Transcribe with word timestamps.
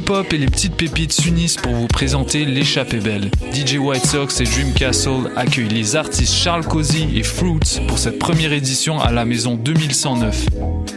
Hop 0.00 0.32
et 0.32 0.38
les 0.38 0.46
petites 0.46 0.74
pépites 0.74 1.12
s'unissent 1.12 1.58
pour 1.58 1.74
vous 1.74 1.86
présenter 1.86 2.46
l'échappée 2.46 2.98
belle. 2.98 3.30
DJ 3.52 3.76
White 3.76 4.06
Sox 4.06 4.40
et 4.40 4.44
Dream 4.44 4.72
Castle 4.72 5.30
accueillent 5.36 5.68
les 5.68 5.96
artistes 5.96 6.34
Charles 6.34 6.64
Cozy 6.64 7.08
et 7.14 7.22
Fruits 7.22 7.80
pour 7.86 7.98
cette 7.98 8.18
première 8.18 8.54
édition 8.54 8.98
à 8.98 9.12
la 9.12 9.26
maison 9.26 9.54
2109. 9.54 10.46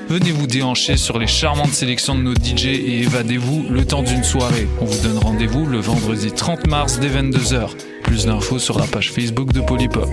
Venez 0.07 0.31
vous 0.31 0.47
déhancher 0.47 0.95
sur 0.95 1.19
les 1.19 1.27
charmantes 1.27 1.73
sélections 1.73 2.15
de 2.15 2.21
nos 2.21 2.35
DJ 2.35 2.67
et 2.67 3.01
évadez-vous 3.01 3.65
le 3.69 3.85
temps 3.85 4.01
d'une 4.01 4.23
soirée. 4.23 4.67
On 4.79 4.85
vous 4.85 5.05
donne 5.05 5.17
rendez-vous 5.17 5.65
le 5.65 5.79
vendredi 5.79 6.31
30 6.31 6.67
mars 6.67 6.97
dès 6.99 7.09
22h. 7.09 7.71
Plus 8.03 8.27
d'infos 8.27 8.59
sur 8.59 8.79
la 8.79 8.85
page 8.85 9.11
Facebook 9.11 9.51
de 9.51 9.59
Polypop. 9.59 10.09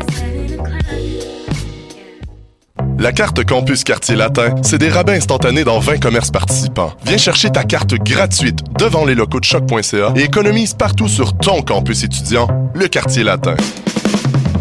La 3.03 3.11
carte 3.11 3.45
Campus 3.45 3.83
Quartier 3.83 4.15
Latin, 4.15 4.55
c'est 4.63 4.79
des 4.79 4.89
rabais 4.89 5.17
instantanés 5.17 5.65
dans 5.65 5.81
20 5.81 5.99
commerces 5.99 6.31
participants. 6.31 6.93
Viens 7.05 7.19
chercher 7.19 7.51
ta 7.51 7.65
carte 7.65 7.95
gratuite 7.95 8.61
devant 8.79 9.05
les 9.05 9.17
locaux 9.17 9.41
de 9.41 9.45
choc.ca 9.45 10.13
et 10.15 10.21
économise 10.23 10.75
partout 10.75 11.09
sur 11.09 11.37
ton 11.37 11.63
campus 11.63 12.05
étudiant, 12.05 12.47
le 12.77 12.87
Quartier 12.87 13.25
Latin. 13.25 13.57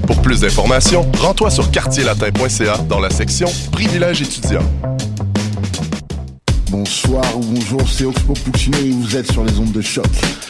Pour 0.08 0.24
plus 0.24 0.40
d'informations, 0.40 1.06
rends-toi 1.20 1.52
sur 1.52 1.70
quartierlatin.ca 1.70 2.78
dans 2.90 3.00
la 3.00 3.12
section 3.12 3.48
Privilèges 3.72 4.24
étudiants. 4.24 4.66
Bonsoir 6.72 7.38
ou 7.38 7.42
bonjour, 7.42 7.88
c'est 7.88 8.06
Oxpo 8.06 8.34
Puccino 8.34 8.76
et 8.80 8.90
vous 8.90 9.18
êtes 9.18 9.32
sur 9.32 9.44
les 9.44 9.56
ondes 9.60 9.72
de 9.72 9.82
choc. 9.82 10.08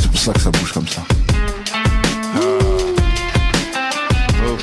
c'est 0.00 0.10
pour 0.10 0.20
ça 0.20 0.32
que 0.32 0.40
ça 0.40 0.50
bouge 0.50 0.72
comme 0.72 0.88
ça. 0.88 1.02
Oh, 4.44 4.58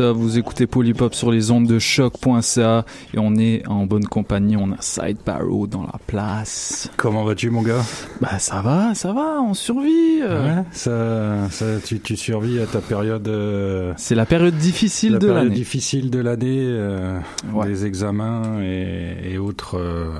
up, 0.00 0.16
vous 0.16 0.38
écoutez 0.38 0.66
Polypop 0.66 1.14
sur 1.14 1.30
les 1.30 1.50
ondes 1.50 1.66
de 1.66 1.78
choc.ca 1.78 2.84
et 3.14 3.18
on 3.18 3.34
est 3.36 3.66
en 3.68 3.86
bonne 3.86 4.04
compagnie, 4.06 4.56
on 4.56 4.72
a 4.72 4.76
Side 4.80 5.18
Barrow 5.24 5.66
dans 5.66 5.82
la 5.82 5.98
place. 6.06 6.90
Comment 6.96 7.24
vas-tu, 7.24 7.50
mon 7.50 7.62
gars? 7.62 7.82
Bah 8.20 8.38
ça 8.38 8.60
va, 8.62 8.94
ça 8.94 9.12
va, 9.12 9.40
on 9.42 9.54
survit. 9.54 10.20
euh. 10.22 10.56
Ouais, 10.58 10.62
ça, 10.72 11.48
ça, 11.50 11.64
tu, 11.84 12.00
tu 12.00 12.16
survis 12.16 12.60
à 12.60 12.66
ta 12.66 12.80
période. 12.80 13.26
euh, 13.28 13.92
C'est 13.96 14.14
la 14.14 14.26
période 14.26 14.56
difficile 14.56 15.12
la 15.12 15.18
de 15.18 15.26
période 15.26 15.44
l'année. 15.44 15.54
difficile 15.54 16.10
de 16.10 16.18
l'année, 16.20 16.58
euh, 16.60 17.18
Ouais. 17.52 17.66
des 17.66 17.86
examens 17.86 18.60
et, 18.62 19.32
et 19.32 19.38
autres. 19.38 19.76
euh, 19.78 20.12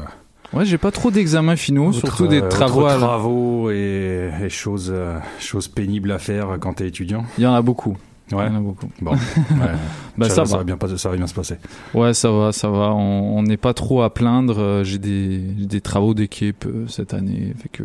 Ouais, 0.52 0.66
j'ai 0.66 0.76
pas 0.76 0.90
trop 0.90 1.10
d'examens 1.10 1.56
finaux, 1.56 1.92
surtout 1.92 2.26
des 2.26 2.46
travaux. 2.46 2.86
la- 2.86 2.96
travaux 2.98 3.70
et, 3.70 4.30
et 4.42 4.50
choses, 4.50 4.92
choses 5.38 5.66
pénibles 5.68 6.12
à 6.12 6.18
faire 6.18 6.58
quand 6.60 6.74
t'es 6.74 6.86
étudiant. 6.88 7.24
Il 7.38 7.44
y 7.44 7.46
en 7.46 7.54
a 7.54 7.62
beaucoup. 7.62 7.96
Ouais. 8.32 8.46
Il 8.46 8.52
y 8.52 8.56
en 8.56 8.58
a 8.58 8.60
beaucoup. 8.60 8.88
Bon, 9.00 9.12
ouais. 9.12 9.18
Bah 10.18 10.28
ça, 10.28 10.44
ça 10.44 10.58
va. 10.58 10.64
bien, 10.64 10.76
ça 10.96 11.08
va 11.08 11.16
bien 11.16 11.26
se 11.26 11.34
passer. 11.34 11.56
Ouais, 11.94 12.12
ça 12.12 12.30
va, 12.30 12.52
ça 12.52 12.68
va. 12.68 12.92
On 12.92 13.42
n'est 13.42 13.56
pas 13.56 13.72
trop 13.72 14.02
à 14.02 14.12
plaindre. 14.12 14.58
Euh, 14.58 14.84
J'ai 14.84 14.98
des, 14.98 15.80
travaux 15.80 16.12
d'équipe 16.14 16.66
euh, 16.66 16.86
cette 16.88 17.14
année, 17.14 17.54
fait 17.62 17.70
que 17.70 17.84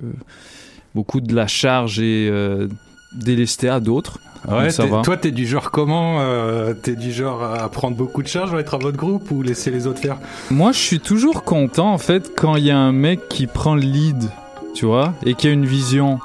beaucoup 0.94 1.22
de 1.22 1.34
la 1.34 1.48
charge 1.48 2.00
est 2.00 2.28
euh, 2.30 2.68
délestée 3.14 3.70
à 3.70 3.80
d'autres. 3.80 4.20
Ouais, 4.48 4.64
Donc 4.64 4.72
ça 4.72 4.86
va. 4.86 5.02
toi, 5.02 5.18
t'es 5.18 5.32
du 5.32 5.46
genre 5.46 5.72
comment 5.72 6.22
euh, 6.22 6.74
T'es 6.74 6.96
du 6.96 7.12
genre 7.12 7.44
à 7.44 7.70
prendre 7.70 7.98
beaucoup 7.98 8.22
de 8.24 8.28
charges, 8.28 8.54
à 8.54 8.60
être 8.60 8.76
à 8.76 8.78
votre 8.78 8.98
groupe 8.98 9.32
ou 9.32 9.42
laisser 9.42 9.72
les 9.72 9.88
autres 9.88 10.00
faire? 10.00 10.18
Moi, 10.52 10.72
je 10.72 10.80
suis 10.80 11.00
toujours 11.00 11.44
content 11.44 11.92
en 11.94 11.98
fait 11.98 12.32
quand 12.36 12.56
il 12.56 12.66
y 12.66 12.72
a 12.72 12.78
un 12.78 12.92
mec 12.92 13.28
qui 13.30 13.48
prend 13.48 13.76
le 13.76 13.82
lead, 13.82 14.30
tu 14.74 14.86
vois, 14.86 15.14
et 15.26 15.34
qui 15.34 15.48
a 15.48 15.52
une 15.52 15.66
vision. 15.66 16.20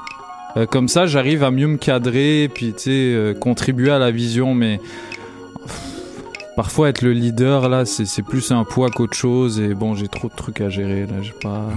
Euh, 0.55 0.65
comme 0.67 0.87
ça, 0.87 1.05
j'arrive 1.07 1.43
à 1.43 1.49
mieux 1.51 1.67
me 1.67 1.77
cadrer, 1.77 2.49
puis 2.53 2.73
tu 2.73 2.83
sais, 2.83 2.89
euh, 2.91 3.33
contribuer 3.33 3.89
à 3.91 3.97
la 3.99 4.11
vision, 4.11 4.53
mais 4.53 4.79
parfois 6.55 6.89
être 6.89 7.01
le 7.01 7.11
leader 7.13 7.69
là, 7.69 7.85
c'est 7.85 8.21
plus 8.21 8.51
un 8.51 8.63
poids 8.63 8.89
qu'autre 8.91 9.15
chose, 9.17 9.59
et 9.59 9.73
bon, 9.73 9.95
j'ai 9.95 10.07
trop 10.07 10.27
de 10.27 10.35
trucs 10.35 10.61
à 10.61 10.69
gérer 10.69 11.01
là, 11.07 11.21
j'ai 11.21 11.33
pas 11.41 11.67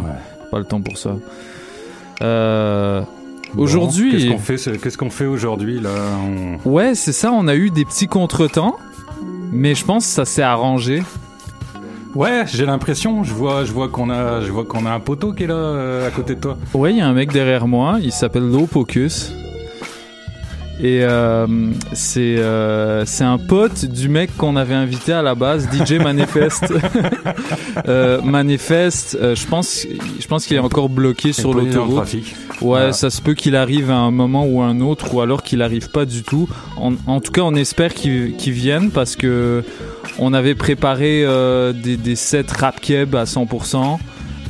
pas 0.51 0.59
le 0.59 0.65
temps 0.65 0.81
pour 0.81 0.99
ça. 0.99 1.17
Euh, 2.23 3.03
Bon, 3.55 3.63
Aujourd'hui, 3.63 4.11
qu'est-ce 4.11 4.29
qu'on 4.33 4.39
fait 4.39 4.59
ce- 4.59 4.71
Qu'est-ce 4.71 4.99
qu'on 4.99 5.09
fait 5.09 5.25
aujourd'hui 5.25 5.81
là 5.81 5.91
On- 6.67 6.69
Ouais, 6.71 6.95
c'est 6.95 7.13
ça, 7.13 7.31
on 7.33 7.47
a 7.49 7.55
eu 7.55 7.71
des 7.71 7.85
petits 7.85 8.09
contretemps, 8.09 8.77
mais 9.53 9.75
je 9.75 9.85
pense 9.85 10.05
que 10.05 10.11
ça 10.13 10.25
s'est 10.25 10.43
arrangé. 10.43 11.03
Ouais, 12.15 12.45
j'ai 12.47 12.65
l'impression. 12.67 13.25
Je 13.25 13.33
vois, 13.33 13.65
je 13.65 13.73
vois 13.73 13.89
qu'on 13.89 14.11
a, 14.11 14.41
je 14.41 14.51
vois 14.51 14.65
qu'on 14.65 14.87
a 14.87 14.91
un 14.91 15.01
poteau 15.01 15.33
qui 15.33 15.45
est 15.45 15.47
là 15.49 15.55
euh, 15.55 16.07
à 16.07 16.11
côté 16.11 16.35
de 16.35 16.41
toi. 16.41 16.57
Ouais, 16.75 16.93
il 16.93 16.99
y 16.99 17.01
a 17.01 17.07
un 17.07 17.13
mec 17.13 17.33
derrière 17.33 17.67
moi, 17.67 17.99
il 18.01 18.13
s'appelle 18.13 18.49
Low 18.51 18.67
Pocus. 18.67 19.33
Et 20.79 21.01
euh, 21.05 21.47
c'est 21.95 22.37
euh, 22.39 23.05
c'est 23.07 23.25
un 23.25 23.39
pote 23.39 23.87
du 23.87 24.11
mec 24.11 24.37
qu'on 24.37 24.57
avait 24.57 24.75
invité 24.75 25.13
à 25.13 25.23
la 25.23 25.35
base, 25.35 25.67
DJ 25.73 25.93
Manifest. 26.03 26.65
euh, 27.89 28.21
Manifest, 28.23 29.17
euh, 29.21 29.35
je 29.35 29.47
pense, 29.47 29.87
je 30.21 30.27
pense 30.27 30.45
qu'il 30.47 30.57
est 30.57 30.61
encore 30.61 30.91
bloqué 30.91 31.33
sur 31.33 31.55
l'autoroute. 31.55 32.13
Ouais, 32.13 32.21
Voilà. 32.61 32.93
ça 32.93 33.09
se 33.09 33.23
peut 33.23 33.33
qu'il 33.35 33.57
arrive 33.57 33.91
à 33.91 33.97
un 33.97 34.11
moment 34.11 34.45
ou 34.47 34.61
à 34.61 34.67
un 34.67 34.81
autre, 34.81 35.15
ou 35.15 35.21
alors 35.23 35.43
qu'il 35.43 35.63
arrive 35.63 35.91
pas 35.91 36.05
du 36.05 36.23
tout. 36.23 36.47
En, 36.77 36.93
en 37.07 37.21
tout 37.21 37.33
cas, 37.33 37.43
on 37.43 37.55
espère 37.55 37.95
qu'il 37.95 38.35
vienne 38.53 38.91
parce 38.91 39.17
que 39.17 39.65
on 40.19 40.35
avait 40.35 40.55
préparé 40.55 41.25
des, 41.75 41.97
des 41.97 42.17
sets 42.17 42.45
rap 42.59 42.81
keb 42.81 43.15
à 43.15 43.25
100%. 43.25 43.99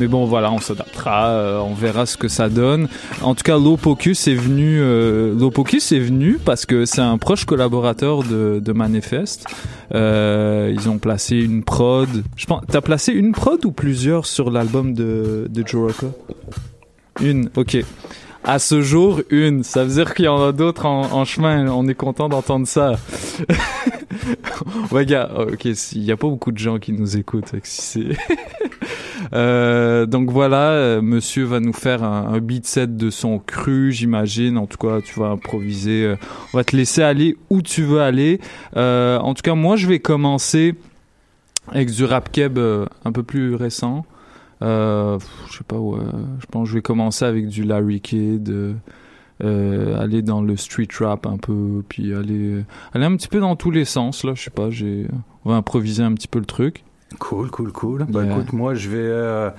Mais 0.00 0.08
bon, 0.08 0.26
voilà, 0.26 0.52
on 0.52 0.58
s'adaptera, 0.60 1.28
euh, 1.28 1.58
on 1.60 1.74
verra 1.74 2.06
ce 2.06 2.16
que 2.16 2.28
ça 2.28 2.48
donne. 2.48 2.88
En 3.22 3.34
tout 3.34 3.42
cas, 3.42 3.58
Lopocus 3.58 4.28
est 4.28 4.34
venu, 4.34 4.78
euh, 4.80 5.34
Lopocus 5.38 5.92
est 5.92 6.00
venu 6.00 6.38
parce 6.44 6.66
que 6.66 6.84
c'est 6.84 7.00
un 7.00 7.18
proche 7.18 7.44
collaborateur 7.44 8.22
de, 8.22 8.60
de 8.62 8.72
Manifest. 8.72 9.46
Euh, 9.94 10.72
ils 10.74 10.88
ont 10.88 10.98
placé 10.98 11.36
une 11.36 11.62
prod. 11.62 12.08
Je 12.36 12.46
pense, 12.46 12.62
t'as 12.68 12.80
placé 12.80 13.12
une 13.12 13.32
prod 13.32 13.64
ou 13.64 13.72
plusieurs 13.72 14.26
sur 14.26 14.50
l'album 14.50 14.92
de, 14.92 15.46
de 15.48 15.66
Joe 15.66 15.92
Rocca? 15.92 16.12
Une, 17.20 17.48
ok. 17.56 17.78
À 18.44 18.58
ce 18.58 18.82
jour, 18.82 19.22
une. 19.30 19.64
Ça 19.64 19.84
veut 19.84 19.94
dire 19.94 20.14
qu'il 20.14 20.26
y 20.26 20.28
en 20.28 20.42
a 20.42 20.52
d'autres 20.52 20.86
en, 20.86 21.12
en 21.12 21.24
chemin. 21.24 21.66
On 21.68 21.88
est 21.88 21.94
content 21.94 22.28
d'entendre 22.28 22.66
ça. 22.66 22.96
ouais, 24.92 25.06
gars, 25.06 25.30
ok, 25.36 25.64
il 25.64 26.04
y 26.04 26.12
a 26.12 26.16
pas 26.16 26.28
beaucoup 26.28 26.52
de 26.52 26.58
gens 26.58 26.78
qui 26.78 26.92
nous 26.92 27.16
écoutent. 27.16 27.52
C'est 27.62 28.08
Euh, 29.32 30.06
donc 30.06 30.30
voilà, 30.30 30.70
euh, 30.70 31.02
monsieur 31.02 31.44
va 31.44 31.60
nous 31.60 31.72
faire 31.72 32.04
un, 32.04 32.38
beat 32.38 32.66
set 32.66 32.96
de 32.96 33.10
son 33.10 33.38
cru, 33.38 33.92
j'imagine. 33.92 34.58
En 34.58 34.66
tout 34.66 34.78
cas, 34.78 35.00
tu 35.00 35.18
vas 35.18 35.28
improviser. 35.28 36.04
Euh, 36.04 36.16
on 36.52 36.58
va 36.58 36.64
te 36.64 36.76
laisser 36.76 37.02
aller 37.02 37.36
où 37.50 37.62
tu 37.62 37.82
veux 37.82 38.00
aller. 38.00 38.40
Euh, 38.76 39.18
en 39.18 39.34
tout 39.34 39.42
cas, 39.42 39.54
moi, 39.54 39.76
je 39.76 39.86
vais 39.86 39.98
commencer 39.98 40.74
avec 41.68 41.90
du 41.90 42.04
rap 42.04 42.30
keb 42.30 42.58
un 42.58 43.12
peu 43.12 43.22
plus 43.22 43.54
récent. 43.54 44.06
Euh, 44.62 45.18
je 45.50 45.58
sais 45.58 45.64
pas, 45.64 45.76
ouais, 45.76 46.00
je 46.40 46.46
pense 46.46 46.64
que 46.64 46.70
je 46.70 46.74
vais 46.74 46.82
commencer 46.82 47.24
avec 47.24 47.48
du 47.48 47.64
Larry 47.64 48.00
Kidd. 48.00 48.76
Euh, 49.44 50.00
aller 50.00 50.22
dans 50.22 50.40
le 50.40 50.56
street 50.56 50.88
rap 50.98 51.26
un 51.26 51.36
peu, 51.36 51.82
puis 51.86 52.14
aller, 52.14 52.64
aller 52.94 53.04
un 53.04 53.14
petit 53.16 53.28
peu 53.28 53.38
dans 53.38 53.54
tous 53.54 53.70
les 53.70 53.84
sens 53.84 54.24
là. 54.24 54.32
Je 54.34 54.44
sais 54.44 54.50
pas, 54.50 54.70
j'ai, 54.70 55.06
on 55.44 55.50
va 55.50 55.56
improviser 55.56 56.02
un 56.02 56.14
petit 56.14 56.28
peu 56.28 56.38
le 56.38 56.46
truc. 56.46 56.84
Cool, 57.18 57.50
cool, 57.50 57.70
cool. 57.70 58.06
Bah 58.08 58.24
écoute, 58.24 58.54
moi 58.54 58.74
je 58.74 58.88
vais 58.88 58.96
euh, 58.98 59.50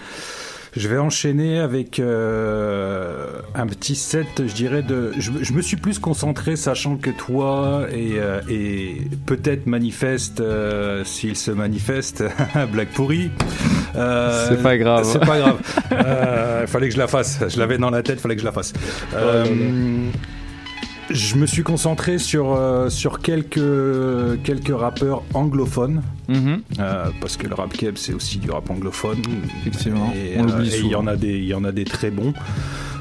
je 0.77 0.87
vais 0.87 0.97
enchaîner 0.97 1.59
avec 1.59 1.99
euh, 1.99 3.41
un 3.55 3.67
petit 3.67 3.95
set, 3.95 4.27
je 4.45 4.53
dirais 4.53 4.81
de. 4.81 5.13
Je, 5.17 5.31
je, 5.41 5.53
me 5.53 5.61
suis 5.61 5.77
plus 5.77 5.99
concentré, 5.99 6.55
sachant 6.55 6.97
que 6.97 7.09
toi 7.09 7.87
et, 7.91 8.13
euh, 8.17 8.41
et 8.49 9.01
peut-être 9.25 9.67
manifeste 9.67 10.39
euh, 10.39 11.03
s'il 11.03 11.35
se 11.35 11.51
manifeste, 11.51 12.23
blague 12.71 12.89
pourrie. 12.89 13.31
C'est 13.93 14.61
pas 14.61 14.77
grave. 14.77 15.03
C'est 15.05 15.19
pas 15.19 15.39
grave. 15.39 15.57
Il 16.61 16.67
fallait 16.67 16.87
que 16.87 16.93
je 16.93 16.99
la 16.99 17.07
fasse. 17.07 17.39
Je 17.47 17.57
l'avais 17.59 17.77
dans 17.77 17.89
la 17.89 18.03
tête, 18.03 18.19
fallait 18.19 18.35
que 18.35 18.41
je 18.41 18.45
la 18.45 18.51
fasse. 18.51 18.73
Je 21.09 21.35
me 21.35 21.45
suis 21.45 21.63
concentré 21.63 22.17
sur, 22.17 22.53
euh, 22.53 22.89
sur 22.89 23.19
quelques, 23.19 24.41
quelques 24.43 24.77
rappeurs 24.77 25.23
anglophones. 25.33 26.01
Mm-hmm. 26.29 26.59
euh, 26.79 27.05
parce 27.21 27.37
que 27.37 27.47
le 27.47 27.55
rap 27.55 27.71
keb, 27.71 27.95
c'est 27.97 28.13
aussi 28.13 28.37
du 28.37 28.51
rap 28.51 28.69
anglophone. 28.69 29.21
Effectivement. 29.61 30.13
Et 30.13 30.37
euh, 30.37 30.43
il 30.63 30.87
y, 30.87 30.95
en 30.95 31.07
a 31.07 31.15
des, 31.15 31.39
y 31.39 31.53
en 31.53 31.63
a 31.63 31.71
des 31.71 31.85
très 31.85 32.11
bons. 32.11 32.33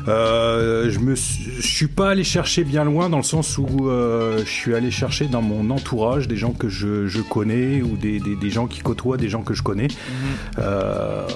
Euh, 0.08 0.88
je 0.88 1.00
me 1.00 1.16
je 1.16 1.66
suis 1.66 1.88
pas 1.88 2.10
allé 2.10 2.22
chercher 2.22 2.62
bien 2.62 2.84
loin 2.84 3.08
dans 3.08 3.16
le 3.16 3.24
sens 3.24 3.58
où 3.58 3.88
euh, 3.88 4.38
je 4.44 4.50
suis 4.50 4.74
allé 4.74 4.92
chercher 4.92 5.26
dans 5.26 5.42
mon 5.42 5.70
entourage 5.70 6.28
des 6.28 6.36
gens 6.36 6.52
que 6.52 6.68
je, 6.68 7.08
je 7.08 7.20
connais 7.20 7.82
ou 7.82 7.96
des, 7.96 8.20
des, 8.20 8.36
des, 8.36 8.50
gens 8.50 8.68
qui 8.68 8.80
côtoient 8.80 9.16
des 9.16 9.28
gens 9.28 9.42
que 9.42 9.54
je 9.54 9.64
connais. 9.64 9.88
Mm-hmm. 9.88 10.60
Euh, 10.60 11.26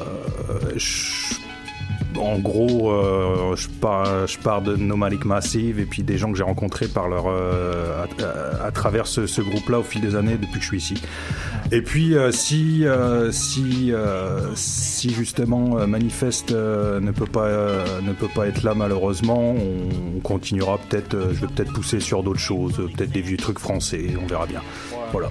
je, 0.77 1.35
en 2.19 2.39
gros, 2.39 2.91
euh, 2.91 3.55
je, 3.57 3.69
pars, 4.39 4.63
de 4.63 4.77
Nomadic 4.77 5.25
Massive 5.25 5.79
et 5.81 5.85
puis 5.85 6.03
des 6.03 6.19
gens 6.19 6.31
que 6.33 6.39
j'ai 6.39 6.45
rencontrés 6.45 6.89
par 6.89 7.09
leur, 7.09 7.25
euh, 7.29 8.05
à, 8.63 8.71
travers 8.71 9.07
ce, 9.07 9.41
groupe-là 9.41 9.81
au 9.81 9.83
fil 9.83 10.01
des 10.01 10.17
années 10.17 10.37
depuis 10.37 10.59
que 10.59 10.61
je 10.61 10.67
suis 10.67 10.79
ici. 10.79 11.03
Et 11.73 11.83
puis, 11.83 12.15
euh, 12.15 12.31
si, 12.33 12.85
justement 15.11 15.87
Manifeste 15.87 16.53
ne, 16.53 17.11
peut 17.11 17.27
pas, 17.27 18.47
être 18.47 18.63
là 18.63 18.75
malheureusement, 18.75 19.55
on, 19.57 20.17
on 20.17 20.21
continuera 20.21 20.79
peut-être, 20.79 21.17
je 21.33 21.41
vais 21.41 21.47
peut-être 21.49 21.73
pousser 21.73 22.01
sur 22.01 22.23
d'autres 22.23 22.41
choses, 22.41 22.77
peut-être 22.97 23.13
des 23.13 23.23
vieux 23.23 23.37
trucs 23.37 23.59
français, 23.59 24.15
on 24.21 24.27
verra 24.27 24.47
bien. 24.47 24.63
Voilà. 25.13 25.29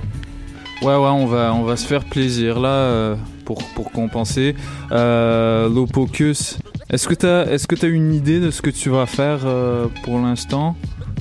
Ouais, 0.82 0.88
ouais, 0.88 0.96
on 0.96 1.26
va, 1.26 1.54
on 1.54 1.64
va 1.64 1.76
se 1.76 1.86
faire 1.86 2.06
plaisir 2.06 2.60
là 2.60 3.18
pour, 3.46 3.92
compenser. 3.92 4.56
Lopocus, 4.92 6.60
est-ce 6.90 7.08
que 7.08 7.14
tu 7.14 7.26
as, 7.26 7.52
est-ce 7.52 7.68
que 7.68 7.86
as 7.86 7.90
une 7.90 8.14
idée 8.14 8.40
de 8.40 8.52
ce 8.52 8.62
que 8.62 8.70
tu 8.70 8.90
vas 8.90 9.06
faire 9.06 9.42
euh, 9.46 9.88
pour 10.04 10.20
l'instant? 10.20 10.76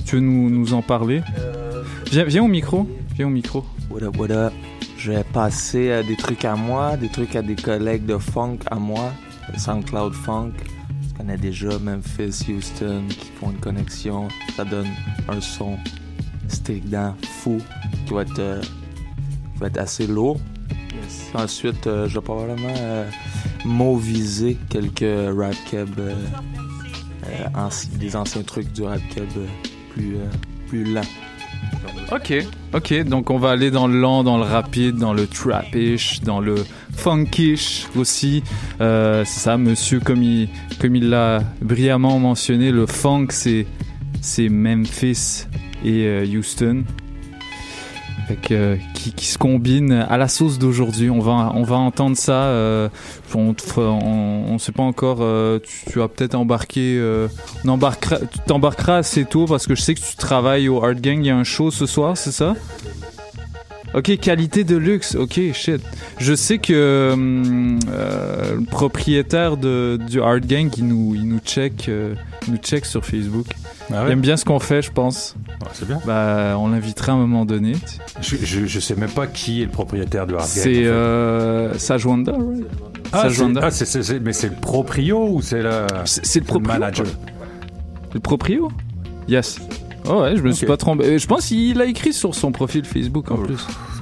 Tu 0.05 0.15
veux 0.15 0.21
nous, 0.21 0.49
nous 0.49 0.73
en 0.73 0.81
parler? 0.81 1.21
Viens, 2.11 2.23
viens 2.23 2.43
au 2.43 2.47
micro. 2.47 2.87
Viens 3.15 3.27
au 3.27 3.31
micro. 3.31 3.63
What 3.89 4.03
up 4.31 4.53
Je 4.97 5.11
vais 5.11 5.23
passer 5.23 5.89
euh, 5.89 6.03
des 6.03 6.15
trucs 6.15 6.45
à 6.45 6.55
moi, 6.55 6.97
des 6.97 7.09
trucs 7.09 7.35
à 7.35 7.41
des 7.41 7.55
collègues 7.55 8.05
de 8.05 8.17
funk 8.17 8.59
à 8.71 8.75
moi, 8.75 9.13
SoundCloud 9.57 10.13
Funk. 10.13 10.53
Je 11.07 11.13
connais 11.15 11.37
déjà 11.37 11.77
Memphis, 11.79 12.45
Houston, 12.49 13.03
qui 13.09 13.31
font 13.39 13.51
une 13.51 13.59
connexion. 13.59 14.27
Ça 14.55 14.65
donne 14.65 14.87
un 15.27 15.41
son 15.41 15.77
dans 16.85 17.15
fou 17.23 17.59
qui 18.05 18.13
va 18.13 18.23
être 18.23 18.39
euh, 18.39 18.61
va 19.59 19.67
être 19.67 19.77
assez 19.77 20.07
lourd. 20.07 20.39
Yes. 20.71 21.29
Ensuite, 21.33 21.87
euh, 21.87 22.07
je 22.07 22.15
vais 22.15 22.23
probablement 22.23 22.73
euh, 23.65 23.67
moviser 23.67 24.57
quelques 24.69 25.35
rap 25.37 25.55
keb, 25.69 25.89
euh, 25.99 26.13
anci 27.55 27.89
des 27.89 28.15
anciens 28.15 28.43
trucs 28.43 28.71
du 28.73 28.83
rap 28.83 29.01
keb 29.13 29.27
plus, 29.93 30.17
plus 30.67 30.83
lent. 30.83 31.01
Ok, 32.11 32.33
ok, 32.73 33.03
donc 33.03 33.29
on 33.29 33.37
va 33.37 33.51
aller 33.51 33.69
dans 33.69 33.87
le 33.87 33.99
lent, 33.99 34.23
dans 34.23 34.37
le 34.37 34.43
rapide, 34.43 34.95
dans 34.95 35.13
le 35.13 35.27
trapish, 35.27 36.21
dans 36.21 36.39
le 36.39 36.55
funkish 36.95 37.87
aussi. 37.95 38.43
c'est 38.79 39.25
ça, 39.25 39.57
monsieur, 39.57 39.99
comme 39.99 40.23
il, 40.23 40.49
comme 40.79 40.95
il 40.95 41.09
l'a 41.09 41.43
brillamment 41.61 42.19
mentionné, 42.19 42.71
le 42.71 42.85
funk 42.85 43.27
c'est, 43.29 43.67
c'est 44.21 44.49
Memphis 44.49 45.45
et 45.83 46.23
Houston. 46.25 46.83
Fait 48.27 48.35
que, 48.35 48.77
qui, 48.93 49.11
qui, 49.13 49.25
se 49.25 49.37
combine 49.37 49.91
à 49.91 50.17
la 50.17 50.27
sauce 50.27 50.59
d'aujourd'hui. 50.59 51.09
On 51.09 51.19
va, 51.19 51.51
on 51.55 51.63
va 51.63 51.77
entendre 51.77 52.17
ça. 52.17 52.43
Euh, 52.43 52.89
on, 53.33 53.55
on, 53.77 54.57
sait 54.59 54.71
pas 54.71 54.83
encore. 54.83 55.19
Euh, 55.21 55.59
tu, 55.59 55.91
tu, 55.91 55.99
vas 55.99 56.07
peut-être 56.07 56.35
embarquer. 56.35 56.97
Euh, 56.97 57.27
tu 57.63 58.39
t'embarqueras 58.45 58.97
assez 58.97 59.25
tôt 59.25 59.45
parce 59.45 59.67
que 59.67 59.75
je 59.75 59.81
sais 59.81 59.95
que 59.95 60.01
tu 60.01 60.15
travailles 60.15 60.69
au 60.69 60.83
Art 60.83 60.95
Gang. 60.95 61.19
Il 61.19 61.27
y 61.27 61.29
a 61.29 61.37
un 61.37 61.43
show 61.43 61.71
ce 61.71 61.85
soir, 61.85 62.17
c'est 62.17 62.31
ça? 62.31 62.55
Ok, 63.95 64.17
qualité 64.19 64.63
de 64.63 64.75
luxe. 64.77 65.15
Ok, 65.15 65.39
shit. 65.53 65.81
Je 66.19 66.33
sais 66.35 66.59
que 66.59 66.73
euh, 66.73 67.15
le 68.55 68.65
propriétaire 68.65 69.57
de, 69.57 69.97
du 70.09 70.21
Art 70.21 70.41
Gang, 70.41 70.69
il 70.77 70.87
nous, 70.87 71.15
il 71.15 71.27
nous 71.27 71.39
check, 71.39 71.87
euh, 71.89 72.13
il 72.47 72.53
nous 72.53 72.59
check 72.59 72.85
sur 72.85 73.03
Facebook. 73.03 73.47
Ah 73.91 74.01
ouais? 74.03 74.09
Il 74.09 74.11
aime 74.13 74.21
bien 74.21 74.37
ce 74.37 74.45
qu'on 74.45 74.59
fait, 74.59 74.83
je 74.83 74.91
pense. 74.91 75.35
C'est 75.73 75.87
bien. 75.87 75.99
Bah, 76.05 76.55
on 76.59 76.67
l'invitera 76.69 77.13
à 77.13 77.15
un 77.15 77.17
moment 77.17 77.45
donné. 77.45 77.73
Je, 78.21 78.35
je, 78.37 78.65
je, 78.67 78.79
sais 78.79 78.95
même 78.95 79.09
pas 79.09 79.25
qui 79.25 79.61
est 79.63 79.65
le 79.65 79.71
propriétaire 79.71 80.27
du 80.27 80.35
Art 80.35 80.41
Gang. 80.41 80.47
C'est 80.49 80.69
en 80.69 80.73
fait. 80.73 80.85
euh, 80.85 81.73
Sajwanda, 81.79 82.33
right? 82.33 82.65
Ah, 83.11 83.21
Sajwanda. 83.23 83.61
Ah, 83.63 83.71
c'est, 83.71 83.85
c'est, 83.85 84.03
c'est, 84.03 84.19
mais 84.19 84.33
c'est 84.33 84.49
le 84.49 84.55
proprio 84.55 85.27
ou 85.29 85.41
c'est 85.41 85.63
le, 85.63 85.87
c'est, 86.05 86.23
c'est 86.25 86.39
le, 86.41 86.45
proprio, 86.45 86.73
le 86.73 86.79
manager? 86.79 87.05
Le 88.13 88.19
proprio? 88.19 88.69
Yes. 89.27 89.59
Oh 90.11 90.21
ouais, 90.21 90.35
je 90.35 90.41
me 90.41 90.47
okay. 90.47 90.57
suis 90.57 90.65
pas 90.65 90.77
trompé. 90.77 91.19
Je 91.19 91.27
pense 91.27 91.45
qu'il 91.45 91.79
a 91.79 91.85
écrit 91.85 92.13
sur 92.13 92.33
son 92.33 92.51
profil 92.51 92.83
Facebook 92.83 93.29
en 93.29 93.35
oh, 93.35 93.43
plus. 93.43 93.59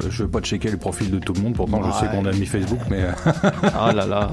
Je 0.10 0.24
veux 0.24 0.30
pas 0.30 0.40
checker 0.40 0.72
le 0.72 0.78
profil 0.78 1.12
de 1.12 1.20
tout 1.20 1.34
le 1.34 1.42
monde, 1.42 1.54
pourtant 1.54 1.82
ouais. 1.82 1.90
je 1.94 2.00
sais 2.00 2.08
qu'on 2.08 2.26
a 2.26 2.32
mis 2.32 2.46
Facebook, 2.46 2.80
mais. 2.90 3.04
ah 3.64 3.92
là 3.94 4.06
là. 4.06 4.32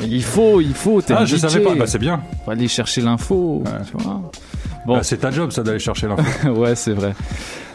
Mais 0.00 0.06
il 0.06 0.22
faut, 0.22 0.60
il 0.60 0.74
faut. 0.74 1.00
Ah, 1.10 1.24
je 1.24 1.36
savais 1.36 1.60
pas. 1.60 1.74
Bah 1.74 1.86
c'est 1.86 1.98
bien. 1.98 2.20
Faut 2.44 2.50
aller 2.50 2.68
chercher 2.68 3.00
l'info. 3.00 3.62
Ouais. 3.64 3.70
Tu 3.86 3.96
vois. 3.96 4.30
Bon. 4.86 4.96
Bah, 4.96 5.02
c'est 5.02 5.18
ta 5.18 5.30
job, 5.30 5.50
ça 5.50 5.62
d'aller 5.62 5.78
chercher 5.78 6.08
l'info. 6.08 6.50
ouais, 6.60 6.74
c'est 6.74 6.92
vrai. 6.92 7.14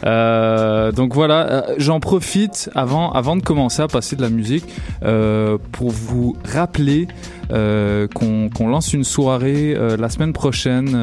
Euh, 0.04 0.92
donc 0.92 1.14
voilà, 1.14 1.50
euh, 1.50 1.74
j'en 1.78 2.00
profite 2.00 2.70
avant, 2.74 3.12
avant 3.12 3.36
de 3.36 3.42
commencer 3.42 3.82
à 3.82 3.88
passer 3.88 4.16
de 4.16 4.22
la 4.22 4.28
musique 4.28 4.64
euh, 5.02 5.58
pour 5.72 5.90
vous 5.90 6.36
rappeler 6.44 7.08
euh, 7.50 8.06
qu'on 8.14 8.48
qu 8.48 8.64
lance 8.64 8.92
une 8.92 9.04
soirée 9.04 9.74
euh, 9.76 9.96
la 9.96 10.08
semaine 10.08 10.32
prochaine. 10.32 10.96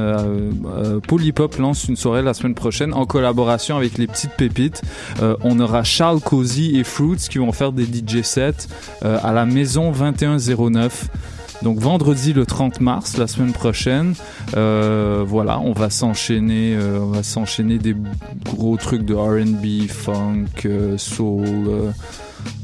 Polypop 1.08 1.58
lance 1.58 1.88
une 1.88 1.96
soirée 1.96 2.22
la 2.22 2.34
semaine 2.34 2.56
prochaine 2.56 2.94
en 2.94 3.06
collaboration 3.06 3.78
avec 3.78 3.98
les 3.98 4.08
petites 4.08 4.36
pépites. 4.38 4.82
on 5.44 5.60
aura 5.60 5.84
Charles 5.84 6.22
Cozy 6.22 6.78
et 6.78 6.84
Fruits 6.84 7.28
qui 7.30 7.38
vont 7.38 7.52
faire 7.52 7.72
des 7.72 7.86
DJ 7.86 8.22
sets 8.24 8.68
à 9.02 9.32
la 9.34 9.46
maison 9.46 9.92
2109. 9.92 11.10
Donc 11.62 11.78
vendredi 11.80 12.34
le 12.34 12.46
30 12.46 12.82
mars, 12.82 13.18
la 13.18 13.28
semaine 13.28 13.52
prochaine, 13.54 14.14
euh, 14.58 15.24
voilà, 15.26 15.60
on 15.60 15.74
va 15.74 15.90
s'enchaîner, 15.90 16.76
euh, 16.76 17.00
on 17.02 17.08
va 17.12 17.24
s'enchaîner 17.24 17.78
des 17.78 17.96
gros 18.46 18.78
trucs 18.78 19.04
de 19.06 19.14
R&B, 19.14 19.88
funk, 19.88 20.46
euh, 20.66 20.98
soul. 20.98 21.46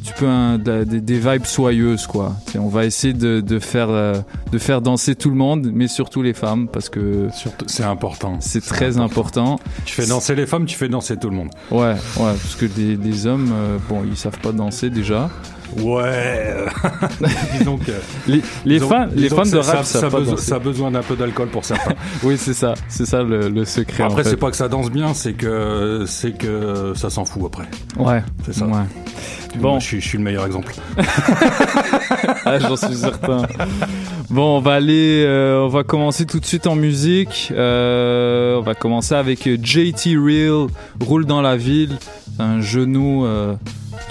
petit 0.04 0.14
peu 0.18 0.26
un, 0.28 0.58
de 0.58 0.72
la- 0.72 0.86
des, 0.86 1.02
des 1.02 1.20
vibes 1.20 1.46
soyeuses, 1.46 2.08
quoi. 2.08 2.36
T'sais, 2.48 2.58
on 2.58 2.70
va 2.70 2.86
essayer 2.86 3.14
de, 3.14 3.42
de 3.42 3.60
faire 3.60 3.90
de 3.90 4.58
faire 4.58 4.82
danser 4.82 5.14
tout 5.16 5.30
le 5.30 5.36
monde, 5.36 5.70
mais 5.74 5.88
surtout 5.88 6.24
les 6.24 6.34
femmes, 6.34 6.68
parce 6.68 6.90
que 6.90 7.28
Surtout, 7.34 7.66
c'est 7.68 7.84
important. 7.84 8.38
c'est 8.40 8.62
très 8.66 8.98
important. 8.98 9.60
Tu 9.86 9.94
fais 9.94 10.08
danser 10.08 10.34
les 10.34 10.48
femmes, 10.48 10.66
tu 10.66 10.76
fais 10.78 10.88
danser 10.90 11.18
tout 11.18 11.30
le 11.30 11.36
monde. 11.36 11.50
Ouais, 11.70 11.94
ouais, 11.94 11.96
parce 12.18 12.56
que 12.56 12.66
les, 12.78 12.96
les 12.96 13.28
hommes, 13.28 13.52
euh, 13.54 13.78
bon, 13.90 14.02
ils 14.10 14.18
savent 14.18 14.40
pas 14.40 14.52
danser 14.54 14.90
déjà. 14.90 15.30
Ouais. 15.78 16.56
disons 17.60 17.78
que. 17.78 17.92
Les, 18.28 18.42
les 18.66 18.76
disons- 18.80 18.90
fans, 18.90 19.08
les 19.16 19.30
fans 19.30 19.44
de 19.44 19.58
rap 19.58 19.84
ça, 19.84 20.10
besoin, 20.10 20.36
a 20.56 20.60
besoin 20.60 20.92
d'un 20.92 21.02
peu 21.04 21.16
d'alcool 21.16 21.50
pour 21.50 21.66
certains. 21.66 21.94
Oui, 22.24 22.36
c'est 22.38 22.54
ça, 22.54 22.74
c'est 22.88 23.06
ça 23.06 23.22
le, 23.24 23.50
le 23.50 23.66
secret. 23.66 24.04
après, 24.04 24.22
en 24.22 24.24
fait. 24.24 24.30
c'est 24.32 24.38
pas 24.38 24.50
que 24.50 24.56
ça 24.58 24.70
danse 24.70 24.90
bien, 24.90 25.14
c'est 25.14 25.34
que 25.34 26.06
c'est 26.08 26.32
que 26.38 26.94
ça 26.96 27.10
s'en 27.10 27.26
fout 27.26 27.44
après. 27.46 27.66
Ouais, 27.98 28.24
C'est 28.46 28.54
ça. 28.54 28.66
Ouais. 28.66 28.74
Bon, 29.56 29.74
Bon. 29.74 29.80
je 29.80 29.86
suis, 29.86 30.02
je 30.02 30.08
suis 30.08 30.18
le 30.18 30.24
meilleur 30.24 30.46
exemple. 30.46 30.74
Ah, 32.46 32.60
j'en 32.60 32.76
suis 32.78 32.96
certain. 32.96 33.44
Bon, 34.30 34.58
on 34.58 34.62
va 34.62 34.74
aller, 34.74 35.24
euh, 35.26 35.62
on 35.64 35.68
va 35.68 35.84
commencer 35.84 36.26
tout 36.26 36.40
de 36.40 36.46
suite 36.46 36.66
en 36.68 36.76
musique. 36.76 37.52
Euh, 37.56 38.58
on 38.58 38.62
va 38.62 38.74
commencer 38.74 39.16
avec 39.16 39.50
JT 39.64 40.16
Real, 40.18 40.68
Roule 41.02 41.26
dans 41.26 41.42
la 41.42 41.58
ville, 41.58 41.98
un 42.40 42.62
genou 42.62 43.26
euh, 43.26 43.56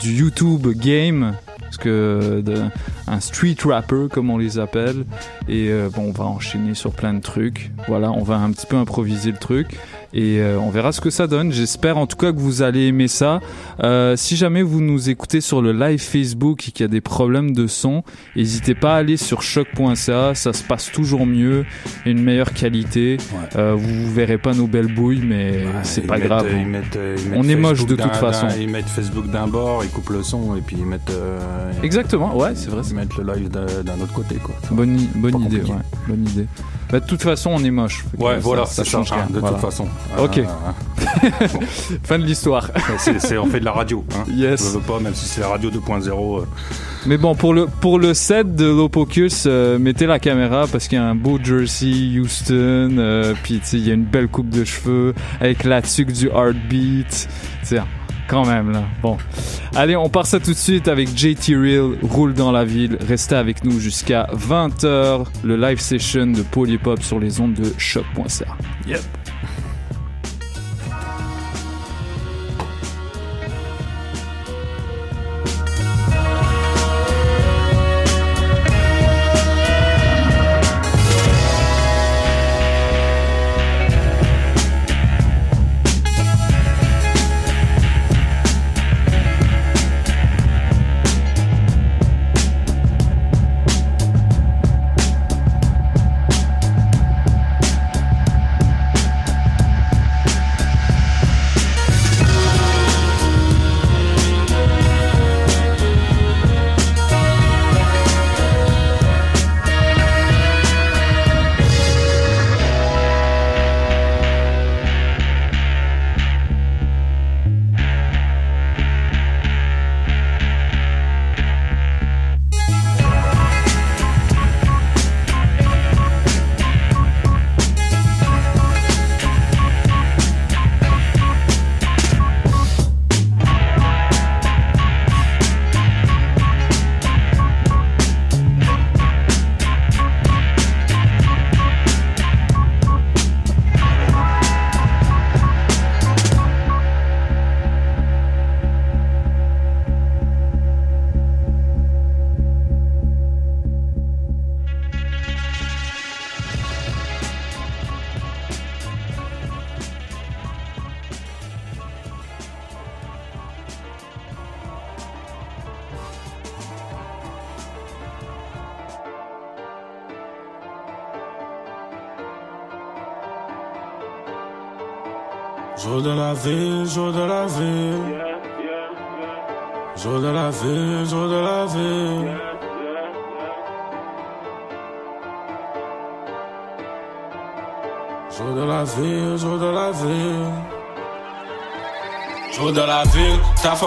du 0.02 0.12
YouTube 0.12 0.66
game, 0.76 1.32
parce 1.76 2.70
un 3.06 3.20
street 3.20 3.56
rapper 3.64 4.06
comme 4.10 4.30
on 4.30 4.38
les 4.38 4.58
appelle. 4.58 5.04
Et 5.48 5.68
euh, 5.70 5.88
bon, 5.92 6.08
on 6.08 6.12
va 6.12 6.24
enchaîner 6.24 6.74
sur 6.74 6.92
plein 6.92 7.14
de 7.14 7.20
trucs. 7.20 7.70
Voilà, 7.88 8.10
on 8.10 8.22
va 8.22 8.36
un 8.36 8.50
petit 8.50 8.66
peu 8.66 8.76
improviser 8.76 9.30
le 9.30 9.38
truc. 9.38 9.78
Et 10.14 10.40
euh, 10.40 10.58
on 10.58 10.70
verra 10.70 10.92
ce 10.92 11.00
que 11.00 11.10
ça 11.10 11.26
donne. 11.26 11.52
J'espère 11.52 11.98
en 11.98 12.06
tout 12.06 12.16
cas 12.16 12.32
que 12.32 12.38
vous 12.38 12.62
allez 12.62 12.86
aimer 12.86 13.08
ça. 13.08 13.40
Euh, 13.82 14.16
si 14.16 14.36
jamais 14.36 14.62
vous 14.62 14.80
nous 14.80 15.10
écoutez 15.10 15.40
sur 15.40 15.60
le 15.62 15.72
live 15.72 16.00
Facebook 16.00 16.68
et 16.68 16.72
qu'il 16.72 16.84
y 16.84 16.88
a 16.88 16.88
des 16.88 17.00
problèmes 17.00 17.52
de 17.52 17.66
son, 17.66 18.02
n'hésitez 18.34 18.74
pas 18.74 18.94
à 18.94 18.98
aller 18.98 19.16
sur 19.16 19.42
choc.ca. 19.42 20.34
Ça 20.34 20.52
se 20.52 20.62
passe 20.64 20.90
toujours 20.92 21.26
mieux, 21.26 21.64
une 22.06 22.22
meilleure 22.22 22.52
qualité. 22.52 23.16
Ouais. 23.32 23.48
Euh, 23.58 23.74
vous 23.76 24.12
verrez 24.12 24.38
pas 24.38 24.54
nos 24.54 24.66
belles 24.66 24.92
bouilles, 24.94 25.22
mais 25.24 25.64
c'est 25.82 26.02
Ils 26.02 26.06
pas 26.06 26.16
mettent, 26.18 26.24
grave. 26.26 26.46
euh, 26.46 26.58
ils 26.60 26.66
mettent, 26.66 26.96
euh, 26.96 27.16
ils 27.18 27.30
mettent 27.30 27.38
On 27.44 27.48
est 27.48 27.56
moche 27.56 27.84
de 27.86 27.94
toute 27.96 28.16
façon. 28.16 28.48
Ils 28.58 28.68
mettent 28.68 28.88
Facebook 28.88 29.30
d'un 29.30 29.46
bord, 29.46 29.84
ils 29.84 29.90
coupent 29.90 30.10
le 30.10 30.22
son 30.22 30.56
et 30.56 30.60
puis 30.60 30.76
ils 30.78 30.86
mettent. 30.86 31.10
euh, 31.10 31.38
Exactement, 31.82 32.36
ouais, 32.36 32.52
c'est 32.54 32.70
vrai. 32.70 32.82
Ils 32.88 32.94
mettent 32.94 33.16
le 33.16 33.34
live 33.34 33.48
d'un 33.48 34.00
autre 34.00 34.12
côté, 34.14 34.36
quoi. 34.36 34.54
Bonne, 34.70 34.96
bonne 35.16 35.42
idée, 35.42 35.60
ouais, 35.60 35.74
bonne 36.08 36.22
idée. 36.28 36.46
Bah, 36.90 37.00
de 37.00 37.06
toute 37.06 37.22
façon, 37.22 37.50
on 37.52 37.64
est 37.64 37.70
moche. 37.70 38.04
Ouais, 38.18 38.38
voilà, 38.38 38.64
ça, 38.66 38.84
change 38.84 39.10
rien. 39.10 39.26
de 39.28 39.40
voilà. 39.40 39.56
toute 39.56 39.64
façon. 39.64 39.88
Ok. 40.18 40.38
Euh, 40.38 40.44
Fin 42.04 42.18
de 42.18 42.24
l'histoire. 42.24 42.70
c'est, 42.98 43.20
c'est- 43.20 43.38
on 43.38 43.46
fait 43.46 43.60
de 43.60 43.64
la 43.64 43.72
radio. 43.72 44.04
Hein. 44.14 44.24
Yes. 44.30 44.64
Je 44.72 44.78
veux 44.78 44.84
pas, 44.84 45.00
même 45.00 45.14
si 45.14 45.26
c'est 45.26 45.40
la 45.40 45.48
radio 45.48 45.70
2.0. 45.70 46.40
euh, 46.40 46.44
Mais 47.06 47.16
bon, 47.18 47.34
pour 47.34 47.54
le, 47.54 47.66
pour 47.66 47.98
le 47.98 48.14
set 48.14 48.54
de 48.54 48.66
Lopocus, 48.66 49.44
euh, 49.46 49.78
mettez 49.78 50.06
la 50.06 50.18
caméra 50.18 50.66
parce 50.70 50.86
qu'il 50.88 50.96
y 50.98 51.00
a 51.00 51.04
un 51.04 51.14
beau 51.16 51.38
jersey 51.42 52.18
Houston, 52.20 52.96
euh, 52.98 53.34
puis 53.42 53.54
tu 53.60 53.66
sais, 53.66 53.76
il 53.78 53.86
y 53.86 53.90
a 53.90 53.94
une 53.94 54.04
belle 54.04 54.28
coupe 54.28 54.50
de 54.50 54.64
cheveux 54.64 55.14
avec 55.40 55.64
la 55.64 55.82
tuque 55.82 56.12
du 56.12 56.28
heartbeat. 56.28 57.28
C'est 57.62 57.78
quand 58.28 58.46
même 58.46 58.70
là. 58.72 58.84
Bon. 59.02 59.16
Allez, 59.74 59.96
on 59.96 60.08
part 60.08 60.26
ça 60.26 60.40
tout 60.40 60.52
de 60.52 60.56
suite 60.56 60.88
avec 60.88 61.16
JT 61.16 61.56
Real, 61.56 61.96
Roule 62.02 62.34
dans 62.34 62.52
la 62.52 62.64
ville. 62.64 62.98
Restez 63.06 63.34
avec 63.34 63.64
nous 63.64 63.78
jusqu'à 63.78 64.28
20h, 64.34 65.26
le 65.44 65.56
live 65.56 65.80
session 65.80 66.26
de 66.26 66.42
Polypop 66.42 67.02
sur 67.02 67.18
les 67.18 67.40
ondes 67.40 67.54
de 67.54 67.72
choc.ca. 67.78 68.46
Yep. 68.86 69.00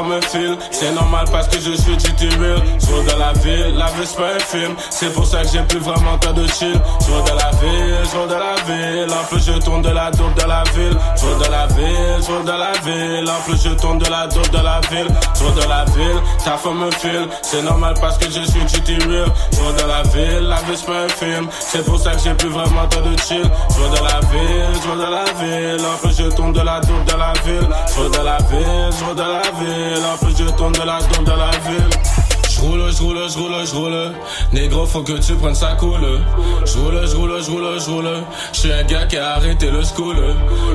Ville, 0.04 0.20
ta 0.20 0.30
femme 0.30 0.48
me 0.48 0.58
file, 0.58 0.58
c'est 0.72 0.92
normal 0.94 1.26
parce 1.32 1.48
que 1.48 1.60
je 1.60 1.74
suis 1.74 1.98
du 1.98 2.30
real. 2.40 2.62
Jour 2.80 3.04
de 3.04 3.20
la 3.20 3.34
ville, 3.34 3.76
la 3.78 3.86
vie 3.88 4.06
c'est 4.06 4.18
pas 4.18 4.34
un 4.36 4.40
film, 4.40 4.76
c'est 4.90 5.14
pour 5.14 5.26
ça 5.26 5.42
que 5.42 5.48
j'ai 5.50 5.62
plus 5.64 5.80
vraiment 5.80 6.18
temps 6.18 6.34
de 6.34 6.46
chill. 6.48 6.80
Jour 7.08 7.24
de 7.24 7.32
la 7.32 7.52
ville, 7.62 8.10
jour 8.12 8.28
de 8.28 8.34
la 8.34 8.56
ville, 8.66 9.14
en 9.14 9.24
plus 9.30 9.46
je 9.46 9.60
tourne 9.60 9.82
de 9.82 9.90
la 9.90 10.12
dope 10.12 10.34
de 10.36 10.48
la 10.48 10.64
ville. 10.76 10.98
Jour 11.18 11.38
de 11.38 11.52
la 11.52 11.68
ville, 11.68 12.26
jour 12.26 12.44
de 12.44 12.52
la 12.52 12.72
ville, 12.84 13.30
en 13.30 13.42
plus 13.44 13.62
je 13.64 13.70
tourne 13.76 14.00
de 14.00 14.10
la 14.10 14.28
dope 14.28 14.50
de 14.50 14.64
la 14.64 14.82
ville. 14.90 15.08
Jour 15.38 15.52
de 15.52 15.70
la 15.70 15.86
ville, 15.86 16.22
ta 16.44 16.58
femme 16.58 16.80
me 16.80 16.92
file, 16.92 17.28
c'est 17.42 17.62
normal 17.62 17.94
parce 18.00 18.18
que 18.18 18.26
je 18.26 18.42
suis 18.42 18.82
du 18.82 18.98
real. 19.08 19.28
Jour 19.54 19.74
de 19.74 19.88
la 19.88 20.04
ville, 20.04 20.48
la 20.48 20.58
vie 20.58 20.76
c'est 20.76 20.86
pas 20.86 21.04
un 21.04 21.10
film, 21.10 21.48
c'est 21.60 21.86
pour 21.86 22.00
ça 22.00 22.12
que 22.12 22.20
j'ai 22.24 22.34
plus 22.34 22.50
vraiment 22.50 22.88
temps 22.88 23.02
de 23.02 23.16
chill. 23.20 23.44
Jour 23.76 23.90
de 23.90 24.04
la 24.04 24.20
ville, 24.32 24.82
jour 24.84 24.96
de 24.96 25.04
la 25.04 25.26
ville, 25.40 25.86
en 25.86 25.98
plus 25.98 26.16
je 26.18 26.30
tourne 26.36 26.54
de 26.54 26.62
la 26.62 26.80
dope 26.82 27.06
de 27.06 27.18
la 27.18 27.34
ville. 27.46 27.68
Jour 27.96 28.10
de 28.10 28.24
la 28.24 28.38
ville, 28.50 28.92
jour 29.00 29.16
de 29.16 29.22
la 29.22 29.42
ville, 29.60 29.89
en 29.98 30.18
plus 30.18 30.38
je 30.38 30.50
tourne 30.52 30.74
de 30.74 30.84
la 30.84 31.00
dope 31.00 31.26
de 31.26 31.32
la 31.32 31.50
ville. 31.68 32.19
J'roule, 32.60 32.92
j'roule, 32.92 33.30
j'roule, 33.30 33.66
j'roule. 33.66 34.12
Négro, 34.52 34.86
faut 34.86 35.02
que 35.02 35.14
tu 35.14 35.34
prennes 35.36 35.56
sa 35.56 35.76
coule. 35.76 36.20
J'roule, 36.66 37.08
j'roule, 37.08 37.42
j'roule, 37.42 37.42
je 37.42 37.52
roule, 37.52 37.80
je 37.80 37.90
roule. 37.90 38.24
Je 38.52 38.60
suis 38.60 38.74
un 38.74 38.84
gars 38.84 39.06
qui 39.06 39.16
a 39.16 39.36
arrêté 39.36 39.72
le 39.72 39.82
school. 39.82 40.18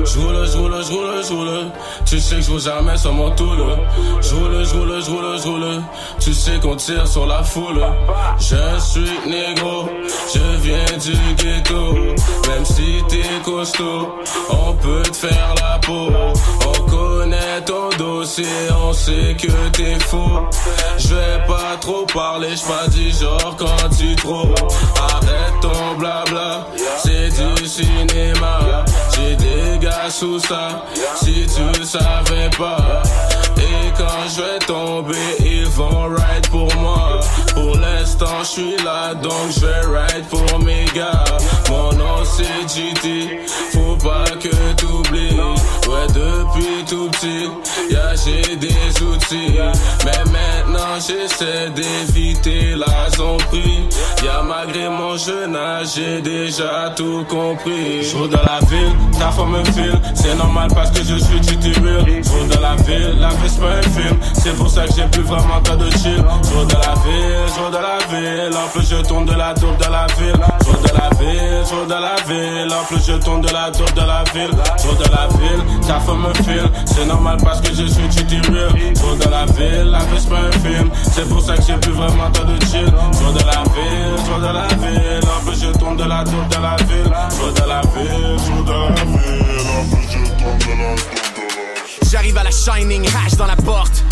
Je 0.03 0.19
roule, 0.19 0.47
je 0.47 0.57
roule, 0.57 0.83
je 0.83 0.91
roule, 0.91 1.23
je 1.27 1.33
roule. 1.33 1.71
Tu 2.05 2.19
sais 2.19 2.37
que 2.37 2.41
je 2.41 2.51
roule 2.51 2.59
jamais 2.59 2.97
sur 2.97 3.13
mon 3.13 3.29
tool. 3.31 3.59
Je 4.19 4.33
roule, 4.33 4.65
je 4.65 4.73
roule, 4.73 5.03
je 5.03 5.11
roule, 5.11 5.39
je 5.39 5.47
roule. 5.47 5.83
Tu 6.19 6.33
sais 6.33 6.59
qu'on 6.59 6.75
tire 6.75 7.07
sur 7.07 7.27
la 7.27 7.43
foule. 7.43 7.85
Je 8.39 8.79
suis 8.79 9.29
négro, 9.29 9.87
je 10.33 10.57
viens 10.63 10.97
du 10.97 11.35
ghetto. 11.35 11.93
Même 12.47 12.65
si 12.65 13.03
t'es 13.09 13.29
costaud, 13.43 14.09
on 14.49 14.73
peut 14.73 15.03
te 15.03 15.15
faire 15.15 15.53
la 15.61 15.77
peau. 15.77 16.09
On 16.65 16.89
connaît 16.89 17.61
ton 17.63 17.89
dossier, 17.95 18.45
on 18.83 18.91
sait 18.91 19.35
que 19.37 19.69
t'es 19.69 19.99
faux. 19.99 20.47
Je 20.97 21.45
pas 21.47 21.74
trop 21.79 22.05
parler, 22.05 22.55
je 22.55 22.63
pas 22.63 22.87
du 22.87 23.11
genre 23.11 23.55
quand 23.57 23.89
tu 23.97 24.15
trop. 24.15 24.53
Arrête 24.99 25.53
ton 25.61 25.95
blabla, 25.97 26.67
c'est 27.03 27.29
du 27.29 27.67
cinéma. 27.67 28.85
J'ai 29.15 29.35
des 29.35 29.77
gars 29.79 30.09
sous 30.09 30.39
ça, 30.39 30.85
si 31.15 31.45
tu 31.45 31.85
savais 31.85 32.49
pas. 32.57 33.03
Et 33.57 33.91
quand 33.97 34.27
je 34.29 34.41
vais 34.41 34.59
tomber, 34.59 35.35
ils 35.39 35.67
vont 35.67 36.05
ride 36.05 36.47
pour 36.49 36.73
moi. 36.75 37.19
Pour 37.65 37.77
l'instant, 37.77 38.43
je 38.43 38.45
suis 38.45 38.77
là, 38.83 39.15
donc 39.15 39.33
je 39.49 39.61
vais 39.61 39.97
ride 39.97 40.25
pour 40.29 40.59
mes 40.59 40.85
gars. 40.93 41.23
Mon 41.67 41.91
nom 41.93 42.23
c'est 42.23 42.43
GT, 42.69 43.39
faut 43.73 43.95
pas 43.95 44.29
que 44.39 44.73
t'oublies. 44.75 45.35
Ouais, 45.87 46.07
depuis 46.09 46.83
tout 46.87 47.09
petit, 47.09 47.49
y'a 47.89 48.13
j'ai 48.13 48.55
des 48.55 49.01
outils. 49.01 49.57
Mais 50.05 50.31
maintenant, 50.31 50.95
j'essaie 50.95 51.71
d'éviter 51.71 52.75
la 52.75 53.09
zombie. 53.17 53.89
Y'a 54.23 54.43
malgré 54.43 54.87
mon 54.87 55.17
jeune 55.17 55.55
âge, 55.55 55.95
j'ai 55.95 56.21
déjà 56.21 56.93
tout 56.95 57.25
compris. 57.27 58.03
Je 58.03 58.27
dans 58.27 58.43
la 58.43 58.59
ville, 58.67 58.93
ta 59.19 59.31
femme 59.31 59.51
me 59.51 59.63
file. 59.65 59.99
C'est 60.13 60.35
normal 60.35 60.69
parce 60.73 60.91
que 60.91 61.03
je 61.03 61.15
suis 61.15 61.39
du 61.39 61.73
Je 61.73 62.53
dans 62.53 62.61
la 62.61 62.75
ville, 62.75 63.19
la 63.19 63.29
vie 63.29 63.47
c'est 63.47 63.59
pas 63.59 63.71
un 63.71 63.81
film. 63.81 64.17
C'est 64.33 64.55
pour 64.55 64.69
ça 64.69 64.85
que 64.85 64.93
j'ai 64.95 65.07
plus 65.07 65.23
vraiment 65.23 65.61
temps 65.63 65.75
de 65.75 65.89
chill. 65.91 66.23
Je 66.43 66.73
dans 66.73 66.79
la 66.79 66.93
ville, 67.03 67.54
je 67.55 67.71
dans 67.71 67.81
la 67.81 67.97
ville. 68.09 68.57
En 68.57 68.67
plus, 68.69 68.89
je 68.89 69.01
tourne 69.07 69.25
de 69.25 69.33
la 69.33 69.53
tour 69.53 69.73
de 69.77 69.91
la 69.91 70.05
ville. 70.17 70.35
Je 70.65 70.71
dans 70.71 70.97
la 70.97 71.09
ville, 71.17 71.63
je 71.69 71.87
dans 71.87 71.99
la 71.99 72.15
ville. 72.27 72.73
En 72.73 72.83
plus, 72.85 73.05
je 73.05 73.13
tourne 73.13 73.41
de 73.41 73.49
la 73.49 73.71
tour 73.71 73.89
de 73.95 74.01
la 74.01 74.23
ville. 74.33 74.51
Je 74.77 74.87
dans 74.87 75.15
la 75.15 75.27
ville, 75.37 75.63
ta 75.87 75.99
femme 75.99 76.21
me 76.27 76.33
file. 76.43 76.69
C'est 76.85 77.05
normal 77.05 77.37
parce 77.43 77.61
que 77.61 77.73
je 77.73 77.85
suis 77.85 78.07
du 78.07 78.41
Je 78.41 79.23
dans 79.23 79.29
la 79.29 79.45
ville, 79.45 79.91
la 79.91 79.99
vie 79.99 80.19
c'est 80.19 80.29
pas 80.29 80.39
un 80.39 80.51
film. 80.51 80.89
C'est 81.13 81.27
pour 81.29 81.41
ça 81.41 81.55
que 81.55 81.63
j'ai 81.63 81.77
plus 81.77 81.93
vraiment 81.93 82.29
temps 82.31 82.45
de 82.45 82.59
chill. 82.65 82.91
Je 83.13 83.39
dans 83.39 83.45
la 83.45 83.63
ville, 83.73 84.15
je 84.25 84.41
dans 84.41 84.53
la 84.53 84.67
ville. 84.67 85.29
En 85.37 85.45
plus, 85.45 85.61
je 85.61 85.77
tourne 85.77 85.97
de 85.97 86.03
la 86.03 86.23
tour 86.23 86.43
de 86.49 86.61
la 86.61 86.75
ville. 86.87 87.11
Je 87.31 87.61
dans 87.61 87.67
la 87.67 87.81
ville, 87.81 88.37
je 88.45 88.63
dans 88.63 88.89
la 88.89 88.95
ville. 88.95 89.55
En 89.71 89.95
plus, 89.95 90.07
je 90.11 90.43
tourne 90.43 90.57
de 90.57 90.83
la 90.83 90.95
tour. 90.95 92.09
J'arrive 92.11 92.37
à 92.37 92.43
la 92.43 92.51
Shining, 92.51 93.05
hash 93.07 93.35
dans 93.35 93.47
la 93.47 93.55
porte. 93.55 94.03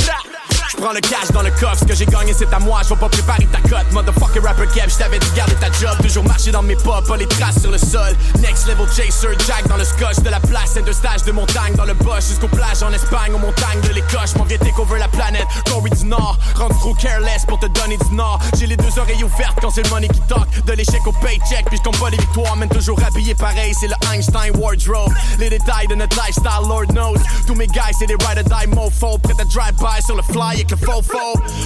Prends 0.77 0.91
le 0.91 1.01
cash 1.01 1.29
dans 1.31 1.41
le 1.41 1.51
coffre, 1.51 1.79
ce 1.79 1.85
que 1.85 1.95
j'ai 1.95 2.05
gagné 2.05 2.33
c'est 2.33 2.51
à 2.51 2.59
moi, 2.59 2.81
je 2.87 2.93
pas 2.93 3.09
préparer 3.09 3.47
ta 3.47 3.59
cote. 3.61 3.91
Motherfucker 3.91 4.39
rapper 4.39 4.67
cap, 4.67 4.89
je 4.89 4.97
t'avais 4.97 5.19
dit 5.19 5.27
garder 5.35 5.55
ta 5.55 5.71
job. 5.71 5.95
Toujours 6.01 6.23
marcher 6.23 6.51
dans 6.51 6.63
mes 6.63 6.75
pas, 6.75 7.01
pas 7.01 7.17
les 7.17 7.27
traces 7.27 7.61
sur 7.61 7.71
le 7.71 7.77
sol. 7.77 8.15
Next 8.39 8.67
level 8.67 8.87
chaser, 8.87 9.37
Jack 9.45 9.67
dans 9.67 9.77
le 9.77 9.83
scotch 9.83 10.17
de 10.23 10.29
la 10.29 10.39
place, 10.39 10.71
c'est 10.73 10.85
de 10.85 10.91
stage 10.91 11.23
de 11.23 11.31
montagne 11.31 11.73
dans 11.75 11.85
le 11.85 11.93
bush 11.93 12.27
jusqu'aux 12.27 12.47
plages 12.47 12.81
en 12.83 12.91
Espagne, 12.91 13.33
aux 13.33 13.39
montagnes 13.39 13.81
de 13.81 13.93
l'Écosse. 13.93 14.35
M'en 14.35 14.45
viens 14.45 14.57
over 14.79 14.99
la 14.99 15.07
planète, 15.07 15.45
Corey 15.65 15.89
du 15.89 16.05
Nord. 16.05 16.37
Rentre 16.55 16.77
trop 16.79 16.93
careless 16.95 17.45
pour 17.45 17.59
te 17.59 17.67
donner 17.67 17.97
du 17.97 18.15
Nord. 18.15 18.39
J'ai 18.57 18.67
les 18.67 18.77
deux 18.77 18.97
oreilles 18.97 19.23
ouvertes 19.23 19.59
quand 19.61 19.69
c'est 19.69 19.83
le 19.83 19.89
money 19.89 20.07
qui 20.07 20.21
talk. 20.27 20.47
De 20.65 20.73
l'échec 20.73 21.05
au 21.05 21.11
paycheck, 21.13 21.65
puis 21.67 21.77
je 21.77 21.83
compte 21.83 21.99
pas 21.99 22.09
les 22.09 22.17
victoires, 22.17 22.55
même 22.55 22.69
toujours 22.69 22.99
habillé 23.05 23.35
pareil, 23.35 23.73
c'est 23.79 23.87
le 23.87 23.95
Einstein 24.13 24.51
wardrobe. 24.57 25.13
Les 25.39 25.49
détails 25.49 25.87
de 25.87 25.95
notre 25.95 26.15
lifestyle, 26.17 26.67
Lord 26.67 26.87
knows. 26.87 27.17
Tous 27.47 27.55
mes 27.55 27.67
guys, 27.67 27.93
c'est 27.97 28.07
des 28.07 28.15
ride 28.15 28.39
or 28.39 28.59
die 28.59 28.67
mofo, 28.67 29.17
prêt 29.17 29.33
à 29.39 29.45
drive 29.45 29.75
by 29.75 30.01
sur 30.05 30.15
le 30.15 30.23
fly 30.23 30.52
le 30.53 30.75
faux 30.77 31.01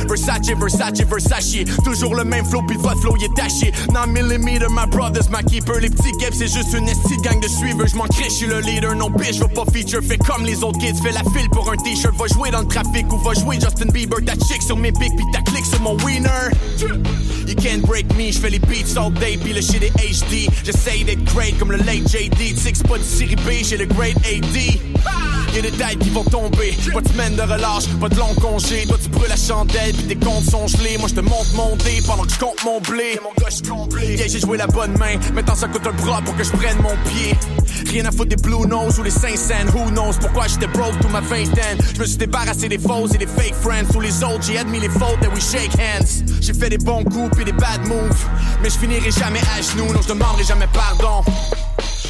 Versace, 0.07 0.47
Versace, 0.47 1.01
Versace. 1.01 1.57
Toujours 1.83 2.15
le 2.15 2.23
même 2.23 2.45
flow, 2.45 2.61
puis 2.67 2.77
votre 2.77 2.99
flow 3.01 3.15
il 3.19 3.25
est 3.25 3.35
taché. 3.35 3.71
9mm, 3.89 4.67
my 4.69 4.85
brothers, 4.89 5.29
my 5.29 5.43
keeper. 5.43 5.79
Les 5.79 5.89
petits 5.89 6.11
gaps, 6.19 6.37
c'est 6.37 6.47
juste 6.47 6.73
une 6.73 6.87
esti 6.87 7.17
gang 7.23 7.39
de 7.39 7.47
suiveurs. 7.47 7.87
J'm'en 7.87 8.05
crée, 8.05 8.29
j'suis 8.29 8.47
le 8.47 8.59
leader. 8.61 8.95
Non, 8.95 9.09
bitch, 9.09 9.39
veux 9.39 9.47
pas 9.47 9.65
feature. 9.71 10.01
Fais 10.01 10.17
comme 10.17 10.45
les 10.45 10.63
autres 10.63 10.79
kids, 10.79 11.01
fais 11.03 11.11
la 11.11 11.23
file 11.31 11.49
pour 11.51 11.69
un 11.71 11.77
t-shirt. 11.77 12.15
Va 12.17 12.27
jouer 12.27 12.51
dans 12.51 12.61
le 12.61 12.67
trafic 12.67 13.11
ou 13.11 13.17
va 13.17 13.33
jouer 13.33 13.59
Justin 13.59 13.91
Bieber. 13.91 14.19
Ta 14.25 14.33
chick 14.33 14.61
sur 14.61 14.77
mes 14.77 14.91
pics, 14.91 15.15
puis 15.15 15.25
ta 15.33 15.41
click 15.41 15.65
sur 15.65 15.81
mon 15.81 15.97
winner. 16.03 16.51
You 17.47 17.55
can't 17.55 17.81
break 17.81 18.13
me, 18.17 18.31
j'fais 18.31 18.49
les 18.49 18.59
beats 18.59 18.97
all 18.97 19.11
day, 19.13 19.37
puis 19.41 19.53
le 19.53 19.61
shit 19.61 19.81
est 19.81 19.91
HD. 19.91 20.49
J'essaye 20.65 21.05
d'être 21.05 21.23
great 21.33 21.57
comme 21.57 21.71
le 21.71 21.77
late 21.77 22.07
JD. 22.07 22.57
Six 22.57 22.83
pas 22.83 22.97
de 22.97 23.03
série 23.03 23.35
B, 23.37 23.63
j'ai 23.63 23.77
le 23.77 23.85
great 23.85 24.17
AD. 24.17 24.79
Y'a 25.55 25.61
des 25.61 25.71
têtes 25.71 25.99
qui 25.99 26.09
vont 26.09 26.25
tomber, 26.25 26.77
pas 26.93 27.01
de 27.01 27.07
semaine 27.07 27.35
de 27.35 27.41
relâche, 27.41 27.87
pas 27.99 28.09
de 28.09 28.17
long 28.17 28.33
congé. 28.35 28.76
Toi 28.85 28.97
tu 29.01 29.09
brûles 29.09 29.29
la 29.29 29.35
chandelle, 29.35 29.93
puis 29.93 30.07
tes 30.07 30.15
comptes 30.15 30.49
sont 30.49 30.67
gelés. 30.67 30.97
Moi 30.97 31.07
je 31.09 31.15
te 31.15 31.21
monte 31.21 31.53
mon 31.55 31.75
dé 31.77 32.01
pendant 32.05 32.23
que 32.23 32.31
je 32.31 32.39
compte 32.39 32.63
mon 32.63 32.79
blé. 32.81 33.19
Mon 33.23 33.31
gars, 33.41 33.49
j'ai 34.27 34.39
joué 34.39 34.57
la 34.57 34.67
bonne 34.67 34.97
main, 34.97 35.17
maintenant 35.33 35.55
ça 35.55 35.67
coûte 35.67 35.87
un 35.87 35.93
bras 35.93 36.21
pour 36.21 36.35
que 36.35 36.43
je 36.43 36.51
prenne 36.51 36.77
mon 36.81 36.95
pied. 37.09 37.35
Rien 37.89 38.05
à 38.05 38.11
foutre 38.11 38.29
des 38.29 38.35
Blue 38.35 38.67
Nose 38.67 38.99
ou 38.99 39.03
les 39.03 39.11
5 39.11 39.37
cents, 39.37 39.67
who 39.73 39.89
knows 39.91 40.13
pourquoi 40.19 40.47
j'étais 40.47 40.67
broke 40.67 40.99
toute 40.99 41.11
ma 41.11 41.21
vingtaine. 41.21 41.77
Je 41.95 41.99
me 41.99 42.05
suis 42.05 42.17
débarrassé 42.17 42.67
des 42.67 42.77
faux 42.77 43.07
et 43.07 43.17
des 43.17 43.27
fake 43.27 43.55
friends. 43.55 43.85
Tous 43.91 44.01
les 44.01 44.23
autres, 44.23 44.43
j'ai 44.43 44.57
admis 44.57 44.79
les 44.79 44.89
fautes 44.89 45.23
et 45.23 45.27
we 45.27 45.41
shake 45.41 45.73
hands. 45.75 46.25
J'ai 46.41 46.53
fait 46.53 46.69
des 46.69 46.77
bons 46.77 47.03
coups 47.03 47.39
et 47.39 47.45
des 47.45 47.51
bad 47.53 47.87
moves, 47.87 48.25
mais 48.61 48.69
je 48.69 48.77
finirai 48.77 49.11
jamais 49.11 49.41
à 49.57 49.61
genoux, 49.61 49.91
non 49.93 50.01
je 50.01 50.09
demanderai 50.09 50.43
jamais 50.43 50.67
pardon. 50.73 51.23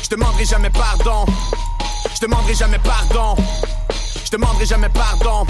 Je 0.03 0.09
demanderai 0.09 0.45
jamais 0.45 0.69
pardon. 0.69 1.25
Je 2.15 2.21
demanderai 2.21 2.55
jamais 2.55 2.79
pardon. 2.79 3.35
Je 4.25 4.31
demanderai 4.31 4.65
jamais 4.65 4.89
pardon. 4.89 5.45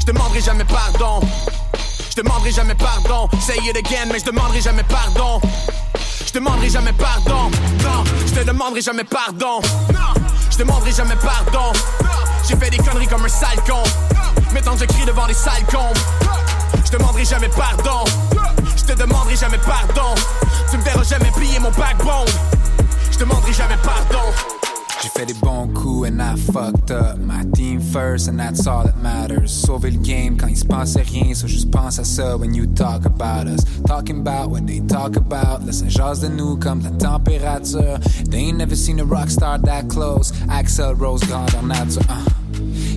Je 0.00 0.06
demanderai 0.06 0.40
jamais 0.40 0.64
pardon. 0.64 1.20
Je 2.10 2.22
demanderai 2.22 2.50
jamais 2.52 2.74
pardon. 2.74 3.28
Say 3.40 3.56
it 3.64 3.76
again, 3.76 4.06
mais 4.12 4.20
je 4.20 4.24
demanderai 4.24 4.60
jamais 4.60 4.84
pardon. 4.84 5.40
Je 6.26 6.32
demanderai 6.32 6.70
jamais 6.70 6.92
pardon. 6.92 7.50
Non, 7.82 8.04
je 8.26 8.32
te 8.32 8.44
demanderai 8.44 8.82
jamais 8.82 9.04
pardon. 9.04 9.60
Je 10.50 10.58
demanderai 10.58 10.92
jamais 10.92 11.16
pardon. 11.16 11.72
J'ai 12.48 12.56
fait 12.56 12.70
des 12.70 12.78
conneries 12.78 13.06
comme 13.06 13.24
un 13.24 13.28
sale 13.28 13.62
con. 13.66 13.82
Maintenant 14.52 14.76
je 14.76 14.84
crie 14.84 15.04
devant 15.04 15.26
les 15.26 15.34
sales 15.34 15.64
cons. 15.70 15.92
Je 16.84 16.90
demanderai 16.90 17.24
jamais 17.24 17.48
pardon. 17.48 18.04
Je 18.76 18.84
te 18.84 18.92
demanderai 18.98 19.36
jamais 19.36 19.58
pardon. 19.58 20.14
Tu 20.70 20.76
me 20.76 20.82
verras 20.82 21.04
jamais 21.04 21.30
plier 21.32 21.58
mon 21.58 21.70
backbone. 21.70 22.28
Je 23.12 23.18
demanderai 23.18 23.52
jamais 23.52 23.78
pardon. 23.82 24.32
J'ai 25.02 25.08
fait 25.08 25.24
des 25.24 25.34
bons 25.34 25.68
coups 25.68 26.08
and 26.08 26.20
I 26.20 26.36
fucked 26.36 26.90
up. 26.90 27.16
My 27.18 27.42
team 27.54 27.80
first 27.80 28.28
and 28.28 28.38
that's 28.38 28.66
all 28.66 28.84
that 28.84 28.98
matters. 28.98 29.50
Sauver 29.50 29.90
le 29.90 29.98
game 29.98 30.36
quand 30.36 30.48
il 30.48 30.56
se 30.56 30.64
passait 30.66 31.00
rien, 31.02 31.34
so 31.34 31.46
juste 31.46 31.70
pense 31.70 31.98
à 31.98 32.04
ça 32.04 32.36
when 32.38 32.54
you 32.54 32.66
talk 32.66 33.06
about 33.06 33.46
us. 33.46 33.64
Talking 33.86 34.20
about 34.20 34.50
what 34.50 34.66
they 34.66 34.80
talk 34.80 35.16
about. 35.16 35.64
Laisse 35.64 35.84
jase 35.88 36.20
de 36.20 36.28
nous 36.28 36.58
comme 36.58 36.82
la 36.82 36.90
température. 36.90 37.98
They 38.28 38.48
ain't 38.48 38.58
never 38.58 38.76
seen 38.76 39.00
a 39.00 39.04
rock 39.04 39.30
star 39.30 39.58
that 39.60 39.88
close. 39.88 40.32
Axel 40.50 40.94
Rose 40.94 41.22
grandeur 41.24 41.62
nature. 41.62 42.04
Uh. 42.10 42.26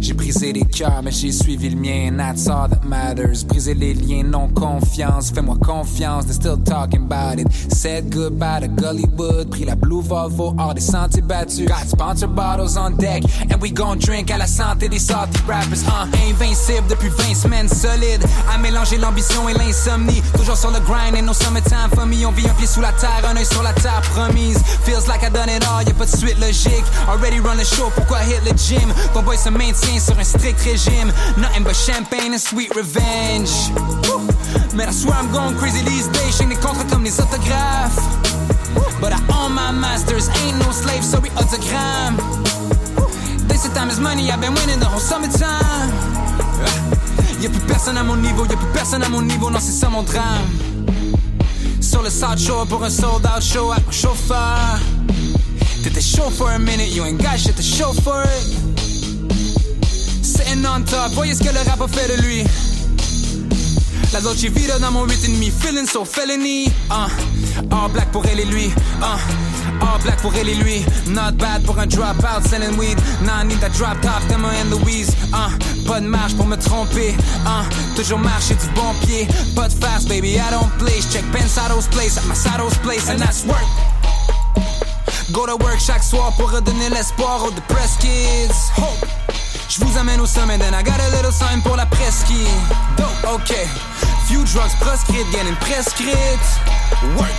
J'ai 0.04 0.13
brisé 0.13 0.52
les 0.52 0.66
cœurs, 0.66 1.02
mais 1.02 1.12
j'ai 1.12 1.32
suivi 1.32 1.70
le 1.70 1.78
mien. 1.78 2.18
That's 2.18 2.48
all 2.50 2.68
that 2.68 2.84
matters. 2.84 3.42
Briser 3.46 3.74
les 3.74 3.94
liens, 3.94 4.24
non 4.24 4.50
confiance. 4.50 5.32
Fais-moi 5.32 5.56
confiance, 5.63 6.26
they're 6.26 6.34
still 6.34 6.58
talking 6.58 7.04
about 7.04 7.39
it. 7.39 7.48
Said 7.72 8.10
goodbye 8.12 8.60
to 8.60 8.68
Gullywood. 8.68 9.50
Pris 9.50 9.63
la 9.63 9.76
Blue 9.76 10.02
Volvo 10.02 10.54
hors 10.58 10.74
des 10.74 10.82
sentiers 10.82 11.22
battus. 11.22 11.70
Got 11.70 11.88
sponsor 11.94 12.28
bottles 12.28 12.76
on 12.78 12.96
deck. 12.98 13.24
And 13.52 13.62
we 13.62 13.72
gon' 13.72 13.98
drink 14.00 14.32
à 14.32 14.38
la 14.38 14.48
santé 14.48 14.90
des 14.90 15.00
salty 15.00 15.40
rappers. 15.48 15.80
Hein, 15.88 16.10
invincible 16.30 16.88
depuis 16.90 17.10
20 17.10 17.36
semaines 17.36 17.70
solide. 17.70 18.24
À 18.54 18.58
mélanger 18.58 18.98
l'ambition 18.98 19.48
et 19.48 19.54
l'insomnie. 19.54 20.22
Toujours 20.36 20.58
sur 20.58 20.72
le 20.72 20.80
grind 20.80 21.16
et 21.16 21.22
nos 21.22 21.34
summertime 21.34 21.90
famille. 21.96 22.26
On 22.26 22.32
vit 22.32 22.48
un 22.48 22.54
pied 22.56 22.68
sous 22.68 22.82
la 22.82 22.92
terre, 22.94 23.24
un 23.30 23.38
œil 23.38 23.46
sur 23.46 23.64
la 23.64 23.74
terre 23.74 24.02
promise. 24.14 24.60
Feels 24.84 25.08
like 25.08 25.24
I 25.24 25.30
done 25.30 25.50
it 25.50 25.64
all, 25.68 25.84
y'a 25.86 25.94
pas 25.94 26.06
de 26.06 26.18
suite 26.18 26.40
logique. 26.40 26.86
Already 27.08 27.40
run 27.40 27.58
the 27.58 27.66
show, 27.66 27.92
pourquoi 27.96 28.20
hit 28.24 28.42
le 28.44 28.58
gym? 28.58 28.94
Ton 29.14 29.22
boy 29.22 29.38
se 29.38 29.50
maintient 29.50 30.00
sur 30.00 30.18
un 30.18 30.24
strict 30.24 30.60
régime. 30.62 31.12
Nothing 31.38 31.64
but 31.64 31.76
champagne 31.76 32.34
and 32.34 32.40
sweet 32.40 32.74
revenge. 32.76 33.72
Man, 34.74 34.90
I 34.90 34.92
swear 34.92 35.16
I'm 35.16 35.32
going 35.32 35.56
crazy 35.58 35.84
these 35.84 36.08
days. 36.10 36.38
J'ai 36.38 36.46
des 36.46 36.56
contrats 36.56 36.86
comme 36.90 37.04
les 37.04 37.20
autographes. 37.20 38.53
But 39.00 39.14
I 39.14 39.20
own 39.38 39.54
my 39.54 39.72
masters, 39.72 40.30
ain't 40.44 40.58
no 40.60 40.72
slave, 40.72 41.04
so 41.04 41.20
we 41.20 41.30
autogram. 41.32 42.18
This 43.48 43.68
time 43.74 43.90
is 43.90 44.00
money, 44.00 44.32
I've 44.32 44.42
been 44.42 44.54
winning 44.54 44.80
the 44.80 44.86
whole 44.86 45.00
summertime. 45.00 45.92
Y'a 47.42 47.50
plus 47.50 47.68
personne 47.68 47.98
à 47.98 48.04
mon 48.04 48.16
niveau, 48.16 48.46
y'a 48.46 48.56
plus 48.56 48.72
personne 48.74 49.04
à 49.04 49.10
mon 49.10 49.22
niveau, 49.22 49.50
non, 49.50 49.60
c'est 49.60 49.74
ça 49.74 49.90
mon 49.90 50.04
drame. 50.04 50.48
Sur 51.82 52.02
le 52.02 52.10
South 52.10 52.40
Shore 52.40 52.66
pour 52.68 52.84
un 52.84 52.90
sold 52.90 53.26
out 53.26 53.42
show 53.42 53.74
mon 53.86 53.92
chauffeur. 53.92 54.80
T'étais 55.84 56.02
chaud 56.02 56.30
for 56.30 56.50
a 56.50 56.58
minute, 56.58 56.96
you 56.96 57.04
ain't 57.04 57.22
got 57.22 57.38
shit 57.38 57.56
to 57.56 57.62
show 57.62 57.92
for 57.92 58.24
it. 58.24 58.64
Sitting 60.24 60.66
on 60.66 60.84
top, 60.86 61.12
voyez 61.12 61.36
ce 61.36 61.44
que 61.44 61.54
le 61.54 61.60
rap 61.70 61.82
a 61.82 61.88
fait 61.88 62.08
de 62.16 62.22
lui. 62.22 62.44
La 64.13 64.21
Dolce 64.21 64.43
Vita 64.43 64.78
dans 64.78 64.91
mon 64.91 65.08
8,5, 65.08 65.52
feeling 65.52 65.88
so 65.88 66.06
felony. 66.06 66.67
Uh. 66.91 67.10
All 67.71 67.89
black 67.89 68.12
pour 68.12 68.23
elle 68.28 68.39
et 68.41 68.45
lui, 68.45 68.67
uh. 69.02 69.17
All 69.82 69.99
black 70.04 70.21
pour 70.21 70.32
elle 70.36 70.49
et 70.49 70.54
lui. 70.54 70.86
Not 71.08 71.32
bad 71.39 71.63
pour 71.63 71.80
un 71.80 71.88
drop 71.88 72.17
out 72.23 72.47
selling 72.47 72.78
weed. 72.78 72.95
Nah, 73.23 73.43
need 73.43 73.60
that 73.60 73.73
drop 73.73 73.99
top, 74.02 74.21
Thelma 74.30 74.49
and 74.62 74.69
Louise. 74.69 75.10
Uh, 75.34 75.49
pas 75.88 75.99
de 75.99 76.06
marche 76.06 76.36
pour 76.36 76.45
me 76.45 76.58
tromper. 76.58 77.15
Uh, 77.43 77.65
toujours 77.95 78.19
marcher 78.19 78.54
du 78.54 78.67
bon 78.76 78.93
pied. 79.02 79.28
Pas 79.56 79.69
de 79.69 80.08
baby, 80.08 80.38
I 80.38 80.52
don't 80.52 80.69
play. 80.78 81.02
Check 81.12 81.23
Pensado's 81.32 81.88
place 81.88 82.15
at 82.15 82.23
Masado's 82.26 82.78
place, 82.84 83.10
and 83.10 83.19
that's 83.19 83.43
work. 83.45 83.65
Go 85.32 85.47
to 85.47 85.56
work 85.56 85.80
chaque 85.80 86.04
soir 86.04 86.32
pour 86.38 86.52
redonner 86.52 86.89
l'espoir 86.89 87.43
aux 87.45 87.52
depressed 87.52 87.99
kids. 87.99 88.69
Hope. 88.78 89.23
Je 89.69 89.84
vous 89.84 89.97
amène 89.97 90.19
au 90.19 90.26
sommet, 90.26 90.58
then 90.58 90.73
I 90.73 90.84
got 90.84 90.99
a 90.99 91.10
little 91.15 91.32
sign 91.32 91.62
pour 91.62 91.76
la 91.76 91.86
presqu'île. 91.86 92.47
Dope, 92.97 93.34
ok. 93.34 93.54
Few 94.28 94.43
drugs 94.43 94.76
proscrites, 94.80 95.30
getting 95.32 95.56
prescrites. 95.58 96.47
Work. 97.17 97.34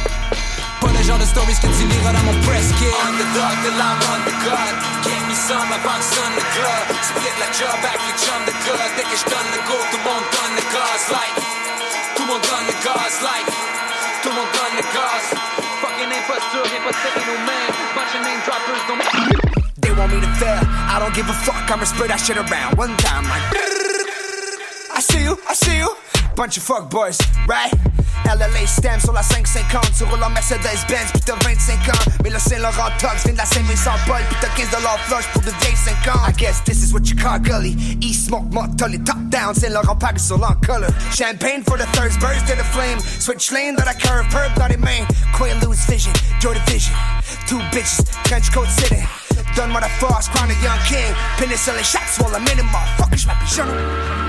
Pas 0.81 0.93
le 0.93 1.03
genre 1.03 1.19
de 1.19 1.25
stories 1.25 1.59
que 1.61 1.69
tu 1.69 1.85
liras 1.87 2.13
dans 2.13 2.25
mon 2.25 2.37
press 2.43 2.73
kit. 2.79 2.93
On 3.07 3.13
the 3.17 3.27
dog, 3.33 3.57
the 3.65 3.73
lame, 3.79 4.03
on 4.13 4.21
the 4.27 4.35
god. 4.45 4.75
Get 5.05 5.21
me 5.29 5.35
some 5.35 5.71
avant 5.73 5.97
que 5.97 6.07
sonne 6.13 6.35
le 6.37 6.45
club. 6.53 6.85
Split 7.01 7.37
la 7.41 7.51
job 7.55 7.79
avec 7.81 8.03
les 8.05 8.17
chums 8.21 8.45
de 8.45 8.55
gars. 8.67 8.91
Dès 8.97 9.07
que 9.09 9.17
je 9.17 9.27
donne 9.31 9.51
le 9.55 9.61
go, 9.69 9.77
tout 9.91 10.01
le 10.01 10.05
monde 10.05 10.27
donne 10.35 10.55
le 10.59 10.65
gaz. 10.75 11.01
Like, 11.15 11.39
tout 12.17 12.25
le 12.25 12.29
monde 12.33 12.45
donne 12.45 12.67
le 12.69 12.77
gaz. 12.85 13.15
Like, 13.23 13.49
tout 14.23 14.31
le 14.31 14.37
monde 14.37 14.53
donne 14.53 14.77
le 14.77 14.85
gaz. 14.93 15.25
Fucking 15.81 16.11
imposture, 16.13 16.67
imposture 16.69 17.15
nos 17.29 17.41
mains. 17.49 17.69
Bunch 17.95 18.13
of 18.17 18.23
name 18.27 18.41
droppers 18.45 18.83
don't 18.89 19.64
They 19.95 20.01
want 20.01 20.13
me 20.13 20.21
to 20.21 20.27
fail. 20.43 20.59
I 20.91 20.99
don't 20.99 21.15
give 21.15 21.29
a 21.29 21.33
fuck. 21.33 21.71
I'ma 21.71 21.85
spread 21.85 22.11
that 22.11 22.19
shit 22.19 22.35
around. 22.35 22.75
One 22.75 22.97
time, 22.99 23.23
like. 23.31 23.47
I 24.91 24.99
see 24.99 25.23
you, 25.23 25.39
I 25.47 25.55
see 25.55 25.79
you. 25.79 25.95
Bunch 26.35 26.57
of 26.57 26.65
fuck 26.65 26.91
boys, 26.91 27.19
right? 27.47 27.71
LLA 28.27 28.67
stem 28.67 28.99
sur 28.99 29.13
la 29.13 29.23
550 29.23 29.93
Tu 29.97 30.03
roules 30.05 30.25
en 30.25 30.31
Mercedes-Benz 30.31 31.13
pis 31.13 31.21
t'as 31.21 31.37
25 31.45 31.89
ans 31.91 32.13
Mais 32.25 32.31
le 32.31 32.39
Saint-Laurent 32.39 32.91
Tugs 32.99 33.23
vient 33.23 33.35
de 33.35 33.39
la 33.39 33.45
Saint-Vincent 33.45 33.93
Paul 34.07 34.23
Pis 34.31 34.37
t'as 34.41 34.49
15 34.49 34.69
flush 35.07 35.27
pour 35.33 35.43
de 35.43 35.51
vieilles 35.61 35.77
5 35.77 36.17
ans 36.17 36.21
I 36.27 36.33
guess 36.33 36.65
this 36.65 36.83
is 36.83 36.93
what 36.93 37.03
you 37.05 37.15
call 37.15 37.39
gully 37.39 37.77
East 38.01 38.27
smoke 38.27 38.47
les 38.89 38.99
top 38.99 39.19
down 39.29 39.55
Saint-Laurent 39.55 39.97
Paris 39.97 40.21
sur 40.21 40.39
l'encolor 40.39 40.91
Champagne 41.15 41.63
for 41.63 41.77
the 41.77 41.87
thirst 41.93 42.19
burst 42.19 42.47
to 42.49 42.57
the 42.57 42.65
flame 42.73 42.99
Switch 42.99 43.53
lane 43.53 43.77
that 43.77 43.87
I 43.87 43.95
curve 43.95 44.27
perp 44.31 44.57
les 44.71 44.79
mains 44.79 45.07
Quay 45.37 45.53
lose 45.63 45.85
vision, 45.87 46.13
Joy 46.41 46.55
Division 46.55 46.95
Two 47.47 47.61
bitches, 47.71 48.03
trench 48.25 48.51
coat 48.51 48.69
sitting 48.69 49.07
Done 49.55 49.73
what 49.73 49.83
I 49.83 49.89
fast, 49.89 50.31
crown 50.31 50.51
a 50.51 50.55
young 50.63 50.79
king. 50.87 51.13
Penicillin 51.37 51.85
shots 51.85 52.19
while 52.19 52.35
I'm 52.35 52.47
in 52.47 52.59
a 52.59 52.63
motherfucker's 52.63 53.27
representing. 53.27 54.24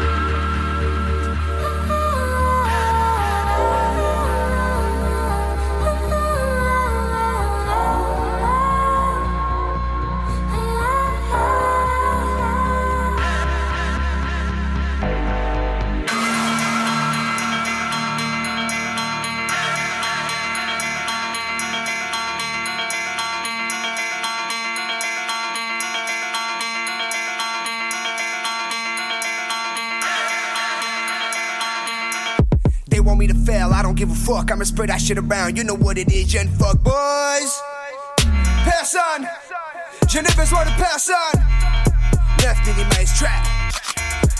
Give 34.06 34.12
a 34.12 34.20
fuck, 34.26 34.52
I'ma 34.52 34.63
spread 34.63 34.89
that 34.89 35.02
shit 35.02 35.18
around. 35.18 35.58
You 35.58 35.63
know 35.63 35.76
what 35.76 35.98
it 35.98 36.12
is, 36.12 36.26
jeune 36.28 36.48
fuck 36.58 36.82
boys. 36.84 37.62
Personne, 38.63 39.28
je 40.08 40.20
n'ai 40.20 40.34
besoin 40.36 40.65
de 40.65 40.72
personne. 40.78 41.39
9 42.41 42.58
mm 42.68 43.06
trap. 43.18 43.46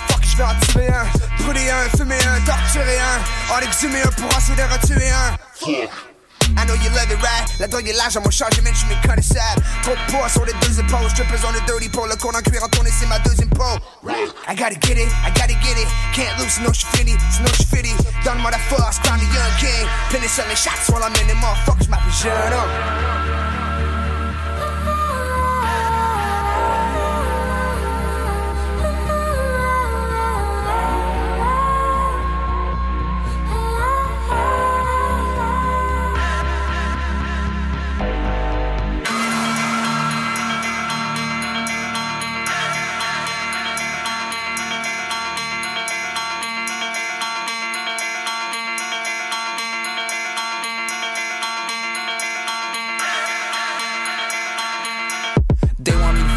Fuck, 0.08 0.24
je 0.24 0.38
vais 0.38 0.44
en 0.44 0.60
tuer 0.72 0.90
un, 0.90 1.06
brûler 1.44 1.70
un, 1.70 1.90
fumer 1.98 2.16
un, 2.16 2.40
torturer 2.46 3.00
un, 3.00 3.56
en 3.56 3.60
exhumer 3.60 4.02
un 4.02 4.12
pour 4.12 4.38
ensuite 4.38 4.60
en 4.60 4.68
retuer 4.72 5.10
un. 5.10 5.38
Fuck. 5.54 6.15
I 6.58 6.66
know 6.66 6.76
you 6.76 6.90
love 6.92 7.12
it, 7.12 7.22
right? 7.22 7.46
La 7.60 7.68
drogue 7.68 7.88
est 7.88 7.98
large, 7.98 8.18
à 8.18 8.20
mon 8.22 8.30
charge, 8.30 8.60
même 8.62 8.74
je 8.74 8.86
me 8.86 8.96
cut 9.02 9.18
it 9.18 9.24
sad. 9.24 9.62
Trop 9.84 9.96
poids 10.10 10.30
sur 10.30 10.46
les 10.46 10.54
deux 10.62 10.80
épaules, 10.80 11.10
strippers 11.10 11.44
on 11.48 11.54
the 11.54 11.66
dirty 11.66 11.90
pole. 11.90 12.10
Le 12.10 12.16
corps 12.16 12.36
en 12.36 12.42
cuir 12.42 12.64
en 12.64 12.70
tourné, 12.70 12.90
c'est 12.98 13.08
ma 13.08 13.20
deuxième 13.20 13.50
peau. 13.50 13.78
I 14.48 14.56
gotta 14.56 14.76
get 14.82 14.98
it, 14.98 15.10
I 15.24 15.32
gotta 15.32 15.56
get 15.62 15.78
it. 15.78 15.88
Can't 16.14 16.38
lose, 16.40 16.54
sinon 16.54 16.72
j'suis 16.74 16.88
fini, 16.98 17.18
sinon 17.32 17.50
j'suis 17.54 17.66
fini. 17.66 17.94
Donne-moi 18.24 18.52
la 18.52 18.60
force, 18.60 19.00
crown 19.00 19.20
the 19.20 19.28
young 19.34 19.52
king. 19.60 19.88
Penny 20.12 20.28
selling 20.28 20.56
shots 20.56 20.90
while 20.90 21.04
I'm 21.04 21.14
in 21.22 21.28
the 21.28 21.36
motherfuckers, 21.36 21.90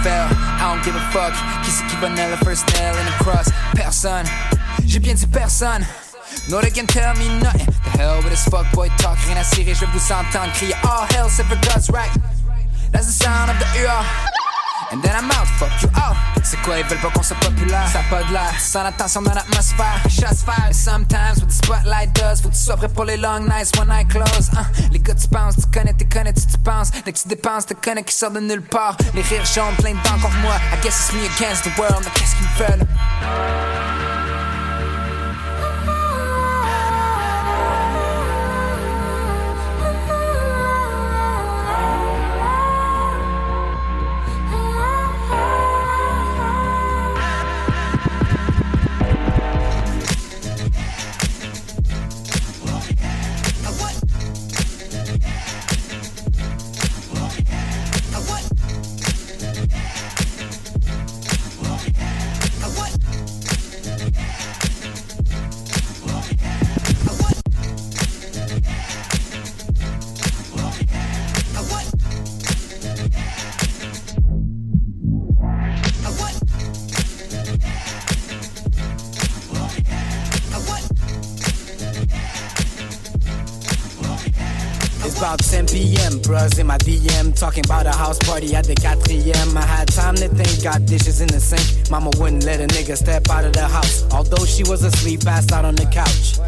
jeune 0.08 0.36
homme. 0.60 0.80
give 0.82 0.96
a 0.96 1.00
fuck. 1.12 1.34
Qui 1.62 1.70
c'est 1.70 1.84
qui 1.86 1.96
nail 2.14 2.30
the 2.30 2.44
first 2.44 2.66
nail 2.74 2.94
in 2.96 3.04
the 3.06 3.24
cross? 3.24 3.50
Personne. 3.74 4.26
J'ai 4.86 5.00
bien 5.00 5.14
dit 5.14 5.26
personne. 5.26 5.84
No, 6.48 6.60
they 6.60 6.70
can 6.70 6.86
tell 6.86 7.14
me 7.16 7.28
nothing. 7.40 7.66
The 7.84 7.98
hell 7.98 8.16
with 8.18 8.30
this 8.30 8.44
fuckboy 8.48 8.90
talk. 8.98 9.18
Rien 9.26 9.36
à 9.36 9.44
cirer, 9.44 9.74
je 9.74 9.80
vais 9.80 9.92
vous 9.92 10.12
entendre 10.12 10.52
crier. 10.54 10.74
All 10.84 11.06
hell, 11.14 11.28
c'est 11.28 11.44
for 11.44 11.56
God's 11.56 11.90
right. 11.90 12.10
That's 12.92 13.06
the 13.06 13.24
sound 13.24 13.50
of 13.50 13.58
the 13.58 13.66
UR. 13.80 14.27
And 14.90 15.02
then 15.02 15.14
I'm 15.14 15.30
out, 15.30 15.46
fuck 15.58 15.70
you 15.82 15.88
out. 15.96 16.16
C'est 16.42 16.56
quoi, 16.62 16.78
ils 16.78 16.84
veulent 16.86 16.98
pas 16.98 17.10
qu'on 17.10 17.22
soit 17.22 17.36
populaire? 17.40 17.86
Ça 17.88 18.00
a 18.00 18.02
pas 18.04 18.24
de 18.24 18.32
l'air, 18.32 18.54
sans 18.58 18.80
attention 18.80 19.20
dans 19.20 19.34
l'atmosphère. 19.34 20.00
Shots 20.08 20.44
fire, 20.46 20.72
sometimes 20.72 21.40
what 21.40 21.48
the 21.48 21.52
spotlight 21.52 22.14
does. 22.14 22.40
Faut 22.40 22.48
que 22.48 22.54
tu 22.54 22.62
sois 22.62 22.76
prêt 22.76 22.88
pour 22.88 23.04
les 23.04 23.18
long 23.18 23.40
nights 23.40 23.70
when 23.78 23.90
I 23.90 24.06
close. 24.06 24.48
Uh, 24.54 24.64
les 24.90 24.98
gars, 24.98 25.14
tu 25.14 25.28
penses, 25.28 25.56
tu 25.56 25.66
connais, 25.66 25.92
tu 25.92 26.08
connais, 26.08 26.32
tu, 26.32 26.46
tu 26.46 26.58
penses. 26.58 26.90
Dès 27.04 27.12
que 27.12 27.18
tu 27.18 27.28
dépenses, 27.28 27.66
tu 27.66 27.74
connais 27.74 28.02
qui 28.02 28.14
sort 28.14 28.30
de 28.30 28.40
nulle 28.40 28.62
part. 28.62 28.96
Les 29.14 29.22
rires 29.22 29.44
jaunes, 29.44 29.74
plein 29.76 29.90
de 29.92 30.02
dents 30.08 30.18
contre 30.22 30.38
moi. 30.38 30.54
I 30.72 30.80
guess 30.82 30.98
it's 30.98 31.12
me 31.12 31.26
against 31.36 31.64
the 31.64 31.78
world, 31.78 32.02
mais 32.02 32.10
qu'est-ce 32.14 32.34
qu'ils 32.36 32.66
veulent? 32.66 33.87
Bros 86.48 86.58
in 86.58 86.66
my 86.66 86.78
DM 86.78 87.38
talking 87.38 87.64
about 87.64 87.86
a 87.86 87.92
house 87.92 88.18
party 88.18 88.54
at 88.54 88.64
the 88.64 88.74
4 88.74 89.56
I 89.56 89.66
had 89.66 89.88
time 89.88 90.14
to 90.16 90.28
think, 90.28 90.62
got 90.62 90.84
dishes 90.86 91.20
in 91.20 91.28
the 91.28 91.40
sink. 91.40 91.90
Mama 91.90 92.10
wouldn't 92.18 92.44
let 92.44 92.60
a 92.60 92.66
nigga 92.66 92.96
step 92.96 93.28
out 93.30 93.44
of 93.44 93.52
the 93.52 93.66
house. 93.66 94.04
Although 94.12 94.44
she 94.44 94.62
was 94.64 94.82
asleep, 94.84 95.24
passed 95.24 95.52
out 95.52 95.64
on 95.64 95.74
the 95.74 95.86
couch. 95.86 96.38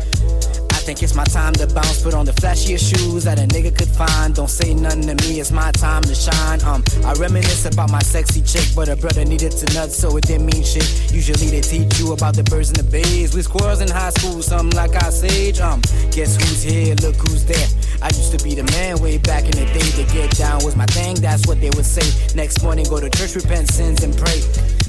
I 0.73 0.83
think 0.83 1.03
it's 1.03 1.15
my 1.15 1.25
time 1.25 1.53
to 1.55 1.67
bounce. 1.67 2.03
Put 2.03 2.15
on 2.15 2.25
the 2.25 2.33
flashiest 2.33 2.89
shoes 2.89 3.25
that 3.25 3.39
a 3.39 3.47
nigga 3.47 3.77
could 3.77 3.89
find. 3.89 4.35
Don't 4.35 4.49
say 4.49 4.73
nothing 4.75 5.15
to 5.15 5.15
me, 5.29 5.41
it's 5.41 5.53
my 5.53 5.71
time 5.73 6.03
to 6.03 6.15
shine. 6.15 6.63
Um, 6.65 6.83
I 7.05 7.13
reminisce 7.15 7.67
about 7.67 7.91
my 7.91 8.01
sexy 8.01 8.41
chick, 8.43 8.67
but 8.75 8.89
her 8.89 8.97
brother 8.97 9.25
needed 9.25 9.53
to 9.53 9.67
nut, 9.75 9.91
so 9.91 10.17
it 10.17 10.25
didn't 10.25 10.47
mean 10.47 10.65
shit. 10.65 11.13
Usually 11.13 11.49
they 11.49 11.61
teach 11.61 11.99
you 11.99 12.13
about 12.13 12.35
the 12.35 12.45
birds 12.45 12.71
and 12.71 12.79
the 12.79 12.89
bees. 12.91 13.35
We 13.35 13.43
squirrels 13.43 13.81
in 13.81 13.89
high 13.89 14.11
school, 14.11 14.41
something 14.43 14.77
like 14.77 14.95
I 15.03 15.11
sage. 15.11 15.61
Um, 15.61 15.81
guess 16.13 16.37
who's 16.37 16.63
here? 16.63 16.95
Look 17.03 17.17
who's 17.17 17.45
there. 17.45 17.69
I 18.03 18.09
used 18.09 18.37
to 18.37 18.43
be 18.43 18.55
the 18.55 18.65
man 18.73 18.99
way 19.01 19.19
back 19.19 19.45
in 19.45 19.53
the 19.53 19.67
day. 19.67 19.91
To 20.01 20.05
get 20.13 20.31
down 20.37 20.65
was 20.65 20.77
my 20.77 20.87
thing, 20.87 21.17
that's 21.17 21.47
what 21.47 21.61
they 21.61 21.71
would 21.71 21.85
say. 21.87 22.07
Next 22.35 22.63
morning, 22.63 22.87
go 22.89 22.99
to 23.01 23.11
church, 23.11 23.35
repent 23.35 23.69
sins, 23.69 24.03
and 24.03 24.17
pray. 24.17 24.41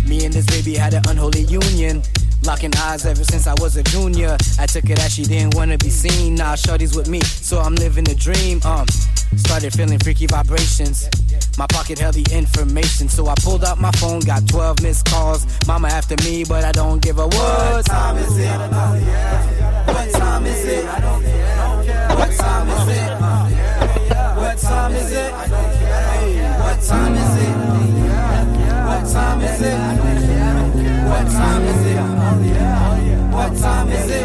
Me 0.08 0.26
and 0.26 0.34
this 0.34 0.45
baby 0.45 0.76
had 0.76 0.93
an 0.93 1.04
unholy 1.10 1.41
union. 1.41 2.02
Locking 2.43 2.76
eyes 2.78 3.06
ever 3.06 3.24
since 3.24 3.45
I 3.45 3.54
was 3.62 3.78
a 3.78 3.84
junior. 3.84 4.36
I 4.58 4.65
took 4.65 4.89
it 4.89 5.00
as 5.00 5.13
she 5.13 5.24
didn't 5.24 5.56
wanna 5.56 5.78
be 5.78 5.89
seen. 5.89 6.36
Now 6.36 6.56
shorty's 6.56 6.95
with 6.95 7.08
me, 7.08 7.21
so 7.21 7.60
I'm 7.60 7.76
living 7.76 8.04
the 8.04 8.15
dream. 8.15 8.62
Um, 8.65 8.88
started 9.38 9.74
feeling 9.74 10.00
freaky 10.00 10.26
vibrations. 10.26 11.08
My 11.58 11.67
pocket 11.67 12.00
held 12.00 12.15
the 12.15 12.26
information, 12.36 13.10
so 13.10 13.28
I 13.28 13.36
pulled 13.43 13.63
out 13.63 13.80
my 13.80 13.91
phone, 13.91 14.21
got 14.21 14.47
12 14.47 14.82
missed 14.82 15.06
calls. 15.06 15.45
Mama 15.67 15.89
after 15.89 16.15
me, 16.24 16.43
but 16.43 16.63
I 16.63 16.71
don't 16.71 17.02
give 17.02 17.19
a 17.19 17.28
what. 17.28 17.34
What 17.34 17.86
time 17.86 18.17
is 18.17 18.38
it? 18.38 18.47
What 18.47 20.12
time 20.13 20.45
is 20.45 20.65
it? 20.65 21.20
What 22.21 22.29
time 22.38 22.69
is 22.69 22.88
it? 22.88 23.10
What 24.38 24.57
time 24.60 24.93
is 24.93 25.12
it? 25.12 25.31
What 26.62 26.77
time 26.84 27.15
is 27.15 27.36
it? 27.41 27.55
What 28.86 29.03
time 29.12 29.41
is 29.41 29.62
it? 29.62 29.77
What 31.10 31.25
time 31.31 31.63
is 31.63 31.86
it? 31.88 31.97
What 33.34 33.57
time 33.57 33.89
is 33.89 34.10
it? 34.12 34.21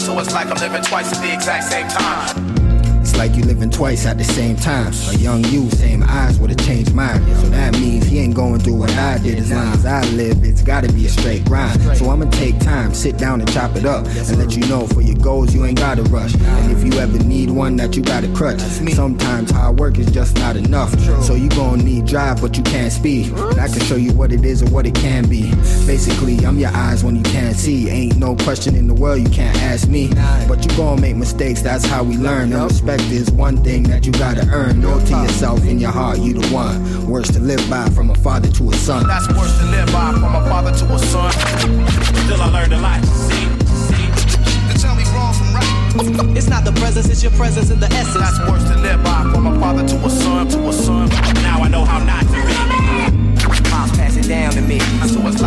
So 0.00 0.18
it's 0.18 0.32
like 0.34 0.48
I'm 0.48 0.56
living 0.56 0.82
twice 0.82 1.12
at 1.12 1.20
the 1.22 1.32
exact 1.32 1.64
same 1.64 1.86
time. 1.86 2.45
Like 3.16 3.34
you 3.34 3.44
living 3.44 3.70
twice 3.70 4.04
at 4.04 4.18
the 4.18 4.24
same 4.24 4.56
time. 4.56 4.92
A 5.08 5.16
young 5.16 5.42
you, 5.44 5.70
same 5.70 6.02
eyes 6.02 6.38
would 6.38 6.50
have 6.50 6.58
changed 6.66 6.94
mine. 6.94 7.24
So 7.36 7.48
that 7.48 7.72
means 7.74 8.06
he 8.06 8.18
ain't 8.18 8.34
going 8.34 8.60
through 8.60 8.74
what 8.74 8.90
I 8.90 9.18
did. 9.18 9.38
As 9.38 9.50
long 9.50 9.72
as 9.72 9.86
I 9.86 10.02
live, 10.10 10.44
gotta 10.66 10.92
be 10.92 11.06
a 11.06 11.08
straight 11.08 11.44
grind. 11.44 11.80
So 11.96 12.10
I'ma 12.10 12.28
take 12.30 12.58
time, 12.58 12.92
sit 12.92 13.16
down 13.16 13.40
and 13.40 13.50
chop 13.52 13.76
it 13.76 13.86
up. 13.86 14.04
And 14.06 14.36
let 14.36 14.56
you 14.56 14.66
know 14.66 14.86
for 14.88 15.00
your 15.00 15.16
goals, 15.16 15.54
you 15.54 15.64
ain't 15.64 15.78
gotta 15.78 16.02
rush. 16.02 16.34
And 16.34 16.72
if 16.72 16.84
you 16.84 17.00
ever 17.00 17.18
need 17.18 17.50
one 17.50 17.76
that 17.76 17.96
you 17.96 18.02
gotta 18.02 18.28
crutch, 18.34 18.60
sometimes 18.60 19.52
hard 19.52 19.78
work 19.78 19.98
is 19.98 20.10
just 20.10 20.36
not 20.36 20.56
enough. 20.56 20.98
So 21.22 21.34
you 21.34 21.48
gon' 21.50 21.84
need 21.84 22.06
drive, 22.06 22.40
but 22.40 22.56
you 22.56 22.64
can't 22.64 22.92
speed. 22.92 23.32
And 23.32 23.60
I 23.60 23.68
can 23.68 23.80
show 23.80 23.94
you 23.94 24.12
what 24.12 24.32
it 24.32 24.44
is 24.44 24.62
or 24.62 24.68
what 24.70 24.86
it 24.86 24.94
can 24.94 25.28
be. 25.28 25.50
Basically, 25.86 26.44
I'm 26.44 26.58
your 26.58 26.74
eyes 26.74 27.04
when 27.04 27.14
you 27.14 27.22
can't 27.22 27.56
see. 27.56 27.88
Ain't 27.88 28.16
no 28.16 28.34
question 28.34 28.74
in 28.74 28.88
the 28.88 28.94
world 28.94 29.20
you 29.20 29.30
can't 29.30 29.56
ask 29.62 29.88
me. 29.88 30.08
But 30.48 30.64
you 30.64 30.76
gon' 30.76 31.00
make 31.00 31.14
mistakes, 31.14 31.62
that's 31.62 31.86
how 31.86 32.02
we 32.02 32.16
learn. 32.16 32.52
And 32.52 32.64
respect 32.64 33.04
is 33.04 33.30
one 33.30 33.62
thing 33.62 33.84
that 33.84 34.04
you 34.04 34.12
gotta 34.12 34.46
earn. 34.50 34.80
Know 34.80 34.98
to 34.98 35.12
yourself 35.22 35.64
in 35.64 35.78
your 35.78 35.92
heart, 35.92 36.18
you 36.18 36.32
the 36.34 36.46
one. 36.48 37.06
Words 37.08 37.30
to 37.32 37.40
live 37.40 37.64
by 37.70 37.88
from 37.90 38.10
a 38.10 38.14
father 38.16 38.50
to 38.50 38.70
a 38.70 38.74
son. 38.74 39.06
That's 39.06 39.28
to 39.28 39.34
live 39.34 39.92
by 39.92 40.12
from 40.12 40.34
a 40.34 40.44
father 40.48 40.55
to 40.64 40.94
a 40.94 40.98
son. 40.98 41.30
Still, 42.24 42.40
I 42.40 42.48
learned 42.50 42.72
a 42.72 42.80
lot. 42.80 43.02
To 43.02 44.78
tell 44.80 44.96
me 44.96 45.04
wrong 45.12 45.34
from 45.34 45.52
right. 45.54 46.36
It's 46.36 46.48
not 46.48 46.64
the 46.64 46.72
presence, 46.72 47.10
it's 47.10 47.22
your 47.22 47.32
presence 47.32 47.70
in 47.70 47.78
the 47.78 47.86
essence. 47.92 48.16
That's 48.16 48.38
worse 48.48 48.64
to 48.70 48.78
live 48.80 49.02
by 49.04 49.22
from 49.32 49.46
a 49.46 49.60
father 49.60 49.86
to 49.86 49.96
a 50.06 50.10
son, 50.10 50.48
to 50.48 50.68
a 50.68 50.72
son. 50.72 51.08
Now 51.42 51.60
I 51.62 51.68
know 51.68 51.84
how 51.84 52.02
not 52.02 52.22
to 52.22 52.32
be. 52.32 53.68
Moms 53.70 53.92
pass 53.98 54.16
it 54.16 54.28
down 54.28 54.52
to 54.52 54.62
me. 54.62 54.80
So 55.06 55.20
it's 55.28 55.42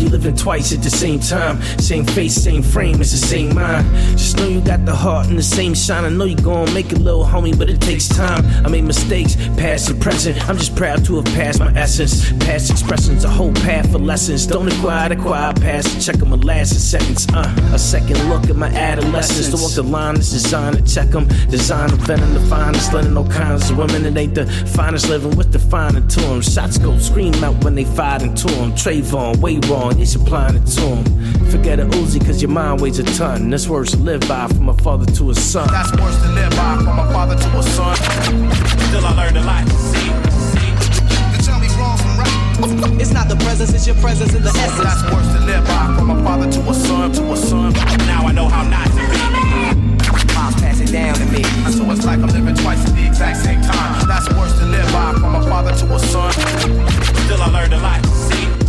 you 0.00 0.08
living 0.08 0.36
twice 0.36 0.72
at 0.72 0.82
the 0.82 0.90
same 0.90 1.20
time. 1.20 1.60
Same 1.78 2.04
face, 2.04 2.34
same 2.34 2.62
frame, 2.62 3.00
it's 3.00 3.10
the 3.12 3.26
same 3.26 3.54
mind. 3.54 3.86
Just 4.12 4.36
know 4.36 4.48
you 4.48 4.60
got 4.60 4.84
the 4.84 4.94
heart 4.94 5.28
and 5.28 5.38
the 5.38 5.42
same 5.42 5.74
shine. 5.74 6.04
I 6.04 6.08
know 6.08 6.24
you 6.24 6.36
gon' 6.36 6.72
make 6.74 6.92
it, 6.92 6.98
little 6.98 7.24
homie, 7.24 7.56
but 7.56 7.70
it 7.70 7.80
takes 7.80 8.08
time. 8.08 8.44
I 8.64 8.68
made 8.68 8.84
mistakes, 8.84 9.36
past 9.56 9.90
and 9.90 10.00
present. 10.00 10.48
I'm 10.48 10.56
just 10.56 10.76
proud 10.76 11.04
to 11.06 11.16
have 11.16 11.24
passed 11.26 11.60
my 11.60 11.72
essence. 11.74 12.32
Past 12.44 12.70
expressions, 12.70 13.24
a 13.24 13.28
whole 13.28 13.52
path 13.54 13.90
for 13.92 13.98
lessons. 13.98 14.46
Don't 14.46 14.70
acquire, 14.72 15.12
acquire, 15.12 15.52
pass. 15.54 16.04
Check 16.04 16.16
them 16.16 16.32
a 16.32 16.36
last 16.36 16.90
sentence. 16.90 17.26
Uh, 17.32 17.70
a 17.72 17.78
second 17.78 18.28
look 18.28 18.48
at 18.50 18.56
my 18.56 18.68
adolescence. 18.68 19.48
To 19.50 19.56
walk 19.56 19.72
the 19.72 19.82
line 19.82 20.16
is 20.16 20.30
designed 20.30 20.76
to 20.76 20.94
check 20.94 21.08
them. 21.08 21.26
Design 21.48 21.92
of 21.92 21.98
venom, 22.00 22.34
the 22.34 22.40
finest, 22.40 22.92
letting 22.92 23.16
all 23.16 23.28
kinds 23.28 23.70
of 23.70 23.78
women. 23.78 24.04
It 24.04 24.16
ain't 24.16 24.34
the 24.34 24.46
finest 24.46 25.08
living 25.08 25.36
with 25.36 25.52
the 25.52 25.60
to 25.60 26.20
them. 26.20 26.42
Shots 26.42 26.78
go 26.78 26.98
scream 26.98 27.34
out 27.44 27.62
when 27.64 27.74
they 27.74 27.84
fired 27.84 28.22
into 28.22 28.48
them. 28.48 28.72
Trayvon, 28.72 29.36
way 29.36 29.58
wrong, 29.68 29.89
you 29.98 30.06
supplying 30.06 30.56
it 30.56 30.66
to 30.66 30.80
him. 30.80 31.04
Forget 31.50 31.80
a 31.80 31.84
Uzi, 31.84 32.24
cause 32.24 32.40
your 32.42 32.50
mind 32.50 32.80
weighs 32.80 32.98
a 32.98 33.02
ton. 33.02 33.50
This 33.50 33.68
words 33.68 33.92
to 33.92 33.96
live 33.96 34.20
by 34.28 34.46
from 34.48 34.68
a 34.68 34.74
father 34.74 35.06
to 35.12 35.30
a 35.30 35.34
son. 35.34 35.68
That's 35.68 35.90
worse 36.00 36.20
to 36.22 36.28
live 36.28 36.50
by 36.50 36.76
from 36.76 36.98
a 36.98 37.06
father 37.12 37.36
to 37.36 37.58
a 37.58 37.62
son. 37.62 37.96
Still, 37.96 39.06
I 39.06 39.14
learned 39.16 39.36
a 39.38 39.42
lot. 39.42 39.64
To 39.66 41.38
tell 41.44 41.58
me 41.60 41.68
wrong 41.78 41.96
from 41.98 42.18
right. 42.18 43.00
It's 43.00 43.12
not 43.12 43.28
the 43.28 43.36
presence, 43.36 43.72
it's 43.72 43.86
your 43.86 43.96
presence 43.96 44.34
in 44.34 44.42
the 44.42 44.50
essence. 44.50 44.82
That's 44.82 45.02
worse 45.12 45.26
to 45.34 45.40
live 45.46 45.64
by 45.66 45.94
from 45.96 46.10
a 46.10 46.22
father 46.22 46.50
to 46.52 46.60
a 46.70 46.74
son, 46.74 47.12
to 47.12 47.32
a 47.32 47.36
son. 47.36 47.72
Now 48.06 48.26
I 48.26 48.32
know 48.32 48.48
how 48.48 48.62
not 48.68 48.86
to 48.86 49.02
be. 49.10 49.18
Moms 50.34 50.54
pass 50.60 50.80
it 50.80 50.92
down 50.92 51.14
to 51.14 51.24
me. 51.26 51.42
So 51.72 51.90
it's 51.90 52.04
like 52.04 52.20
I'm 52.20 52.28
living 52.28 52.54
twice 52.56 52.84
at 52.86 52.94
the 52.94 53.06
exact 53.06 53.38
same 53.38 53.62
time. 53.62 54.06
That's 54.06 54.28
worse 54.34 54.52
to 54.58 54.66
live 54.66 54.92
by 54.92 55.14
from 55.14 55.34
a 55.34 55.42
father 55.48 55.74
to 55.74 55.94
a 55.94 55.98
son. 55.98 56.32
Still, 56.32 57.42
I 57.42 57.48
learned 57.48 57.74
a 57.74 57.78
lot. 57.78 58.02
To 58.02 58.59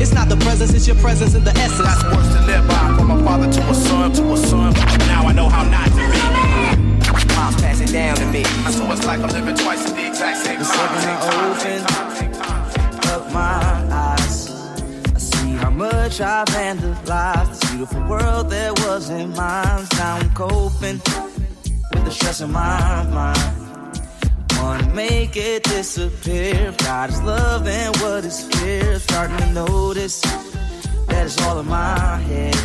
It's 0.00 0.12
not 0.12 0.28
the 0.28 0.36
presence, 0.36 0.74
it's 0.74 0.86
your 0.86 0.96
presence 0.96 1.34
in 1.34 1.42
the 1.44 1.50
essence. 1.52 1.88
That's 1.88 2.04
worse 2.04 2.34
to 2.34 2.42
live 2.46 2.68
by 2.68 2.94
from 2.96 3.10
a 3.10 3.24
father 3.24 3.50
to 3.50 3.70
a 3.70 3.74
son, 3.74 4.12
to 4.12 4.32
a 4.32 4.36
son. 4.36 4.72
Now 5.08 5.26
I 5.26 5.32
know 5.32 5.48
how 5.48 5.64
not 5.64 5.88
to 5.88 5.96
be. 5.96 7.34
Moms 7.34 7.56
pass 7.62 7.80
it 7.80 7.92
down 7.92 8.16
to 8.16 8.26
me. 8.26 8.44
So 8.70 8.90
it's 8.92 9.06
like 9.06 9.20
I'm 9.20 9.30
living 9.30 9.56
twice 9.56 9.88
at 9.88 9.96
the 9.96 10.06
exact 10.06 10.38
same 10.44 10.58
The 10.58 10.64
time. 10.64 11.50
open 11.50 11.80
up 13.10 13.32
my 13.32 13.88
eyes, 13.90 14.50
I 15.14 15.18
see 15.18 15.52
how 15.52 15.70
much 15.70 16.20
I've 16.20 16.46
vandalized. 16.48 17.48
This 17.48 17.70
beautiful 17.70 18.02
world 18.06 18.50
that 18.50 18.78
wasn't 18.80 19.34
mine. 19.36 19.86
Now 19.94 20.16
I'm 20.16 20.30
coping 20.34 21.00
with 21.92 22.04
the 22.04 22.10
stress 22.10 22.40
in 22.42 22.52
my 22.52 23.06
mind. 23.10 23.63
Wanna 24.64 24.94
make 24.94 25.36
it 25.36 25.62
disappear. 25.62 26.74
God 26.78 27.10
is 27.10 27.22
love 27.22 27.68
and 27.68 27.94
what 27.98 28.24
is 28.24 28.44
fear. 28.44 28.98
Starting 28.98 29.36
to 29.36 29.52
notice 29.52 30.22
that 31.08 31.26
it's 31.26 31.38
all 31.42 31.60
in 31.60 31.68
my 31.68 32.16
head. 32.28 32.56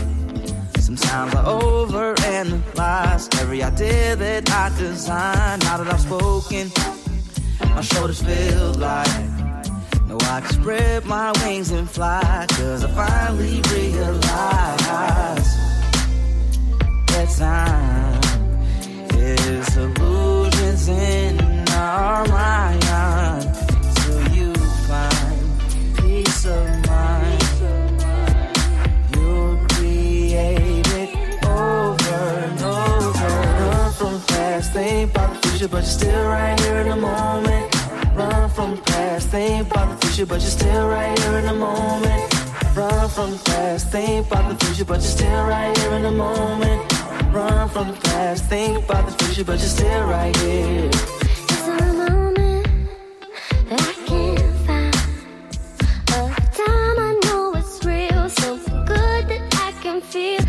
Sometimes 0.79 1.35
I 1.35 1.43
overanalyze 1.43 3.25
every 3.41 3.61
idea 3.61 4.15
that 4.15 4.49
I 4.49 4.69
design. 4.77 5.59
Now 5.59 5.75
that 5.79 5.93
I've 5.93 5.99
spoken, 5.99 6.71
my 7.75 7.81
shoulders 7.81 8.21
feel 8.23 8.71
light. 8.75 9.25
No, 10.07 10.15
I 10.35 10.39
can 10.39 10.53
spread 10.61 11.03
my 11.03 11.33
wings 11.43 11.71
and 11.71 11.89
fly. 11.89 12.45
Cause 12.51 12.85
I 12.85 12.91
finally 12.91 13.61
realize 13.75 15.49
that 17.11 17.27
time 17.37 18.21
is 19.19 19.75
illusions 19.75 20.87
in 20.87 21.48
mind. 21.79 22.81
Till 23.95 24.27
you 24.35 24.53
find 24.87 25.41
peace 25.97 26.45
of 26.45 26.67
mind. 26.87 27.43
You'll 29.15 29.57
create 29.69 30.87
it 30.87 31.45
over 31.45 32.19
and 32.45 32.61
over. 32.61 33.27
Run 33.63 33.93
from 33.93 34.21
past, 34.27 34.73
think 34.73 35.11
about 35.11 35.33
the 35.33 35.47
future, 35.47 35.67
but 35.67 35.77
you're 35.77 35.99
still 35.99 36.25
right 36.27 36.59
here 36.59 36.77
in 36.77 36.89
the 36.89 36.95
moment. 36.95 37.75
Run 38.15 38.49
from 38.49 38.77
past, 38.83 39.29
think 39.29 39.71
about 39.71 39.87
the 39.91 40.05
future, 40.05 40.25
but 40.25 40.41
you're 40.41 40.49
still 40.49 40.87
right 40.87 41.17
here 41.19 41.37
in 41.37 41.45
the 41.45 41.53
moment. 41.53 42.33
Run 42.75 43.09
from 43.09 43.31
the 43.31 43.37
past, 43.45 43.91
think 43.91 44.27
about 44.27 44.49
the 44.49 44.65
future, 44.65 44.85
but 44.85 44.99
you're 44.99 45.15
still 45.17 45.45
right 45.45 45.77
here 45.77 45.93
in 45.93 46.03
the 46.03 46.11
moment. 46.11 46.79
Run 47.33 47.69
from 47.69 47.87
the 47.87 47.93
past, 47.93 48.45
think 48.45 48.83
about 48.83 49.05
the 49.05 49.23
future, 49.23 49.43
but 49.45 49.59
you're 49.59 49.67
still 49.67 50.07
right 50.07 50.35
here. 50.37 51.18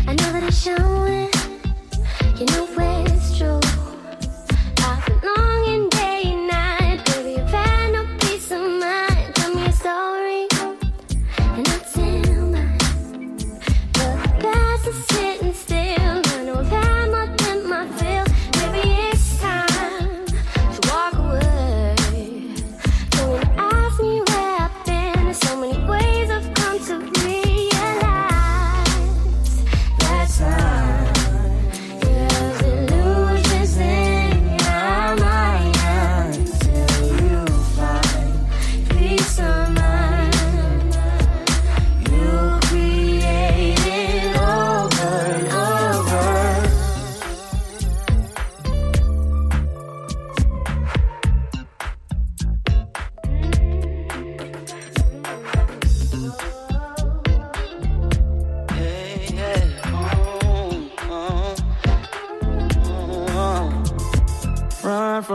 I 0.07 0.15
know 0.15 0.31
that 0.33 0.43
I 0.43 0.49
show 0.49 1.05
it. 1.05 2.39
You 2.39 2.45
know 2.47 2.65
where. 2.75 3.10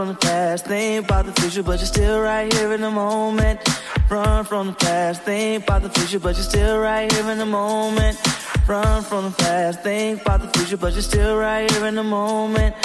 Past, 0.05 0.65
think 0.65 1.05
about 1.05 1.25
the 1.25 1.41
future, 1.41 1.63
but 1.63 1.79
you're 1.79 1.87
still 1.87 2.21
right 2.21 2.51
here 2.53 2.71
in 2.73 2.81
the 2.81 2.91
moment. 2.91 3.59
Run 4.09 4.45
from 4.45 4.67
the 4.67 4.73
past, 4.73 5.23
think 5.23 5.63
about 5.63 5.81
the 5.81 5.89
future, 5.89 6.19
but 6.19 6.35
you're 6.35 6.43
still 6.43 6.77
right 6.79 7.11
here 7.11 7.31
in 7.31 7.37
the 7.39 7.45
moment. 7.45 8.17
Run 8.67 9.03
from 9.03 9.25
the 9.25 9.31
past, 9.31 9.81
think 9.81 10.21
about 10.21 10.41
the 10.41 10.49
future, 10.57 10.77
but 10.77 10.93
you're 10.93 11.01
still 11.01 11.37
right 11.37 11.71
here 11.71 11.85
in 11.87 11.95
the 11.95 12.03
moment. 12.03 12.75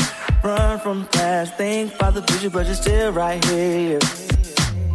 Run 0.42 0.79
from 0.81 1.01
the 1.03 1.09
past, 1.09 1.55
think 1.57 1.94
about 1.94 2.14
the 2.14 2.22
future, 2.22 2.51
but 2.51 2.66
you're 2.66 2.75
still 2.75 3.12
right 3.12 3.44
here. 3.44 3.98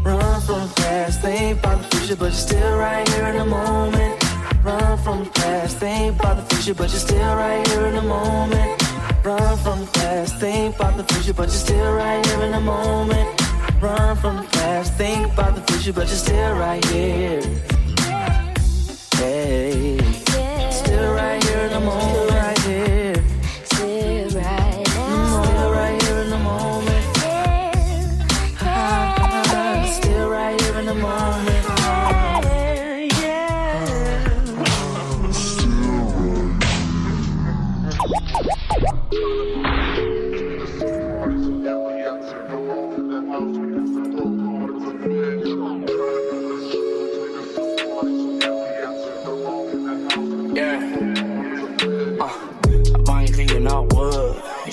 Run 0.04 0.42
from 0.42 0.62
the 0.68 0.74
past, 0.78 1.22
think 1.22 1.60
about 1.60 1.82
the 1.82 1.98
future, 1.98 2.16
but 2.16 2.26
you're 2.26 2.34
still 2.34 2.78
right 2.78 3.08
here 3.10 3.28
in 3.28 3.38
the 3.38 3.46
moment. 3.46 4.24
Run 4.64 4.98
from 5.00 5.24
the 5.24 5.30
past, 5.30 5.78
think 5.78 6.20
about 6.20 6.38
the 6.38 6.56
future, 6.56 6.74
but 6.74 6.90
you're 6.90 7.00
still 7.00 7.36
right 7.36 7.68
here 7.68 7.86
in 7.86 7.96
the 7.96 8.02
moment. 8.02 8.87
Run 9.28 9.58
from 9.58 9.82
the 9.82 9.88
past, 9.88 10.38
think 10.38 10.78
about 10.78 10.96
the 10.96 11.04
future, 11.14 11.34
but 11.34 11.50
you're 11.50 11.64
still 11.68 11.92
right 11.92 12.26
here 12.26 12.44
in 12.44 12.52
the 12.52 12.62
moment. 12.62 13.28
Run 13.82 14.16
from 14.16 14.38
the 14.38 14.44
past, 14.44 14.94
think 14.94 15.34
about 15.34 15.54
the 15.54 15.62
future, 15.70 15.92
but 15.92 16.08
you're 16.08 16.16
still 16.16 16.56
right 16.56 16.86
here. 16.86 17.42
Hey, 19.18 19.98
still 20.72 21.14
right 21.14 21.44
here 21.44 21.60
in 21.60 21.74
the 21.74 21.82
moment, 21.82 22.27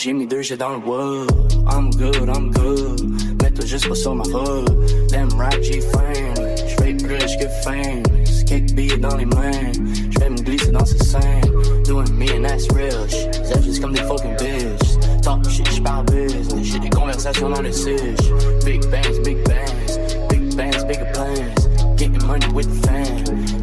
J'ai 0.04 0.12
mis 0.12 0.26
deux 0.26 0.42
jets 0.42 0.58
dans 0.58 0.68
le 0.68 0.86
wood. 0.86 1.30
I'm 1.66 1.88
good, 1.92 2.28
I'm 2.28 2.50
good. 2.50 3.00
Mets-toi 3.42 3.64
juste 3.64 3.88
pas 3.88 3.94
sur 3.94 4.14
ma 4.14 4.24
hood. 4.24 5.08
Them 5.08 5.30
rap 5.38 5.56
j'ai 5.62 5.80
faim. 5.80 6.34
J'fais 6.68 6.92
plus 6.92 7.36
que 7.38 7.48
faim. 7.62 8.02
Kick 8.46 8.74
beat 8.74 9.00
dans 9.00 9.16
les 9.16 9.24
mains. 9.24 9.72
J'vais 10.10 10.28
me 10.28 10.36
glisser 10.42 10.72
dans 10.72 10.84
ce 10.84 10.98
sein. 10.98 11.40
Doing 11.86 12.12
me 12.18 12.28
and 12.36 12.42
that's 12.42 12.70
real. 12.74 13.08
J'aime 13.08 13.62
juste 13.62 13.80
comme 13.80 13.94
des 13.94 14.02
fucking 14.02 14.36
bitches. 14.36 15.22
Talk 15.22 15.48
shit, 15.48 15.72
j'parle 15.72 16.04
business. 16.04 16.66
J'ai 16.66 16.80
des 16.80 16.90
conversations 16.90 17.48
dans 17.48 17.62
le 17.62 17.72
siège. 17.72 18.30
Big 18.62 18.82
bands, 18.90 19.22
big 19.24 19.42
bands. 19.44 19.98
Big 20.28 20.54
bands, 20.54 20.84
bigger 20.84 21.10
plans. 21.14 21.96
Getting 21.96 22.26
money 22.26 22.46
with 22.52 22.68
the 22.68 22.86
fam. 22.86 23.53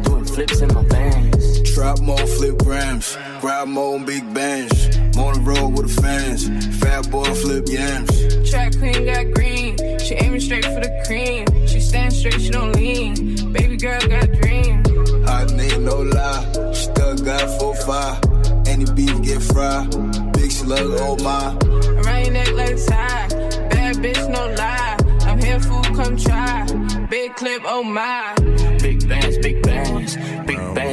Doing 0.42 0.58
flips 0.58 0.62
in 0.62 0.74
my 0.74 0.82
vans. 0.88 1.72
Trap 1.72 2.00
mode, 2.00 2.28
flip 2.28 2.58
grams. 2.58 3.16
Grab 3.40 3.68
mode, 3.68 4.06
big 4.06 4.34
bands. 4.34 4.96
On 5.16 5.34
the 5.34 5.40
road 5.40 5.68
with 5.68 5.94
the 5.94 6.02
fans. 6.02 6.48
Fat 6.80 7.08
boy, 7.10 7.32
flip 7.34 7.68
yams. 7.68 8.50
Track 8.50 8.76
queen 8.78 9.04
got 9.04 9.30
green. 9.34 9.76
She 10.00 10.14
aiming 10.14 10.40
straight 10.40 10.64
for 10.64 10.80
the 10.80 11.02
cream. 11.06 11.46
She 11.68 11.78
stand 11.78 12.12
straight, 12.12 12.40
she 12.40 12.50
don't 12.50 12.72
lean. 12.74 13.52
Baby 13.52 13.76
girl 13.76 14.00
got 14.00 14.24
a 14.24 14.40
dream. 14.40 14.82
I 15.28 15.44
need 15.44 15.78
no 15.78 16.02
lie. 16.02 16.72
She 16.72 16.84
still 16.84 17.16
got 17.18 17.60
four 17.60 17.76
five. 17.76 18.18
Any 18.66 18.86
beef 18.92 19.22
get 19.22 19.42
fried. 19.42 19.90
Big 20.32 20.50
slug, 20.50 20.90
oh 20.98 21.16
my. 21.22 21.54
Around 22.00 22.24
your 22.24 22.32
neck 22.32 22.52
like 22.52 22.70
a 22.70 22.84
tie. 22.84 23.28
Bad 23.70 23.96
bitch, 23.96 24.28
no 24.28 24.54
lie. 24.54 24.96
I'm 25.24 25.38
here, 25.38 25.60
fool, 25.60 25.82
come 25.82 26.16
try. 26.16 26.66
Big 27.08 27.34
clip, 27.36 27.62
oh 27.64 27.84
my. 27.84 28.34
Big 28.36 28.46
bands, 28.58 28.82
big 28.82 29.08
bands, 29.08 29.21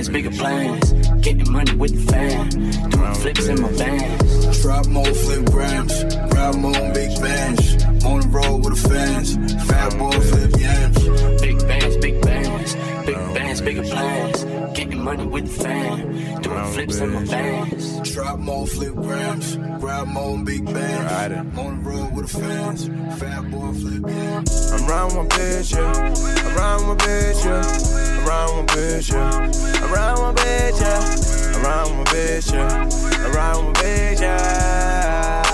bigger 0.08 0.32
plans. 0.32 0.94
Getting 1.22 1.52
money 1.52 1.74
with 1.76 1.94
the 1.94 2.12
fam, 2.12 2.50
doing 2.90 3.14
flips 3.16 3.48
in 3.48 3.62
my 3.62 3.70
vans. 3.70 4.62
Trap 4.62 4.88
more 4.88 5.06
flip 5.06 5.46
grams. 5.46 6.04
Grab 6.30 6.56
more 6.56 6.94
big 6.94 7.20
bands. 7.20 7.84
On 8.06 8.22
the 8.22 8.28
road 8.30 8.64
with 8.64 8.82
the 8.82 8.90
fans. 8.90 9.36
Fat 9.68 9.98
boy, 9.98 10.12
flip 10.12 10.59
bigger 13.70 13.84
plans. 13.84 14.44
Getting 14.76 15.04
money 15.04 15.26
with 15.28 15.46
the 15.46 15.64
fam, 15.64 16.42
doing 16.42 16.66
flips 16.74 17.00
in 17.00 17.10
my 17.10 17.24
vans. 17.24 18.12
Trap 18.14 18.40
mode, 18.40 18.70
flip 18.70 18.96
grams. 18.96 19.58
Grab 19.80 20.08
mode, 20.08 20.46
big 20.46 20.66
bands. 20.66 21.58
On 21.60 21.84
the 21.84 21.90
road 21.90 22.16
with 22.16 22.32
the 22.32 22.40
fans. 22.40 22.88
Fat 23.20 23.52
boy, 23.52 23.72
flip 23.74 24.04
yams. 24.08 24.72
I'm 24.72 24.88
riding 24.88 25.18
one 25.18 25.30
bitch, 25.30 25.76
yeah. 25.76 25.92
I'm 26.46 26.56
riding 26.58 26.88
one 26.88 26.98
bitch, 26.98 27.46
yeah. 27.46 27.62
I'm 28.18 28.28
riding 28.28 28.56
one 28.56 28.68
bitch, 28.68 29.12
yeah. 29.12 29.84
I'm 29.84 29.94
riding 29.94 30.24
one 30.24 30.36
bitch, 30.36 30.82
yeah. 30.82 31.56
I'm 31.56 31.64
riding 31.64 31.98
one 31.98 32.06
bitch, 32.06 32.54
yeah. 32.54 33.26
I'm 33.26 33.32
riding 33.34 33.66
one 33.66 33.74
bitch, 33.76 34.22
yeah. 34.22 35.49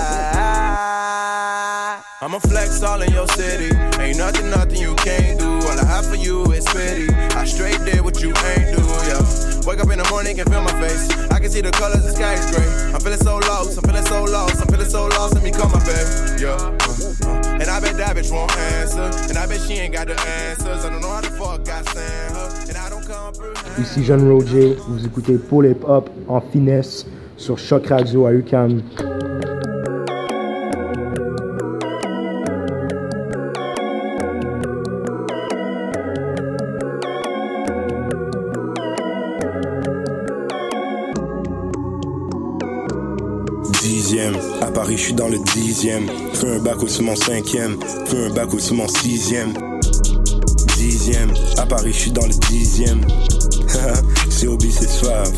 I'ma 2.22 2.38
flex 2.38 2.82
all 2.82 3.02
in 3.02 3.12
your 3.12 3.28
city. 3.28 3.68
Ain't 4.00 4.16
nothing, 4.16 4.48
nothing 4.48 4.80
you 4.80 4.94
can't 4.96 5.38
do. 5.38 5.52
All 5.68 5.78
I 5.78 5.84
have 5.84 6.06
for 6.06 6.16
you 6.16 6.50
is 6.52 6.64
pity. 6.64 7.12
I 7.36 7.44
straight 7.44 7.78
did 7.84 8.00
what 8.00 8.22
you 8.22 8.28
ain't 8.28 8.72
do, 8.72 8.82
yeah. 9.04 9.20
Wake 9.66 9.80
up 9.80 9.90
in 9.92 9.98
the 9.98 10.08
morning, 10.08 10.34
can 10.34 10.46
feel 10.46 10.62
my 10.62 10.72
face. 10.80 11.10
I 11.30 11.38
can 11.38 11.50
see 11.50 11.60
the 11.60 11.70
colors, 11.72 12.04
the 12.04 12.12
sky 12.12 12.32
is 12.32 12.50
gray. 12.50 12.64
I'm 12.94 13.00
feeling 13.00 13.18
so 13.18 13.36
lost, 13.36 13.76
I'm 13.76 13.84
feeling 13.84 14.06
so 14.06 14.24
lost, 14.24 14.62
I'm 14.62 14.68
feeling 14.68 14.88
so 14.88 15.08
lost. 15.08 15.34
Let 15.34 15.44
me 15.44 15.50
come 15.50 15.70
my 15.70 15.78
babe, 15.84 16.40
yeah. 16.40 16.56
And 17.60 17.68
I 17.68 17.80
bet 17.80 17.98
that 17.98 18.16
bitch 18.16 18.32
won't 18.32 18.56
answer. 18.56 19.12
And 19.28 19.36
I 19.36 19.46
bet 19.46 19.60
she 19.60 19.74
ain't 19.74 19.92
got 19.92 20.06
the 20.06 20.18
answers. 20.18 20.86
I 20.86 20.88
don't 20.88 21.02
know 21.02 21.10
how 21.10 21.20
the 21.20 21.30
fuck 21.36 21.68
I 21.68 21.82
stand 21.82 22.32
her. 22.32 22.48
And 22.68 22.78
I 22.78 22.88
don't 22.88 23.04
comprehend. 23.04 23.78
Ici 23.78 24.02
Jeanne 24.02 24.26
Roger, 24.26 24.78
vous 24.88 25.04
écoutez 25.04 25.36
Paul 25.36 25.66
Hip 25.66 25.84
Hop 25.84 26.08
en 26.28 26.40
finesse 26.40 27.04
sur 27.36 27.58
Choc 27.58 27.88
Radio 27.88 28.24
à 28.24 28.32
UCAM. 28.32 28.80
Je 44.96 45.02
suis 45.02 45.12
dans 45.12 45.28
le 45.28 45.38
dixième. 45.54 46.08
Fais 46.32 46.56
un 46.56 46.58
bac 46.58 46.76
au 46.82 47.02
mon 47.02 47.16
cinquième, 47.16 47.76
fais 48.06 48.26
un 48.26 48.30
bac 48.30 48.48
au 48.52 48.74
mon 48.74 48.88
sixième. 48.88 49.52
Dixième, 50.76 51.32
à 51.58 51.66
Paris, 51.66 51.92
je 51.92 51.98
suis 51.98 52.10
dans 52.10 52.26
le 52.26 52.34
dixième. 52.48 53.00
c'est 54.30 54.46
Obi, 54.46 54.72
c'est 54.72 54.88
suave. 54.88 55.32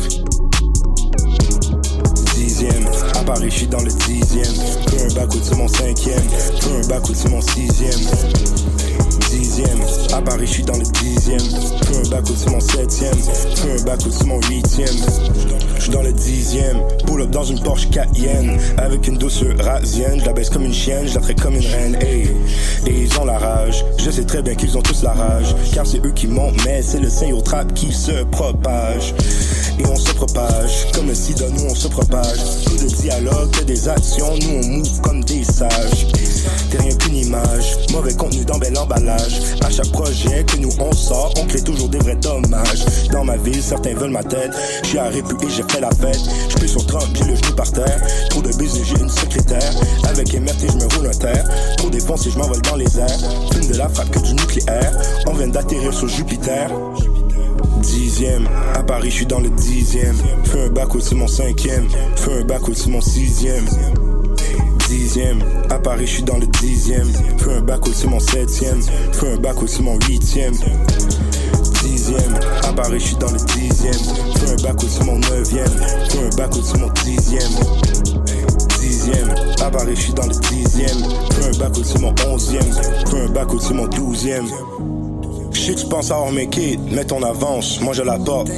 Dixième, 2.35 2.85
à 3.15 3.23
Paris, 3.23 3.49
je 3.49 3.55
suis 3.55 3.67
dans 3.67 3.81
le 3.81 3.91
dixième. 4.07 4.55
Fais 4.89 5.05
un 5.05 5.13
bac 5.13 5.29
au 5.35 5.55
mon 5.55 5.67
cinquième, 5.67 6.29
fais 6.59 6.83
un 6.83 6.87
bac 6.87 7.03
au 7.09 7.29
mon 7.29 7.41
sixième. 7.41 7.99
Dixième, 9.31 9.81
à 10.13 10.21
Paris, 10.21 10.47
je 10.47 10.51
suis 10.51 10.63
dans 10.63 10.77
le 10.77 10.85
dixième. 11.01 11.39
Fais 12.09 12.15
un 12.15 12.21
bac 12.21 12.29
au 12.29 12.49
mon 12.49 12.59
septième, 12.59 13.13
fais 13.13 13.71
un 13.71 13.83
bac 13.83 13.99
au 14.05 14.25
mon 14.25 14.39
huitième. 14.49 14.87
Je 15.75 15.81
suis 15.81 15.91
dans 15.91 16.01
le 16.01 16.11
dixième, 16.11 16.77
pull 17.05 17.21
up 17.21 17.29
dans 17.29 17.43
une 17.43 17.59
Porsche 17.59 17.87
Cayenne. 17.89 18.57
Avec 18.77 19.07
une 19.07 19.17
douceur 19.17 19.55
rasienne, 19.59 20.21
la 20.25 20.33
baisse 20.33 20.49
comme 20.49 20.63
une 20.63 20.73
chienne, 20.73 21.07
je 21.07 21.15
la 21.15 21.21
traite 21.21 21.39
comme 21.39 21.55
une 21.55 21.65
reine. 21.65 21.99
Et 22.01 22.31
ils 22.87 23.19
ont 23.19 23.25
la 23.25 23.37
rage, 23.37 23.85
je 23.97 24.09
sais 24.09 24.23
très 24.23 24.41
bien 24.41 24.55
qu'ils 24.55 24.77
ont 24.77 24.81
tous 24.81 25.03
la 25.03 25.11
rage. 25.11 25.55
Car 25.73 25.85
c'est 25.85 26.03
eux 26.03 26.11
qui 26.11 26.27
montent, 26.27 26.63
mais 26.65 26.81
c'est 26.81 26.99
le 26.99 27.09
sein 27.09 27.31
au 27.31 27.41
trap 27.41 27.73
qui 27.73 27.91
se 27.91 28.23
propage 28.23 29.13
Et 29.79 29.85
on 29.87 29.95
se 29.95 30.11
propage, 30.13 30.91
comme 30.93 31.07
le 31.07 31.15
sida, 31.15 31.45
nous 31.49 31.65
on 31.69 31.75
se 31.75 31.87
propage 31.87 32.65
Plus 32.65 32.83
de 32.83 32.95
dialogue 32.95 33.51
que 33.51 33.63
des 33.63 33.87
actions, 33.87 34.33
nous 34.41 34.61
on 34.63 34.67
move 34.67 35.01
comme 35.01 35.23
des 35.23 35.43
sages 35.43 36.07
T'es 36.69 36.77
rien 36.77 36.95
qu'une 36.95 37.15
image, 37.15 37.77
mauvais 37.91 38.13
contenu 38.13 38.45
dans 38.45 38.57
bel 38.57 38.77
emballage 38.77 39.39
À 39.65 39.69
chaque 39.69 39.91
projet 39.91 40.43
que 40.45 40.57
nous 40.57 40.71
on 40.79 40.91
sort, 40.91 41.33
on 41.39 41.45
crée 41.45 41.61
toujours 41.61 41.89
des 41.89 41.99
vrais 41.99 42.15
dommages 42.15 42.85
Dans 43.11 43.23
ma 43.23 43.37
ville, 43.37 43.61
certains 43.61 43.93
veulent 43.93 44.11
ma 44.11 44.23
tête, 44.23 44.51
je 44.83 44.87
suis 44.87 44.99
à 44.99 45.09
et 45.41 45.49
j'ai 45.49 45.63
fait 45.63 45.81
la 45.81 45.89
fête. 45.91 46.19
Je 46.49 46.57
suis 46.57 46.69
sur 46.69 46.85
30 46.85 47.13
pieds, 47.13 47.25
le 47.25 47.35
genou 47.35 47.55
par 47.55 47.71
terre. 47.71 48.01
Trop 48.29 48.41
de 48.41 48.49
business, 48.53 48.83
j'ai 48.85 49.01
une 49.01 49.09
secrétaire. 49.09 49.73
Avec 50.07 50.33
MRT, 50.33 50.71
je 50.71 50.77
me 50.77 50.95
roule 50.95 51.07
un 51.07 51.17
terre. 51.17 51.45
Trop 51.77 51.89
défoncé, 51.89 52.29
je 52.31 52.37
m'envole 52.37 52.61
dans 52.61 52.75
les 52.75 52.99
airs. 52.99 53.19
Fume 53.51 53.67
de 53.67 53.77
la 53.77 53.89
frappe 53.89 54.09
que 54.11 54.19
du 54.19 54.33
nucléaire. 54.33 54.91
On 55.27 55.33
vient 55.33 55.47
d'atterrir 55.47 55.93
sur 55.93 56.07
Jupiter. 56.07 56.69
Dixième, 57.89 58.47
à 58.75 58.83
Paris, 58.83 59.09
je 59.09 59.15
suis 59.15 59.25
dans 59.25 59.39
le 59.39 59.49
dixième. 59.49 60.15
Fais 60.43 60.65
un 60.65 60.69
bac 60.69 60.95
au 60.95 61.15
mon 61.15 61.27
cinquième. 61.27 61.87
Fais 62.15 62.41
un 62.41 62.45
bac 62.45 62.61
au 62.69 62.89
mon 62.89 63.01
sixième. 63.01 63.65
Dixième, 64.87 65.43
à 65.69 65.79
Paris, 65.79 66.05
je 66.05 66.11
suis 66.13 66.23
dans 66.23 66.37
le 66.37 66.47
dixième. 66.61 67.11
Fais 67.37 67.55
un 67.55 67.61
bac 67.61 67.81
au 67.87 68.09
mon 68.09 68.19
septième. 68.19 68.81
Fais 69.11 69.33
un 69.33 69.37
bac 69.37 69.55
au 69.61 69.81
mon 69.81 69.97
huitième 70.07 70.53
dixième. 71.83 72.39
À 72.63 72.73
Paris, 72.73 72.99
je 72.99 73.05
suis 73.05 73.15
dans 73.15 73.31
le 73.31 73.39
dixième. 73.39 73.93
Fais 73.93 74.51
un 74.51 74.63
bac 74.63 74.83
au 74.83 75.05
mon 75.05 75.17
neuvième. 75.17 75.65
Fais 76.09 76.25
un 76.25 76.35
bac 76.37 76.51
au 76.55 76.77
mon 76.77 76.89
dixième. 77.03 77.51
dixième. 78.79 79.29
À 79.61 79.69
Paris, 79.69 79.95
je 79.95 80.01
suis 80.01 80.13
dans 80.13 80.27
le 80.27 80.35
dixième. 80.49 81.01
Peu 81.29 81.45
un 81.45 81.59
bac 81.59 81.73
au 81.77 81.99
mon 81.99 82.15
onzième. 82.27 82.69
Peu 83.09 83.17
un 83.17 83.29
bac 83.29 83.53
au 83.53 83.73
mon 83.73 83.87
douzième. 83.87 84.47
Sais 85.53 85.75
que 85.75 85.81
tu 85.81 85.85
penses 85.87 86.09
avoir 86.09 86.31
mes 86.31 86.47
kids, 86.47 86.79
mais 86.91 87.05
ton 87.05 87.21
avance, 87.21 87.79
moi 87.81 87.93
je 87.93 88.01
la 88.01 88.17
porte. 88.17 88.49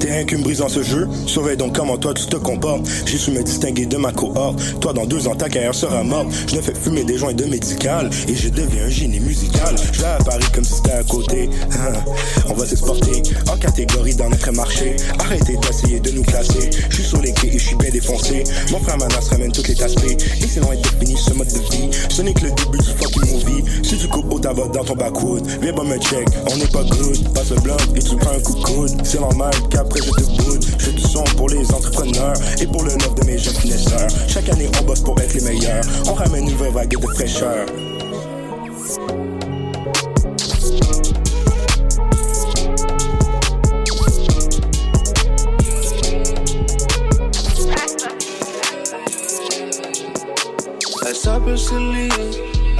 T'es 0.00 0.10
rien 0.10 0.24
qu'une 0.24 0.42
brise 0.42 0.58
dans 0.58 0.70
ce 0.70 0.82
jeu, 0.82 1.06
surveille 1.26 1.56
donc 1.56 1.76
comment 1.76 1.98
toi 1.98 2.14
tu 2.14 2.24
te 2.26 2.36
comportes. 2.36 2.88
J'ai 3.04 3.18
su 3.18 3.30
me 3.30 3.42
distinguer 3.42 3.84
de 3.84 3.96
ma 3.98 4.12
cohorte. 4.12 4.58
Toi, 4.80 4.94
dans 4.94 5.04
deux 5.04 5.28
ans, 5.28 5.34
ta 5.34 5.48
carrière 5.48 5.74
sera 5.74 6.02
morte. 6.02 6.28
Je 6.46 6.56
ne 6.56 6.60
fais 6.62 6.74
fumer 6.74 7.04
des 7.04 7.18
joints 7.18 7.34
de 7.34 7.44
médical 7.44 8.08
et 8.26 8.34
je 8.34 8.48
deviens 8.48 8.84
un 8.86 8.88
génie 8.88 9.20
musical. 9.20 9.74
Je 9.92 10.00
vais 10.00 10.06
à 10.06 10.18
Paris 10.18 10.46
comme 10.54 10.64
si 10.64 10.74
c'était 10.74 10.92
à 10.92 11.02
côté. 11.02 11.50
On 12.48 12.54
va 12.54 12.64
s'exporter 12.64 13.22
en 13.52 13.56
catégorie 13.56 14.14
dans 14.14 14.30
notre 14.30 14.50
marché. 14.52 14.96
Arrêtez 15.18 15.56
d'essayer 15.56 16.00
de 16.00 16.10
nous 16.12 16.22
classer. 16.22 16.70
Je 16.88 16.94
suis 16.94 17.04
sur 17.04 17.20
les 17.20 17.32
quais 17.32 17.48
et 17.48 17.58
je 17.58 17.66
suis 17.66 17.76
bien 17.76 17.90
défoncé. 17.90 18.44
Mon 18.70 18.78
frère 18.78 18.96
Manas 18.96 19.28
ramène 19.30 19.52
toutes 19.52 19.68
les 19.68 19.82
aspects. 19.82 20.04
Et 20.06 20.46
c'est 20.46 20.60
loin 20.60 20.74
d'être 20.74 20.98
fini 20.98 21.16
ce 21.16 21.34
mode 21.34 21.48
de 21.48 21.76
vie. 21.76 21.90
Ce 22.08 22.22
n'est 22.22 22.32
que 22.32 22.44
le 22.44 22.52
début 22.52 22.78
du 22.78 22.90
fucking 22.96 23.32
movie. 23.32 23.64
Si 23.82 23.98
tu 23.98 24.08
coupes 24.08 24.32
au 24.32 24.38
tabac 24.38 24.68
dans 24.68 24.84
ton 24.84 24.94
backwood, 24.94 25.46
viens 25.60 25.72
pas 25.72 25.84
me 25.84 25.98
check 25.98 26.25
on 26.50 26.56
n'est 26.56 26.66
pas 26.66 26.82
good. 26.82 27.32
Passe 27.34 27.50
le 27.50 27.60
blanc 27.60 27.76
et 27.94 28.00
tu 28.00 28.16
prends 28.16 28.32
un 28.32 28.40
coup 28.40 28.54
de 28.54 28.62
coude. 28.62 28.90
C'est 29.04 29.20
normal 29.20 29.52
qu'après 29.70 30.00
je 30.02 30.10
te 30.10 30.42
boude. 30.42 30.64
Je 30.78 30.90
du 30.90 31.02
son 31.02 31.24
pour 31.36 31.48
les 31.48 31.70
entrepreneurs 31.72 32.34
et 32.60 32.66
pour 32.66 32.82
le 32.82 32.92
neuf 32.92 33.14
de 33.14 33.24
mes 33.26 33.38
jeunes 33.38 33.54
finesseurs. 33.54 34.08
Chaque 34.28 34.48
année 34.48 34.68
on 34.80 34.84
bosse 34.84 35.00
pour 35.00 35.18
être 35.20 35.34
les 35.34 35.42
meilleurs. 35.42 35.84
On 36.06 36.14
ramène 36.14 36.44
une 36.44 36.52
nouvelle 36.52 36.72
vague 36.72 36.88
de 36.90 37.06
fraîcheur. 37.14 37.66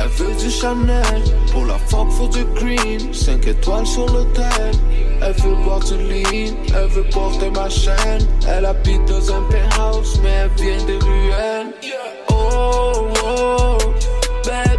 Elle 0.06 0.12
veut 0.12 0.34
du 0.36 0.50
Chanel. 0.50 1.22
Pour 1.52 1.66
la 1.66 1.78
fuck, 1.78 2.10
faut 2.10 2.28
du 2.28 2.44
green, 2.54 3.12
5 3.12 3.46
étoiles 3.46 3.86
sur 3.86 4.06
l'hôtel. 4.06 4.72
Elle 5.22 5.32
veut 5.32 5.54
boire 5.64 5.80
du 5.80 5.94
lean, 5.94 6.54
elle 6.74 6.88
veut 6.88 7.08
porter 7.10 7.50
ma 7.50 7.68
chaîne. 7.68 8.26
Elle 8.48 8.66
habite 8.66 9.04
dans 9.06 9.34
un 9.34 9.42
penthouse, 9.42 10.20
mais 10.22 10.30
elle 10.30 10.50
vient 10.56 10.84
des 10.84 10.98
ruelles. 10.98 11.72
Oh, 12.30 13.08
oh, 13.24 13.78
bad 14.44 14.75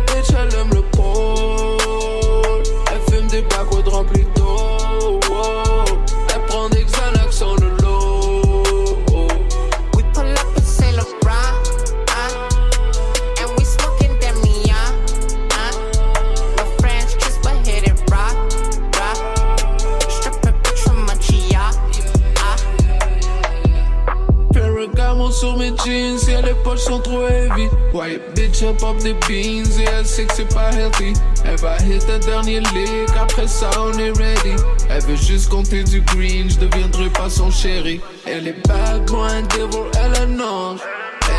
poches 26.68 26.82
sont 26.82 27.00
trop 27.00 27.26
heavy. 27.28 27.70
White 27.94 28.22
bitch, 28.36 28.62
elle 28.62 28.76
pop 28.76 28.98
des 28.98 29.14
beans 29.14 29.80
et 29.80 29.86
elle 29.98 30.06
sait 30.06 30.26
que 30.26 30.34
c'est 30.34 30.54
pas 30.54 30.72
healthy. 30.72 31.14
Elle 31.46 31.58
va 31.58 31.78
hit 31.78 32.06
un 32.10 32.20
dernier 32.20 32.60
lick, 32.60 33.10
après 33.20 33.48
ça 33.48 33.70
on 33.80 33.94
est 33.98 34.12
ready. 34.12 34.56
Elle 34.90 35.04
veut 35.04 35.16
juste 35.16 35.50
compter 35.50 35.84
du 35.84 36.02
green, 36.02 36.50
je 36.50 36.60
deviendrai 36.60 37.10
pas 37.10 37.30
son 37.30 37.50
chéri. 37.50 38.02
Elle 38.26 38.48
est 38.50 38.68
bad, 38.68 39.10
moi 39.10 39.28
un 39.28 39.42
devil, 39.44 39.86
elle 40.04 40.22
un 40.24 40.40
ange. 40.42 40.80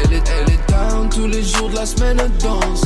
Elle 0.02 0.14
est, 0.14 0.24
elle 0.40 0.54
est 0.54 0.70
down 0.70 1.08
tous 1.10 1.26
les 1.26 1.42
jours 1.42 1.68
de 1.68 1.76
la 1.76 1.86
semaine, 1.86 2.18
elle 2.20 2.36
danse. 2.38 2.84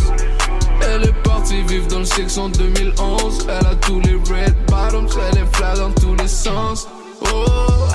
Elle 0.82 1.05
est 1.05 1.22
partie 1.22 1.62
vivre 1.62 1.86
dans 1.86 2.01
le 2.01 2.05
sexe 2.05 2.38
en 2.38 2.49
2011. 2.49 3.47
Elle 3.49 3.66
a 3.66 3.74
tous 3.76 4.01
les 4.01 4.14
red 4.14 4.55
bottoms, 4.66 5.09
elle 5.30 5.38
est 5.38 5.57
flat 5.57 5.74
dans 5.76 5.93
tous 5.93 6.16
les 6.16 6.28
sens. 6.28 6.88
Oh, 7.32 7.45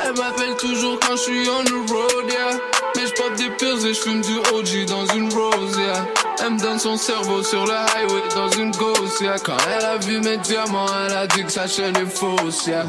elle 0.06 0.14
m'appelle 0.14 0.56
toujours 0.58 0.98
quand 1.02 1.18
je 1.18 1.22
suis 1.22 1.50
on 1.50 1.64
the 1.66 1.92
road, 1.92 2.30
yeah. 2.30 2.77
Pop 3.18 3.36
des 3.36 3.50
pills 3.50 3.88
et 3.88 3.94
je 3.94 4.00
fume 4.00 4.22
du 4.22 4.38
OG 4.54 4.86
dans 4.88 5.06
une 5.16 5.34
rose, 5.34 5.78
yeah. 5.78 6.06
Elle 6.40 6.54
me 6.54 6.60
donne 6.60 6.78
son 6.78 6.98
cerveau 6.98 7.42
sur 7.42 7.66
le 7.66 7.74
highway 7.74 8.22
dans 8.36 8.50
une 8.52 8.72
ghost, 8.72 9.20
yeah. 9.22 9.38
Quand 9.44 9.58
elle 9.76 9.86
a 9.86 9.98
vu 9.98 10.20
mes 10.20 10.38
diamants, 10.38 10.86
elle 11.06 11.18
a 11.18 11.26
dit 11.26 11.44
que 11.44 11.52
sa 11.52 11.68
chaîne 11.68 11.96
est 11.98 12.06
fausse, 12.06 12.68
yeah. 12.68 12.86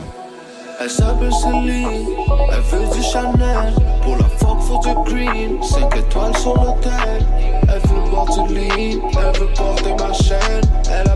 Elle 0.81 0.91
s'appelle 0.91 1.33
Céline, 1.33 2.07
elle 2.53 2.61
veut 2.61 2.95
du 2.95 3.03
Chanel. 3.03 3.75
Pour 4.03 4.17
la 4.17 4.25
fuck, 4.25 4.61
faut 4.61 4.79
du 4.79 4.95
green, 5.11 5.63
5 5.63 5.97
étoiles 5.97 6.37
sur 6.37 6.55
l'hôtel. 6.55 7.27
Elle 7.63 7.81
veut 7.89 8.11
boire 8.11 8.27
du 8.27 8.55
lean, 8.55 9.01
elle 9.13 9.41
veut 9.41 9.53
porter 9.57 9.95
ma 9.99 10.13
chaîne. 10.13 10.63
Elle 10.91 11.08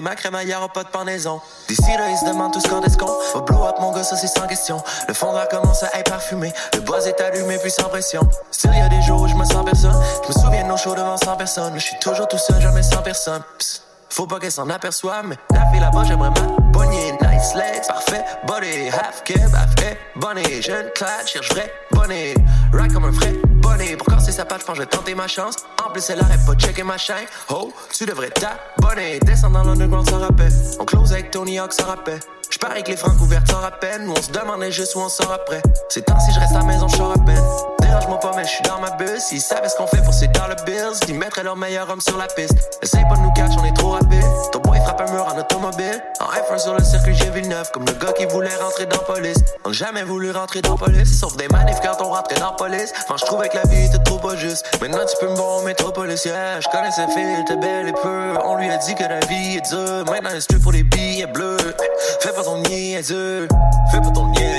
ma 0.00 0.14
crème 0.14 0.34
ailleurs, 0.34 0.62
au 0.62 0.68
pas 0.68 0.84
de 0.84 0.88
pendaison. 0.88 1.40
D'ici 1.68 1.82
là, 1.82 2.08
ils 2.10 2.16
se 2.16 2.24
demandent 2.24 2.52
tous 2.52 2.62
quand 2.68 2.82
est-ce 2.82 2.96
qu'on 2.96 3.06
va 3.34 3.40
blow 3.40 3.64
up, 3.64 3.76
mon 3.80 3.92
gars, 3.92 4.04
ça 4.04 4.16
c'est 4.16 4.26
sans 4.26 4.46
question. 4.46 4.82
Le 5.08 5.14
fond 5.14 5.32
de 5.32 5.46
commence 5.48 5.82
à 5.82 5.98
être 5.98 6.10
parfumé. 6.10 6.52
Le 6.74 6.80
buzz 6.80 7.06
est 7.06 7.20
allumé, 7.20 7.58
puis 7.58 7.70
sans 7.70 7.88
pression. 7.88 8.22
Still, 8.50 8.74
y 8.74 8.80
a 8.80 8.88
des 8.88 9.02
jours 9.02 9.22
où 9.22 9.28
je 9.28 9.34
me 9.34 9.44
sens 9.44 9.64
personne. 9.64 9.94
Je 10.22 10.28
me 10.28 10.32
souviens 10.44 10.62
de 10.64 10.68
nos 10.68 10.76
shows 10.76 10.94
devant 10.94 11.16
100 11.16 11.36
personnes. 11.36 11.72
Je 11.76 11.84
suis 11.84 11.98
toujours 12.00 12.28
tout 12.28 12.38
seul, 12.38 12.60
jamais 12.60 12.82
sans 12.82 13.02
personne. 13.02 13.42
Psst. 13.58 13.82
Faut 14.10 14.28
pas 14.28 14.38
qu'elle 14.38 14.52
s'en 14.52 14.70
aperçoive, 14.70 15.26
mais 15.26 15.36
la 15.50 15.66
fille 15.72 15.80
là-bas, 15.80 16.04
j'aimerais 16.04 16.30
poignée. 16.72 17.13
Parfait, 17.52 18.24
body, 18.46 18.88
half 18.88 19.22
keb, 19.24 19.54
half 19.54 19.78
hey, 19.78 19.96
bonnet. 20.16 20.62
Jeune 20.62 20.90
clad, 20.94 21.26
cherche 21.26 21.50
vrai, 21.50 21.70
bonnet. 21.92 22.34
Right 22.72 22.92
comme 22.92 23.04
un 23.04 23.10
vrai 23.10 23.34
bonnet. 23.46 23.96
Pour 23.96 24.06
casser 24.06 24.32
sa 24.32 24.44
patte, 24.44 24.62
je 24.66 24.74
je 24.74 24.80
vais 24.80 24.86
tenter 24.86 25.14
ma 25.14 25.28
chance. 25.28 25.56
En 25.84 25.90
plus, 25.90 26.08
elle 26.08 26.20
arrête 26.20 26.44
pas 26.46 26.54
de 26.54 26.60
checker 26.60 26.82
ma 26.82 26.96
chaîne. 26.96 27.26
Oh, 27.50 27.72
tu 27.92 28.06
devrais 28.06 28.30
t'abonner. 28.30 29.18
Descendre 29.20 29.62
dans 29.62 29.70
l'underground 29.70 30.08
sans 30.08 30.20
rappel. 30.20 30.50
On 30.80 30.84
close 30.84 31.12
avec 31.12 31.30
Tony 31.30 31.58
Hawk 31.58 31.74
sans 31.74 31.84
rappel. 31.86 32.18
Je 32.50 32.58
parie 32.58 32.82
que 32.82 32.90
les 32.90 32.96
francs 32.96 33.20
ouvertes 33.20 33.50
sans 33.50 33.60
rappel. 33.60 34.02
Nous, 34.04 34.12
on 34.12 34.22
se 34.22 34.30
demandait 34.30 34.72
juste 34.72 34.94
où 34.94 35.00
on 35.00 35.08
sort 35.08 35.32
après. 35.32 35.60
C'est 35.90 36.06
temps 36.06 36.18
si 36.20 36.32
je 36.32 36.40
reste 36.40 36.52
à 36.52 36.60
la 36.60 36.64
maison, 36.64 36.88
je 36.88 36.96
sors 36.96 37.12
à 37.12 37.24
peine. 37.24 37.83
Dérange-moi 37.94 38.18
pas, 38.18 38.32
mais 38.34 38.42
je 38.42 38.48
suis 38.48 38.62
dans 38.62 38.80
ma 38.80 38.90
bulle. 38.90 39.20
S'ils 39.20 39.40
savaient 39.40 39.68
ce 39.68 39.76
qu'on 39.76 39.86
fait 39.86 40.02
pour 40.02 40.12
ces 40.12 40.26
dollar 40.26 40.56
bills, 40.66 40.98
ils 41.06 41.14
mettraient 41.14 41.44
leur 41.44 41.54
meilleur 41.54 41.88
homme 41.88 42.00
sur 42.00 42.16
la 42.16 42.26
piste. 42.26 42.56
Essaye 42.82 43.04
pas 43.08 43.14
de 43.14 43.20
nous 43.20 43.32
catch, 43.34 43.52
on 43.56 43.64
est 43.64 43.72
trop 43.72 43.90
rapide. 43.90 44.24
Ton 44.50 44.58
boy 44.58 44.80
frappe 44.80 45.02
un 45.02 45.12
mur 45.12 45.24
en 45.32 45.38
automobile. 45.38 46.02
En 46.18 46.24
F1 46.24 46.58
sur 46.58 46.74
le 46.74 46.82
circuit 46.82 47.14
G 47.14 47.30
Villeneuve, 47.30 47.70
comme 47.70 47.84
le 47.86 47.92
gars 47.92 48.12
qui 48.12 48.24
voulait 48.24 48.56
rentrer 48.56 48.86
dans 48.86 48.98
police. 48.98 49.36
On 49.64 49.68
n'a 49.68 49.74
jamais 49.74 50.02
voulu 50.02 50.32
rentrer 50.32 50.60
dans 50.60 50.76
police, 50.76 51.20
sauf 51.20 51.36
des 51.36 51.46
manifs 51.46 51.78
quand 51.84 52.04
on 52.04 52.10
rentrait 52.10 52.40
dans 52.40 52.50
police. 52.56 52.92
Enfin, 53.04 53.14
je 53.16 53.26
trouvais 53.26 53.48
que 53.48 53.58
la 53.58 53.62
vie 53.62 53.84
était 53.84 54.02
trop 54.02 54.18
pas 54.18 54.34
juste. 54.34 54.66
Maintenant, 54.80 55.06
tu 55.08 55.16
peux 55.20 55.30
me 55.30 55.36
voir 55.36 55.58
au 55.58 55.62
métropolis, 55.62 56.24
yeah. 56.24 56.58
Je 56.60 56.68
connais 56.70 56.90
cette 56.90 57.12
fille, 57.12 57.22
elle 57.22 57.42
était 57.42 57.56
belle 57.56 57.86
et 57.86 57.92
peu. 57.92 58.34
On 58.44 58.56
lui 58.56 58.70
a 58.70 58.76
dit 58.76 58.96
que 58.96 59.04
la 59.04 59.20
vie 59.20 59.58
est 59.58 59.70
dure. 59.70 60.04
Maintenant, 60.10 60.30
elle 60.32 60.42
se 60.42 60.48
pour 60.56 60.72
les 60.72 60.82
billets 60.82 61.26
bleus. 61.26 61.76
Fais 62.18 62.32
pas 62.32 62.42
ton 62.42 62.58
niaiseux. 62.58 63.46
Fais 63.92 64.00
pas 64.00 64.10
ton 64.10 64.26
niaiseux. 64.30 64.58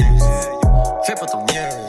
Fais 1.03 1.15
pas 1.15 1.25
ton 1.25 1.43
niaiseux. 1.43 1.84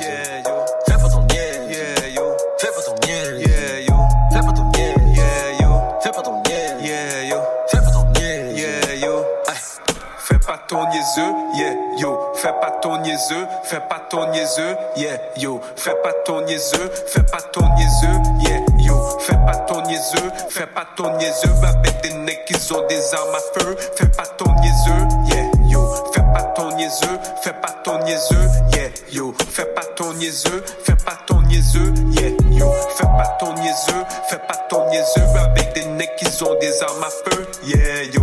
Niaiseux. 11.16 12.16
Fais 12.34 12.52
pas 12.60 12.70
ton 12.82 12.98
niaiseux, 12.98 13.46
fais 13.64 13.80
pas 13.80 14.00
ton 14.10 14.30
niaiseux, 14.30 14.76
yeah, 14.96 15.18
yo. 15.36 15.60
Fais 15.76 15.94
pas 16.02 16.12
ton 16.24 16.42
niaiseux, 16.42 16.90
fais 17.06 17.22
pas 17.22 17.40
ton 17.52 17.62
niaiseux, 17.74 18.20
yeah, 18.40 18.60
yo. 18.78 18.94
Fais 19.20 19.36
pas 19.46 19.56
ton 19.66 19.80
niaiseux, 19.82 20.30
fais 20.50 20.66
pas 20.66 20.86
ton 20.96 21.16
niaiseux. 21.16 21.50
Avec 21.62 22.02
des 22.02 22.12
necks 22.14 22.44
qui 22.46 22.72
ont 22.72 22.86
des 22.86 23.14
armes 23.14 23.34
à 23.34 23.60
feu. 23.60 23.76
Fais 23.96 24.08
pas 24.08 24.26
ton 24.36 24.52
niaiseux, 24.60 25.08
yeah, 25.26 25.50
yo. 25.68 25.80
Fais 26.12 26.22
pas 26.32 26.42
ton 26.54 26.74
niaiseux, 26.76 27.18
fais 27.42 27.52
pas 27.52 27.74
ton 27.82 27.98
niaiseux, 28.04 28.48
yeah, 28.72 28.88
yo. 29.12 29.34
Fais 29.50 29.64
pas 29.64 29.84
ton 29.96 30.12
niaiseux, 30.14 30.62
fais 30.84 30.96
pas 30.96 31.16
ton 31.26 31.40
niaiseux, 31.42 31.94
yeah, 32.12 32.30
yo. 32.50 32.72
Fais 32.96 33.04
pas 33.04 33.36
ton 33.38 33.54
niaiseux, 33.54 34.04
fais 34.28 34.38
pas 34.38 34.56
ton 34.68 34.88
niaiseux. 34.90 35.22
Avec 35.38 35.72
des 35.74 35.86
necks 35.86 36.16
qui 36.16 36.44
ont 36.44 36.54
des 36.58 36.82
armes 36.82 37.04
à 37.04 37.10
feu, 37.10 37.46
yeah, 37.64 38.04
yo. 38.12 38.22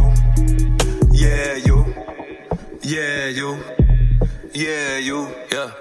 Yeah, 2.84 3.30
yo. 3.30 3.58
Yeah, 4.54 5.00
yo. 5.00 5.28
Yeah. 5.50 5.72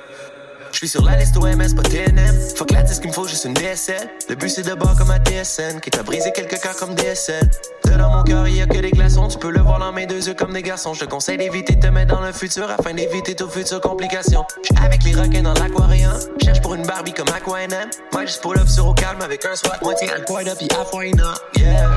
Je 0.70 0.78
suis 0.78 0.88
sur 0.88 1.02
la 1.02 1.16
liste 1.16 1.36
OMS, 1.36 1.74
pas 1.74 1.82
TNM. 1.82 2.38
Fuck 2.56 2.70
la 2.70 2.82
disque, 2.82 3.02
il 3.02 3.08
me 3.08 3.12
faut 3.12 3.26
juste 3.26 3.44
une 3.44 3.54
DSL. 3.54 4.08
Le 4.28 4.36
but 4.36 4.48
c'est 4.48 4.62
de 4.62 4.74
bord 4.74 4.96
comme 4.96 5.10
un 5.10 5.18
DSN. 5.18 5.80
Qui 5.80 5.90
t'a 5.90 6.04
brisé 6.04 6.30
quelques 6.32 6.60
cœurs 6.60 6.76
comme 6.76 6.94
DSL. 6.94 7.50
Dans 7.98 8.10
mon 8.10 8.22
cœur, 8.22 8.48
il 8.48 8.56
y 8.56 8.62
a 8.62 8.66
que 8.66 8.78
des 8.78 8.90
glaçons. 8.90 9.28
Tu 9.28 9.38
peux 9.38 9.50
le 9.50 9.60
voir 9.60 9.78
dans 9.78 9.92
mes 9.92 10.06
deux 10.06 10.26
yeux 10.26 10.34
comme 10.34 10.52
des 10.52 10.62
garçons. 10.62 10.94
Je 10.94 11.00
te 11.00 11.10
conseille 11.10 11.38
d'éviter 11.38 11.74
de 11.76 11.80
te 11.80 11.86
mettre 11.88 12.14
dans 12.14 12.20
le 12.20 12.32
futur 12.32 12.70
afin 12.70 12.94
d'éviter 12.94 13.34
toute 13.34 13.50
future 13.50 13.80
complication. 13.80 14.44
J'suis 14.62 14.76
avec 14.84 15.02
les 15.04 15.14
requins 15.14 15.42
dans 15.42 15.54
l'aquarium. 15.54 16.12
Cherche 16.42 16.60
pour 16.60 16.74
une 16.74 16.86
Barbie 16.86 17.12
comme 17.12 17.28
Aquaman. 17.28 17.90
Moi, 18.12 18.26
juste 18.26 18.42
pull 18.42 18.58
up 18.58 18.68
sur 18.68 18.86
au 18.86 18.94
calme 18.94 19.20
avec 19.20 19.44
un 19.44 19.54
swat. 19.54 19.78
Moitié 19.82 20.10
al-Qaïda 20.10 20.56
pis 20.56 20.68
Afoina. 20.80 21.34
Yeah. 21.56 21.90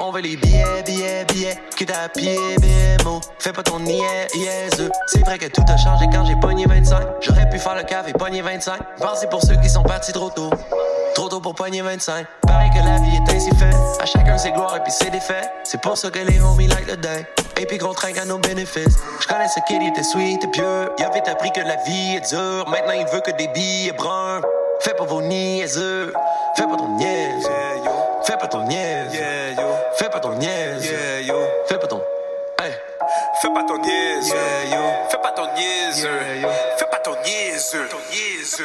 On 0.00 0.10
veut 0.10 0.20
les 0.20 0.36
billets, 0.36 0.82
billets, 0.84 1.24
billets. 1.24 1.58
Que 1.76 1.84
t'as 1.84 2.08
pied, 2.08 2.36
BMO. 2.58 3.20
Fais 3.38 3.52
pas 3.52 3.62
ton 3.62 3.80
niais, 3.80 4.26
yes. 4.34 4.82
C'est 5.06 5.24
vrai 5.24 5.38
que 5.38 5.46
tout 5.46 5.64
a 5.68 5.76
changé 5.76 6.06
quand 6.12 6.24
j'ai 6.24 6.36
pogné 6.36 6.66
25. 6.66 7.00
J'aurais 7.20 7.48
pu 7.48 7.58
faire 7.58 7.74
le 7.74 7.82
café 7.82 8.10
et 8.10 8.12
pogner 8.12 8.42
25. 8.42 8.78
Pensez 8.98 9.26
pour 9.28 9.42
ceux 9.42 9.56
qui 9.56 9.68
sont 9.68 9.82
partis 9.82 10.12
trop 10.12 10.30
tôt. 10.30 10.50
Trop 11.18 11.28
tôt 11.28 11.40
pour 11.40 11.56
pogner 11.56 11.82
25. 11.82 12.28
Pareil 12.46 12.70
que 12.70 12.78
la 12.78 12.96
vie 12.98 13.16
est 13.16 13.34
ainsi 13.34 13.50
faite. 13.56 13.74
À 14.00 14.06
chacun 14.06 14.38
ses 14.38 14.52
gloires 14.52 14.76
et 14.76 14.80
puis 14.84 14.92
ses 14.92 15.10
défaites. 15.10 15.50
C'est 15.64 15.80
pour 15.80 15.98
ça 15.98 16.10
que 16.10 16.18
les 16.20 16.40
homies 16.40 16.68
like 16.68 16.86
le 16.86 16.96
day. 16.96 17.26
Et 17.60 17.66
puis 17.66 17.76
qu'on 17.76 17.92
trinque 17.92 18.18
à 18.18 18.24
nos 18.24 18.38
bénéfices. 18.38 18.96
Je 19.20 19.26
connais 19.26 19.48
ce 19.48 19.58
kid, 19.66 19.82
il 19.82 19.88
était 19.88 20.04
sweet 20.04 20.44
et 20.44 20.46
pieux. 20.46 20.88
Il 20.96 21.04
a 21.04 21.10
vite 21.10 21.26
appris 21.26 21.50
que 21.50 21.58
la 21.58 21.74
vie 21.82 22.14
est 22.14 22.30
dure. 22.30 22.68
Maintenant 22.68 22.92
il 22.92 23.04
veut 23.06 23.20
que 23.20 23.32
des 23.32 23.48
billets 23.48 23.90
bruns. 23.90 24.42
Fais 24.78 24.94
pas 24.94 25.06
vos 25.06 25.20
niaiseux. 25.20 26.12
Fais 26.54 26.68
pas 26.68 26.76
ton 26.76 26.96
niaise. 26.96 27.48
Fais 28.22 28.36
pas 28.36 28.46
ton 28.46 28.62
niaise. 28.62 29.10
Fais 29.96 30.08
pas 30.10 30.20
ton 30.20 30.34
niaise. 30.34 30.88
Fais 31.66 31.78
pas 31.78 31.86
ton. 31.88 32.00
Hey. 32.62 32.74
Fais 33.40 33.50
pas 33.50 33.64
ton 33.64 33.78
niaise, 33.78 34.34
Fais 35.08 35.18
pas 35.18 35.32
ton 35.32 35.46
niaise, 35.54 36.08
Fais 37.70 37.78
pas 37.80 37.88
ton 37.90 37.98
niaise, 38.10 38.56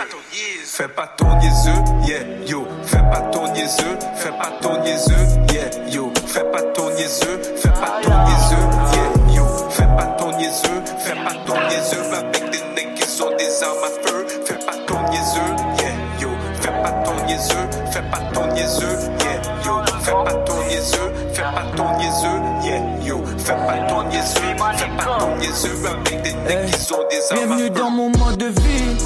Fais 0.66 0.88
pas 0.88 1.08
ton 1.18 1.38
niaiseux, 1.38 1.72
yeah, 2.08 2.48
yo. 2.48 2.66
Fais 2.86 3.00
pas 3.00 3.20
ton 3.34 3.52
niaiseux, 3.52 3.98
fais 4.16 4.30
pas 4.30 4.52
ton 4.62 4.82
niaiseux, 4.82 5.14
yeah, 5.52 5.90
yo. 5.90 6.14
Fais 6.26 6.44
pas 6.46 6.62
ton 6.62 6.90
niaiseux, 6.92 7.42
fais 7.58 7.70
pas 7.70 8.00
ton 8.02 8.12
niaiseux, 8.24 8.64
yeah, 8.94 9.36
yo. 9.36 9.46
Fais 9.72 9.88
pas 9.98 10.06
ton 10.18 10.38
niaiseux, 10.38 10.84
fais 11.00 11.16
pas 11.16 11.34
ton 11.46 11.56
niaiseux 11.68 12.14
avec 12.14 12.50
des 12.50 12.62
nègres 12.76 12.96
qui 12.96 13.22
ont 13.22 13.36
des 13.36 13.64
armes 13.64 13.84
à 13.84 14.08
feu. 14.08 14.26
Fais 14.46 14.66
pas 14.66 14.78
ton 14.88 15.02
niaiseux, 15.10 15.56
yeah, 15.80 16.22
yo. 16.22 16.30
Fais 16.62 16.72
pas 16.72 16.92
ton 17.04 17.26
niaiseux, 17.26 17.68
fais 17.92 18.04
pas 18.04 18.22
ton 18.34 18.54
niaiseux, 18.54 19.00
yeah, 19.20 19.66
yo. 19.66 19.93
Fais 20.04 20.12
pas 20.12 20.34
ton 20.46 20.64
niaiseux, 20.68 21.14
fais 21.32 21.42
pas 21.44 21.64
ton 21.78 21.98
niaiseux, 21.98 22.28
yeah, 22.62 23.06
yo. 23.06 23.24
Fais 23.38 23.54
pas 23.54 23.88
ton 23.88 24.04
niaiseux, 24.04 24.42
fais 24.42 24.56
pas 24.56 24.74
ton 25.02 25.38
niaiseux 25.38 25.70
avec 25.88 26.22
des 26.22 26.34
nègres 26.34 26.78
qui 26.78 26.94
ont 26.94 27.08
des 27.10 27.32
à 27.32 27.36
Bienvenue 27.36 27.70
dans 27.70 27.90
mon 27.90 28.10
mode 28.18 28.36
de 28.38 28.48
vie. 28.48 28.98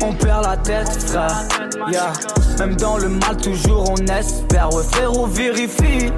On 0.00 0.14
perd 0.14 0.46
la 0.46 0.56
tête, 0.56 0.88
frère. 1.08 1.46
Yeah. 1.92 2.12
Même 2.58 2.74
dans 2.76 2.96
le 2.96 3.10
mal, 3.10 3.36
toujours 3.36 3.90
on 3.90 3.96
espère. 4.06 4.72
Ouais, 4.72 4.82
frérot, 4.90 5.26
vérifie. 5.26 6.10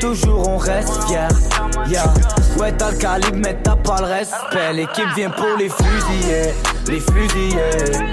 Toujours 0.00 0.46
on 0.46 0.58
reste 0.58 1.04
fier. 1.04 1.28
Yeah. 1.88 2.12
Ouais, 2.58 2.72
t'as 2.72 2.90
le 2.90 2.98
calibre, 2.98 3.38
mais 3.42 3.56
t'as 3.62 3.76
pas 3.76 4.00
le 4.00 4.06
respect. 4.06 4.74
L'équipe 4.74 5.08
vient 5.16 5.30
pour 5.30 5.56
les 5.58 5.70
fusiller. 5.70 6.52
Les 6.88 7.00
fusiller. 7.00 7.58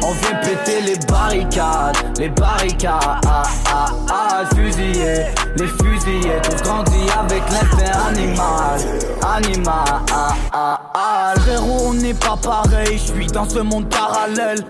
On 0.04 0.14
vient 0.14 0.40
péter 0.42 0.82
les 0.82 0.96
barricades. 1.06 1.96
Les 2.18 2.30
barricades. 2.30 3.20
Ah, 3.28 3.44
ah, 3.68 3.86
ah, 4.10 4.44
fusiller. 4.56 5.26
Les 5.58 5.68
fusiller. 5.68 6.42
Tous 6.42 6.64
grandis 6.64 7.08
avec 7.20 7.44
l'instinct 7.52 8.08
animal. 8.10 8.80
Animal. 9.22 9.84
Ah, 10.12 10.36
ah, 10.52 10.80
ah. 10.94 11.34
Frérot, 11.38 11.90
on 11.90 11.94
n'est 11.94 12.16
pas 12.16 12.38
pareil. 12.42 12.98
Je 12.98 13.14
suis 13.14 13.28
dans 13.28 13.48
ce 13.48 13.60
monde 13.60 13.88
parallèle. 13.90 14.66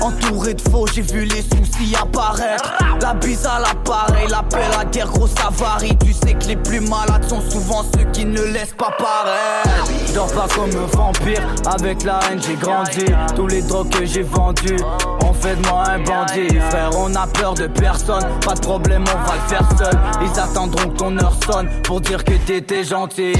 Entouré 0.00 0.54
de 0.54 0.60
faux, 0.60 0.86
j'ai 0.92 1.02
vu 1.02 1.24
les 1.24 1.42
soucis 1.42 1.94
apparaître. 2.00 2.72
La 3.00 3.14
bise 3.14 3.46
à 3.46 3.58
l'appareil, 3.58 4.28
l'appel 4.28 4.70
à 4.78 4.84
guerre, 4.84 5.08
gros 5.08 5.26
ça 5.26 5.48
varie. 5.50 5.96
Tu 6.04 6.12
sais 6.12 6.34
que 6.34 6.46
les 6.46 6.56
plus 6.56 6.80
malades 6.80 7.28
sont 7.28 7.40
souvent 7.40 7.82
ceux 7.94 8.04
qui 8.12 8.24
ne 8.24 8.42
laissent 8.42 8.74
pas 8.76 8.94
paraître. 8.98 9.90
Je 10.06 10.12
dors 10.14 10.32
pas 10.32 10.46
comme 10.54 10.70
un 10.70 10.96
vampire, 10.96 11.42
avec 11.66 12.02
la 12.04 12.20
haine 12.30 12.40
j'ai 12.40 12.54
grandi. 12.54 13.06
Tous 13.34 13.46
les 13.46 13.62
drogues 13.62 13.90
que 13.90 14.04
j'ai 14.04 14.22
vendus 14.22 14.76
ont 15.24 15.32
fait 15.32 15.56
de 15.56 15.68
moi 15.68 15.84
un 15.88 15.98
bandit. 15.98 16.58
Frère, 16.70 16.90
on 16.96 17.14
a 17.14 17.26
peur 17.26 17.54
de 17.54 17.66
personne, 17.66 18.24
pas 18.44 18.54
de 18.54 18.60
problème, 18.60 19.04
on 19.08 19.28
va 19.28 19.34
le 19.34 19.48
faire 19.48 19.68
seul. 19.78 19.98
Ils 20.22 20.40
attendront 20.40 20.90
que 20.90 20.96
ton 20.96 21.18
heure 21.18 21.36
sonne 21.46 21.68
pour 21.82 22.00
dire 22.00 22.24
que 22.24 22.34
t'étais 22.34 22.84
gentil. 22.84 23.32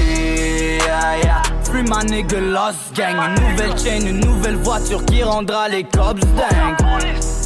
Free 1.72 1.84
my 1.84 2.04
nigga 2.04 2.38
lost 2.52 2.94
gang, 2.94 3.16
une 3.16 3.48
nouvelle 3.48 3.78
chain, 3.78 4.06
une 4.06 4.20
nouvelle 4.20 4.56
voiture 4.56 5.02
qui 5.06 5.22
rendra 5.22 5.68
les 5.70 5.84
cops 5.84 6.20
dingues. 6.20 6.76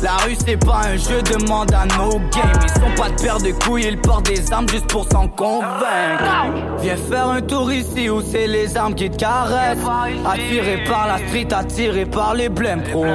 La 0.03 0.16
rue 0.16 0.35
c'est 0.45 0.57
pas 0.57 0.81
un 0.85 0.97
jeu, 0.97 1.22
demande 1.22 1.72
à 1.72 1.87
nos 1.97 2.18
games. 2.18 2.61
Ils 2.61 2.81
sont 2.81 3.01
pas 3.01 3.09
de 3.09 3.22
paire 3.22 3.39
de 3.39 3.53
couilles, 3.53 3.87
ils 3.87 4.01
portent 4.01 4.27
des 4.27 4.53
armes 4.53 4.68
juste 4.68 4.89
pour 4.89 5.07
s'en 5.12 5.29
convaincre. 5.29 6.24
Viens 6.81 6.97
faire 6.97 7.29
un 7.29 7.41
tour 7.41 7.72
ici 7.72 8.11
où 8.11 8.20
c'est 8.20 8.49
les 8.49 8.77
armes 8.77 8.97
qui 8.97 9.09
te 9.11 9.16
caressent. 9.16 9.79
Attiré 10.29 10.83
par 10.89 11.07
la 11.07 11.18
street, 11.29 11.55
attiré 11.55 12.05
par 12.05 12.35
les 12.35 12.49
blèmes 12.49 12.83
pro. 12.83 13.07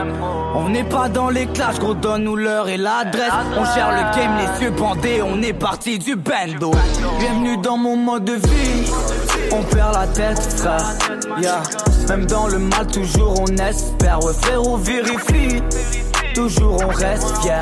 On 0.56 0.70
n'est 0.70 0.86
pas 0.86 1.10
dans 1.10 1.30
les 1.30 1.46
clashs, 1.48 1.80
gros, 1.80 1.94
donne-nous 1.94 2.38
l'heure 2.38 2.70
et 2.70 2.78
l'adresse. 2.78 3.34
On 3.58 3.66
gère 3.66 3.92
le 3.92 4.18
game, 4.18 4.38
les 4.38 4.64
yeux 4.64 4.72
bandés, 4.72 5.22
on 5.22 5.42
est 5.42 5.52
parti 5.52 6.00
du 6.00 6.16
bando. 6.16 6.72
Bienvenue 7.20 7.58
dans 7.58 7.76
mon 7.76 7.98
mode 7.98 8.24
de 8.24 8.34
vie. 8.36 8.92
On 9.52 9.64
perd 9.64 9.94
la 9.94 10.08
tête, 10.08 10.42
frère. 10.58 10.96
Yeah. 11.42 11.64
Même 12.08 12.26
dans 12.26 12.48
le 12.48 12.60
mal, 12.60 12.88
toujours 12.88 13.42
on 13.42 13.48
espère. 13.58 14.24
Ouais, 14.24 14.34
frérot, 14.42 14.78
vérifie. 14.78 15.62
Toujours 16.34 16.82
on 16.82 16.88
reste 16.88 17.38
fier. 17.42 17.62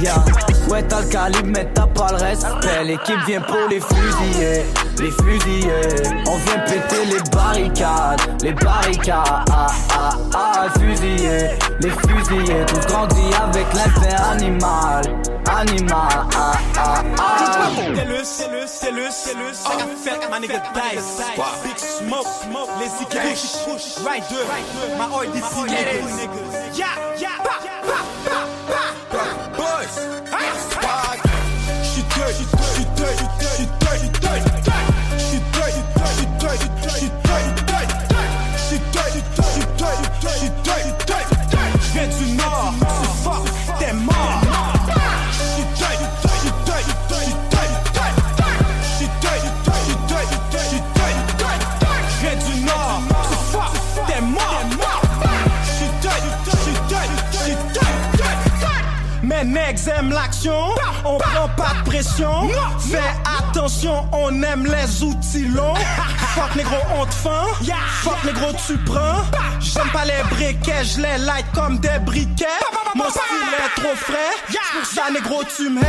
Yeah. 0.00 0.24
Ouais, 0.70 0.82
t'as 0.82 1.02
le 1.02 1.08
calibre, 1.08 1.48
mais 1.48 1.68
t'as 1.74 1.86
pas 1.86 2.12
le 2.12 2.16
respect. 2.16 2.84
L'équipe 2.84 3.18
vient 3.26 3.42
pour 3.42 3.68
les 3.68 3.80
fusiller. 3.80 4.64
Les 5.00 5.12
fusiller. 5.12 6.02
On 6.26 6.36
vient 6.38 6.58
péter 6.66 7.04
les 7.06 7.22
barricades. 7.30 8.42
Les 8.42 8.52
barricades. 8.52 9.44
Ah, 9.50 9.66
ah, 9.94 10.10
ah, 10.34 10.66
fusiller. 10.78 11.50
Les 11.80 11.90
fusiller. 11.90 12.66
Tous 12.66 12.86
grandis 12.86 13.34
avec 13.40 13.66
l'instinct 13.74 14.30
animal. 14.32 15.02
Animal. 15.48 16.08
Ah, 16.34 16.52
ah, 16.76 17.02
ah. 17.16 17.48
C'est 17.94 18.04
le, 18.04 18.24
c'est 18.24 18.48
le, 18.48 18.60
c'est 18.66 18.90
le, 18.90 19.02
c'est 19.10 19.34
le, 19.34 19.52
c'est 19.52 19.76
la 19.78 19.86
fête, 19.86 20.30
ma 20.30 20.40
nigga 20.40 20.62
Dice. 20.74 21.22
Big 21.64 21.78
Smoke, 21.78 22.26
les 22.80 22.88
Ziggy 22.88 23.18
Rider, 24.04 24.44
my 24.98 25.06
oil 25.14 25.30
DC 25.32 25.64
niggas. 25.64 26.76
Yeah, 26.76 26.86
yeah, 27.18 27.38
pa, 27.42 27.58
pa, 27.62 28.00
pa, 28.26 28.40
pa, 28.68 28.82
pa. 29.10 29.24
Boys, 29.56 29.94
hey, 30.32 30.50
squad. 30.70 31.18
J'suis 31.82 32.02
dirty, 32.14 32.46
j'suis 32.72 32.86
dirty, 32.96 33.24
j'suis 33.40 33.66
dirty, 33.80 34.08
dirty, 34.08 34.08
dirty. 34.20 34.40
J'suis 34.40 34.47
nègres 59.68 59.88
aiment 59.98 60.12
l'action, 60.12 60.74
on 61.04 61.18
prend 61.18 61.48
pas 61.56 61.74
de 61.80 61.90
pression. 61.90 62.48
Fais 62.78 62.98
attention, 63.38 64.06
on 64.12 64.42
aime 64.42 64.66
les 64.66 65.02
outils 65.02 65.46
longs. 65.46 65.74
Fuck 66.34 66.56
négro, 66.56 66.76
on 66.98 67.04
te 67.04 67.14
fend. 67.14 67.46
Fuck 68.02 68.24
négro, 68.24 68.52
tu 68.66 68.78
prends. 68.78 69.22
J'aime 69.60 69.90
pas 69.92 70.04
les 70.06 70.22
briquets, 70.30 70.84
je 70.84 71.02
les 71.02 71.18
light 71.18 71.44
comme 71.54 71.78
des 71.78 71.98
briquets. 72.00 72.46
Mon 72.94 73.10
style 73.10 73.20
est 73.58 73.80
trop 73.80 73.94
frais, 73.94 74.34
c'est 74.48 74.58
pour 74.72 74.86
ça 74.86 75.10
négro, 75.12 75.42
tu 75.54 75.68
me. 75.68 75.82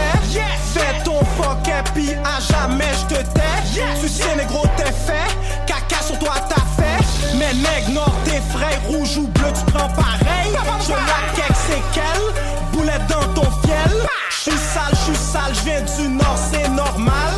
Fais 0.74 1.04
ton 1.06 1.20
fuck 1.38 1.68
et 1.68 1.84
puis 1.94 2.14
à 2.14 2.40
jamais 2.42 2.92
je 2.94 3.16
te 3.16 3.22
tais. 3.22 4.02
Tu 4.02 4.10
sais 4.10 4.36
négro, 4.36 4.66
t'es 4.76 4.92
fait. 4.92 5.36
Caca 5.66 6.02
sur 6.04 6.20
toi, 6.20 6.34
t'as 6.50 6.56
fait. 6.82 7.38
Mais 7.38 7.54
nègre, 7.54 7.92
nord, 7.92 8.16
t'es 8.26 8.42
frais. 8.52 8.78
Rouge 8.88 9.18
ou 9.18 9.28
bleu, 9.28 9.48
tu 9.54 9.72
prends 9.72 9.90
pareil. 9.90 10.52
Je 10.86 10.92
la 10.92 11.34
kek, 11.36 11.56
c'est 11.68 12.59
Boulette 12.80 13.08
dans 13.08 13.34
ton 13.34 13.52
fiel. 13.62 14.08
J'suis 14.30 14.52
sale, 14.52 14.94
j'suis 14.94 15.16
sale, 15.16 15.54
j'viens 15.54 15.82
du 15.82 16.08
nord, 16.08 16.38
c'est 16.50 16.70
normal. 16.70 17.34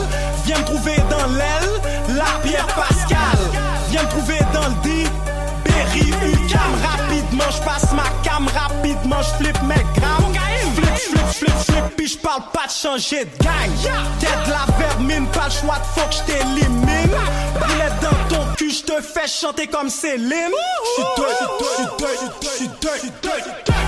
Viens 0.45 0.59
me 0.59 0.65
trouver 0.65 0.97
dans 1.09 1.25
l'aile, 1.33 2.15
la 2.15 2.39
Pierre 2.43 2.67
Pascal. 2.67 3.39
Viens 3.89 4.03
me 4.03 4.09
trouver 4.09 4.39
dans 4.53 4.67
le 4.67 4.75
dit, 4.83 5.07
Berry, 5.65 6.09
Ucam. 6.09 6.71
Rapidement, 6.83 7.49
j'passe 7.49 7.91
ma 7.93 8.03
cam, 8.23 8.47
rapidement, 8.55 9.21
j'flippe 9.23 9.61
mes 9.63 9.83
grammes. 9.99 10.31
Flip, 10.75 10.95
flip, 10.95 11.27
flip, 11.31 11.57
flip, 11.65 11.85
puis 11.97 12.07
j'parle 12.07 12.43
pas 12.53 12.67
de 12.67 12.71
changer 12.71 13.25
de 13.25 13.43
gang. 13.43 13.71
Tête 14.19 14.47
la 14.47 14.65
vermine, 14.77 15.25
pas 15.27 15.45
le 15.45 15.51
choix 15.51 15.77
de 15.79 15.99
faut 15.99 16.07
que 16.07 16.13
j't'élimine. 16.13 17.17
Boulette 17.55 17.99
dans 18.01 18.35
ton 18.35 18.45
cul, 18.57 18.69
j'te 18.69 19.01
fais 19.01 19.27
chanter 19.27 19.65
comme 19.65 19.89
Céline. 19.89 20.53
J'suis 20.85 21.03
dirty, 21.17 21.45
j'suis 21.73 21.87
dirty, 21.97 22.25
j'suis 22.41 22.67
dirty, 22.79 23.11
dirty, 23.21 23.49
dirty. 23.65 23.71
J'suis 23.71 23.80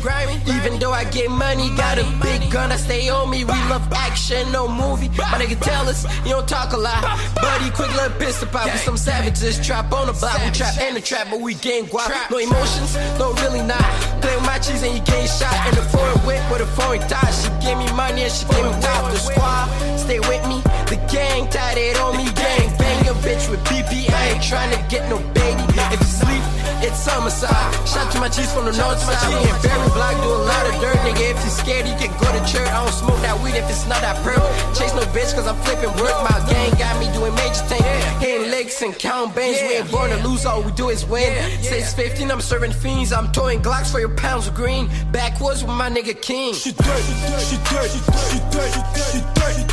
grimy. 0.00 0.34
Even 0.46 0.78
though 0.78 0.92
I 0.92 1.04
get 1.04 1.30
money, 1.30 1.68
got 1.76 1.98
a 1.98 2.04
big 2.22 2.50
gun, 2.50 2.70
I 2.70 2.76
stay 2.76 3.08
on 3.08 3.30
me. 3.30 3.44
We 3.44 3.58
love 3.68 3.86
action, 3.92 4.50
no 4.52 4.68
movie. 4.68 5.08
My 5.08 5.38
nigga 5.40 5.60
tell 5.60 5.88
us, 5.88 6.04
you 6.24 6.32
don't 6.32 6.48
talk 6.48 6.72
a 6.72 6.76
lot. 6.76 7.02
Buddy, 7.34 7.70
quick 7.70 7.92
little 7.94 8.16
pistol 8.18 8.48
pop 8.48 8.66
with 8.66 8.80
some 8.80 8.96
savages. 8.96 9.64
Trap 9.66 9.92
on 9.92 10.06
the 10.06 10.12
block, 10.12 10.38
we 10.44 10.50
trap 10.50 10.78
in 10.80 10.94
the 10.94 11.00
trap, 11.00 11.28
but 11.30 11.40
we 11.40 11.54
getting 11.54 11.88
guap. 11.88 12.30
No 12.30 12.38
emotions, 12.38 12.94
no 13.18 13.32
really 13.42 13.62
not. 13.62 13.82
Play 14.22 14.34
with 14.36 14.46
my 14.46 14.58
cheese 14.58 14.82
and 14.82 14.94
you 14.94 15.02
getting 15.02 15.26
shot. 15.26 15.54
In 15.68 15.74
the 15.74 15.82
foreign 15.82 16.18
whip 16.26 16.42
with 16.50 16.62
a 16.62 16.66
foreign 16.78 17.00
tie. 17.08 17.30
She 17.30 17.48
give 17.64 17.78
me 17.78 17.90
money 17.92 18.22
and 18.22 18.32
she 18.32 18.46
give 18.46 18.64
me 18.64 18.72
top. 18.80 19.10
The 19.10 19.18
squad, 19.18 19.66
stay 19.98 20.20
with 20.20 20.46
me. 20.46 20.62
The 20.86 20.98
gang 21.10 21.48
tied 21.50 21.78
it 21.78 21.98
on 21.98 22.16
me. 22.16 22.24
Gang 22.32 22.68
bang 22.78 23.04
your 23.04 23.14
bitch 23.16 23.50
with 23.50 23.62
BP. 23.64 24.12
I 24.12 24.28
ain't 24.30 24.42
trying 24.42 24.70
to 24.70 24.80
get 24.88 25.08
no 25.08 25.18
baby. 25.34 25.71
If 25.92 26.00
you 26.00 26.06
sleep, 26.24 26.44
it's 26.80 27.04
summerside. 27.04 27.52
Shout 27.86 28.10
to 28.12 28.18
my 28.18 28.28
cheese 28.28 28.50
from 28.50 28.64
the 28.64 28.72
north 28.72 28.98
side. 28.98 29.28
Me 29.28 29.44
and 29.44 29.62
Barry 29.62 29.90
Block 29.92 30.16
do 30.24 30.30
a 30.32 30.40
lot 30.48 30.64
of 30.64 30.80
dirt, 30.80 30.96
nigga. 31.04 31.36
If 31.36 31.44
you 31.44 31.50
scared, 31.50 31.86
you 31.86 31.92
can 32.00 32.08
go 32.16 32.32
to 32.32 32.40
church. 32.48 32.64
I 32.64 32.80
don't 32.82 32.96
smoke 32.96 33.20
that 33.20 33.36
weed 33.44 33.60
if 33.60 33.68
it's 33.68 33.86
not 33.86 34.00
that 34.00 34.16
perp. 34.24 34.40
Chase 34.72 34.94
no 34.94 35.02
bitch, 35.12 35.34
cause 35.34 35.46
I'm 35.46 35.56
flipping 35.68 35.92
work. 36.00 36.16
My 36.24 36.40
gang 36.48 36.72
got 36.80 36.96
me 36.98 37.12
doing 37.12 37.34
major 37.36 37.60
things. 37.68 37.84
Hitting 38.24 38.50
licks 38.50 38.80
and 38.80 38.96
count 38.98 39.36
bands. 39.36 39.60
We 39.60 39.76
ain't 39.76 39.90
born 39.92 40.08
to 40.10 40.26
lose, 40.26 40.46
all 40.46 40.62
we 40.62 40.72
do 40.72 40.88
is 40.88 41.04
win. 41.04 41.36
615, 41.60 42.30
I'm 42.30 42.40
serving 42.40 42.72
fiends. 42.72 43.12
I'm 43.12 43.30
throwing 43.32 43.60
Glocks 43.60 43.92
for 43.92 44.00
your 44.00 44.16
pounds 44.16 44.48
of 44.48 44.54
green. 44.54 44.88
Backwards 45.12 45.62
with 45.62 45.76
my 45.76 45.90
nigga 45.90 46.16
King. 46.20 46.54
She 46.54 46.72
dirty, 46.72 47.12
she 47.44 47.56
dirty, 47.68 48.00
she 48.32 48.40
dirty, 48.48 48.80
she 48.80 48.80
dirty, 48.96 49.12
she 49.12 49.20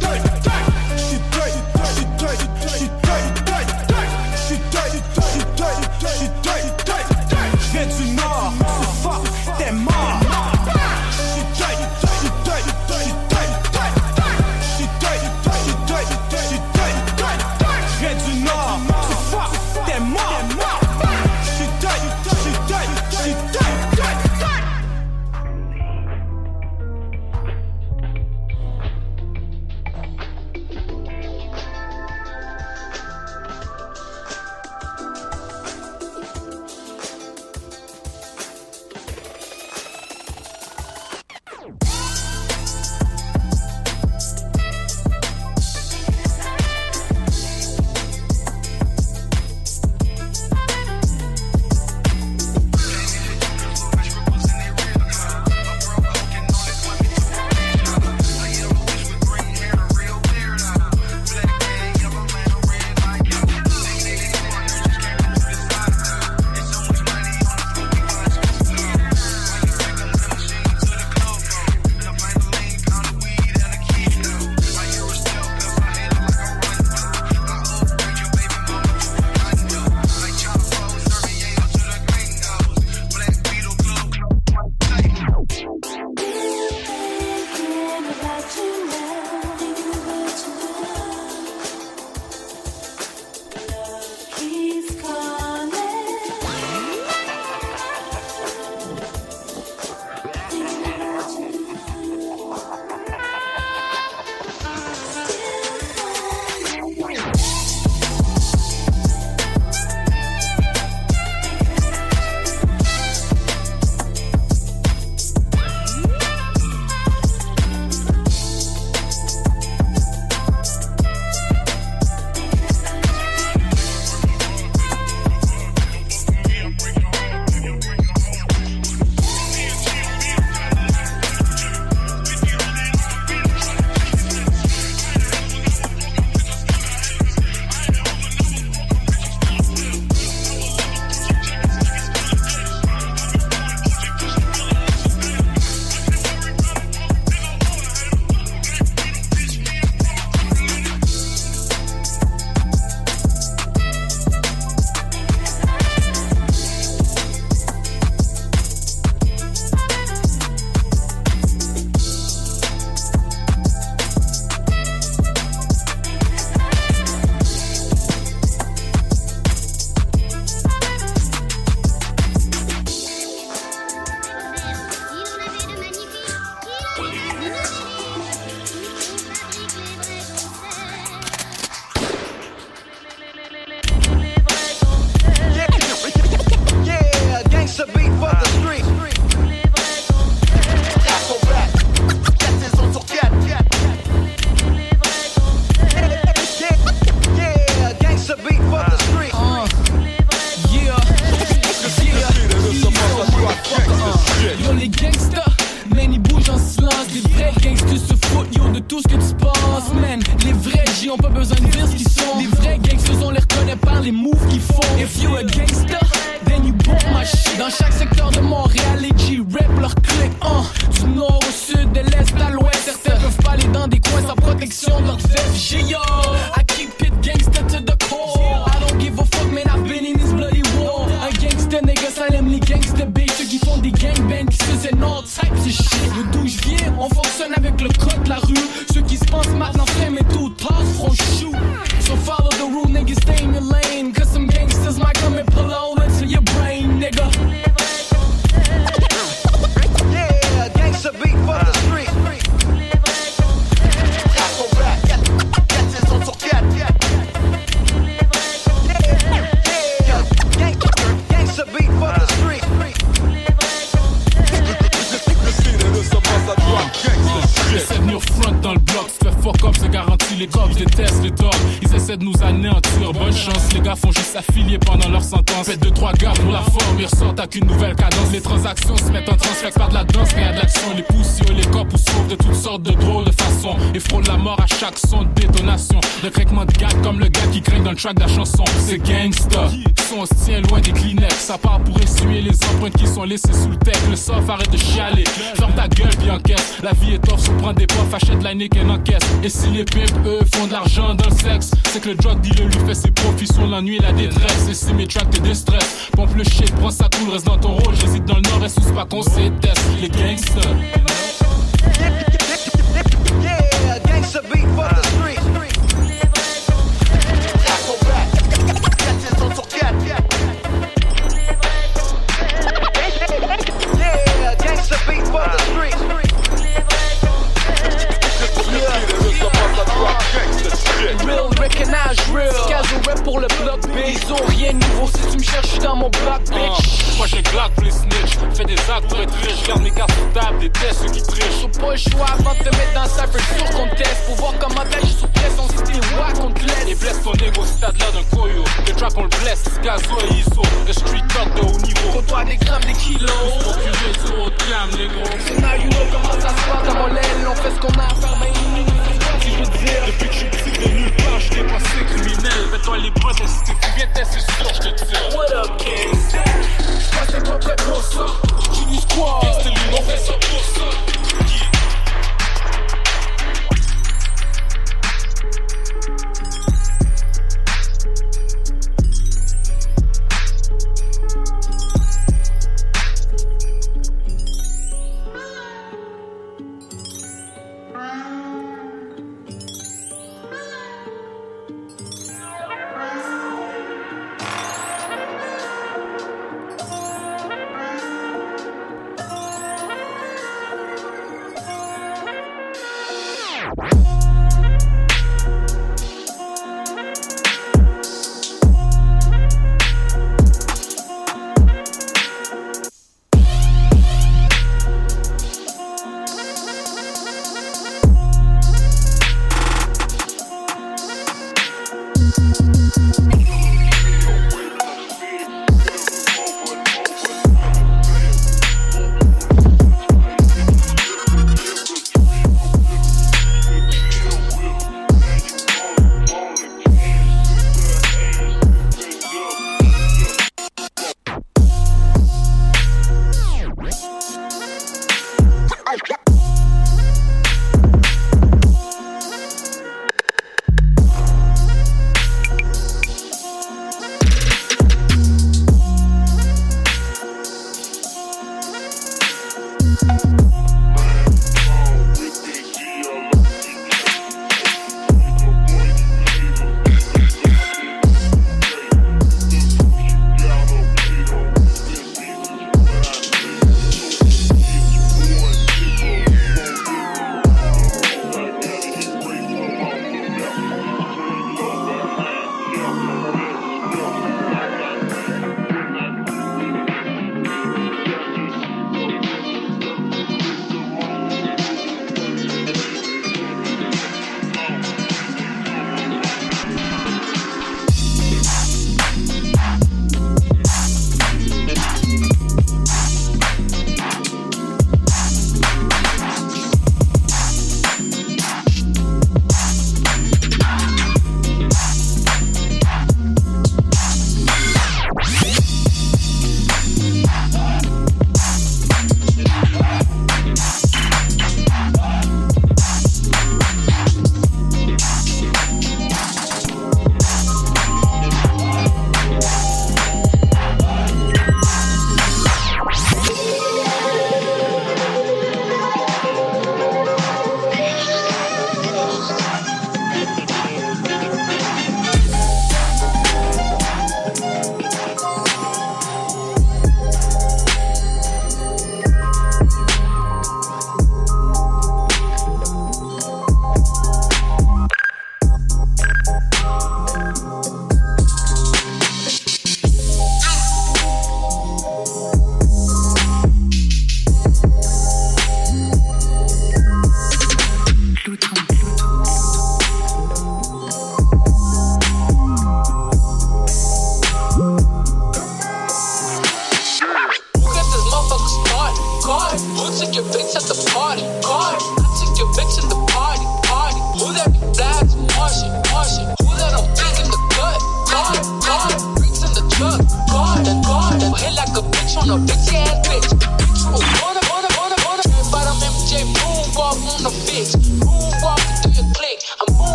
dirty, 0.00 0.28
she 0.32 0.35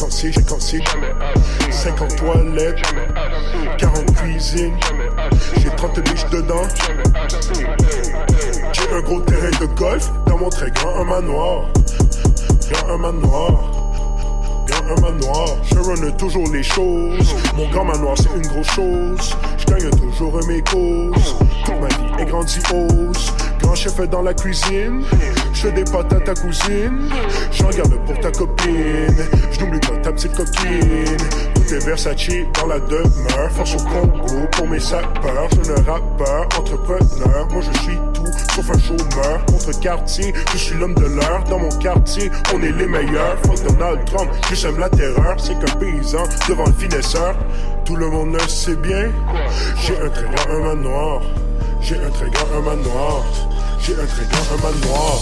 56, 0.00 0.32
56, 0.32 0.80
50 1.70 2.16
toilettes, 2.16 2.80
40 3.76 4.14
cuisines. 4.14 4.72
J'ai 5.58 5.68
30 5.76 5.98
niches 5.98 6.24
dedans. 6.30 6.62
J'ai 8.72 8.94
un 8.94 9.00
gros 9.02 9.20
terrain 9.20 9.50
de 9.60 9.66
golf 9.76 10.10
dans 10.26 10.38
mon 10.38 10.48
très 10.48 10.70
grand 10.70 11.02
un 11.02 11.04
manoir. 11.04 11.64
Grand 12.70 12.94
un 12.94 12.96
manoir. 12.96 13.80
Un 14.88 15.00
manoir, 15.02 15.46
je 15.62 15.78
run 15.78 16.10
toujours 16.12 16.48
les 16.50 16.62
choses. 16.62 17.36
Mon 17.54 17.68
grand 17.68 17.84
manoir, 17.84 18.16
c'est 18.16 18.34
une 18.34 18.46
grosse 18.46 18.70
chose. 18.70 19.36
Je 19.58 19.66
gagne 19.66 19.90
toujours 19.90 20.40
mes 20.48 20.62
causes. 20.62 21.36
Toute 21.64 21.78
ma 21.78 21.88
vie 21.88 22.22
est 22.22 22.24
grandiose. 22.24 23.32
Grand 23.62 23.74
chef 23.74 23.96
dans 24.08 24.22
la 24.22 24.34
cuisine. 24.34 25.02
Je 25.52 25.60
fais 25.60 25.72
des 25.72 25.84
pâtes 25.84 26.12
à 26.12 26.20
ta 26.20 26.34
cousine. 26.34 27.08
J'en 27.52 27.70
garde 27.70 27.94
pour 28.06 28.18
ta 28.20 28.30
copine. 28.30 29.16
Je 29.52 29.60
n'oublie 29.60 29.80
pas 29.80 29.96
ta 30.02 30.12
petite 30.12 30.34
coquine. 30.34 31.16
Tout 31.54 31.74
est 31.74 31.84
Versace 31.84 32.16
dans 32.58 32.66
la 32.66 32.80
demeure. 32.80 33.50
Force 33.52 33.74
au 33.74 33.84
Congo 33.84 34.46
pour 34.52 34.68
mes 34.68 34.80
sapeurs. 34.80 35.48
Jeune 35.50 35.84
rappeur, 35.84 36.48
entrepreneur. 36.58 37.48
Moi 37.50 37.62
je 37.62 37.78
suis 37.80 37.96
tout 38.14 38.24
sauf 38.54 38.70
un 38.70 38.78
chômeur. 38.78 39.44
Contre 39.46 39.80
quartier, 39.80 40.32
je 40.52 40.58
suis 40.58 40.76
l'homme 40.76 40.94
de 40.94 41.06
l'heure. 41.06 41.44
Dans 41.48 41.58
mon 41.58 41.68
quartier, 41.78 42.30
on 42.54 42.62
est 42.62 42.72
les 42.72 42.86
meilleurs. 42.86 43.38
Fuck 43.44 43.62
Donald 43.66 44.04
Trump, 44.06 44.30
je 44.50 44.54
sème 44.54 44.78
la 44.78 44.88
terreur. 44.88 45.36
C'est 45.38 45.58
qu'un 45.58 45.76
paysan 45.76 46.24
devant 46.48 46.66
le 46.66 46.72
finesseur. 46.72 47.34
Tout 47.84 47.96
le 47.96 48.08
monde 48.08 48.32
le 48.32 48.48
sait 48.48 48.76
bien. 48.76 49.10
J'ai 49.82 49.96
un 49.98 50.08
très 50.08 50.26
grand 50.26 50.54
un 50.54 50.74
manoir. 50.74 51.22
J'ai 51.82 51.96
un 51.96 52.10
très 52.10 52.28
grand 52.30 52.46
un 52.56 52.60
manoir. 52.60 53.24
J'ai 53.80 53.94
un 53.94 54.06
très 54.06 54.24
grand 54.24 54.54
un 54.54 54.72
manoir. 54.72 55.20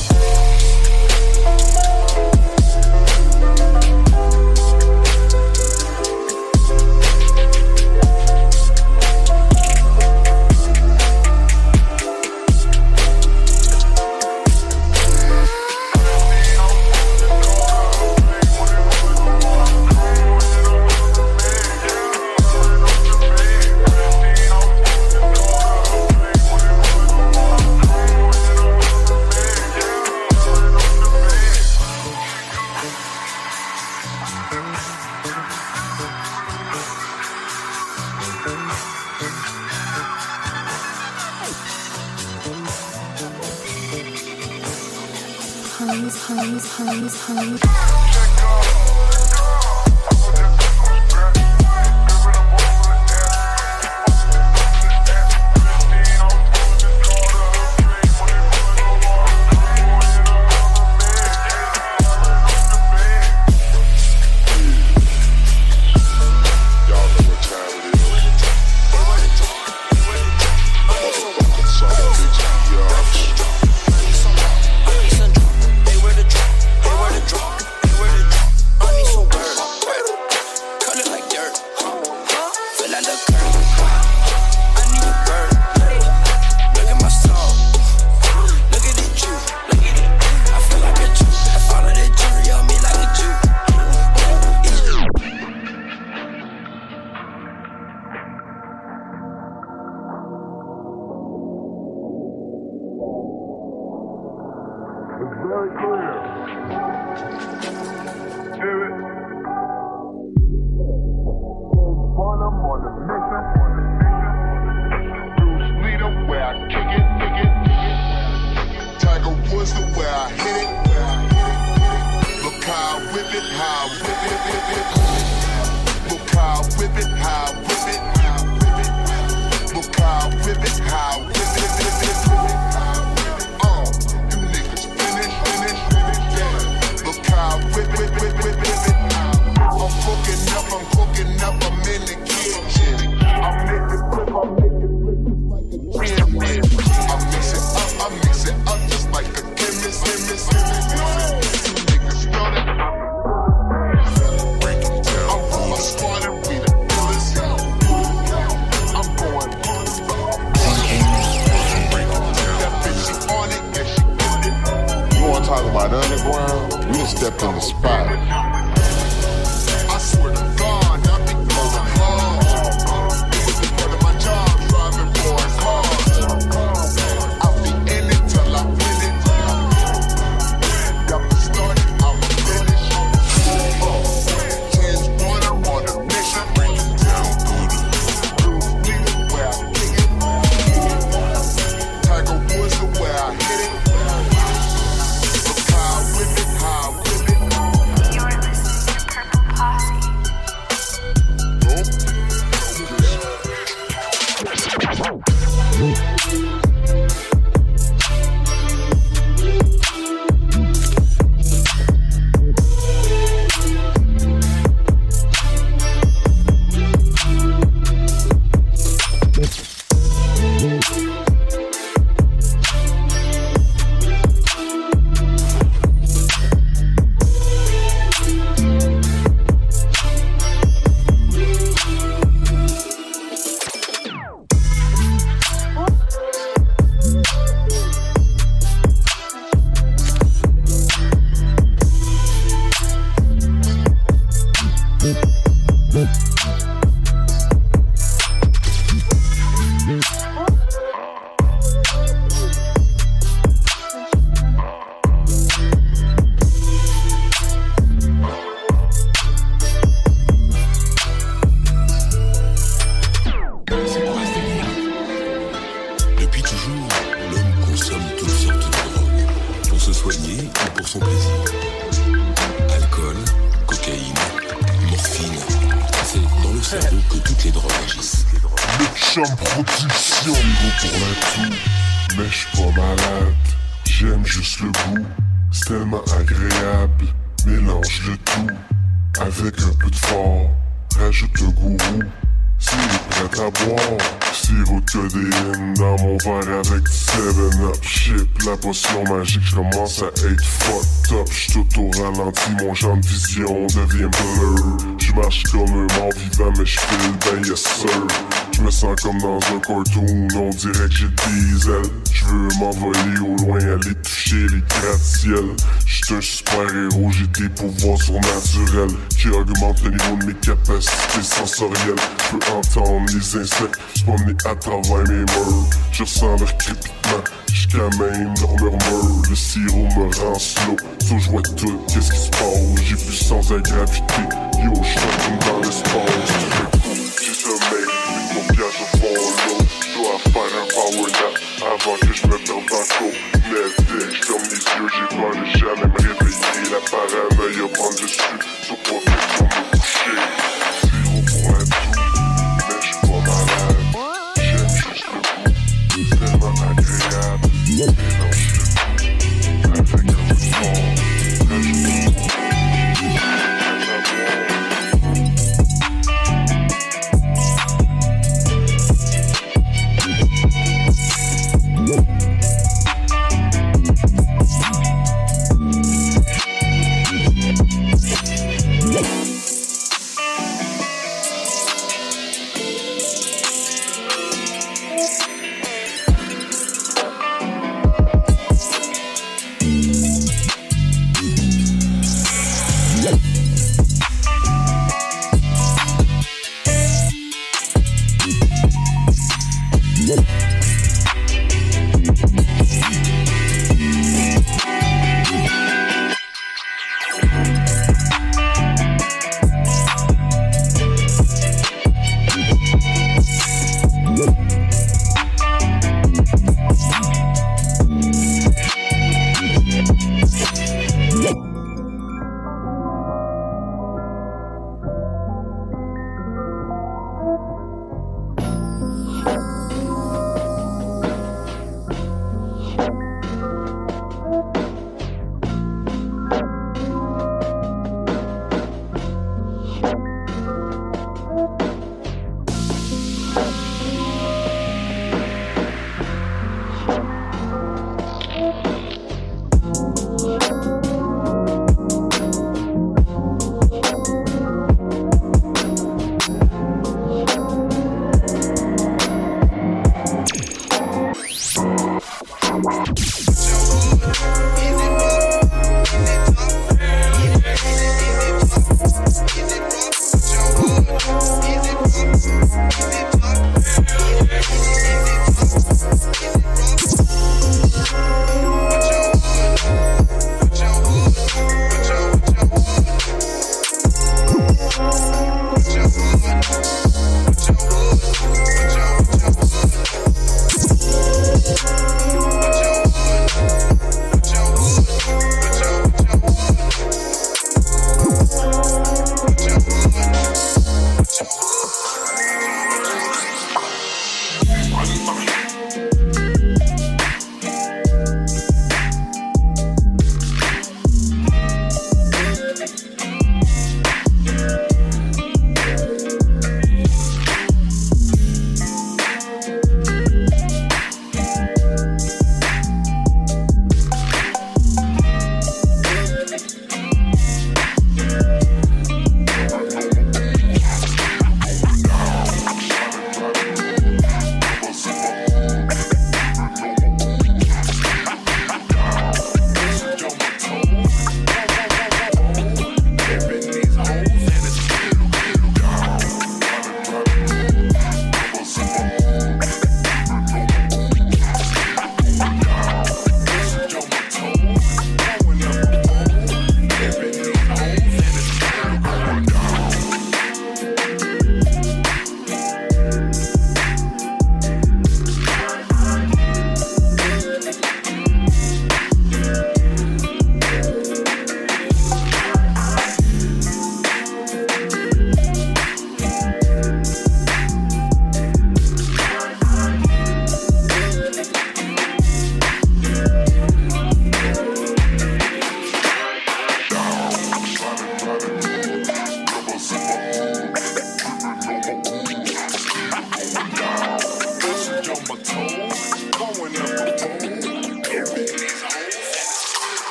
dans 309.19 309.37
un 309.37 309.59
cartoon, 309.61 310.29
on 310.37 310.51
dirait 310.51 310.89
que 310.89 310.95
j'ai 310.95 311.09
des 311.09 311.71
ailes. 311.71 311.91
J'veux 312.13 312.49
m'envoler 312.59 313.19
au 313.21 313.37
loin, 313.45 313.59
aller 313.59 313.95
toucher 314.03 314.47
les 314.49 314.63
gratte-ciels. 314.69 315.55
J'suis 315.87 316.15
un 316.15 316.21
super 316.21 316.61
héros, 316.61 317.11
j'ai 317.11 317.27
des 317.29 317.49
pouvoirs 317.49 318.01
surnaturels 318.01 318.97
qui 319.17 319.29
augmentent 319.29 319.83
le 319.85 319.91
niveau 319.91 320.17
de 320.21 320.27
mes 320.27 320.35
capacités 320.35 321.23
sensorielles. 321.23 321.95
J'peux 322.27 322.53
entendre 322.53 323.07
les 323.15 323.37
insectes, 323.41 323.79
j'pommener 323.95 324.35
à 324.45 324.55
travers 324.57 325.09
mes 325.09 325.21
murs. 325.21 325.69
Je 325.93 326.03
ressens 326.03 326.37
leur 326.37 326.57
crépitement, 326.59 327.25
jusqu'à 327.53 327.89
même 327.99 328.35
leur 328.41 328.55
murmure. 328.57 329.23
Le 329.29 329.37
sirop 329.37 329.89
me 329.97 330.25
rend 330.25 330.39
slow, 330.39 330.77
so 331.01 331.19
je 331.19 331.31
vois 331.31 331.43
tout, 331.43 331.81
qu'est-ce 331.89 332.11
qui 332.11 332.19
se 332.19 332.31
passe? 332.31 332.85
J'ai 332.85 332.97
vu 332.97 333.15
sans 333.15 333.41
la 333.51 333.61
gravité, 333.61 334.15
yo, 334.63 334.73
j'suis 334.83 335.01
dans 335.47 335.61
l'espace. 335.61 336.68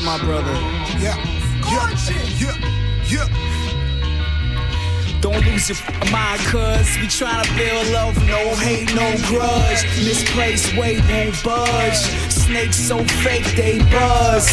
My 0.00 0.18
brother. 0.18 0.52
Yeah, 0.98 1.16
yeah, 1.70 1.92
yeah, 2.38 3.26
yeah. 3.26 3.71
Don't 5.22 5.40
lose 5.46 5.68
your 5.68 5.78
mind, 6.10 6.40
cuz 6.50 6.98
we 6.98 7.06
tryna 7.06 7.46
build 7.56 7.86
love, 7.92 8.16
no 8.26 8.42
hate, 8.56 8.92
no 8.92 9.08
grudge. 9.30 9.82
Misplaced 10.04 10.76
weight 10.76 11.00
won't 11.08 11.40
budge. 11.44 12.00
Snakes 12.28 12.76
so 12.76 12.98
fake, 13.22 13.46
they 13.54 13.78
buzz. 13.94 14.46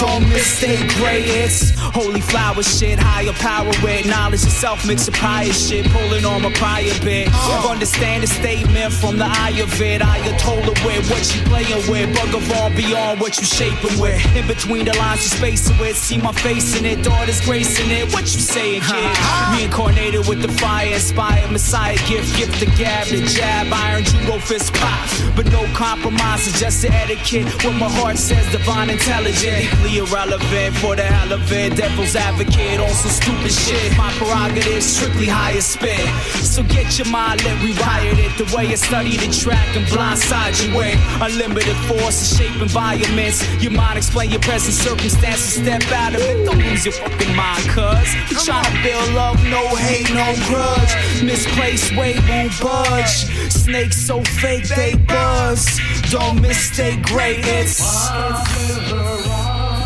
Don't 0.00 0.28
mistake 0.28 0.82
gray, 0.96 1.22
it's 1.22 1.70
holy 1.78 2.20
flower 2.20 2.64
shit. 2.64 2.98
Higher 2.98 3.32
power 3.34 3.70
with 3.84 4.04
knowledge 4.06 4.42
itself, 4.42 4.84
mix 4.84 5.06
a 5.06 5.12
prior 5.12 5.52
shit. 5.52 5.86
Pulling 5.92 6.24
on 6.24 6.42
my 6.42 6.52
prior 6.54 6.92
bit. 7.04 7.28
Uh. 7.32 7.70
Understand 7.70 8.24
the 8.24 8.26
statement 8.26 8.92
from 8.92 9.18
the 9.18 9.26
eye 9.26 9.56
of 9.62 9.80
it. 9.80 10.02
Ayatollah 10.02 10.76
with 10.84 11.08
what 11.08 11.24
you 11.34 11.40
playing 11.50 11.84
with. 11.90 12.08
Bug 12.16 12.34
of 12.34 12.50
all 12.52 12.70
beyond 12.70 13.20
what 13.20 13.38
you 13.38 13.46
shaping 13.46 13.96
with. 14.00 14.18
In 14.36 14.46
between 14.48 14.84
the 14.86 14.94
lines, 14.98 15.22
you 15.22 15.30
spacing 15.38 15.78
with. 15.78 15.96
See 15.96 16.18
my 16.18 16.32
face 16.32 16.76
in 16.76 16.84
it, 16.84 17.04
daughter's 17.04 17.40
gracing 17.42 17.90
it. 17.90 18.12
What 18.12 18.22
you 18.34 18.40
saying, 18.40 18.82
kid? 18.82 19.10
Reincarnated 19.52 20.15
with 20.22 20.42
the 20.42 20.48
fire, 20.48 20.94
inspired 20.94 21.50
Messiah 21.50 21.96
gift, 22.08 22.36
gift 22.36 22.60
the 22.60 22.66
gab, 22.76 23.06
the 23.08 23.20
jab, 23.26 23.72
iron 23.72 24.04
judo 24.04 24.38
fist 24.38 24.72
pop. 24.74 25.08
But 25.34 25.50
no 25.50 25.64
compromises, 25.74 26.58
just 26.58 26.82
the 26.82 26.90
etiquette. 26.92 27.46
What 27.64 27.74
my 27.74 27.88
heart 27.88 28.16
says, 28.16 28.50
divine 28.52 28.90
intelligence, 28.90 29.70
deeply 29.70 29.98
irrelevant 29.98 30.76
for 30.76 30.96
the 30.96 31.02
hell 31.02 31.32
of 31.32 31.52
it. 31.52 31.76
Devil's 31.76 32.16
advocate 32.16 32.80
on 32.80 32.90
some 32.90 33.10
stupid 33.10 33.52
shit. 33.52 33.96
My 33.96 34.10
prerogative, 34.12 34.82
strictly 34.82 35.26
higher 35.26 35.60
spin. 35.60 36.06
So 36.42 36.62
get 36.62 36.98
your 36.98 37.08
mind 37.08 37.40
rewired 37.40 38.18
it 38.18 38.32
the 38.38 38.46
way 38.56 38.66
you 38.66 38.76
study 38.76 39.16
the 39.16 39.28
track 39.32 39.68
and 39.76 39.84
blindside 39.86 40.56
you 40.62 40.76
with 40.76 40.98
unlimited 41.20 41.76
force 41.88 42.16
to 42.20 42.36
shape 42.36 42.62
environments. 42.62 43.42
Your 43.62 43.72
mind 43.72 43.98
explain 43.98 44.30
your 44.30 44.40
present 44.40 44.74
circumstances, 44.74 45.62
step 45.62 45.82
out 45.92 46.14
of 46.14 46.20
it. 46.20 46.44
Don't 46.44 46.58
lose 46.58 46.84
your 46.84 46.94
fucking 46.94 47.34
mind, 47.34 47.64
cuz 47.68 48.08
we 48.30 48.36
tryna 48.36 48.82
build 48.82 49.08
love, 49.14 49.42
no 49.44 49.62
hate, 49.76 50.05
no 50.14 50.34
grudge. 50.46 51.22
Misplaced 51.22 51.96
weight 51.96 52.20
won't 52.28 52.52
budge. 52.60 53.26
Snakes 53.50 53.96
so 53.96 54.22
fake 54.22 54.68
they 54.68 54.94
buzz. 54.94 55.80
Don't 56.10 56.40
mistake 56.40 57.02
great, 57.02 57.40
it's. 57.40 57.80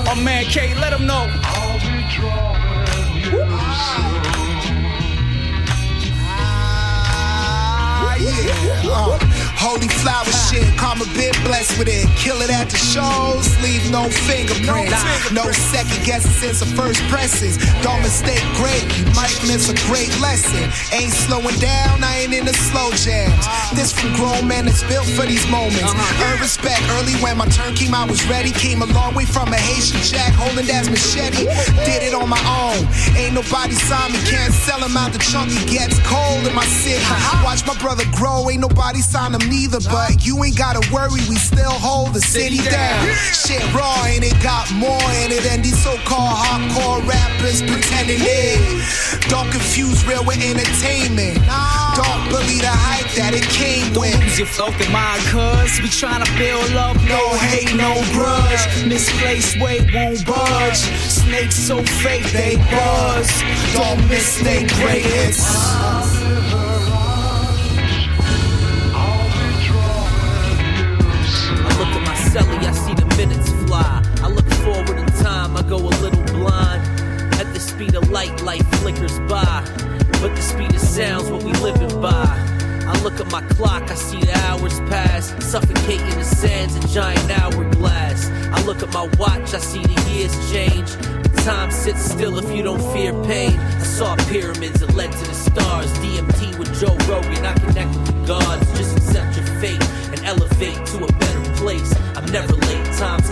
Oh 0.08 0.14
man, 0.22 0.44
K, 0.44 0.74
let 0.74 0.90
them 0.90 1.06
know. 1.06 1.26
Ah, 8.02 8.16
yeah. 8.18 8.82
Uh, 8.84 9.29
holy 9.60 9.92
flower 10.00 10.24
shit, 10.48 10.64
karma 10.80 11.04
been 11.12 11.36
blessed 11.44 11.76
with 11.76 11.92
it. 11.92 12.08
Kill 12.16 12.40
it 12.40 12.48
at 12.48 12.72
the 12.72 12.80
shows, 12.80 13.44
leave 13.60 13.84
no 13.92 14.08
fingerprints. 14.08 14.96
No 15.36 15.44
second 15.52 16.00
guessing 16.08 16.32
since 16.32 16.64
the 16.64 16.70
first 16.72 17.04
presses. 17.12 17.60
Don't 17.84 18.00
mistake 18.00 18.40
great, 18.56 18.88
you 18.96 19.04
might 19.12 19.36
miss 19.44 19.68
a 19.68 19.76
great 19.84 20.08
lesson. 20.16 20.64
Ain't 20.96 21.12
slowing 21.12 21.60
down, 21.60 22.00
I 22.00 22.24
ain't 22.24 22.32
in 22.32 22.48
the 22.48 22.56
slow 22.56 22.88
jams. 22.96 23.36
Uh-huh. 23.44 23.76
This 23.76 23.92
from 23.92 24.16
grown 24.16 24.48
men 24.48 24.64
that's 24.64 24.82
built 24.88 25.04
for 25.12 25.28
these 25.28 25.44
moments. 25.52 25.92
Uh-huh. 25.92 26.32
Earn 26.32 26.40
respect 26.40 26.80
early 26.96 27.12
when 27.20 27.36
my 27.36 27.46
turn 27.52 27.76
came, 27.76 27.92
I 27.92 28.08
was 28.08 28.24
ready. 28.32 28.56
Came 28.56 28.80
a 28.80 28.88
long 28.96 29.12
way 29.14 29.28
from 29.28 29.52
a 29.52 29.60
Haitian 29.60 30.00
jack 30.00 30.32
holding 30.40 30.66
that 30.72 30.88
machete. 30.88 31.44
Did 31.84 32.00
it 32.00 32.16
on 32.16 32.32
my 32.32 32.40
own. 32.48 32.88
Ain't 33.12 33.36
nobody 33.36 33.76
saw 33.76 34.08
me, 34.08 34.16
can't 34.24 34.56
sell 34.56 34.80
him 34.80 34.96
out 34.96 35.12
the 35.12 35.20
chunk. 35.20 35.52
It 35.52 35.68
gets 35.68 36.00
cold 36.08 36.48
in 36.48 36.54
my 36.56 36.64
city. 36.64 37.04
Uh-huh. 37.04 37.44
Watch 37.44 37.66
my 37.68 37.76
brother 37.76 38.08
grow, 38.16 38.48
ain't 38.48 38.64
nobody 38.64 39.04
sign 39.04 39.36
him 39.36 39.49
neither. 39.50 39.80
But 39.90 40.24
you 40.24 40.42
ain't 40.44 40.56
gotta 40.56 40.80
worry, 40.94 41.20
we 41.28 41.36
still 41.36 41.74
hold 41.74 42.14
the 42.14 42.20
city 42.20 42.62
down. 42.62 43.10
Shit 43.34 43.62
raw, 43.74 44.06
ain't 44.06 44.24
it 44.24 44.38
got 44.42 44.70
more 44.72 45.04
in 45.20 45.34
it 45.34 45.42
than 45.42 45.60
these 45.60 45.76
so-called 45.82 46.38
hardcore 46.38 47.02
rappers 47.06 47.60
pretending 47.62 48.22
it. 48.22 48.58
Don't 49.28 49.50
confuse 49.50 50.06
real 50.06 50.24
with 50.24 50.38
entertainment. 50.38 51.36
Don't 51.98 52.24
believe 52.30 52.62
the 52.62 52.70
hype 52.70 53.10
that 53.18 53.34
it 53.34 53.44
came 53.50 53.92
with. 53.98 54.14
Don't 54.14 54.22
lose 54.22 54.38
your 54.38 54.46
fucking 54.46 54.92
mind, 54.92 55.20
cuz 55.26 55.82
we 55.82 55.88
tryna 55.90 56.30
build 56.38 56.70
love, 56.72 56.96
no 57.04 57.20
hate, 57.50 57.74
no 57.74 57.98
grudge. 58.14 58.62
Misplaced 58.86 59.60
weight 59.60 59.92
won't 59.92 60.24
budge. 60.24 60.78
Snakes 61.10 61.56
so 61.56 61.82
fake 62.02 62.30
they 62.32 62.56
buzz. 62.70 63.28
Don't 63.74 64.00
mistake 64.08 64.68
great 64.78 65.04
hits. 65.04 65.42
Light, 78.10 78.42
light 78.42 78.64
flickers 78.76 79.18
by. 79.20 79.62
But 80.20 80.34
the 80.34 80.42
speed 80.42 80.74
of 80.74 80.80
sound's 80.80 81.30
what 81.30 81.42
we 81.42 81.52
living 81.54 82.00
by. 82.00 82.26
I 82.86 83.00
look 83.02 83.20
at 83.20 83.30
my 83.30 83.42
clock, 83.54 83.90
I 83.90 83.94
see 83.94 84.20
the 84.20 84.36
hours 84.46 84.78
pass, 84.90 85.32
suffocating 85.44 86.18
the 86.18 86.24
sands, 86.24 86.74
a 86.74 86.88
giant 86.88 87.30
hourglass. 87.30 88.28
I 88.52 88.62
look 88.64 88.82
at 88.82 88.92
my 88.92 89.08
watch, 89.18 89.54
I 89.54 89.58
see 89.58 89.82
the 89.82 90.10
years 90.10 90.34
change. 90.50 90.90
Time 91.44 91.70
sits 91.70 92.02
still 92.10 92.36
if 92.38 92.54
you 92.54 92.62
don't 92.62 92.82
fear 92.92 93.12
pain. 93.24 93.58
I 93.58 93.82
saw 93.82 94.16
pyramids 94.28 94.80
that 94.80 94.94
led 94.94 95.12
to 95.12 95.24
the 95.24 95.34
stars. 95.34 95.90
DMT 95.98 96.58
with 96.58 96.68
Joe 96.78 96.96
Rogan, 97.08 97.46
I 97.46 97.54
connect 97.54 97.94
with 97.96 98.06
the 98.06 98.26
gods. 98.26 98.66
Just 98.76 98.96
accept 98.96 99.36
your 99.36 99.46
fate 99.60 99.82
and 100.10 100.20
elevate 100.26 100.84
to 100.86 101.04
a 101.04 101.12
better 101.12 101.54
place. 101.54 101.94
I'm 102.16 102.26
never 102.26 102.54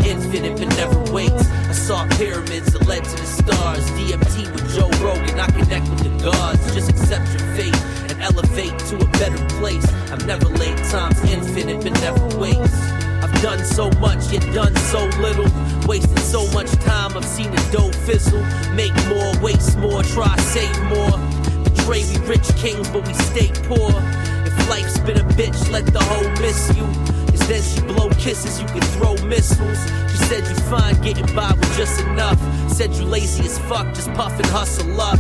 infinite 0.09 0.59
but 0.59 0.69
never 0.77 0.99
waits. 1.13 1.51
I 1.69 1.73
saw 1.73 2.09
pyramids 2.17 2.73
that 2.73 2.87
led 2.87 3.05
to 3.05 3.17
the 3.17 3.27
stars. 3.27 3.85
DMT 3.93 4.53
with 4.53 4.67
Joe 4.75 4.89
Rogan, 5.05 5.39
I 5.39 5.47
connect 5.47 5.89
with 5.91 6.03
the 6.05 6.25
gods. 6.25 6.75
Just 6.75 6.89
accept 6.91 7.29
your 7.29 7.47
fate 7.55 7.77
and 8.11 8.21
elevate 8.23 8.77
to 8.91 8.97
a 8.97 9.09
better 9.21 9.39
place. 9.61 9.87
I'm 10.11 10.25
never 10.27 10.49
late, 10.49 10.79
time's 10.91 11.21
infinite 11.31 11.83
but 11.83 11.93
never 12.01 12.39
waits. 12.39 12.79
I've 13.23 13.43
done 13.43 13.65
so 13.65 13.91
much, 14.01 14.33
yet 14.33 14.43
done 14.55 14.75
so 14.93 15.05
little. 15.21 15.49
Wasted 15.87 16.19
so 16.21 16.51
much 16.53 16.71
time, 16.85 17.17
I've 17.17 17.25
seen 17.25 17.51
the 17.51 17.69
dough 17.71 17.93
fizzle. 18.07 18.43
Make 18.75 18.95
more, 19.09 19.33
waste 19.43 19.77
more, 19.79 20.03
try 20.03 20.35
save 20.39 20.79
more. 20.89 21.19
Betray 21.65 22.03
we 22.09 22.17
rich 22.27 22.49
kings, 22.57 22.89
but 22.89 23.07
we 23.07 23.15
stay 23.15 23.51
poor. 23.69 23.93
If 24.47 24.69
life's 24.71 24.99
been 25.01 25.19
a 25.19 25.29
bitch, 25.37 25.71
let 25.71 25.87
the 25.87 26.01
hoe 26.01 26.31
miss 26.41 26.73
you. 26.77 26.87
Then 27.47 27.63
she 27.63 27.81
blow 27.83 28.09
kisses, 28.11 28.61
you 28.61 28.67
can 28.67 28.81
throw 28.97 29.15
missiles. 29.27 29.79
She 30.11 30.19
said 30.25 30.47
you 30.49 30.55
fine 30.71 31.01
getting 31.03 31.27
by 31.35 31.53
with 31.53 31.77
just 31.77 32.01
enough. 32.01 32.39
Said 32.71 32.95
you 32.95 33.05
lazy 33.05 33.45
as 33.45 33.59
fuck, 33.61 33.95
just 33.95 34.13
puff 34.15 34.33
and 34.37 34.47
hustle 34.47 35.01
up. 35.01 35.19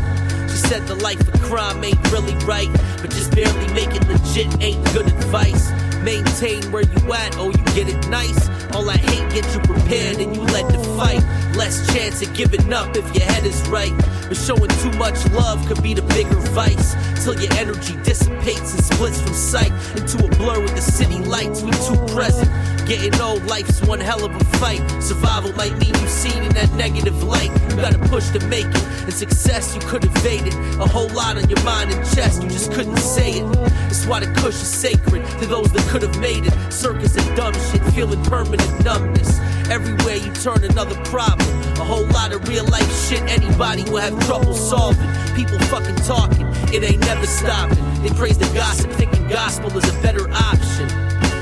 She 0.51 0.57
said 0.57 0.87
the 0.87 0.97
life 0.97 1.21
of 1.21 1.41
crime 1.43 1.83
ain't 1.85 2.13
really 2.13 2.35
right, 2.45 2.71
but 3.01 3.11
just 3.11 3.35
barely 3.35 3.73
make 3.73 3.95
it 3.95 4.07
legit 4.09 4.61
ain't 4.63 4.85
good 4.93 5.07
advice. 5.07 5.71
Maintain 6.03 6.63
where 6.73 6.83
you 6.83 7.13
at, 7.13 7.37
oh 7.39 7.51
you 7.51 7.65
get 7.75 7.89
it 7.89 8.09
nice. 8.09 8.49
All 8.75 8.89
I 8.89 8.97
hate 8.97 9.31
get 9.33 9.45
you 9.55 9.61
prepared 9.61 10.19
and 10.19 10.35
you 10.35 10.43
led 10.43 10.69
to 10.71 10.79
fight. 10.97 11.23
Less 11.69 11.95
chance 11.95 12.23
of 12.23 12.33
giving 12.33 12.73
up 12.73 12.97
if 12.97 13.05
your 13.15 13.25
head 13.25 13.45
is 13.45 13.61
right. 13.69 13.93
But 14.27 14.39
showing 14.39 14.71
too 14.81 14.91
much 14.93 15.23
love 15.33 15.67
could 15.67 15.83
be 15.83 15.93
the 15.93 16.01
bigger 16.01 16.41
vice. 16.57 16.97
Till 17.23 17.39
your 17.39 17.53
energy 17.61 17.95
dissipates 18.05 18.73
and 18.73 18.83
splits 18.83 19.21
from 19.21 19.35
sight 19.35 19.73
into 19.95 20.17
a 20.25 20.29
blur 20.39 20.63
with 20.63 20.75
the 20.75 20.81
city 20.81 21.19
lights. 21.19 21.61
We 21.61 21.73
too 21.73 22.01
present. 22.15 22.49
Getting 22.89 23.21
old, 23.21 23.45
life's 23.45 23.83
one 23.83 24.01
hell 24.01 24.25
of 24.25 24.35
a 24.35 24.45
fight. 24.57 24.81
Survival 25.03 25.53
might 25.57 25.77
mean 25.77 25.93
you 25.93 26.09
seen 26.09 26.43
in 26.43 26.55
that 26.55 26.73
negative 26.73 27.23
light. 27.23 27.53
You 27.69 27.77
gotta 27.77 27.99
push 28.09 28.31
to 28.31 28.41
make 28.47 28.65
it. 28.65 28.85
And 29.05 29.13
success 29.13 29.75
you 29.75 29.83
could 29.83 30.07
evade 30.07 30.47
it. 30.47 30.55
A 30.81 30.89
whole 30.89 31.09
lot 31.09 31.37
on 31.37 31.51
your 31.51 31.63
mind 31.65 31.93
and 31.93 32.03
chest, 32.17 32.43
you 32.43 32.49
just 32.49 32.73
couldn't 32.73 32.97
say 32.97 33.41
it. 33.41 33.53
That's 33.53 34.07
why 34.07 34.21
the 34.21 34.33
kush 34.41 34.55
is 34.55 34.73
sacred 34.73 35.23
to 35.41 35.45
those 35.45 35.71
that 35.73 35.87
could 35.91 36.01
have 36.01 36.19
made 36.19 36.47
it. 36.47 36.73
Circus 36.73 37.15
and 37.15 37.37
dumb 37.37 37.53
shit, 37.53 37.83
feeling 37.93 38.23
permanent 38.25 38.83
numbness. 38.83 39.39
Everywhere 39.71 40.17
you 40.17 40.33
turn, 40.33 40.65
another 40.65 40.97
problem. 41.05 41.47
A 41.77 41.85
whole 41.85 42.07
lot 42.07 42.33
of 42.33 42.49
real 42.49 42.65
life 42.65 42.91
shit 43.07 43.21
anybody 43.23 43.85
will 43.85 43.99
have 43.99 44.19
trouble 44.27 44.55
solving. 44.55 45.07
People 45.37 45.59
fucking 45.67 45.97
talking, 45.97 46.47
it 46.73 46.83
ain't 46.83 47.01
never 47.01 47.27
stopping. 47.27 47.79
They 48.03 48.09
praise 48.11 48.39
the 48.39 48.51
gossip, 48.55 48.91
thinking 48.93 49.29
gospel 49.29 49.77
is 49.77 49.85
a 49.89 50.03
better 50.03 50.27
option. 50.33 50.89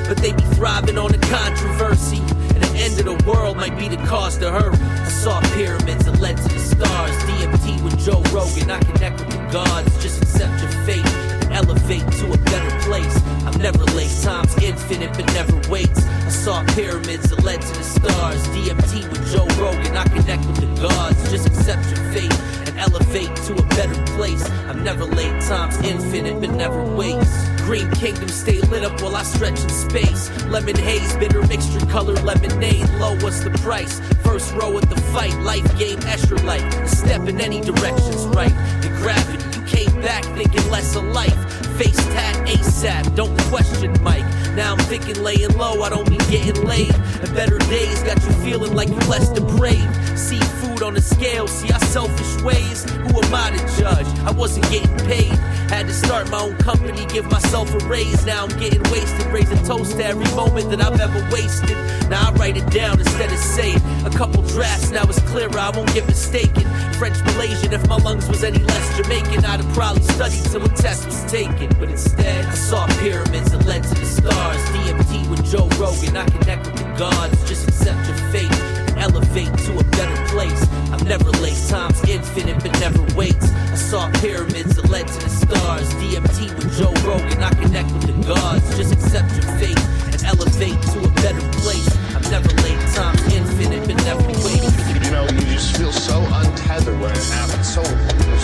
But 0.09 0.19
they 0.19 0.32
be 0.32 0.43
thriving 0.55 0.98
on 0.98 1.12
the 1.12 1.19
controversy. 1.19 2.19
And 2.55 2.62
the 2.62 2.73
end 2.77 2.98
of 2.98 3.07
the 3.07 3.31
world 3.31 3.57
might 3.57 3.78
be 3.78 3.89
the 3.89 3.98
cause 4.07 4.39
to 4.39 4.51
hurry. 4.51 4.77
I 4.77 5.09
saw 5.09 5.40
pyramids 5.55 6.05
that 6.07 6.19
led 6.20 6.36
to 6.36 6.48
the 6.48 6.59
stars. 6.59 7.16
DMT 7.24 7.82
with 7.85 7.98
Joe 8.05 8.23
Rogan, 8.35 8.70
I 8.70 8.81
connect 8.81 9.20
with 9.20 9.31
the 9.31 9.48
gods. 9.53 10.03
Just 10.03 10.23
accept 10.23 10.62
your 10.62 10.73
fate 10.85 11.26
elevate 11.57 12.07
to 12.20 12.27
a 12.31 12.39
better 12.53 12.81
place. 12.87 13.16
I'm 13.47 13.59
never 13.61 13.83
late, 13.97 14.12
time's 14.23 14.55
infinite 14.62 15.16
but 15.16 15.27
never 15.33 15.57
waits. 15.70 16.05
I 16.05 16.28
saw 16.28 16.62
pyramids 16.74 17.31
that 17.31 17.43
led 17.43 17.62
to 17.62 17.73
the 17.73 17.83
stars. 17.83 18.43
DMT 18.49 19.09
with 19.11 19.24
Joe 19.33 19.49
Rogan, 19.61 19.97
I 19.97 20.05
connect 20.05 20.45
with 20.47 20.61
the 20.61 20.70
gods. 20.81 21.31
Just 21.31 21.47
accept 21.47 21.87
your 21.87 22.12
fate 22.12 22.39
and 22.69 22.78
elevate 22.78 23.35
to 23.47 23.55
a 23.55 23.66
better 23.78 23.97
place. 24.16 24.45
I'm 24.69 24.85
never 24.85 25.05
late, 25.05 25.41
time's 25.43 25.78
infinite, 25.78 26.41
but 26.41 26.51
never 26.51 26.85
waits. 26.95 27.33
Green 27.62 27.91
Kingdom 27.93 28.28
stay 28.28 28.61
lit 28.73 28.85
up 28.85 29.01
while 29.01 29.16
I 29.16 29.23
stretch 29.23 29.61
in 29.62 29.70
space. 29.70 30.31
Lemon 30.45 30.77
haze, 30.77 31.16
bitter 31.16 31.41
mixture, 31.47 31.85
color 31.87 32.15
lemonade. 32.15 32.89
Low, 33.01 33.16
what's 33.20 33.43
the 33.43 33.51
price? 33.65 33.99
First 34.23 34.53
row 34.55 34.77
at 34.77 34.89
the 34.91 35.01
fight, 35.12 35.35
life 35.41 35.66
game, 35.78 35.99
extra 36.05 36.37
light. 36.43 36.87
Step 36.87 37.27
in 37.28 37.41
any 37.41 37.62
direction's 37.62 38.27
right. 38.27 38.55
The 38.83 38.89
gravity, 39.01 39.56
back 40.02 40.24
thinking 40.36 40.68
less 40.70 40.94
of 40.97 41.05
life. 41.05 41.35
Face 41.77 41.97
tat 41.97 42.35
ASAP, 42.47 43.14
don't 43.14 43.39
question 43.43 43.94
Mike. 44.02 44.24
Now 44.55 44.73
I'm 44.73 44.78
thinking 44.78 45.23
laying 45.23 45.56
low, 45.56 45.82
I 45.82 45.90
don't 45.90 46.09
mean 46.09 46.20
getting 46.31 46.64
laid. 46.64 46.94
And 46.94 47.35
better 47.35 47.59
days 47.59 48.02
got 48.02 48.23
you 48.24 48.32
feeling 48.44 48.74
like 48.74 48.89
you 48.89 48.98
less 49.09 49.28
depraved. 49.28 50.18
See 50.18 50.40
food 50.60 50.82
on 50.82 50.94
the 50.94 51.02
scale, 51.02 51.47
see 51.47 51.70
our 51.73 51.81
selfish 51.81 52.43
ways. 52.43 52.85
Who 52.90 53.23
am 53.23 53.35
I 53.35 53.51
to 53.51 53.78
judge? 53.78 54.06
I 54.20 54.31
wasn't 54.31 54.70
getting 54.70 54.97
paid. 55.06 55.32
Had 55.69 55.87
to 55.87 55.93
start 55.93 56.31
my 56.31 56.41
own 56.41 56.57
company, 56.59 57.05
give 57.07 57.31
myself 57.31 57.75
a 57.75 57.79
raise. 57.89 58.25
Now 58.25 58.45
I'm 58.45 58.59
getting 58.59 58.83
wasted, 58.85 59.27
raising 59.27 59.59
toast 59.65 59.97
to 59.97 60.05
every 60.05 60.25
moment 60.37 60.71
that 60.71 60.81
I've 60.81 61.01
ever 61.01 61.21
wasted. 61.33 61.77
Now 62.09 62.31
I 62.31 62.33
write 62.35 62.57
it 62.57 62.71
down 62.71 63.01
instead 63.01 63.33
of 63.33 63.39
saying. 63.39 63.81
A 64.05 64.11
couple 64.11 64.43
drafts, 64.43 64.91
now 64.91 65.03
it's 65.05 65.21
clearer, 65.31 65.59
I 65.59 65.71
won't 65.71 65.93
get 65.93 66.07
mistaken. 66.07 66.65
French 66.95 67.19
Malaysian, 67.25 67.73
if 67.73 67.87
my 67.89 67.97
lungs 67.97 68.29
was 68.29 68.45
any 68.45 68.61
less 68.61 68.97
Jamaican, 68.97 69.45
I'd 69.45 69.61
have 69.61 69.75
probably 69.75 70.03
studied 70.03 70.45
till 70.45 70.65
a 70.65 70.69
test 70.69 71.05
was 71.05 71.25
taken. 71.31 71.69
But 71.81 71.91
instead, 71.91 72.45
I 72.45 72.55
saw 72.55 72.87
pyramids 72.99 73.51
that 73.51 73.67
led 73.67 73.83
to 73.83 73.95
the 73.95 74.07
stars. 74.07 74.63
DMT 74.71 75.29
with 75.29 75.45
Joe 75.45 75.69
Rogan, 75.79 76.17
I 76.17 76.27
connect 76.27 76.67
with 76.67 76.77
the 76.77 76.95
gods. 76.97 77.49
Just 77.49 77.69
accept 77.69 78.07
your 78.07 78.17
fate 78.31 78.76
elevate 78.98 79.52
to 79.66 79.78
a 79.78 79.85
better 79.97 80.27
place. 80.27 80.66
I'm 80.93 81.05
never 81.06 81.31
late, 81.43 81.59
time's 81.68 82.02
infinite 82.09 82.62
but 82.62 82.73
never 82.81 83.02
waits. 83.14 83.51
I 83.51 83.74
saw 83.74 84.10
pyramids 84.20 84.77
that 84.77 84.89
led 84.90 85.06
to 85.09 85.18
the 85.20 85.28
stars. 85.31 85.89
DMT 85.94 86.55
with 86.56 86.77
Joe 86.78 86.94
Rogan, 87.06 87.43
I 87.43 87.51
connect 87.55 87.93
with 87.93 88.06
the 88.06 88.16
gods. 88.27 88.77
Just 88.77 88.93
accept 88.93 89.32
your 89.35 89.48
fate 89.59 89.78
and 90.12 90.23
elevate 90.24 90.81
to 90.93 90.98
a 91.05 91.10
better 91.23 91.44
place. 91.60 91.89
I'm 92.14 92.23
never 92.31 92.48
late, 92.62 92.81
time's 92.94 93.23
infinite 93.32 93.86
but 93.86 93.97
never 94.05 94.27
waits. 94.44 94.77
You 95.05 95.10
know, 95.12 95.24
you 95.24 95.44
just 95.52 95.77
feel 95.77 95.93
so 95.93 96.18
untethered 96.40 96.98
when 97.01 97.10
it 97.10 97.24
happens, 97.31 97.73
so 97.74 97.82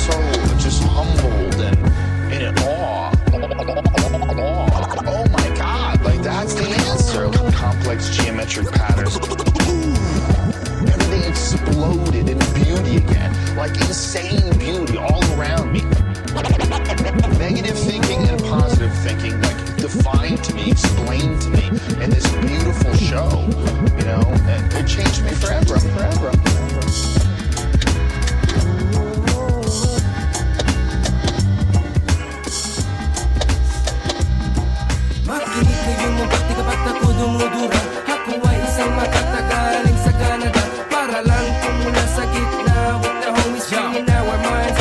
so 0.02 0.14
just 0.58 0.82
humbled 0.84 1.60
and 1.60 2.32
in 2.32 2.58
awe. 2.58 3.12
Oh 5.04 5.24
my 5.30 5.48
God! 5.56 6.02
Like 6.04 6.22
that's 6.22 6.54
the 6.54 6.68
answer. 6.88 7.30
Complex 7.52 8.16
geometric 8.16 8.70
patterns. 8.72 9.51
Exploded 11.52 12.30
in 12.30 12.38
beauty 12.54 12.96
again, 12.96 13.56
like 13.56 13.76
insane 13.76 14.56
beauty 14.58 14.96
all 14.96 15.22
around 15.34 15.70
me. 15.70 15.82
Negative 17.38 17.78
thinking 17.78 18.26
and 18.26 18.40
positive 18.44 18.90
thinking, 19.04 19.38
like 19.42 19.76
defined 19.76 20.42
to 20.44 20.54
me, 20.54 20.70
explained 20.70 21.42
to 21.42 21.50
me 21.50 21.68
in 22.02 22.08
this 22.08 22.26
beautiful 22.36 22.94
show. 22.94 23.28
You 23.98 24.04
know, 24.04 24.22
and 24.48 24.72
it 24.72 24.86
changed 24.88 25.22
me 25.24 25.32
forever, 25.32 25.78
forever. 25.78 26.32
Makinig 35.26 36.00
dumudura 36.00 37.91
Ako 37.91 37.91
tumula 42.12 42.16
sa 42.16 42.24
gitna 42.32 43.00
With 43.00 43.18
the 43.24 43.30
homies 43.32 43.68
bringing 43.70 44.10
our 44.10 44.36
minds 44.38 44.78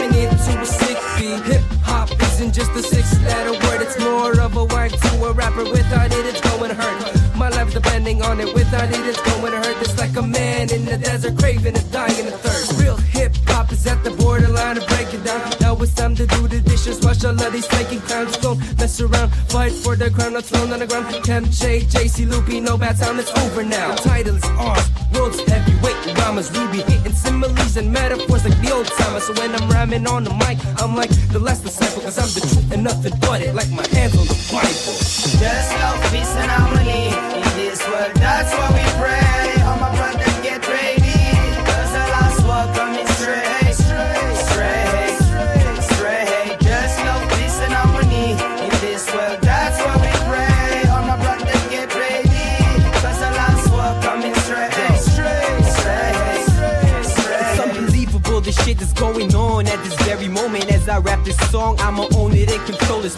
And 0.00 0.14
it 0.14 0.30
to 0.30 0.60
a 0.60 0.66
sick 0.66 0.98
beat. 1.16 1.40
Hip-hop 1.44 2.10
isn't 2.10 2.52
just 2.52 2.70
a 2.72 2.82
six-letter 2.82 3.52
word 3.52 3.82
It's 3.82 3.98
more 4.00 4.32
of 4.40 4.56
a 4.56 4.64
word 4.64 4.92
to 4.92 5.24
a 5.24 5.32
rapper 5.32 5.64
Without 5.64 6.12
it 6.12 6.26
it's 6.26 6.40
going 6.40 6.70
to 6.70 6.76
hurt. 6.76 7.36
My 7.36 7.48
life's 7.50 7.74
depending 7.74 8.22
on 8.22 8.40
it 8.40 8.52
Without 8.54 8.88
it 8.90 9.06
it's 9.06 9.20
going 9.22 9.52
to 9.52 9.58
hurt. 9.58 9.76
It's 9.80 9.98
like 9.98 10.16
a 10.16 10.22
man 10.22 10.72
in 10.72 10.84
the 10.84 10.98
desert 10.98 11.38
Craving 11.38 11.76
and 11.76 11.92
dying 11.92 12.26
of 12.26 12.40
thirst. 12.40 12.80
Real 12.80 12.96
hip-hop 12.96 13.72
is 13.72 13.86
at 13.86 14.02
the 14.04 14.10
borderline 14.10 14.78
of 14.78 14.86
breaking 14.88 15.22
down. 15.22 15.40
Now 15.60 15.76
it's 15.76 15.94
time 15.94 16.14
to 16.16 16.26
do 16.26 16.48
the 16.48 16.60
dishes 16.84 17.04
Wash 17.04 17.24
all 17.24 17.32
of 17.32 17.52
these 17.52 17.66
faking 17.66 18.00
clowns. 18.00 18.36
Don't 18.38 18.58
mess 18.78 19.00
around. 19.00 19.30
Fight 19.48 19.72
for 19.72 19.96
the 19.96 20.10
crown 20.10 20.34
Not 20.34 20.44
thrown 20.44 20.72
on 20.72 20.80
the 20.80 20.86
ground. 20.86 21.06
Temp 21.24 21.50
J, 21.50 21.80
JC, 21.80 22.28
Loopy 22.28 22.60
No 22.60 22.76
bad 22.76 22.96
sound. 22.98 23.18
It's 23.18 23.30
over 23.38 23.64
now. 23.64 23.94
The 23.94 24.02
title 24.02 24.36
is 24.36 24.44
ours. 24.44 24.88
World's 25.12 25.40
heavyweight 25.48 26.18
rhymes 26.18 26.50
We 26.50 26.66
be 26.68 26.82
hitting 26.82 27.12
similes 27.12 27.76
and 27.76 27.92
metaphors 27.92 28.44
Like 28.44 28.60
the 28.60 28.72
old 28.72 28.86
timers 28.86 29.24
So 29.24 29.32
when 29.34 29.54
I'm 29.54 29.68
rhyming 29.70 30.06
on 30.06 30.24
the 30.24 30.34
mic 30.34 30.58
I'm 30.82 30.96
like 30.96 31.10
the 31.32 31.38
last 31.38 31.62
disciple 31.62 32.02
Cause 32.02 32.18
I'm 32.18 32.30
the 32.34 32.40
truth 32.40 32.72
and 32.72 32.84
nothing 32.84 33.14
but 33.20 33.40
it. 33.40 33.54
Like 33.54 33.70
my 33.70 33.86
hands 33.88 34.16
on 34.16 34.26
the 34.26 34.38
Bible. 34.52 34.96
Just 35.40 35.70
love, 35.80 36.00
peace, 36.12 36.34
and 36.36 36.50
harmony 36.50 37.08
in 37.08 37.56
this 37.56 37.80
world. 37.88 38.14
That's 38.16 38.52
why 38.54 38.68
we 38.72 38.84
pray. 39.00 39.43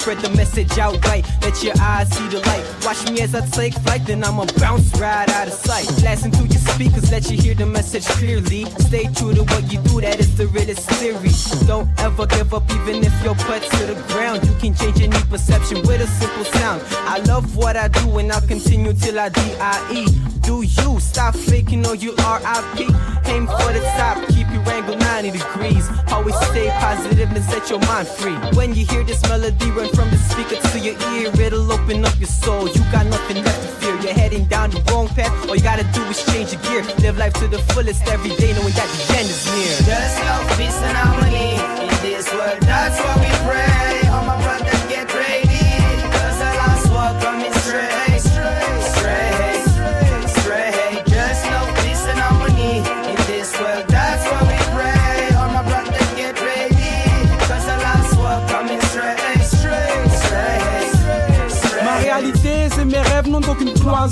Spread 0.07 0.19
the 0.23 0.37
message 0.37 0.78
out 0.78 1.05
right. 1.07 1.27
Let 1.43 1.61
your 1.65 1.74
eyes 1.81 2.09
see 2.11 2.28
the 2.28 2.39
light. 2.39 2.65
Watch 2.85 3.11
me 3.11 3.23
as 3.23 3.35
I 3.35 3.45
take 3.47 3.74
flight, 3.74 4.07
then 4.07 4.23
I'ma 4.23 4.47
bounce 4.57 4.97
right 5.01 5.28
out 5.28 5.49
of 5.49 5.53
sight. 5.53 5.89
Blasting 5.99 6.31
through 6.31 6.47
your 6.47 6.61
speakers, 6.61 7.11
let 7.11 7.28
you 7.28 7.37
hear 7.37 7.57
the 7.57 7.66
message 7.66 8.07
clearly. 8.07 8.66
Stay 8.87 9.09
true 9.15 9.35
to 9.35 9.43
what 9.43 9.65
you 9.73 9.81
do, 9.81 10.01
that 10.03 10.20
is 10.20 10.37
the 10.37 10.47
realest 10.47 10.89
theory. 10.91 11.31
Don't 11.66 11.89
ever 11.99 12.24
give 12.24 12.55
up, 12.55 12.62
even 12.70 13.03
if 13.03 13.24
you're 13.24 13.35
put 13.35 13.62
to 13.65 13.87
the 13.87 14.01
ground. 14.12 14.47
You 14.47 14.55
can 14.61 14.77
change 14.77 15.01
any 15.01 15.20
perception 15.28 15.78
with 15.83 16.01
a 16.01 16.07
simple 16.07 16.45
sound. 16.45 16.83
I 16.93 17.19
love 17.27 17.57
what 17.57 17.77
I 17.77 17.89
do, 17.89 18.19
and 18.19 18.31
I'll 18.31 18.47
continue 18.47 18.93
till 18.93 19.19
I 19.19 19.28
die. 19.31 20.07
Do 20.43 20.62
you 20.62 21.01
stop 21.01 21.35
faking 21.35 21.85
or 21.85 21.97
you 21.97 22.12
RIP? 22.12 22.95
Aim 23.27 23.49
for 23.49 23.73
the 23.74 23.83
top, 23.99 24.23
your 24.57 24.69
angle 24.73 24.97
90 24.97 25.31
degrees. 25.33 25.89
Always 26.11 26.37
stay 26.49 26.69
positive 26.81 27.31
and 27.31 27.45
set 27.45 27.69
your 27.70 27.81
mind 27.81 28.09
free. 28.09 28.37
When 28.57 28.74
you 28.74 28.87
hear 28.87 29.05
this 29.05 29.23
melody 29.28 29.70
run 29.70 29.89
from 29.93 30.11
the 30.11 30.16
speaker 30.16 30.57
to 30.57 30.78
your 30.78 30.97
ear, 31.12 31.31
it'll 31.41 31.70
open 31.73 32.05
up 32.05 32.16
your 32.19 32.28
soul. 32.28 32.69
You 32.69 32.81
got 32.91 33.07
nothing 33.07 33.45
left 33.45 33.62
to 33.62 33.69
fear. 33.81 33.97
You're 34.01 34.15
heading 34.15 34.45
down 34.47 34.70
the 34.70 34.81
wrong 34.89 35.09
path. 35.09 35.33
All 35.49 35.57
you 35.57 35.62
gotta 35.62 35.87
do 35.93 36.03
is 36.05 36.24
change 36.33 36.53
your 36.53 36.62
gear. 36.62 36.83
Live 36.99 37.19
life 37.19 37.35
to 37.35 37.49
the 37.49 37.59
fullest 37.73 38.07
every 38.09 38.35
day, 38.37 38.53
knowing 38.55 38.74
that 38.74 38.89
the 38.95 39.03
end 39.19 39.28
is 39.28 39.45
near. 39.55 39.74
Just 39.91 40.16
love, 40.24 40.47
peace, 40.59 40.81
and 40.89 40.97
harmony 40.97 41.53
in 41.85 41.97
this 42.03 42.33
world. 42.33 42.61
That's 42.62 42.99
why 43.01 43.15
we 43.23 43.31
pray. 43.49 43.86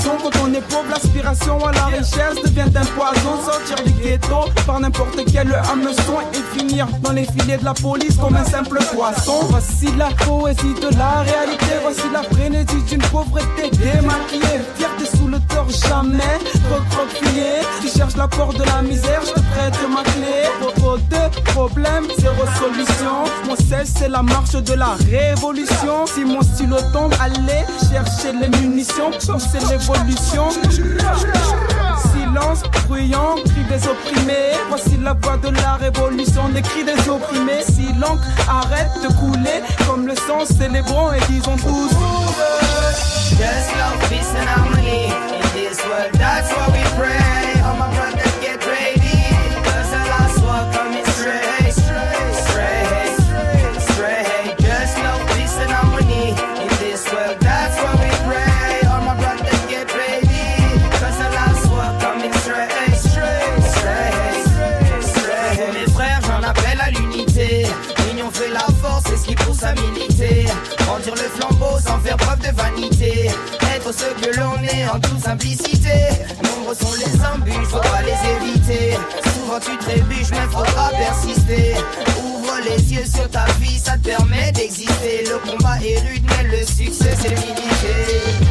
Quand 0.02 0.30
on 0.42 0.52
est 0.52 0.60
pauvre, 0.62 0.88
l'aspiration 0.90 1.64
à 1.64 1.72
la 1.72 1.84
richesse 1.84 2.42
devient 2.44 2.66
un 2.74 2.84
poison. 2.84 3.38
Sortir 3.44 3.76
du 3.84 3.92
ghetto 4.02 4.50
par 4.66 4.80
n'importe 4.80 5.20
quel 5.30 5.54
hameçon 5.54 6.18
et 6.32 6.58
finir 6.58 6.88
dans 7.00 7.12
les 7.12 7.24
filets 7.24 7.58
de 7.58 7.64
la 7.64 7.74
police 7.74 8.16
comme 8.16 8.34
un 8.34 8.44
simple 8.44 8.78
poisson. 8.92 9.38
Voici 9.50 9.94
la 9.96 10.08
poésie 10.26 10.74
de 10.74 10.98
la 10.98 11.20
réalité. 11.20 11.78
Voici 11.82 12.02
la 12.12 12.24
frénésie 12.24 12.82
d'une 12.88 13.02
pauvreté 13.02 13.70
démaquillée. 13.70 14.60
Fierté 14.76 15.06
sous 15.16 15.23
le 15.34 15.40
tort, 15.54 15.68
jamais 15.68 16.38
recroquevillé. 16.70 17.52
Tu 17.80 17.88
cherches 17.88 18.16
la 18.16 18.28
porte 18.28 18.56
de 18.56 18.64
la 18.64 18.82
misère, 18.82 19.20
je 19.22 19.32
te 19.32 19.40
prête 19.40 19.78
ma 19.92 20.02
clé. 20.02 20.36
Propos 20.60 20.98
de 20.98 21.52
problème, 21.52 22.04
zéro 22.18 22.44
solution. 22.58 23.24
Mon 23.46 23.56
sel, 23.56 23.86
c'est 23.86 24.08
la 24.08 24.22
marche 24.22 24.52
de 24.52 24.74
la 24.74 24.96
révolution. 25.10 26.06
Si 26.06 26.24
mon 26.24 26.42
stylo 26.42 26.76
tombe, 26.92 27.14
allez 27.20 27.64
chercher 27.90 28.32
les 28.40 28.48
munitions. 28.58 29.10
C'est 29.18 29.64
l'évolution. 29.68 30.50
Silence 32.12 32.62
bruyant, 32.86 33.34
cri 33.44 33.64
des 33.68 33.88
opprimés. 33.88 34.54
Voici 34.68 34.96
la 35.02 35.14
voix 35.14 35.36
de 35.36 35.48
la 35.48 35.74
révolution, 35.74 36.48
des 36.50 36.62
cris 36.62 36.84
des 36.84 37.08
opprimés. 37.08 37.62
Si 37.66 37.86
l'encre 38.00 38.28
arrête 38.48 38.92
de 39.02 39.08
couler, 39.14 39.62
comme 39.86 40.06
le 40.06 40.14
sang, 40.14 40.44
célébrons 40.44 41.12
et 41.12 41.20
disons 41.28 41.56
tous. 41.56 42.23
Just 43.38 43.72
love, 43.76 44.00
peace, 44.08 44.34
and 44.34 44.48
harmony 44.48 45.06
in 45.06 45.46
this 45.54 45.84
world. 45.86 46.12
That's 46.14 46.50
why 46.52 46.66
we 46.68 46.82
pray. 46.98 47.53
Vanité. 72.52 73.30
Être 73.74 73.92
ce 73.92 74.04
que 74.22 74.36
l'on 74.36 74.62
est 74.62 74.88
en 74.88 75.00
toute 75.00 75.20
simplicité. 75.20 76.08
Nombreux 76.42 76.74
sont 76.74 76.94
les 76.98 77.24
embûches, 77.24 77.68
faudra 77.68 78.02
les 78.02 78.46
éviter. 78.46 78.96
Souvent 79.34 79.60
tu 79.60 79.76
trébuches, 79.78 80.30
mais 80.30 80.48
faudra 80.50 80.90
persister. 80.90 81.74
Ouvre 82.24 82.58
les 82.64 82.94
yeux 82.94 83.06
sur 83.06 83.28
ta 83.30 83.46
vie, 83.60 83.78
ça 83.78 83.96
te 83.98 84.08
permet 84.08 84.52
d'exister. 84.52 85.24
Le 85.24 85.38
combat 85.50 85.76
est 85.82 86.00
rude, 86.00 86.24
mais 86.28 86.48
le 86.48 86.64
succès 86.64 87.14
c'est 87.20 87.30
l'humilité. 87.30 88.44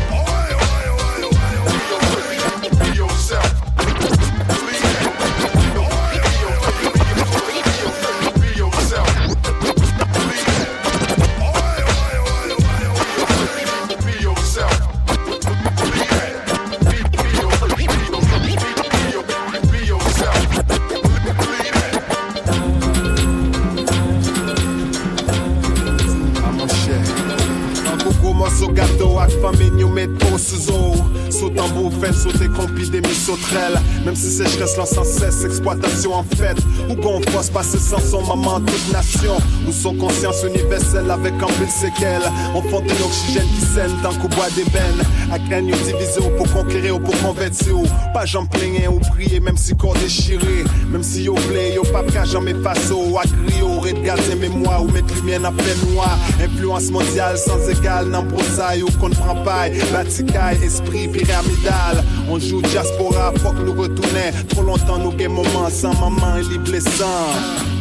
Des 33.25 34.05
Même 34.05 34.15
si 34.15 34.29
sécheresse 34.29 34.77
lance 34.77 34.91
sans 34.91 35.03
cesse. 35.03 35.43
Exploitation 35.45 36.13
en 36.13 36.23
fait. 36.23 36.57
Ou 36.89 36.95
qu'on 36.95 37.21
force 37.31 37.49
passer 37.49 37.77
sans 37.77 37.99
son 37.99 38.21
maman 38.21 38.59
toute 38.59 38.91
nation. 38.91 39.37
Ou 39.67 39.71
son 39.71 39.95
conscience 39.95 40.43
universelle 40.43 41.09
avec 41.09 41.33
un 41.35 41.47
peu 41.47 41.65
de 41.65 41.71
séquelles. 41.71 42.29
On 42.53 42.61
de 42.61 42.99
l'oxygène 42.99 43.47
qui 43.47 43.65
saigne 43.65 43.95
tant 44.01 44.13
qu'au 44.13 44.27
bois 44.27 44.49
d'ébène 44.55 45.03
À 45.33 45.39
graine 45.39 45.65
nous 45.65 45.77
diviser 45.77 46.19
ou 46.19 46.29
pour 46.37 46.47
conquérir 46.53 46.95
ou 46.95 46.99
pour 46.99 47.19
convertir 47.19 47.79
ou 47.79 47.87
Pas 48.13 48.23
j'en 48.23 48.45
plaigner 48.45 48.87
ou 48.87 48.99
prier 48.99 49.39
même 49.39 49.57
si 49.57 49.75
corps 49.75 49.95
déchiré 49.95 50.63
Même 50.91 51.01
si 51.01 51.23
yo 51.23 51.33
blé 51.47 51.73
yo 51.73 51.81
qu'à 52.11 52.23
jamais 52.23 52.53
face 52.53 52.91
au 52.91 53.17
à 53.17 53.23
crier 53.23 53.63
au 53.63 53.81
de 53.81 54.05
garder 54.05 54.35
mémoire 54.35 54.83
ou 54.83 54.87
mettre 54.91 55.13
lumière 55.15 55.41
dans 55.41 55.51
plein 55.51 55.91
noir. 55.91 56.17
Influence 56.39 56.91
mondiale 56.91 57.37
sans 57.37 57.67
égal 57.67 58.11
dans 58.11 58.23
broussailles 58.23 58.83
ou 58.83 58.91
qu'on 58.99 59.09
ne 59.09 59.15
prend 59.15 59.35
pas. 59.43 59.69
Baticaille, 59.91 60.63
esprit 60.63 61.07
pyramidal. 61.07 62.03
On 62.29 62.39
joue 62.39 62.61
diaspora, 62.61 63.33
faut 63.37 63.51
que 63.51 63.61
nous 63.61 63.73
retourner 63.73 64.31
Trop 64.49 64.61
longtemps 64.61 64.99
nous 64.99 65.11
gain 65.11 65.29
moment 65.29 65.69
sans 65.69 65.93
maman 65.93 66.37
et 66.37 66.43
les 66.51 66.59
blessants. 66.59 67.33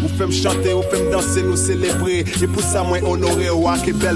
Ou 0.04 0.08
fait 0.08 0.26
me 0.26 0.32
chanter, 0.32 0.74
ou 0.74 0.82
fait 0.82 1.02
me 1.02 1.12
danser, 1.12 1.42
nous 1.42 1.56
célébrer. 1.56 2.24
Et 2.42 2.46
pour 2.46 2.62
ça 2.62 2.82
moi 2.82 2.98
honorer 3.02 3.50
ou 3.50 3.68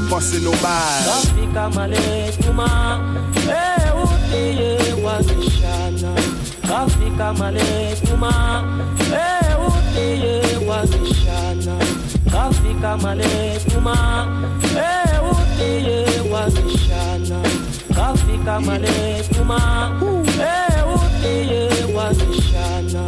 pensée 0.08 0.40
nos 0.40 0.50
balles 0.52 1.06
Kafika 1.06 1.68
male 1.70 1.96
kuma 2.42 3.00
Eh 3.48 4.02
utiye 4.04 4.78
wazishana 5.04 6.12
Kafika 6.68 7.32
male 7.34 7.96
kuma 8.10 8.64
Eh 9.12 9.56
utiye 9.68 10.66
wazishana 10.68 11.76
Kafika 12.32 12.96
male 12.96 13.60
kuma 13.74 14.26
Eh 14.76 15.20
utiye 15.30 16.04
wazishana 16.32 17.40
Kafika 17.94 18.60
male 18.60 19.24
kuma 19.36 19.92
Eh 20.40 20.82
utiye 20.94 21.68
wazishana 21.94 23.06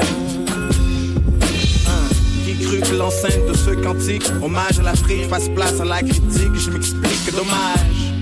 Qui 2.44 2.55
crut 2.64 2.90
que 2.90 2.96
l'enceinte 2.96 3.46
de 3.46 3.55
ce 3.55 3.70
cantique, 3.70 4.24
hommage 4.42 4.78
à 4.80 4.82
l'Afrique, 4.82 5.28
fasse 5.28 5.48
place 5.50 5.78
à 5.80 5.84
la 5.84 5.98
critique, 5.98 6.55
je 6.56 6.70
m'explique, 6.70 7.36
dommage. 7.36 8.18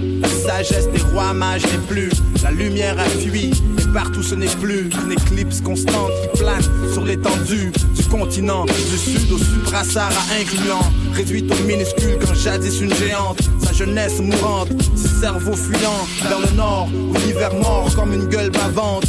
Sagesse 0.47 0.89
des 0.93 1.02
rois 1.12 1.32
mages 1.32 1.64
n'est 1.64 1.86
plus, 1.89 2.10
la 2.44 2.52
lumière 2.52 2.97
a 3.01 3.05
fui, 3.05 3.51
et 3.51 3.93
partout 3.93 4.23
ce 4.23 4.36
n'est 4.36 4.47
plus 4.47 4.89
qu'une 4.89 5.10
éclipse 5.10 5.60
constante 5.60 6.12
qui 6.23 6.39
plane 6.39 6.62
sur 6.93 7.05
l'étendue 7.05 7.73
du 7.97 8.05
continent, 8.05 8.64
du 8.64 8.97
sud 8.97 9.32
au 9.32 9.39
supra-sahara 9.39 10.20
incluant, 10.40 10.89
réduite 11.12 11.52
au 11.52 11.64
minuscule 11.64 12.16
quand 12.20 12.32
jadis 12.35 12.81
une 12.81 12.94
géante, 12.94 13.40
sa 13.60 13.73
jeunesse 13.73 14.20
mourante, 14.20 14.68
ses 14.94 15.20
cerveaux 15.20 15.56
fuyant 15.56 16.06
vers 16.23 16.39
le 16.39 16.56
nord, 16.56 16.89
où 16.94 17.14
l'hiver 17.27 17.52
mort 17.55 17.93
comme 17.97 18.12
une 18.14 18.27
gueule 18.27 18.51
bavante. 18.51 19.06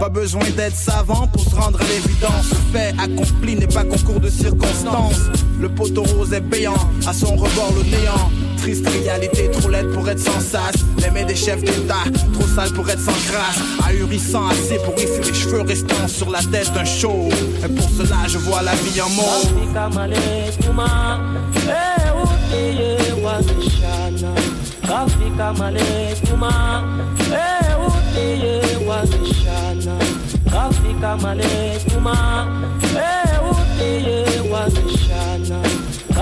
Pas 0.00 0.08
besoin 0.08 0.42
d'être 0.56 0.76
savant 0.76 1.28
pour 1.28 1.42
se 1.42 1.54
rendre 1.54 1.78
à 1.80 1.84
l'évidence. 1.84 2.50
Le 2.50 2.78
fait 2.78 2.94
accompli 2.98 3.54
n'est 3.54 3.66
pas 3.66 3.84
concours 3.84 4.18
de 4.18 4.30
circonstances. 4.30 5.30
Le 5.60 5.68
poteau 5.68 6.02
rose 6.02 6.32
est 6.32 6.40
béant, 6.40 6.88
à 7.06 7.12
son 7.12 7.36
rebord 7.36 7.74
le 7.76 7.84
néant. 7.84 8.30
Triste 8.58 8.88
réalité, 8.88 9.50
trop 9.50 9.68
laide 9.68 9.90
pour 9.92 10.08
être 10.08 10.18
sans 10.18 10.40
sas. 10.40 10.74
Mains 11.12 11.24
des 11.24 11.34
chefs 11.34 11.60
d'État, 11.62 12.04
trop 12.34 12.46
sales 12.46 12.72
pour 12.72 12.88
être 12.88 13.00
sans 13.00 13.10
grâce. 13.30 13.58
Ahurissant 13.84 14.46
assez 14.48 14.76
pour 14.84 14.94
hisser 14.94 15.20
les 15.24 15.34
cheveux 15.34 15.62
restant 15.62 16.06
sur 16.06 16.30
la 16.30 16.38
tête 16.38 16.72
d'un 16.72 16.84
show. 16.84 17.28
Et 17.64 17.68
pour 17.68 17.88
cela, 17.90 18.28
je 18.28 18.38
vois 18.38 18.62
la 18.62 18.74
vie 18.74 19.00
en 19.00 19.08
mots. 19.10 19.22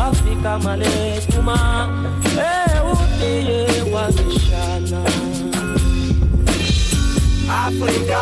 Kafika 0.08 0.58
male 0.64 1.20
kuma 1.34 1.88
Eh 2.38 3.92
wazishana 3.92 5.02
África, 7.50 8.20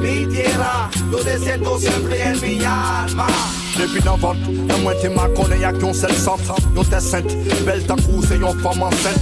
mi 0.00 0.26
tierra, 0.26 0.88
donde 1.10 1.38
siento 1.38 1.78
siempre 1.78 2.22
en 2.22 2.40
mi 2.40 2.64
alma. 2.64 3.26
Depuis 3.78 4.00
d'avant, 4.00 4.34
la 4.68 4.76
moitié 4.78 5.08
m'a 5.08 5.28
connaît, 5.28 5.60
qu'un 5.78 5.92
seul 5.92 6.12
centre. 6.12 6.54
Yon 6.74 6.84
t'es 6.84 7.00
sainte, 7.00 7.32
belle 7.64 7.84
ta 7.86 7.94
crousse 7.94 8.30
et 8.32 8.38
yon 8.38 8.54
femme 8.54 8.82
enceinte. 8.82 9.20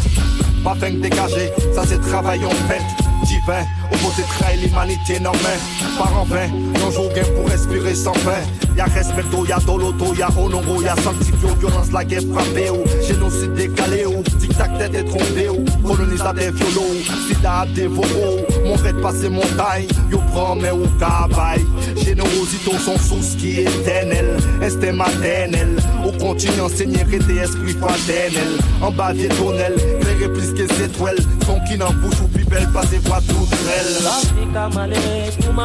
Pas 0.63 0.75
fin 0.75 0.93
que 0.93 0.97
dégager, 0.97 1.53
ça 1.75 1.85
c'est 1.87 2.01
travail 2.01 2.45
en 2.45 2.69
peine. 2.69 3.04
Divin, 3.25 3.65
au 3.93 3.97
côté 3.97 4.23
trahi 4.29 4.59
l'humanité 4.61 5.21
non 5.21 5.33
mais 5.33 5.99
Par 5.99 6.19
en 6.19 6.25
vain, 6.25 6.49
yon 6.81 6.91
joue 6.91 7.09
gain 7.15 7.25
pour 7.35 7.49
respirer 7.49 7.95
sans 7.95 8.15
fin. 8.15 8.43
Y'a 8.77 8.87
respecto, 8.87 9.47
y'a 9.47 9.59
doloto, 9.59 10.15
y'a 10.15 10.29
honoro, 10.37 10.83
y'a 10.83 10.97
sanctifio, 10.97 11.49
violence, 11.61 11.93
la 11.93 12.05
guerre 12.05 12.23
frappée 12.33 12.71
ou 12.71 12.83
génocide 13.07 13.55
décalé 13.55 14.05
ou 14.05 14.23
tic-tac 14.41 14.79
tête 14.79 14.95
est 14.95 15.05
trompé 15.05 15.49
ou 15.49 15.65
colonisateur 15.87 16.53
violo, 16.53 16.83
sida 17.29 17.67
dévoro, 17.75 18.39
mon 18.65 18.77
fait 18.77 19.01
passer 19.01 19.29
montagne, 19.29 19.87
yo 20.11 20.19
prend 20.33 20.57
mais 20.57 20.73
ou 20.73 20.87
cabaye. 20.99 21.65
Générosité 21.97 22.65
son 22.85 22.99
source 22.99 23.37
qui 23.37 23.61
est 23.61 23.63
éternelle, 23.63 24.37
est 24.61 24.93
maternelle, 24.93 25.77
au 26.05 26.13
continent 26.13 26.65
enseigner 26.67 27.05
des 27.05 27.39
esprits 27.39 27.75
fraternels, 27.75 28.59
en 28.83 28.91
bas 28.91 29.13
vietonnel, 29.13 29.75
clairé 30.01 30.29
plus 30.33 30.53
que 30.55 30.67
ses 30.75 30.85
étoiles, 30.85 31.19
son 31.47 31.61
qui 31.69 31.77
n'en 31.79 31.93
bouche 31.93 32.21
ou 32.23 32.29
plus 32.29 32.45
belle, 32.45 32.69
pas 32.73 32.85
ses 32.87 32.99
voix 32.99 33.21
toutes 33.29 33.51
belles. 33.51 34.03
Kafika 34.05 34.69
male 34.69 34.97
kuma 35.41 35.63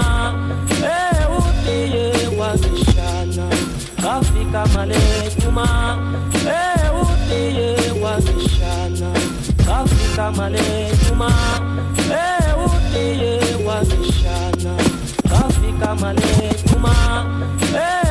Eh 6.45 6.90
utiye 6.98 7.76
wazishana 8.02 9.11
Kafika 9.66 10.32
male 10.32 10.64
kuma 11.06 11.30
Eh 12.10 12.53
utiye 12.61 13.32
wazishana 13.66 14.74
Kafika 15.30 15.90
male 15.95 16.22
kuma 16.72 16.95
Eh 17.76 18.09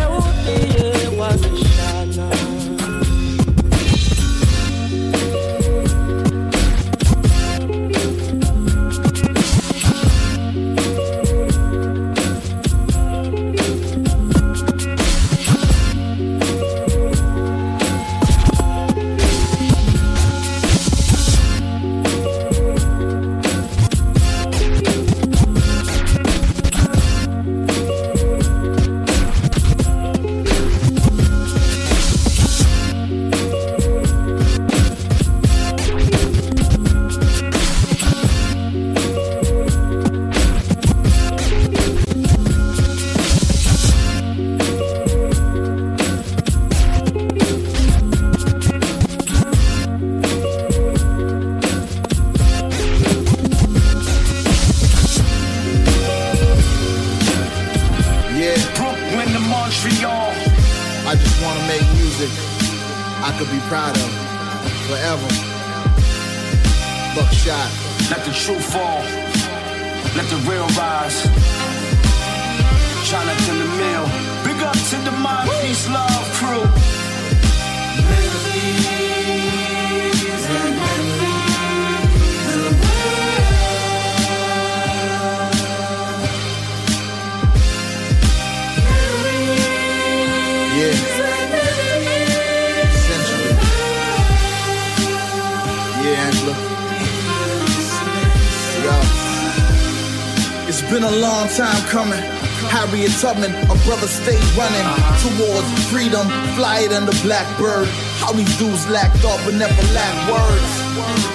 Tubman, 103.19 103.51
a 103.67 103.75
brother 103.83 104.07
stayed 104.07 104.39
running 104.55 104.87
towards 105.19 105.67
freedom, 105.91 106.23
fly 106.55 106.87
it 106.87 106.95
the 106.95 107.11
blackbird. 107.27 107.91
How 108.23 108.31
these 108.31 108.47
dudes 108.59 108.87
lack 108.87 109.11
thought 109.19 109.43
but 109.45 109.59
never 109.59 109.75
lack 109.91 110.15
words. 110.31 110.71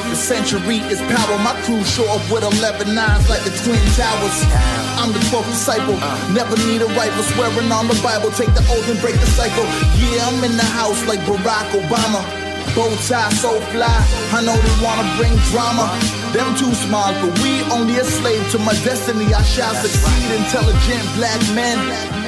The 0.07 0.15
century 0.15 0.79
is 0.87 1.03
power. 1.11 1.35
My 1.43 1.51
crew 1.67 1.83
show 1.83 2.07
up 2.07 2.23
with 2.31 2.47
11 2.47 2.95
nines 2.95 3.27
like 3.27 3.43
the 3.43 3.51
Twin 3.67 3.83
Towers. 3.99 4.37
I'm 4.95 5.11
the 5.11 5.19
12th 5.27 5.51
disciple. 5.51 5.99
Never 6.31 6.55
need 6.71 6.79
a 6.79 6.87
rifle. 6.95 7.23
Swearing 7.35 7.67
on 7.67 7.91
the 7.91 7.99
Bible. 7.99 8.31
Take 8.31 8.55
the 8.55 8.63
oath 8.71 8.87
and 8.87 9.01
break 9.03 9.19
the 9.19 9.27
cycle. 9.35 9.67
Yeah, 9.99 10.23
I'm 10.31 10.39
in 10.39 10.55
the 10.55 10.63
house 10.63 11.03
like 11.05 11.19
Barack 11.27 11.67
Obama. 11.75 12.23
Bow 12.75 12.95
tie 13.11 13.27
so 13.43 13.59
fly. 13.75 13.91
I 14.31 14.39
know 14.39 14.55
they 14.55 14.75
wanna 14.79 15.03
bring 15.19 15.35
drama. 15.51 16.22
Them 16.33 16.57
too 16.57 16.73
smart, 16.73 17.13
but 17.21 17.29
we 17.45 17.61
only 17.69 17.93
a 18.01 18.03
slave 18.03 18.41
to 18.51 18.57
my 18.57 18.73
destiny. 18.81 19.31
I 19.33 19.43
shall 19.43 19.73
succeed. 19.75 20.33
Intelligent 20.33 21.05
black 21.13 21.37
men 21.53 21.77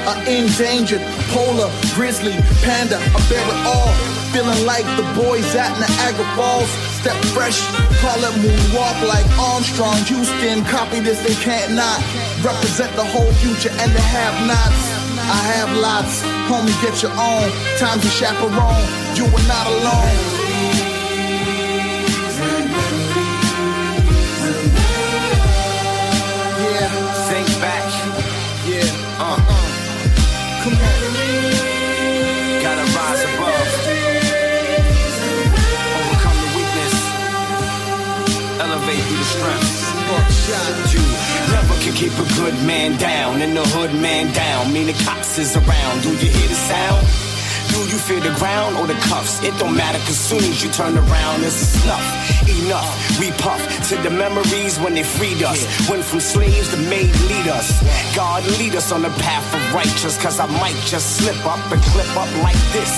are 0.05 0.21
endangered. 0.29 1.01
Polar, 1.33 1.73
grizzly, 1.97 2.37
panda, 2.61 3.01
I 3.01 3.19
bear 3.25 3.41
it 3.41 3.61
all. 3.65 3.89
Feeling 4.29 4.63
like 4.63 4.85
the 4.93 5.07
boys 5.17 5.55
at 5.55 5.73
Niagara 5.81 6.27
Falls. 6.37 6.69
Step 7.01 7.17
fresh, 7.33 7.57
call 7.97 8.21
it 8.21 8.35
moonwalk 8.45 9.01
like 9.09 9.25
Armstrong. 9.41 9.97
Houston, 10.05 10.63
copy 10.65 10.99
this, 10.99 11.17
they 11.25 11.33
can't 11.41 11.73
not. 11.73 11.97
Represent 12.45 12.93
the 12.95 13.03
whole 13.03 13.31
future 13.41 13.73
and 13.73 13.91
the 13.91 14.01
have-nots. 14.01 14.81
I 15.17 15.41
have 15.57 15.75
lots, 15.81 16.21
homie, 16.45 16.69
get 16.85 17.01
your 17.01 17.13
own. 17.17 17.49
Time's 17.81 18.05
a 18.05 18.09
chaperone, 18.09 18.85
you 19.17 19.25
are 19.25 19.47
not 19.49 19.65
alone. 19.65 20.34
You 40.45 41.01
never 41.49 41.73
can 41.81 41.93
keep 41.95 42.13
a 42.13 42.27
good 42.37 42.53
man 42.67 42.99
down 42.99 43.41
and 43.41 43.57
the 43.57 43.63
hood 43.73 43.95
man 43.99 44.31
down. 44.31 44.71
Mean 44.71 44.85
the 44.85 44.93
cops 45.03 45.39
is 45.39 45.57
around. 45.57 46.03
Do 46.03 46.11
you 46.11 46.29
hear 46.29 46.47
the 46.47 46.61
sound? 46.69 47.01
Do 47.73 47.81
you 47.89 47.97
feel 47.97 48.21
the 48.21 48.37
ground 48.37 48.77
or 48.77 48.85
the 48.85 48.93
cuffs? 49.09 49.41
It 49.43 49.57
don't 49.57 49.75
matter, 49.75 49.97
cause 50.05 50.19
soon 50.19 50.43
as 50.45 50.63
you 50.63 50.69
turn 50.69 50.95
around, 50.95 51.43
it's 51.43 51.59
a 51.61 51.65
snuff. 51.81 52.05
Enough, 52.47 53.19
we 53.19 53.31
puff 53.41 53.59
to 53.89 53.95
the 54.05 54.11
memories 54.11 54.77
when 54.77 54.93
they 54.93 55.03
freed 55.03 55.41
us. 55.41 55.65
Went 55.89 56.05
from 56.05 56.19
slaves 56.19 56.69
to 56.71 56.77
made 56.93 57.09
leaders. 57.25 57.67
God 58.15 58.45
lead 58.59 58.75
us 58.75 58.91
on 58.91 59.01
the 59.01 59.09
path 59.17 59.49
of 59.49 59.73
righteous, 59.73 60.15
cause 60.21 60.39
I 60.39 60.45
might 60.61 60.77
just 60.85 61.17
slip 61.17 61.43
up 61.45 61.59
and 61.71 61.81
clip 61.89 62.09
up 62.15 62.29
like 62.43 62.61
this. 62.71 62.93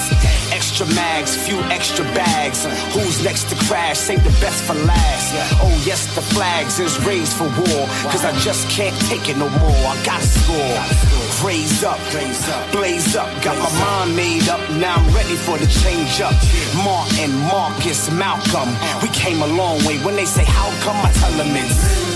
Extra 0.78 0.96
mags, 0.96 1.36
few 1.36 1.58
extra 1.74 2.06
bags. 2.14 2.66
Who's 2.94 3.24
next 3.24 3.50
to 3.50 3.56
crash? 3.66 3.98
Save 3.98 4.24
the 4.24 4.30
best 4.40 4.64
for 4.64 4.76
last. 4.76 5.34
Oh, 5.60 5.84
yes, 5.84 6.06
the 6.14 6.22
flags 6.22 6.78
is 6.78 7.04
raised 7.04 7.34
for 7.34 7.46
war, 7.46 7.88
cause 8.12 8.24
I 8.24 8.32
just 8.42 8.70
can't 8.70 8.96
take 9.10 9.28
it 9.28 9.38
no 9.38 9.50
more. 9.50 9.72
I 9.72 10.00
gotta 10.06 10.28
score. 10.28 10.78
Raise 11.44 11.84
up, 11.84 11.98
blaze 12.72 13.16
up, 13.16 13.28
got 13.42 13.58
my 13.58 13.80
mind 13.80 14.16
made 14.16 14.50
up. 14.50 14.62
Now 14.78 14.98
I'm 14.98 15.16
ready 15.16 15.36
for 15.36 15.58
the 15.58 15.66
change 15.82 16.22
up. 16.22 16.36
Martin, 16.86 17.34
Marcus, 17.50 18.12
Malcolm, 18.12 18.70
we 19.02 19.10
came 19.10 19.42
a 19.42 19.48
long 19.48 19.84
way. 19.84 19.98
When 20.06 20.16
they 20.16 20.26
say 20.26 20.44
how 20.46 20.70
come, 20.86 21.04
I 21.04 21.12
tell 21.12 21.32
them 21.32 21.56
it's. 21.56 22.07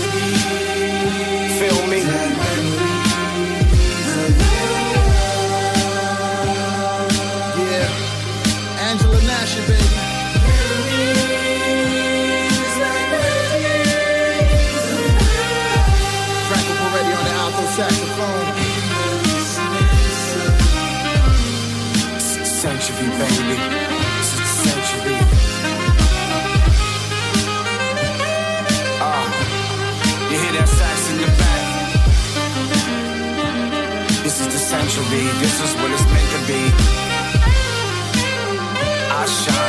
This 35.42 35.60
is 35.60 35.74
what 35.74 35.90
it's 35.90 36.04
meant 36.06 36.30
to 36.30 36.46
be. 36.46 37.01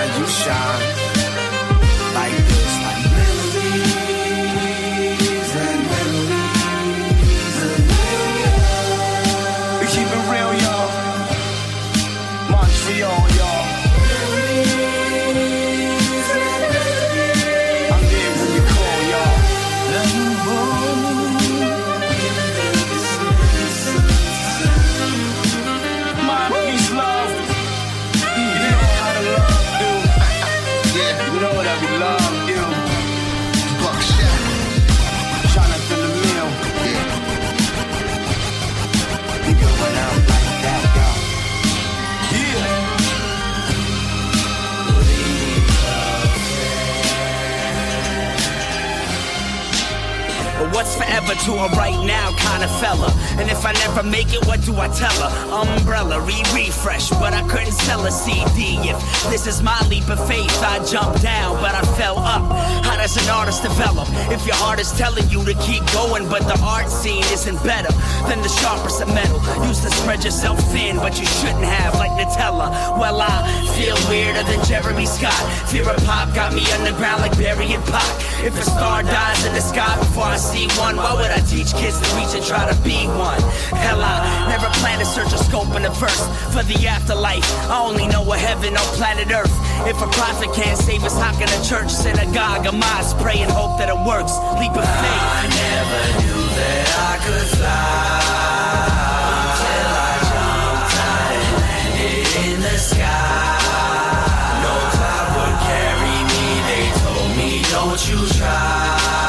You 0.05 0.27
shine. 0.27 1.02
I 53.74 53.88
never 53.88 54.04
make 54.04 54.34
it, 54.34 54.45
what 54.45 54.62
do 54.62 54.76
I 54.78 54.88
tell 54.90 55.14
her? 55.26 55.32
Umbrella, 55.50 56.22
re-refresh, 56.22 57.10
but 57.12 57.34
I 57.34 57.41
couldn't 57.48 57.74
sell 57.74 58.06
a 58.06 58.12
CD. 58.12 58.78
If 58.86 58.98
this 59.30 59.48
is 59.48 59.62
my 59.62 59.80
leap 59.90 60.08
of 60.10 60.20
faith, 60.28 60.52
I 60.62 60.84
jumped 60.86 61.22
down, 61.22 61.58
but 61.62 61.74
I 61.74 61.82
fell 61.98 62.20
up. 62.20 62.44
How 62.86 62.98
does 62.98 63.18
an 63.18 63.30
artist 63.30 63.64
develop? 63.64 64.08
If 64.30 64.45
your 64.45 64.56
heart 64.56 64.80
is 64.80 64.91
telling 64.94 65.28
you 65.30 65.44
to 65.45 65.54
keep 65.66 65.82
going, 65.91 66.30
but 66.30 66.44
the 66.44 66.60
art 66.62 66.90
scene 66.90 67.24
isn't 67.34 67.62
better 67.64 67.91
than 68.30 68.41
the 68.41 68.50
sharpest 68.62 69.02
of 69.02 69.08
metal. 69.10 69.41
Used 69.66 69.84
to 69.84 69.91
spread 69.91 70.24
yourself 70.24 70.60
thin, 70.72 70.98
but 70.98 71.20
you 71.20 71.26
shouldn't 71.26 71.66
have, 71.66 71.95
like 71.95 72.12
Nutella. 72.12 72.70
Well, 73.00 73.22
I 73.22 73.41
feel 73.74 73.98
weirder 74.10 74.44
than 74.44 74.64
Jeremy 74.66 75.06
Scott. 75.06 75.41
Fear 75.70 75.90
of 75.90 75.98
pop 76.06 76.34
got 76.36 76.54
me 76.54 76.62
underground 76.74 77.22
like 77.22 77.34
and 77.38 77.84
Pac. 77.86 78.06
If 78.44 78.60
a 78.60 78.64
star 78.64 79.04
dies 79.04 79.45
in 79.45 79.54
the 79.54 79.62
sky 79.62 79.98
before 79.98 80.26
I 80.26 80.38
see 80.38 80.68
one, 80.80 80.98
why 80.98 81.14
would 81.14 81.32
I 81.32 81.40
teach 81.48 81.74
kids 81.74 82.00
to 82.00 82.08
reach 82.16 82.36
and 82.36 82.44
try 82.44 82.70
to 82.70 82.76
be 82.84 83.08
one? 83.08 83.41
Hell, 83.72 84.02
I 84.02 84.48
never 84.49 84.68
planned 84.80 84.99
to 84.99 85.06
search 85.06 85.31
a 85.34 85.38
scope 85.38 85.76
in 85.76 85.85
a 85.85 85.90
verse 85.90 86.26
for 86.53 86.64
the 86.64 86.88
afterlife. 86.88 87.45
I 87.69 87.80
only 87.80 88.07
know 88.07 88.23
a 88.34 88.38
heaven 88.38 88.76
on 88.76 88.85
planet 88.98 89.31
Earth. 89.31 89.53
If 89.88 90.02
a 90.02 90.07
prophet 90.07 90.53
can't 90.53 90.77
save 90.77 91.03
us, 91.03 91.18
how 91.19 91.34
can 91.34 91.48
a 91.48 91.64
church, 91.64 91.91
synagogue, 91.91 92.65
a 92.65 92.72
mosque 92.72 93.18
pray 93.19 93.40
and 93.40 93.52
hope 93.52 93.77
that 93.80 93.90
it 93.90 93.99
works? 94.06 94.34
Leap 94.60 94.76
of 94.76 94.88
faith. 95.03 95.26
I 95.40 95.48
never 95.48 96.02
knew 96.22 96.44
that 96.60 96.88
I 96.99 97.15
could 97.23 97.48
fly 97.57 98.23
until 99.48 99.90
I 100.02 100.14
jumped 100.30 100.95
out 101.10 101.30
and 101.38 101.48
landed 101.64 102.27
in 102.45 102.61
the 102.61 102.77
sky. 102.77 103.44
don't 107.73 108.10
you 108.10 108.27
try 108.40 109.23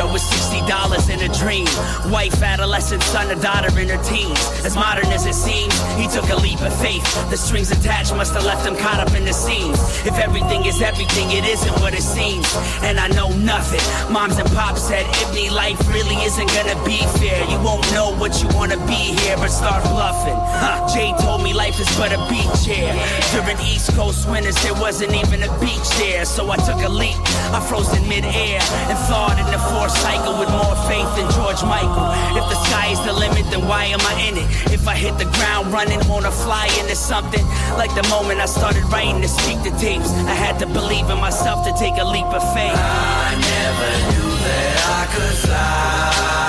I 0.00 0.04
was 0.04 0.22
16 0.22 0.47
a 0.70 1.38
dream. 1.38 1.66
Wife, 2.10 2.42
adolescent, 2.42 3.02
son, 3.02 3.30
a 3.30 3.40
daughter 3.40 3.68
in 3.78 3.88
her 3.88 4.02
teens. 4.04 4.38
As 4.64 4.74
modern 4.74 5.06
as 5.06 5.26
it 5.26 5.34
seems, 5.34 5.74
he 5.96 6.06
took 6.08 6.28
a 6.30 6.36
leap 6.36 6.60
of 6.60 6.74
faith. 6.80 7.04
The 7.30 7.36
strings 7.36 7.70
attached 7.70 8.14
must 8.14 8.34
have 8.34 8.44
left 8.44 8.66
him 8.66 8.76
caught 8.76 9.00
up 9.00 9.14
in 9.14 9.24
the 9.24 9.32
seams. 9.32 9.78
If 10.06 10.18
everything 10.18 10.66
is 10.66 10.82
everything, 10.82 11.30
it 11.30 11.44
isn't 11.44 11.72
what 11.80 11.94
it 11.94 12.02
seems. 12.02 12.46
And 12.82 12.98
I 12.98 13.08
know 13.08 13.28
nothing. 13.38 13.82
Moms 14.12 14.38
and 14.38 14.48
pops 14.50 14.82
said, 14.82 15.06
Ibney, 15.24 15.50
life 15.50 15.78
really 15.92 16.16
isn't 16.24 16.48
gonna 16.48 16.78
be 16.84 16.98
fair. 17.18 17.38
You 17.50 17.58
won't 17.60 17.84
know 17.92 18.14
what 18.16 18.42
you 18.42 18.48
wanna 18.54 18.78
be 18.86 19.16
here, 19.20 19.36
but 19.36 19.48
start 19.48 19.82
bluffing. 19.84 20.36
Huh. 20.36 20.88
Jay 20.94 21.14
told 21.20 21.42
me 21.42 21.52
life 21.52 21.78
is 21.80 21.88
but 21.96 22.12
a 22.12 22.20
beach 22.28 22.64
here. 22.64 22.94
During 23.32 23.58
East 23.60 23.92
Coast 23.94 24.28
winters, 24.28 24.56
there 24.62 24.74
wasn't 24.74 25.14
even 25.14 25.42
a 25.42 25.50
beach 25.60 25.88
there. 25.98 26.24
So 26.24 26.50
I 26.50 26.56
took 26.56 26.80
a 26.82 26.88
leap. 26.88 27.16
I 27.52 27.60
froze 27.68 27.92
in 27.96 28.06
midair 28.08 28.60
and 28.60 28.98
thought 29.08 29.38
in 29.38 29.46
the 29.50 29.58
fourth 29.70 29.92
cycle 29.92 30.38
with 30.38 30.50
more 30.58 30.76
faith 30.90 31.10
than 31.16 31.30
George 31.38 31.62
Michael. 31.62 32.08
If 32.34 32.44
the 32.50 32.58
sky 32.66 32.86
is 32.94 33.00
the 33.06 33.12
limit, 33.12 33.44
then 33.50 33.62
why 33.70 33.84
am 33.94 34.02
I 34.02 34.14
in 34.28 34.34
it? 34.42 34.48
If 34.72 34.86
I 34.88 34.94
hit 34.94 35.14
the 35.18 35.30
ground 35.36 35.72
running, 35.72 36.00
wanna 36.08 36.30
fly 36.30 36.66
into 36.80 36.96
something. 36.96 37.44
Like 37.80 37.92
the 37.94 38.06
moment 38.08 38.40
I 38.40 38.46
started 38.46 38.84
writing 38.92 39.20
to 39.22 39.28
speak 39.28 39.58
the 39.62 39.74
tapes, 39.78 40.10
I 40.32 40.36
had 40.46 40.58
to 40.62 40.66
believe 40.66 41.06
in 41.10 41.18
myself 41.18 41.58
to 41.66 41.72
take 41.84 41.96
a 41.98 42.06
leap 42.14 42.30
of 42.38 42.42
faith. 42.54 42.74
I 42.74 43.30
never 43.54 43.90
knew 44.08 44.30
that 44.46 44.74
I 44.98 45.02
could 45.12 45.36
fly. 45.46 46.48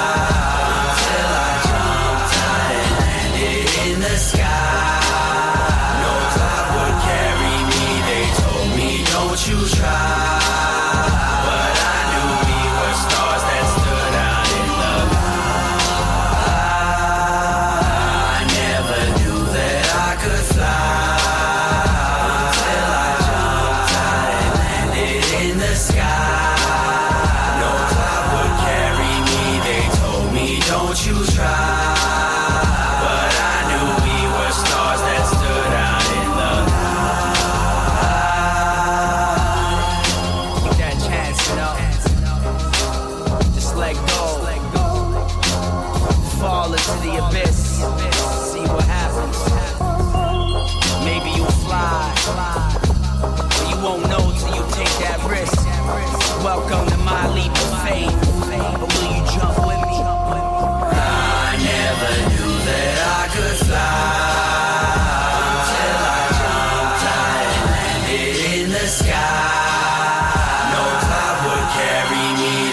I 1.22 1.54
jumped 1.70 2.34
out 2.50 2.70
and 2.80 2.92
landed 3.02 3.68
in 3.88 3.98
the 4.08 4.18
sky. 4.30 5.00
No 6.04 6.14
cloud 6.34 6.68
would 6.76 6.98
carry 7.10 7.56
me, 7.74 7.86
they 8.10 8.26
told 8.42 8.70
me, 8.78 8.90
don't 9.14 9.40
you 9.48 9.60
try. 9.78 10.19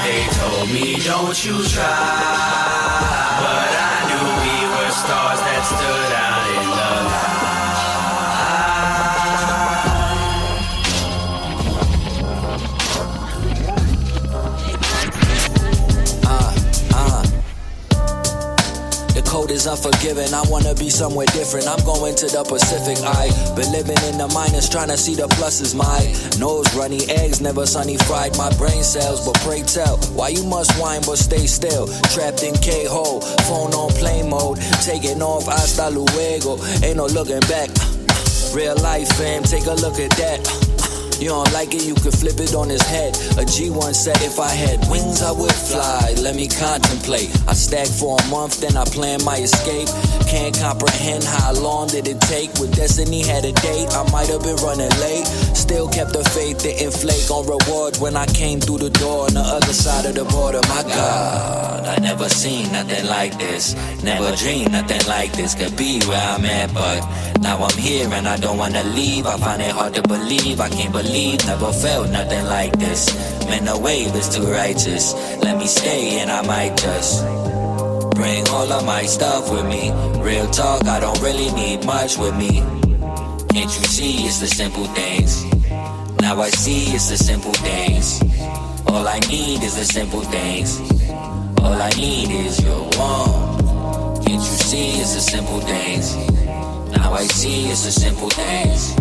They 0.06 0.24
told 0.38 0.70
me, 0.70 1.00
don't 1.00 1.34
you 1.44 1.64
try. 1.64 1.82
But 3.42 3.70
I 3.74 3.94
knew 4.06 4.26
we 4.44 4.56
were 4.70 4.92
stars 4.92 5.40
that 5.40 5.62
stood 5.66 6.12
out 6.14 6.25
is 19.66 19.84
unforgiving. 19.84 20.32
I 20.32 20.42
wanna 20.48 20.74
be 20.74 20.90
somewhere 20.90 21.26
different. 21.26 21.66
I'm 21.66 21.82
going 21.84 22.14
to 22.16 22.26
the 22.26 22.44
Pacific. 22.44 22.98
I 23.04 23.28
been 23.54 23.70
living 23.72 23.98
in 24.08 24.18
the 24.18 24.28
minus, 24.28 24.68
trying 24.68 24.88
to 24.88 24.96
see 24.96 25.14
the 25.14 25.28
pluses. 25.28 25.74
My 25.74 26.00
nose 26.38 26.66
runny, 26.74 27.04
eggs 27.08 27.40
never 27.40 27.66
sunny 27.66 27.96
fried. 27.96 28.36
My 28.36 28.50
brain 28.56 28.82
cells, 28.82 29.24
but 29.26 29.34
pray 29.42 29.62
tell 29.62 29.96
why 30.14 30.28
you 30.28 30.44
must 30.44 30.70
whine 30.80 31.02
but 31.06 31.18
stay 31.18 31.46
still. 31.46 31.86
Trapped 32.14 32.42
in 32.42 32.54
K 32.54 32.86
hole, 32.86 33.20
phone 33.48 33.74
on 33.74 33.90
plane 33.92 34.30
mode, 34.30 34.58
taking 34.82 35.22
off 35.22 35.46
hasta 35.46 35.90
luego. 35.90 36.58
Ain't 36.84 36.96
no 36.96 37.06
looking 37.06 37.40
back. 37.48 37.70
Real 38.54 38.76
life, 38.76 39.08
fam, 39.16 39.42
take 39.42 39.66
a 39.66 39.74
look 39.74 39.98
at 39.98 40.10
that. 40.16 40.65
You 41.18 41.28
don't 41.28 41.50
like 41.52 41.72
it, 41.74 41.84
you 41.84 41.94
can 41.94 42.12
flip 42.12 42.38
it 42.40 42.54
on 42.54 42.68
his 42.68 42.82
head. 42.82 43.16
A 43.40 43.44
G1 43.44 43.94
said 43.94 44.16
if 44.20 44.38
I 44.38 44.50
had 44.50 44.86
wings, 44.90 45.22
I 45.22 45.32
would 45.32 45.52
fly. 45.52 46.14
Let 46.20 46.36
me 46.36 46.46
contemplate. 46.46 47.30
I 47.48 47.54
stacked 47.54 47.92
for 47.92 48.18
a 48.20 48.26
month, 48.28 48.60
then 48.60 48.76
I 48.76 48.84
plan 48.84 49.24
my 49.24 49.36
escape. 49.38 49.88
Can't 50.28 50.54
comprehend 50.58 51.24
how 51.24 51.52
long 51.54 51.88
did 51.88 52.06
it 52.06 52.20
take. 52.20 52.52
With 52.60 52.76
destiny 52.76 53.22
had 53.22 53.44
a 53.44 53.52
date, 53.52 53.88
I 53.92 54.04
might 54.12 54.28
have 54.28 54.42
been 54.42 54.56
running 54.56 54.92
late. 55.00 55.26
Still 55.56 55.88
kept 55.88 56.12
the 56.12 56.22
faith, 56.36 56.62
didn't 56.62 56.92
flake 56.92 57.30
on 57.30 57.46
rewards 57.46 57.98
when 57.98 58.14
I 58.16 58.26
came 58.26 58.60
through 58.60 58.78
the 58.78 58.90
door 58.90 59.24
on 59.24 59.34
the 59.34 59.40
other 59.40 59.72
side 59.72 60.04
of 60.04 60.14
the 60.16 60.24
border. 60.24 60.60
My 60.68 60.82
God, 60.82 61.86
I 61.86 61.96
never 62.00 62.28
seen 62.28 62.70
nothing 62.72 63.06
like 63.06 63.38
this. 63.38 63.74
Never 64.02 64.36
dreamed 64.36 64.72
nothing 64.72 65.00
like 65.08 65.32
this 65.32 65.54
could 65.54 65.76
be 65.76 66.00
where 66.06 66.20
I'm 66.20 66.44
at, 66.44 66.74
but 66.74 67.00
now 67.40 67.56
I'm 67.64 67.78
here 67.78 68.08
and 68.12 68.28
I 68.28 68.36
don't 68.36 68.58
wanna 68.58 68.82
leave. 68.94 69.26
I 69.26 69.38
find 69.38 69.62
it 69.62 69.70
hard 69.70 69.94
to 69.94 70.02
believe. 70.02 70.60
I 70.60 70.68
can't 70.68 70.92
believe, 70.92 71.05
never 71.46 71.72
felt 71.72 72.10
nothing 72.10 72.44
like 72.46 72.78
this. 72.78 73.14
Man, 73.46 73.64
the 73.64 73.78
wave 73.78 74.14
is 74.14 74.28
too 74.28 74.44
righteous. 74.44 75.14
Let 75.42 75.56
me 75.58 75.66
stay 75.66 76.18
and 76.20 76.30
I 76.30 76.42
might 76.46 76.76
just 76.76 77.24
bring 78.14 78.48
all 78.48 78.70
of 78.72 78.84
my 78.84 79.02
stuff 79.04 79.50
with 79.50 79.66
me. 79.66 79.92
Real 80.20 80.48
talk, 80.50 80.84
I 80.86 81.00
don't 81.00 81.20
really 81.22 81.52
need 81.52 81.84
much 81.84 82.18
with 82.18 82.36
me. 82.36 82.60
Can't 83.52 83.72
you 83.76 83.86
see 83.96 84.26
it's 84.26 84.40
the 84.40 84.46
simple 84.46 84.86
things? 84.86 85.44
Now 86.20 86.40
I 86.40 86.50
see 86.50 86.94
it's 86.94 87.08
the 87.10 87.16
simple 87.16 87.52
things. 87.52 88.20
All 88.88 89.06
I 89.06 89.20
need 89.30 89.62
is 89.62 89.76
the 89.76 89.84
simple 89.84 90.22
things. 90.22 90.80
All 91.62 91.80
I 91.80 91.90
need 91.90 92.30
is 92.30 92.62
your 92.64 92.82
warmth. 92.98 94.26
Can't 94.26 94.42
you 94.42 94.58
see 94.70 95.00
it's 95.00 95.14
the 95.14 95.20
simple 95.20 95.60
things? 95.60 96.16
Now 96.96 97.12
I 97.12 97.24
see 97.24 97.66
it's 97.68 97.84
the 97.84 97.92
simple 97.92 98.30
things. 98.30 98.94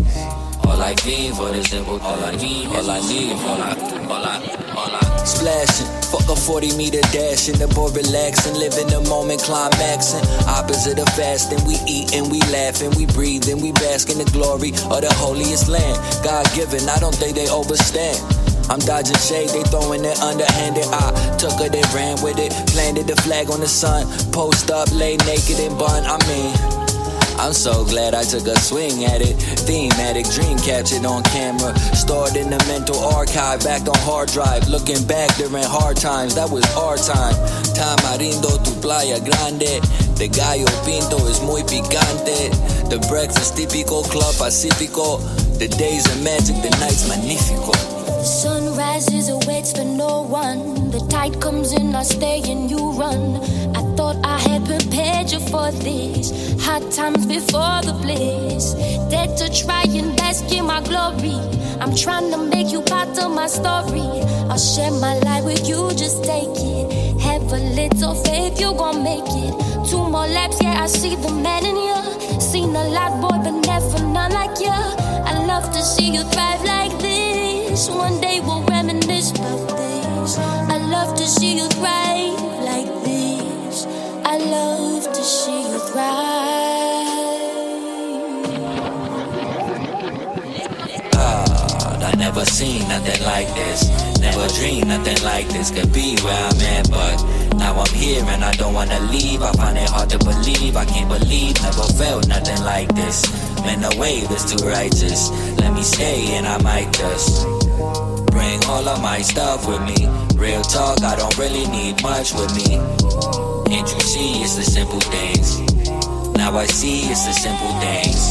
All 0.66 0.82
I 0.82 0.96
need 1.06 1.34
for 1.36 1.50
the 1.52 1.64
simple, 1.64 2.02
all 2.02 2.24
I 2.24 2.36
need, 2.36 2.68
all 2.68 2.90
I 2.90 3.00
need, 3.08 3.32
all 3.34 3.62
I, 3.62 3.74
all 4.10 4.26
I, 4.26 4.36
all 4.76 4.96
I. 4.96 5.24
Splashing, 5.26 5.88
fuck 6.10 6.30
a 6.30 6.36
40 6.36 6.78
meter 6.78 7.02
dash 7.14 7.50
in 7.50 7.58
the 7.58 7.68
boy 7.70 7.90
relaxing, 7.90 8.56
living 8.56 8.88
the 8.88 9.02
moment 9.10 9.42
climaxing. 9.42 10.26
Opposite 10.48 11.00
of 11.00 11.10
fasting, 11.10 11.64
we 11.66 11.78
eat 11.88 12.14
and 12.14 12.32
we 12.32 12.40
laugh 12.54 12.82
and 12.82 12.94
we 12.96 13.06
breathe 13.06 13.48
and 13.50 13.62
we 13.62 13.72
bask 13.74 14.10
in 14.10 14.18
the 14.18 14.30
glory 14.34 14.70
of 14.90 15.02
the 15.02 15.14
holiest 15.18 15.70
land. 15.70 15.98
God 16.24 16.46
given, 16.54 16.88
I 16.90 16.98
don't 17.00 17.16
think 17.16 17.36
they 17.36 17.50
overstand. 17.50 18.18
I'm 18.70 18.80
dodging 18.80 19.18
shade, 19.18 19.50
they 19.50 19.62
throwing 19.70 20.04
it 20.06 20.18
underhanded. 20.22 20.86
I 20.90 21.38
took 21.38 21.62
it 21.62 21.76
and 21.76 21.94
ran 21.94 22.22
with 22.24 22.40
it, 22.40 22.52
planted 22.74 23.06
the 23.06 23.16
flag 23.22 23.50
on 23.52 23.60
the 23.60 23.68
sun. 23.68 24.08
Post 24.32 24.72
up, 24.72 24.90
lay 24.92 25.18
naked 25.30 25.60
and 25.60 25.78
bun. 25.78 26.04
I 26.06 26.18
mean, 26.26 26.85
I'm 27.38 27.54
so 27.54 27.84
glad 27.86 28.14
I 28.14 28.24
took 28.24 28.48
a 28.48 28.58
swing 28.60 29.06
at 29.06 29.22
it. 29.22 29.36
Thematic 29.68 30.26
dream 30.30 30.58
captured 30.58 31.06
on 31.06 31.24
camera. 31.24 31.78
Stored 31.94 32.36
in 32.36 32.50
the 32.50 32.58
mental 32.68 32.98
archive, 33.00 33.64
back 33.64 33.88
on 33.88 33.98
hard 34.00 34.30
drive. 34.30 34.68
Looking 34.68 35.06
back 35.06 35.36
during 35.36 35.64
hard 35.64 35.98
times, 35.98 36.36
that 36.36 36.50
was 36.50 36.66
our 36.76 36.98
time. 36.98 37.36
Tamarindo 37.76 38.64
tu 38.64 38.72
playa 38.82 39.20
grande. 39.20 39.84
The 40.18 40.28
gallo 40.32 40.66
pinto 40.86 41.18
is 41.28 41.42
muy 41.42 41.62
picante. 41.64 42.50
The 42.90 43.00
breakfast 43.10 43.56
típico, 43.56 44.04
club 44.10 44.36
pacífico. 44.36 45.20
The 45.60 45.68
days 45.68 46.08
are 46.08 46.22
magic, 46.24 46.56
the 46.64 46.70
nights 46.80 47.08
magnifico. 47.08 47.95
The 48.26 48.32
sun 48.32 48.76
rises, 48.76 49.30
it 49.30 49.46
waits 49.46 49.72
for 49.72 49.86
no 49.86 50.24
one. 50.24 50.90
The 50.90 50.98
tide 51.12 51.40
comes 51.40 51.74
in, 51.74 51.94
I 51.94 52.02
stay 52.02 52.42
and 52.52 52.68
you 52.72 52.92
run. 52.94 53.36
I 53.78 53.82
thought 53.96 54.18
I 54.24 54.40
had 54.40 54.66
prepared 54.66 55.32
you 55.32 55.40
for 55.42 55.70
this. 55.70 56.34
Hard 56.66 56.92
times 56.92 57.28
before 57.28 57.86
the 57.86 57.94
bliss. 58.02 58.74
Dead 59.12 59.38
to 59.38 59.46
try 59.54 59.84
and 59.84 60.18
bask 60.18 60.52
in 60.52 60.66
my 60.66 60.82
glory. 60.82 61.38
I'm 61.80 61.96
trying 61.96 62.32
to 62.32 62.38
make 62.38 62.72
you 62.72 62.82
part 62.82 63.16
of 63.20 63.30
my 63.30 63.46
story. 63.46 64.10
I'll 64.50 64.58
share 64.58 64.90
my 64.90 65.20
life 65.20 65.46
with 65.46 65.70
you, 65.70 65.92
just 65.92 66.24
take 66.24 66.50
it. 66.50 67.22
Have 67.22 67.44
a 67.54 67.62
little 67.78 68.16
faith, 68.24 68.60
you 68.60 68.74
gon' 68.74 69.04
make 69.04 69.30
it. 69.46 69.54
Two 69.88 70.02
more 70.02 70.26
laps, 70.26 70.58
yeah, 70.64 70.82
I 70.82 70.88
see 70.88 71.16
the 71.16 71.30
man 71.30 71.64
in 71.64 71.78
you. 71.78 72.42
Seen 72.42 72.76
a 72.76 72.90
lot, 72.90 73.22
boy, 73.22 73.38
but 73.46 73.52
never 73.68 74.02
none 74.08 74.32
like 74.32 74.60
you. 74.60 74.74
I 75.30 75.46
love 75.46 75.72
to 75.74 75.84
see 75.84 76.10
you 76.10 76.24
thrive 76.24 76.64
like. 76.64 77.05
One 77.76 78.22
day 78.22 78.40
we'll 78.40 78.64
reminisce 78.64 79.32
about 79.32 79.68
this. 79.76 80.38
I 80.38 80.78
love 80.78 81.14
to 81.18 81.28
see 81.28 81.58
you 81.58 81.68
thrive 81.68 82.42
like 82.64 82.88
this. 83.04 83.86
I 84.24 84.38
love 84.38 85.04
to 85.04 85.22
see 85.22 85.60
you 85.60 85.80
thrive. 85.80 86.16
God, 91.12 92.02
I 92.02 92.14
never 92.18 92.46
seen 92.46 92.88
nothing 92.88 93.22
like 93.26 93.54
this. 93.56 93.90
Never 94.22 94.48
dreamed 94.56 94.88
nothing 94.88 95.22
like 95.26 95.50
this 95.50 95.70
could 95.70 95.92
be 95.92 96.16
where 96.24 96.34
I'm 96.34 96.62
at, 96.62 96.90
but 96.90 97.56
now 97.58 97.76
I'm 97.78 97.94
here 97.94 98.24
and 98.24 98.46
I 98.46 98.54
don't 98.54 98.74
wanna 98.74 99.02
leave. 99.12 99.42
I 99.44 99.52
find 99.52 99.78
it 99.78 99.90
hard 99.90 100.10
to 100.12 100.20
believe. 100.20 100.78
I 100.78 100.86
can't 100.86 101.10
believe, 101.10 101.62
never 101.62 101.84
felt 101.84 102.26
nothing 102.30 102.64
like 102.64 102.96
this. 102.96 103.22
Man, 103.64 103.82
the 103.82 103.94
wave 104.00 104.32
is 104.32 104.46
too 104.46 104.66
righteous. 104.66 105.30
Let 105.60 105.74
me 105.74 105.84
stay 105.84 106.38
and 106.38 106.48
I 106.48 106.58
might 106.62 106.94
just 106.94 107.65
bring 108.32 108.64
all 108.66 108.88
of 108.88 109.02
my 109.02 109.22
stuff 109.22 109.68
with 109.68 109.82
me. 109.82 110.08
Real 110.36 110.62
talk, 110.62 111.02
I 111.04 111.16
don't 111.16 111.38
really 111.38 111.68
need 111.68 112.02
much 112.04 112.34
with 112.34 112.54
me. 112.56 112.78
Can't 113.68 113.90
you 113.94 114.00
see 114.02 114.42
it's 114.42 114.56
the 114.56 114.64
simple 114.64 115.00
things? 115.00 115.60
Now 116.38 116.56
I 116.58 116.66
see 116.66 117.02
it's 117.12 117.26
the 117.26 117.34
simple 117.34 117.74
things. 117.80 118.22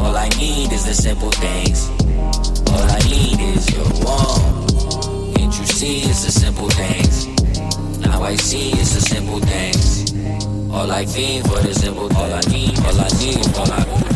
All 0.00 0.16
I 0.16 0.28
need 0.38 0.72
is 0.72 0.84
the 0.84 0.94
simple 0.94 1.30
things. 1.30 1.88
All 2.70 2.88
I 2.88 3.00
need 3.08 3.40
is 3.54 3.70
your 3.70 3.88
warmth. 4.04 5.36
Can't 5.36 5.58
you 5.58 5.66
see 5.66 6.00
it's 6.00 6.24
the 6.24 6.32
simple 6.32 6.70
things? 6.70 7.26
Now 8.00 8.22
I 8.22 8.36
see 8.36 8.70
it's 8.72 8.94
the 8.94 9.00
simple 9.00 9.40
things. 9.40 10.12
All 10.72 10.90
I 10.90 11.04
need 11.04 11.42
for 11.42 11.60
the 11.60 11.74
simple, 11.74 12.14
all 12.16 12.32
I 12.32 12.40
need, 12.50 12.78
all 12.80 13.00
I 13.00 13.08
need, 13.18 13.44
all 13.56 13.72
I, 13.72 13.84
all 13.90 14.07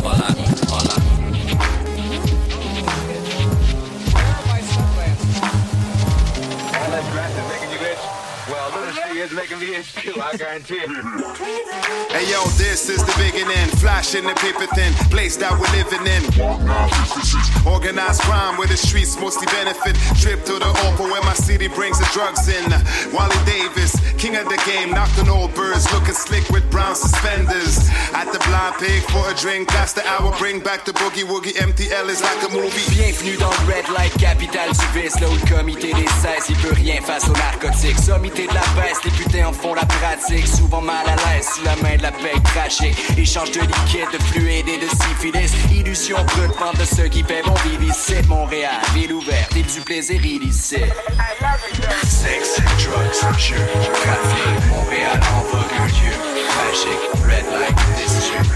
is 9.23 9.31
making 9.31 9.59
me 9.59 9.75
itch 9.75 9.95
I 10.17 10.35
guarantee 10.35 10.79
it. 10.79 10.89
hey 12.11 12.29
yo, 12.29 12.43
this 12.57 12.89
is 12.89 13.03
the 13.03 13.13
beginning, 13.17 13.69
flashing 13.77 14.25
the 14.25 14.33
paper 14.35 14.67
thin, 14.75 14.93
place 15.09 15.37
that 15.37 15.51
we're 15.51 15.71
living 15.71 16.05
in. 16.07 17.52
Organized 17.65 18.21
crime 18.21 18.57
where 18.57 18.67
the 18.67 18.75
streets 18.75 19.17
mostly 19.19 19.47
benefit. 19.47 19.95
Trip 20.19 20.43
to 20.45 20.59
the 20.59 20.67
Opal 20.87 21.07
where 21.07 21.23
my 21.23 21.33
city 21.33 21.67
brings 21.67 21.97
the 21.97 22.09
drugs 22.11 22.47
in. 22.47 22.67
Wally 23.15 23.39
Davis, 23.45 23.95
king 24.19 24.35
of 24.35 24.49
the 24.49 24.59
game, 24.65 24.91
knocking 24.91 25.29
old 25.29 25.53
birds, 25.55 25.87
looking 25.93 26.13
slick 26.13 26.47
with 26.49 26.69
brown 26.69 26.95
suspenders. 26.95 27.89
At 28.13 28.31
the 28.33 28.39
blind 28.43 28.75
pig 28.79 29.01
for 29.11 29.23
a 29.31 29.33
drink, 29.35 29.69
that's 29.69 29.93
the 29.93 30.05
hour. 30.07 30.35
Bring 30.37 30.59
back 30.59 30.83
the 30.83 30.91
boogie 30.91 31.23
woogie. 31.23 31.55
MTL 31.55 32.09
is 32.09 32.21
like 32.21 32.43
a 32.43 32.51
movie. 32.51 32.83
Bienvenue 32.91 33.37
dans 33.37 33.51
le 33.51 33.73
Red 33.73 33.87
Light, 33.95 34.13
Capital 34.19 34.69
du 34.71 34.99
vice, 34.99 35.19
là 35.21 35.29
où 35.29 35.33
le 35.33 35.55
comité 35.55 35.93
des 35.93 36.07
16, 36.07 36.49
il 36.49 36.55
peut 36.57 36.73
rien 36.75 37.01
face 37.01 37.27
aux 37.29 37.33
narcotiques. 37.33 37.97
Sommité 37.99 38.47
de 38.47 38.53
la 38.53 38.65
baisse, 38.75 38.99
les 39.05 39.11
putains 39.11 39.47
en 39.47 39.53
font 39.53 39.73
la 39.73 39.85
pratique. 39.85 40.47
Souvent 40.47 40.81
mal 40.81 41.07
à 41.07 41.15
l'aise, 41.15 41.47
sous 41.55 41.63
la 41.63 41.75
main 41.77 41.95
de 41.95 42.03
la 42.03 42.11
paix 42.11 42.35
tragique. 42.43 42.97
Échange 43.17 43.51
de 43.51 43.61
liquide, 43.61 44.11
de 44.11 44.19
fluide 44.19 44.67
et 44.67 44.79
de 44.79 44.89
syphilis. 44.89 45.51
Illusion 45.71 46.17
brute, 46.25 46.79
de 46.79 46.85
ceux 46.85 47.07
qui 47.07 47.23
paient 47.23 47.41
vivre 47.63 47.83
ici. 47.83 48.15
Montréal, 48.27 48.79
ville 48.93 49.13
ouverte 49.13 49.55
et 49.55 49.63
du 49.63 49.81
plaisir 49.81 50.23
illicite. 50.25 50.93
Sex 52.03 52.61
drugs, 52.79 53.37
sure. 53.37 53.57
Trafic, 53.93 54.69
Montréal 54.69 55.19
en 55.35 55.41
vogue, 55.51 55.91
Dieu. 55.91 56.15
Magic, 56.57 56.99
red 57.25 57.45
light 57.59 57.77
district. 57.97 58.49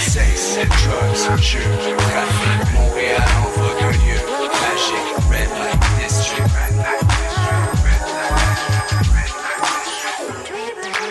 Sex 0.00 0.58
drugs, 0.84 1.42
sure. 1.42 1.96
Trafic, 1.96 2.72
Montréal 2.74 3.24
en 3.38 3.60
vogue, 3.60 3.92
Dieu. 4.04 4.20
Magic, 4.62 5.04
red 5.30 5.50
light 5.58 5.80
district. 6.00 6.50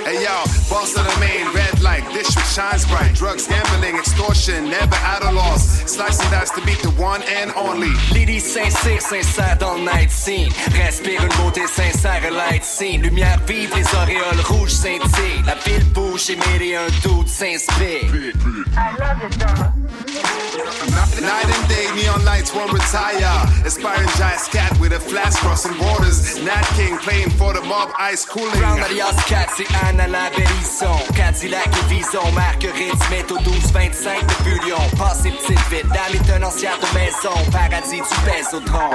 Hey 0.05 0.23
yo, 0.23 0.43
boss 0.69 0.95
of 0.95 1.03
the 1.03 1.19
main 1.19 1.47
red 1.95 2.03
light, 2.03 2.13
district 2.13 2.47
shines 2.47 2.85
bright. 2.85 3.13
Drugs, 3.15 3.47
gambling, 3.47 3.95
extortion, 3.97 4.69
never 4.69 4.95
out 4.95 5.23
of 5.23 5.33
loss. 5.33 5.81
Slice 5.91 6.21
and 6.21 6.31
dice 6.31 6.51
to 6.51 6.61
beat 6.65 6.79
the 6.81 6.91
one 6.91 7.21
and 7.23 7.51
only. 7.55 7.91
Lady 8.13 8.39
sincère, 8.39 9.01
sincère 9.01 9.57
dans 9.59 9.75
le 9.75 9.83
night 9.83 10.11
scene. 10.11 10.49
Respire 10.73 11.21
une 11.23 11.43
beauté 11.43 11.67
sincère, 11.67 12.31
light 12.31 12.63
scene. 12.63 13.01
Lumière 13.01 13.39
vive, 13.47 13.73
les 13.75 13.95
auréoles 13.95 14.41
rouges 14.45 14.71
scintillent. 14.71 15.43
La 15.45 15.55
ville 15.55 15.85
bouge 15.93 16.29
et 16.29 16.37
et 16.61 16.75
un 16.75 16.87
doute 17.03 17.27
s'inspire. 17.27 18.33
Night 21.21 21.45
and 21.45 21.67
day, 21.67 21.87
neon 21.95 22.23
lights 22.25 22.53
won't 22.53 22.71
retire. 22.71 23.45
Aspiring 23.65 24.09
giant 24.17 24.39
scat 24.39 24.77
with 24.79 24.91
a 24.91 24.99
flash 24.99 25.35
crossing 25.35 25.75
borders. 25.77 26.41
Nat 26.43 26.63
King 26.75 26.97
playing 26.97 27.29
for 27.31 27.53
the 27.53 27.61
mob, 27.61 27.89
ice 27.97 28.25
cooling. 28.25 28.51
Brown 28.59 28.79
alias 28.79 29.15
Cat, 29.27 29.47
c'est 29.55 29.67
Anna 29.85 30.07
la 30.07 30.29
Bélisson. 30.31 30.95
Cadillac 31.15 31.69
Vison, 31.87 32.31
Marguerite, 32.33 33.09
métaux 33.09 33.37
12-25 33.37 34.21
de 34.21 34.43
Bullion. 34.43 34.77
Passez 34.97 35.31
petite 35.31 35.59
vite, 35.69 35.87
dame 35.87 36.13
est 36.13 36.31
un 36.31 36.43
ancien 36.43 36.71
de 36.77 36.97
maison. 36.97 37.33
Paradis, 37.51 38.01
au 38.53 38.59
tronc. 38.59 38.91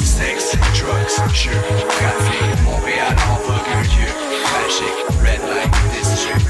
Sex 0.00 0.56
drugs, 0.74 1.34
sure. 1.34 1.52
Trafic, 1.88 2.62
Montréal 2.64 3.16
en 3.30 3.34
vogue, 3.46 3.86
Dieu. 3.88 4.12
Magic, 4.52 4.94
red 5.22 5.40
light 5.48 5.72
district. 5.92 6.46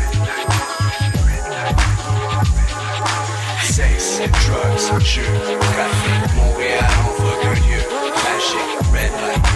Sex 3.63 4.21
drugs, 4.45 5.05
sure. 5.05 5.25
Trafic, 5.61 6.35
Montréal 6.37 6.91
en 6.99 7.23
vogue, 7.23 7.59
Dieu. 7.67 7.83
Magic, 8.25 8.93
red 8.93 9.13
light 9.27 9.50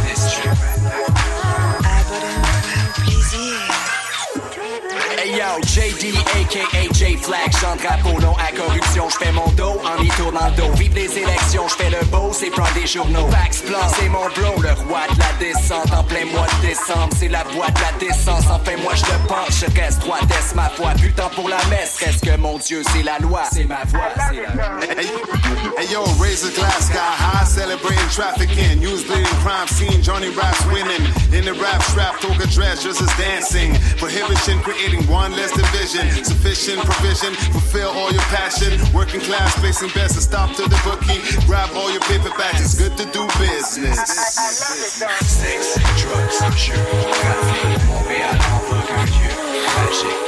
yo, 5.37 5.61
JD, 5.67 6.15
aka 6.39 6.93
J 6.93 7.17
Flag, 7.17 7.51
chante 7.61 7.83
drapeau 7.83 8.21
non 8.21 8.35
à 8.37 8.53
corruption, 8.53 9.09
j'fais 9.11 9.33
mon 9.33 9.49
dos 9.53 9.81
en 9.85 10.03
y 10.03 10.09
tournant 10.09 10.49
le 10.49 10.57
dos. 10.57 10.73
Vive 10.75 10.95
les 10.95 11.19
élections, 11.19 11.67
j'fais 11.69 11.91
le 11.91 12.05
beau, 12.07 12.31
c'est 12.33 12.51
prendre 12.51 12.73
des 12.75 12.87
journaux. 12.87 13.27
Pax 13.31 13.63
Plan, 13.63 13.79
c'est 13.97 14.09
mon 14.09 14.27
bro, 14.31 14.61
le 14.63 14.73
roi 14.87 15.01
de 15.13 15.19
la 15.19 15.33
descente 15.39 15.93
en 15.93 16.05
plein 16.05 16.25
mois 16.27 16.47
de 16.61 16.69
décembre. 16.69 17.15
C'est 17.19 17.29
la 17.29 17.45
boîte 17.45 17.75
de 17.75 17.81
la 17.81 17.93
décence, 17.99 18.45
enfin 18.51 18.77
moi 18.83 18.95
je 18.95 19.05
le 19.05 19.29
pense, 19.29 19.61
je 19.61 19.81
reste 19.81 20.01
droitesse 20.01 20.55
ma 20.55 20.69
foi. 20.71 20.91
Putain 21.01 21.29
pour 21.35 21.49
la 21.49 21.63
messe, 21.71 21.97
reste 21.99 22.25
que 22.25 22.37
mon 22.37 22.59
Dieu, 22.59 22.83
c'est 22.93 23.03
la 23.03 23.19
loi, 23.19 23.43
c'est 23.53 23.65
ma 23.65 23.83
voix, 23.87 24.11
c'est 24.29 24.37
la. 24.37 25.01
Hey, 25.01 25.09
hey 25.79 25.93
yo, 25.93 26.05
raise 26.21 26.43
the 26.43 26.55
glass 26.55 26.87
sky 26.87 26.99
high, 26.99 27.45
celebrating 27.47 28.09
trafficking. 28.11 28.81
Use 28.81 29.05
bleeding 29.05 29.27
crime 29.43 29.69
scene, 29.69 30.03
Johnny 30.03 30.31
Raps 30.31 30.65
winning. 30.67 31.05
In 31.33 31.45
the 31.45 31.55
rap 31.55 31.83
strap, 31.83 32.21
toga 32.21 32.47
dress, 32.47 32.83
just 32.83 33.01
as 33.01 33.13
dancing. 33.17 33.75
Prohibition, 33.99 34.61
creating 34.61 35.03
one 35.11 35.24
less 35.33 35.53
division. 35.53 36.25
Sufficient 36.25 36.83
provision, 36.85 37.35
fulfill 37.53 37.91
all 37.91 38.11
your 38.13 38.23
passion. 38.33 38.79
Working 38.93 39.21
class, 39.21 39.59
placing 39.59 39.91
bets, 39.91 40.17
a 40.17 40.21
stop 40.23 40.55
to 40.57 40.63
the 40.63 40.81
bookie. 40.85 41.21
Grab 41.47 41.71
all 41.75 41.91
your 41.91 42.03
paperbacks, 42.03 42.61
it's 42.61 42.75
good 42.75 42.97
to 42.97 43.05
do 43.13 43.27
business. 43.39 43.99
Drugs, 45.99 46.59
sure. 46.59 46.77
Trafic, 46.77 47.79
Montréal 47.89 48.37
vogue, 48.69 49.09
Dieu. 49.09 49.33
Magic, 49.77 50.25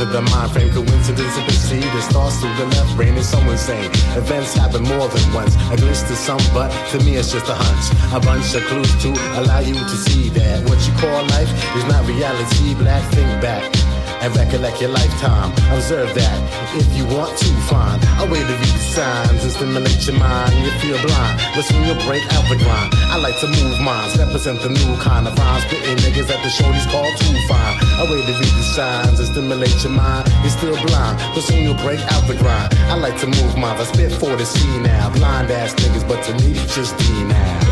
into 0.00 0.12
the 0.12 0.22
mind 0.30 0.52
frame. 0.52 0.72
Coincidence 0.72 1.36
to 1.36 1.42
proceed, 1.42 1.84
it 1.84 2.02
starts 2.02 2.40
through 2.40 2.54
the 2.54 2.66
left 2.66 2.94
brain, 2.96 3.14
and 3.14 3.24
someone 3.24 3.58
saying 3.58 3.90
events 4.16 4.54
happen 4.54 4.82
more 4.84 5.08
than 5.08 5.34
once. 5.34 5.54
A 5.72 5.76
glitch 5.76 6.06
to 6.06 6.16
some, 6.16 6.40
but 6.54 6.70
to 6.90 6.98
me 7.04 7.16
it's 7.16 7.32
just 7.32 7.48
a 7.48 7.54
hunch. 7.54 7.86
A 8.14 8.20
bunch 8.24 8.54
of 8.54 8.62
clues 8.64 8.94
to 9.02 9.10
allow 9.40 9.60
you 9.60 9.74
to 9.74 9.96
see 10.08 10.28
that 10.30 10.68
what 10.68 10.78
you 10.86 10.92
call 11.00 11.22
life 11.34 11.50
is 11.76 11.84
not 11.86 12.06
reality. 12.06 12.74
Black, 12.74 13.02
think 13.12 13.42
back 13.42 13.77
and 14.20 14.34
recollect 14.36 14.80
your 14.80 14.90
lifetime. 14.90 15.52
Observe 15.72 16.14
that 16.14 16.36
if 16.74 16.86
you 16.96 17.04
want 17.06 17.36
to 17.38 17.50
find 17.70 18.02
a 18.20 18.26
way 18.30 18.40
to 18.40 18.54
read 18.54 18.74
the 18.74 18.86
signs 18.94 19.42
and 19.42 19.52
stimulate 19.52 20.06
your 20.06 20.18
mind, 20.18 20.52
you 20.58 20.70
feel 20.82 20.98
blind. 21.02 21.40
But 21.54 21.62
soon 21.62 21.84
you'll 21.86 22.02
break 22.06 22.22
out 22.34 22.44
the 22.48 22.56
grind. 22.56 22.94
I 23.10 23.16
like 23.16 23.38
to 23.40 23.48
move 23.48 23.80
minds, 23.80 24.18
represent 24.18 24.60
the 24.62 24.70
new 24.70 24.96
kind 24.98 25.26
of 25.26 25.38
rhymes. 25.38 25.64
Spitting 25.64 25.98
niggas 26.02 26.28
that 26.28 26.40
the 26.42 26.50
shorties 26.50 26.86
call 26.90 27.08
too 27.18 27.36
fine. 27.46 27.76
A 28.00 28.04
way 28.10 28.20
to 28.24 28.32
read 28.32 28.54
the 28.58 28.66
signs 28.66 29.18
and 29.20 29.28
stimulate 29.28 29.76
your 29.82 29.92
mind. 29.92 30.28
You're 30.42 30.54
still 30.54 30.76
blind, 30.86 31.18
but 31.34 31.42
soon 31.42 31.64
you'll 31.64 31.82
break 31.82 32.00
out 32.12 32.26
the 32.26 32.36
grind. 32.36 32.74
I 32.90 32.96
like 32.96 33.18
to 33.20 33.26
move 33.26 33.56
minds. 33.56 33.80
I 33.82 33.92
spit 33.92 34.12
for 34.12 34.36
the 34.36 34.44
C 34.44 34.60
now. 34.80 35.10
Blind 35.10 35.50
ass 35.50 35.74
niggas, 35.74 36.06
but 36.06 36.22
to 36.24 36.32
me, 36.42 36.58
it's 36.58 36.74
just 36.74 36.96
D 36.98 37.04
now. 37.24 37.67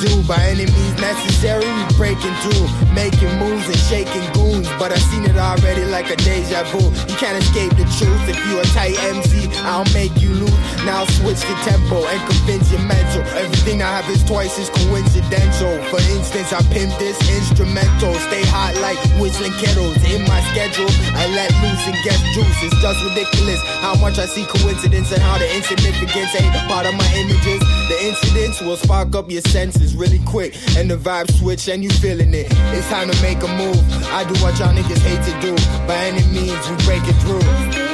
Do 0.00 0.22
by 0.24 0.40
any 0.48 0.64
means 0.66 0.96
necessary. 1.00 1.64
We 1.64 1.84
breaking 1.96 2.34
through, 2.40 2.66
making 2.96 3.30
moves 3.38 3.68
and 3.68 3.80
shaking 3.88 4.24
goons. 4.32 4.68
But 4.80 4.92
I've 4.92 5.04
seen 5.12 5.24
it 5.24 5.36
already 5.36 5.84
like 5.84 6.10
a 6.10 6.16
deja 6.16 6.64
vu. 6.72 6.80
You 6.80 7.16
can't 7.20 7.36
escape 7.36 7.76
the 7.76 7.84
truth. 8.00 8.22
If 8.28 8.38
you 8.48 8.58
a 8.58 8.64
tight 8.72 8.96
MC, 9.12 9.52
I'll 9.68 9.88
make 9.92 10.16
you 10.20 10.32
lose. 10.32 10.60
Now 10.88 11.04
switch 11.20 11.40
the 11.44 11.56
tempo 11.68 12.00
and 12.08 12.20
convince 12.24 12.72
your 12.72 12.80
mental. 12.88 13.22
Everything 13.36 13.82
I 13.82 14.00
have 14.00 14.08
is 14.08 14.24
twice 14.24 14.58
as 14.58 14.70
coincidental. 14.70 15.76
For 15.92 16.00
instance, 16.16 16.52
I 16.52 16.64
pimp 16.72 16.96
this 16.98 17.20
instrumental. 17.36 18.14
Stay 18.32 18.44
hot 18.48 18.74
like 18.80 18.98
whistling 19.20 19.52
kettles. 19.60 20.00
In 20.08 20.24
my 20.24 20.40
schedule, 20.52 20.88
I 21.12 21.28
let 21.36 21.52
loose 21.60 21.84
and 21.84 21.98
get 22.02 22.16
juice. 22.32 22.58
It's 22.64 22.80
just 22.80 23.04
ridiculous 23.04 23.60
how 23.84 23.94
much 24.00 24.18
I 24.18 24.26
see 24.26 24.46
coincidence 24.48 25.12
and 25.12 25.20
how 25.20 25.36
the 25.36 25.48
insignificance 25.54 26.32
ain't 26.40 26.56
part 26.68 26.86
of 26.86 26.94
my 26.94 27.08
images. 27.20 27.60
The 27.92 27.98
incidents 28.00 28.60
will 28.60 28.76
spark 28.76 29.14
up 29.14 29.30
your 29.30 29.42
senses 29.42 29.89
really 29.94 30.20
quick, 30.20 30.54
and 30.76 30.90
the 30.90 30.96
vibe 30.96 31.30
switch, 31.38 31.68
and 31.68 31.82
you 31.82 31.90
feeling 31.90 32.32
it. 32.34 32.46
It's 32.74 32.88
time 32.88 33.10
to 33.10 33.22
make 33.22 33.42
a 33.42 33.48
move. 33.56 33.78
I 34.12 34.24
do 34.24 34.34
what 34.42 34.58
y'all 34.58 34.74
niggas 34.74 35.02
hate 35.02 35.22
to 35.24 35.40
do. 35.40 35.54
By 35.86 35.96
any 35.96 36.24
means, 36.32 36.68
we 36.70 36.76
break 36.86 37.02
it 37.06 37.16
through. 37.22 37.89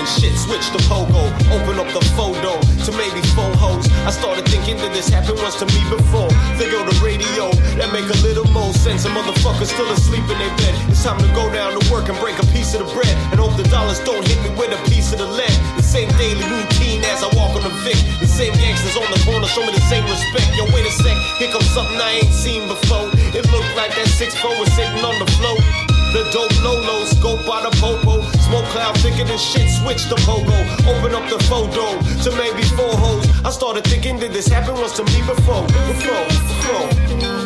Than 0.00 0.08
shit, 0.08 0.32
switch 0.32 0.64
the 0.72 0.80
pogo. 0.88 1.20
Open 1.52 1.76
up 1.76 1.88
the 1.92 2.00
photo 2.16 2.56
to 2.56 2.90
maybe 2.96 3.20
four 3.36 3.52
hoes. 3.60 3.84
I 4.08 4.10
started 4.10 4.48
thinking 4.48 4.76
that 4.80 4.92
this 4.96 5.08
happened 5.12 5.38
once 5.44 5.60
to 5.60 5.66
me 5.68 5.80
before. 5.92 6.32
They 6.56 6.72
go 6.72 6.80
to 6.80 6.94
radio, 7.04 7.52
that 7.76 7.92
make 7.92 8.08
a 8.08 8.18
little 8.24 8.48
more 8.48 8.72
sense. 8.72 9.04
A 9.04 9.10
motherfucker 9.12 9.68
still 9.68 9.90
asleep 9.92 10.24
in 10.24 10.38
their 10.40 10.54
bed. 10.56 10.72
It's 10.88 11.04
time 11.04 11.20
to 11.20 11.28
go 11.36 11.52
down 11.52 11.76
to 11.76 11.82
work 11.92 12.08
and 12.08 12.16
break 12.18 12.40
a 12.40 12.46
piece 12.48 12.72
of 12.72 12.80
the 12.80 12.88
bread. 12.96 13.12
And 13.30 13.36
hope 13.40 13.56
the 13.60 13.68
dollars 13.68 14.00
don't 14.00 14.24
hit 14.24 14.40
me 14.40 14.50
with 14.56 14.72
a 14.72 14.80
piece 14.88 15.12
of 15.12 15.18
the 15.20 15.28
lead. 15.28 15.56
The 15.76 15.84
same 15.84 16.08
daily 16.16 16.44
routine 16.48 17.04
as 17.04 17.20
I 17.20 17.28
walk 17.36 17.52
on 17.60 17.62
the 17.62 17.74
Vic. 17.84 18.00
The 18.24 18.30
same 18.30 18.56
gangsters 18.56 18.96
on 18.96 19.08
the 19.12 19.20
corner 19.28 19.46
show 19.46 19.64
me 19.64 19.72
the 19.76 19.84
same 19.92 20.04
respect. 20.08 20.48
Yo, 20.56 20.64
wait 20.72 20.88
a 20.88 20.92
sec, 20.96 21.16
here 21.36 21.52
comes 21.52 21.68
something 21.68 22.00
I 22.00 22.24
ain't 22.24 22.32
seen 22.32 22.64
before. 22.68 23.12
It 23.36 23.44
looked 23.52 23.72
like 23.76 23.92
that 24.00 24.08
6-4 24.08 24.60
was 24.60 24.72
sitting 24.72 25.04
on 25.04 25.16
the 25.20 25.28
floor. 25.36 25.89
The 26.12 26.28
dope 26.32 26.50
Lolo, 26.64 27.04
scope 27.04 27.46
by 27.46 27.62
the 27.62 27.70
popo. 27.78 28.22
Smoke 28.46 28.64
cloud 28.74 28.98
thicker 28.98 29.24
than 29.24 29.38
shit, 29.38 29.70
switch 29.70 30.08
the 30.08 30.16
pogo. 30.26 30.58
Open 30.90 31.14
up 31.14 31.28
the 31.30 31.38
photo 31.44 31.98
to 32.24 32.36
maybe 32.36 32.62
four 32.74 32.92
hoes. 32.96 33.26
I 33.44 33.50
started 33.50 33.84
thinking, 33.84 34.18
did 34.18 34.32
this 34.32 34.48
happen 34.48 34.74
once 34.74 34.96
to 34.96 35.04
me 35.04 35.20
before? 35.22 35.62
Before, 35.66 36.24
before. 36.26 37.39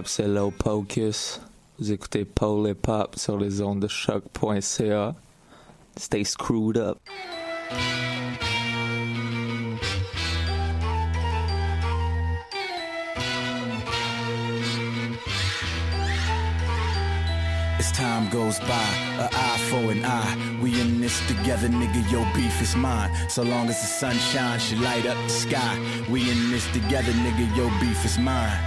Up, 0.00 0.06
c'est 0.08 0.28
Low 0.28 0.50
Pocus. 0.50 1.42
Vous 1.78 1.92
écoutez 1.92 2.24
Paul 2.24 2.66
et 2.66 2.74
Pop 2.74 3.16
sur 3.18 3.36
les 3.36 3.60
ondes 3.60 3.80
de 3.80 3.88
choc.ca. 3.88 5.14
Stay 5.94 6.24
screwed 6.24 6.78
up. 6.78 6.96
Goes 18.30 18.58
by, 18.60 18.90
a 19.18 19.28
eye 19.32 19.58
for 19.68 19.90
an 19.90 20.04
eye. 20.04 20.58
We 20.62 20.80
in 20.80 21.00
this 21.00 21.26
together, 21.26 21.68
nigga. 21.68 22.10
Your 22.10 22.24
beef 22.34 22.62
is 22.62 22.76
mine. 22.76 23.10
So 23.28 23.42
long 23.42 23.68
as 23.68 23.80
the 23.80 23.86
sun 23.86 24.16
shines, 24.16 24.62
she 24.64 24.76
light 24.76 25.06
up 25.06 25.16
the 25.24 25.30
sky. 25.30 25.78
We 26.08 26.30
in 26.30 26.50
this 26.50 26.66
together, 26.72 27.12
nigga. 27.12 27.56
Your 27.56 27.70
beef 27.80 28.04
is 28.04 28.18
mine. 28.18 28.58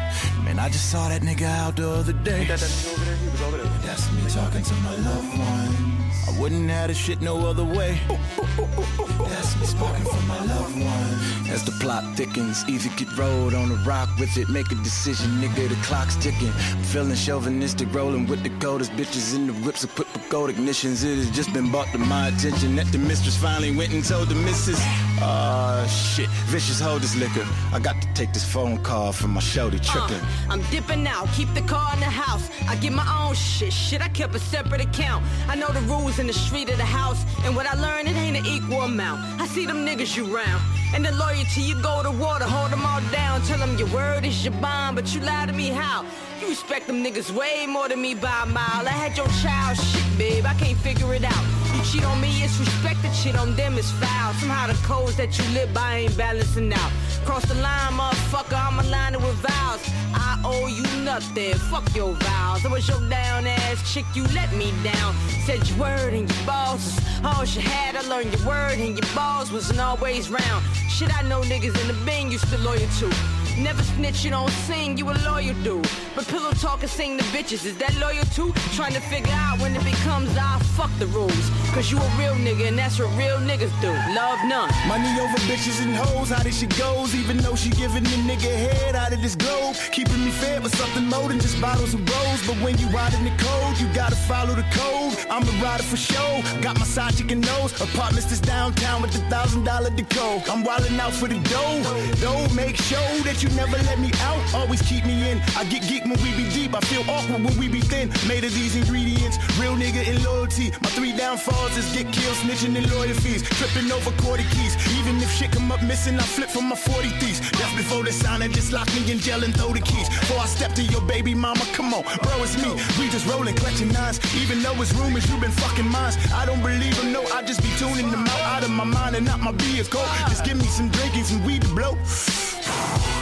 Man, 0.44 0.60
I 0.60 0.69
just 0.69 0.91
saw 0.91 1.07
that 1.10 1.22
nigga 1.22 1.44
out 1.44 1.77
the 1.77 1.90
other 1.90 2.14
day. 2.14 2.45
That's 2.45 4.11
me 4.11 4.22
talking 4.30 4.64
to 4.64 4.73
my 4.76 4.95
loved 4.98 5.40
ones. 5.40 5.93
I 6.27 6.39
wouldn't 6.39 6.69
have 6.69 6.87
this 6.87 6.97
shit 6.97 7.21
no 7.21 7.47
other 7.47 7.63
way. 7.63 7.99
That's 8.07 9.59
me 9.59 9.65
sparking 9.65 10.05
for 10.05 10.21
my 10.27 10.43
loved 10.45 10.79
ones. 10.79 11.49
As 11.49 11.63
the 11.63 11.71
plot 11.79 12.03
thickens, 12.15 12.63
either 12.67 12.89
get 12.95 13.15
rolled 13.17 13.53
on 13.53 13.69
the 13.69 13.75
rock 13.85 14.09
with 14.19 14.37
it, 14.37 14.49
make 14.49 14.71
a 14.71 14.75
decision, 14.75 15.29
nigga. 15.41 15.69
The 15.69 15.75
clock's 15.87 16.15
ticking. 16.15 16.51
I'm 16.71 16.83
feeling 16.83 17.15
chauvinistic, 17.15 17.93
rolling 17.93 18.25
with 18.27 18.41
the 18.41 18.49
coldest 18.59 18.91
bitches 18.93 19.35
in 19.35 19.47
the 19.47 19.53
whips 19.53 19.83
equipped 19.83 20.13
with 20.13 20.27
gold 20.29 20.49
ignitions. 20.49 21.03
It 21.03 21.17
has 21.17 21.29
just 21.31 21.53
been 21.53 21.69
brought 21.69 21.87
to 21.91 21.97
my 21.97 22.29
attention 22.29 22.75
that 22.77 22.87
the 22.91 22.97
mistress 22.97 23.37
finally 23.37 23.75
went 23.75 23.93
and 23.93 24.03
told 24.03 24.29
the 24.29 24.35
missus. 24.35 24.79
Ah, 25.21 25.85
shit. 25.87 26.27
Vicious, 26.47 26.79
hold 26.79 27.01
this 27.01 27.15
liquor. 27.15 27.45
I 27.71 27.79
got 27.79 28.01
to 28.01 28.07
take 28.13 28.33
this 28.33 28.45
phone 28.45 28.81
call 28.83 29.11
from 29.11 29.31
my 29.31 29.41
shorty 29.41 29.79
tripping. 29.79 30.19
I'm 30.49 30.61
dipping 30.71 31.05
out, 31.07 31.27
keep 31.33 31.53
the 31.53 31.61
car 31.61 31.93
in 31.93 31.99
the 31.99 32.05
house. 32.05 32.49
I 32.67 32.75
get 32.77 32.93
my 32.93 33.05
own 33.21 33.35
shit, 33.35 33.71
shit, 33.71 34.01
I 34.01 34.09
kept 34.09 34.33
a 34.35 34.39
separate 34.39 34.81
account. 34.81 35.23
I 35.47 35.55
know 35.55 35.67
the 35.67 35.81
rules 35.81 36.12
in 36.19 36.27
the 36.27 36.34
street 36.34 36.69
of 36.69 36.77
the 36.77 36.85
house, 36.85 37.23
and 37.44 37.56
what 37.56 37.65
I 37.65 37.73
learned, 37.76 38.07
it 38.07 38.15
ain't 38.15 38.38
an 38.38 38.45
equal 38.45 38.81
amount. 38.81 39.22
I 39.41 39.48
see 39.48 39.65
them 39.65 39.85
niggas 39.85 40.15
you 40.15 40.26
round, 40.26 40.61
and 40.94 41.03
the 41.06 41.11
loyalty, 41.14 41.61
you 41.61 41.76
go 41.81 42.03
to 42.03 42.11
water, 42.11 42.45
hold 42.45 42.72
them 42.72 42.85
all 42.85 43.02
down. 43.11 43.41
Tell 43.44 43.57
them 43.57 43.77
your 43.77 43.88
word 43.88 44.26
is 44.26 44.44
your 44.44 44.53
bond, 44.61 44.95
but 44.95 45.14
you 45.14 45.22
lie 45.22 45.45
to 45.45 45.53
me 45.53 45.69
how? 45.69 46.06
You 46.41 46.49
respect 46.49 46.88
them 46.88 47.03
niggas 47.03 47.31
way 47.31 47.65
more 47.68 47.88
than 47.90 48.02
me 48.02 48.15
by 48.15 48.44
a 48.44 48.45
mile. 48.45 48.88
I 48.88 48.95
had 49.03 49.18
your 49.18 49.27
child 49.41 49.77
shit, 49.77 50.18
babe, 50.18 50.45
I 50.45 50.53
can't 50.56 50.77
figure 50.77 51.14
it 51.14 51.23
out. 51.23 51.62
Cheat 51.84 52.05
on 52.05 52.22
me, 52.22 52.43
respect. 52.43 53.01
The 53.01 53.11
shit 53.11 53.35
on 53.35 53.55
them 53.55 53.77
is 53.77 53.91
foul. 53.91 54.34
Somehow 54.34 54.68
the 54.68 54.73
codes 54.88 55.15
that 55.18 55.38
you 55.38 55.45
live 55.53 55.73
by 55.73 55.97
ain't 55.97 56.18
balancing 56.18 56.72
out. 56.73 56.91
Cross 57.26 57.45
the 57.45 57.55
line, 57.55 57.93
motherfucker, 57.93 58.57
I'm 58.57 58.80
aligning 58.80 59.22
with 59.22 59.35
vows. 59.35 59.81
I 60.14 60.39
owe 60.45 60.68
you 60.68 60.84
nothing, 61.03 61.53
fuck 61.72 61.84
your 61.95 62.14
vows. 62.14 62.65
I 62.65 62.69
was 62.69 62.88
your 62.88 63.01
down 63.10 63.47
ass 63.47 63.93
chick, 63.93 64.05
you 64.14 64.23
let 64.34 64.51
me 64.53 64.73
down. 64.84 65.14
Said 65.45 65.68
your 65.68 65.77
word 65.80 66.14
and 66.14 66.30
your 66.30 66.45
was 66.47 66.99
all 67.23 67.45
she 67.45 67.61
had. 67.61 67.95
I 67.95 68.01
learned 68.07 68.34
your 68.34 68.47
word 68.47 68.80
and 68.80 68.97
your 68.97 69.15
balls 69.15 69.51
wasn't 69.51 69.80
always 69.80 70.30
round. 70.30 70.65
Shit, 70.89 71.14
I 71.15 71.22
know 71.23 71.41
niggas 71.41 71.80
in 71.81 71.88
the 71.88 72.05
bin 72.05 72.31
you 72.31 72.38
still 72.38 72.61
loyal 72.61 72.88
to. 72.99 73.43
Never 73.57 73.84
snitch, 73.84 74.23
you 74.23 74.31
don't 74.31 74.49
sing, 74.65 74.97
you 74.97 75.09
a 75.11 75.13
loyal 75.25 75.53
dude. 75.63 75.88
But 76.15 76.27
pillow 76.27 76.51
talk 76.51 76.81
and 76.81 76.89
sing 76.89 77.17
the 77.17 77.23
bitches, 77.23 77.65
is 77.65 77.77
that 77.77 77.95
loyal 77.99 78.25
too? 78.25 78.51
Trying 78.73 78.93
to 78.93 78.99
figure 79.01 79.34
out 79.34 79.59
when 79.59 79.75
it 79.75 79.84
becomes 79.84 80.35
I 80.38 80.59
fuck 80.77 80.89
the 80.97 81.07
rules. 81.07 81.49
Cause 81.73 81.91
you 81.91 81.97
a 81.97 82.09
real 82.17 82.34
nigga 82.35 82.67
and 82.67 82.77
that's 82.77 82.99
what 82.99 83.09
real 83.17 83.38
niggas 83.38 83.73
do. 83.81 83.91
Love 84.13 84.39
none. 84.45 84.69
Money 84.88 85.09
over 85.19 85.38
bitches 85.49 85.81
and 85.84 85.95
hoes, 85.95 86.30
how 86.30 86.41
this 86.41 86.59
shit 86.59 86.75
goes. 86.77 87.13
Even 87.15 87.38
though 87.38 87.55
she 87.55 87.69
giving 87.69 88.03
the 88.03 88.17
nigga 88.30 88.51
head 88.65 88.95
out 88.95 89.13
of 89.13 89.21
this 89.21 89.35
globe. 89.35 89.75
Keeping 89.91 90.23
me 90.25 90.31
fed 90.31 90.63
with 90.63 90.75
something 90.75 91.05
more 91.05 91.27
than 91.30 91.39
just 91.39 91.59
bottles 91.61 91.93
and 91.93 92.09
rose. 92.09 92.47
But 92.47 92.57
when 92.57 92.77
you 92.77 92.88
ride 92.88 93.13
in 93.13 93.23
the 93.23 93.35
cold, 93.38 93.80
you 93.80 93.88
gotta 93.93 94.15
follow 94.15 94.55
the 94.55 94.65
code. 94.73 95.13
I'm 95.30 95.43
a 95.43 95.63
rider 95.63 95.84
for 95.84 95.97
show. 95.97 96.41
Got 96.61 96.80
my 96.80 96.85
side 96.85 97.15
chicken 97.17 97.41
nose. 97.41 97.71
Apartments 97.81 98.25
that's 98.25 98.41
downtown 98.41 99.01
with 99.01 99.13
the 99.13 99.19
thousand 99.30 99.63
dollar 99.63 99.91
decor. 99.91 100.41
I'm 100.49 100.63
wildin' 100.63 100.99
out 100.99 101.13
for 101.13 101.27
the 101.27 101.39
dough. 101.53 101.81
Dough 102.21 102.53
make 102.55 102.77
sure 102.77 102.99
that 103.23 103.43
you 103.44 103.49
never 103.56 103.78
let 103.84 103.99
me 103.99 104.11
out. 104.22 104.41
Always 104.56 104.82
keep 104.82 105.06
me 105.06 105.30
in. 105.30 105.41
I 105.57 105.65
get 105.65 105.84
geek 105.84 106.03
when 106.03 106.20
we 106.24 106.32
be 106.40 106.48
deep. 106.49 106.74
I 106.74 106.80
feel 106.80 107.03
awkward 107.10 107.44
when 107.44 107.56
we 107.57 107.68
be 107.68 107.82
thin. 107.82 108.07
Made 108.28 108.44
of 108.44 108.53
these 108.53 108.76
ingredients. 108.76 109.38
Real 109.60 109.76
nigga 109.76 110.07
in 110.07 110.24
loyalty. 110.24 110.72
My 110.82 110.90
three 110.95 111.11
downfalls 111.15 111.76
is 111.76 111.86
get 111.94 112.07
killed, 112.14 112.38
snitching 112.38 112.76
and 112.78 112.90
lawyer 112.91 113.14
fees. 113.14 113.44
Tripping 113.44 113.91
over 113.91 114.11
quarter 114.24 114.48
keys. 114.56 114.74
Even 114.98 115.18
if 115.18 115.30
shit 115.32 115.52
come 115.52 115.72
up 115.72 115.84
missing, 115.84 116.15
I 116.18 116.24
flip 116.24 116.49
from 116.49 116.70
my 116.70 116.76
40 116.76 117.10
thieves. 117.20 117.40
Before 117.76 118.03
the 118.03 118.14
sign, 118.14 118.41
and 118.41 118.53
just 118.53 118.72
lock 118.72 118.88
me 118.95 119.11
in 119.11 119.20
jail 119.20 119.44
and 119.44 119.53
throw 119.56 119.74
the 119.74 119.82
keys. 119.82 120.07
Before 120.07 120.40
I 120.40 120.45
step 120.45 120.74
to 120.76 120.84
your 120.84 121.02
baby 121.02 121.34
mama, 121.34 121.65
come 121.74 121.94
on, 121.94 122.03
bro, 122.03 122.44
it's 122.44 122.56
me. 122.64 122.72
We 122.99 123.10
just 123.10 123.28
rolling, 123.28 123.56
clutching 123.56 123.91
nines. 123.91 124.20
Even 124.41 124.61
though 124.61 124.80
it's 124.82 124.94
rumors, 124.94 125.30
you 125.30 125.38
been 125.40 125.52
fucking 125.52 125.88
mines. 125.88 126.18
I 126.32 126.45
don't 126.45 126.61
believe 126.61 126.95
them, 127.02 127.11
no, 127.11 127.24
I 127.34 127.41
just 127.44 127.61
be 127.61 127.70
tuning 127.78 128.10
them 128.11 128.26
out, 128.28 128.41
out 128.41 128.64
of 128.64 128.70
my 128.70 128.84
mind 128.86 129.15
and 129.15 129.26
not 129.26 129.40
my 129.41 129.52
vehicle. 129.52 130.06
Just 130.30 130.45
give 130.45 130.57
me 130.57 130.68
some 130.68 130.90
drinking, 130.90 131.24
some 131.24 131.44
weed 131.44 131.64
to 131.64 131.68
blow. 131.70 131.98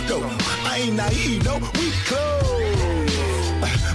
No, 0.10 0.22
I 0.66 0.84
ain't 0.84 0.96
naive, 0.96 1.44
no, 1.46 1.56
we 1.58 1.92
close. 2.06 3.12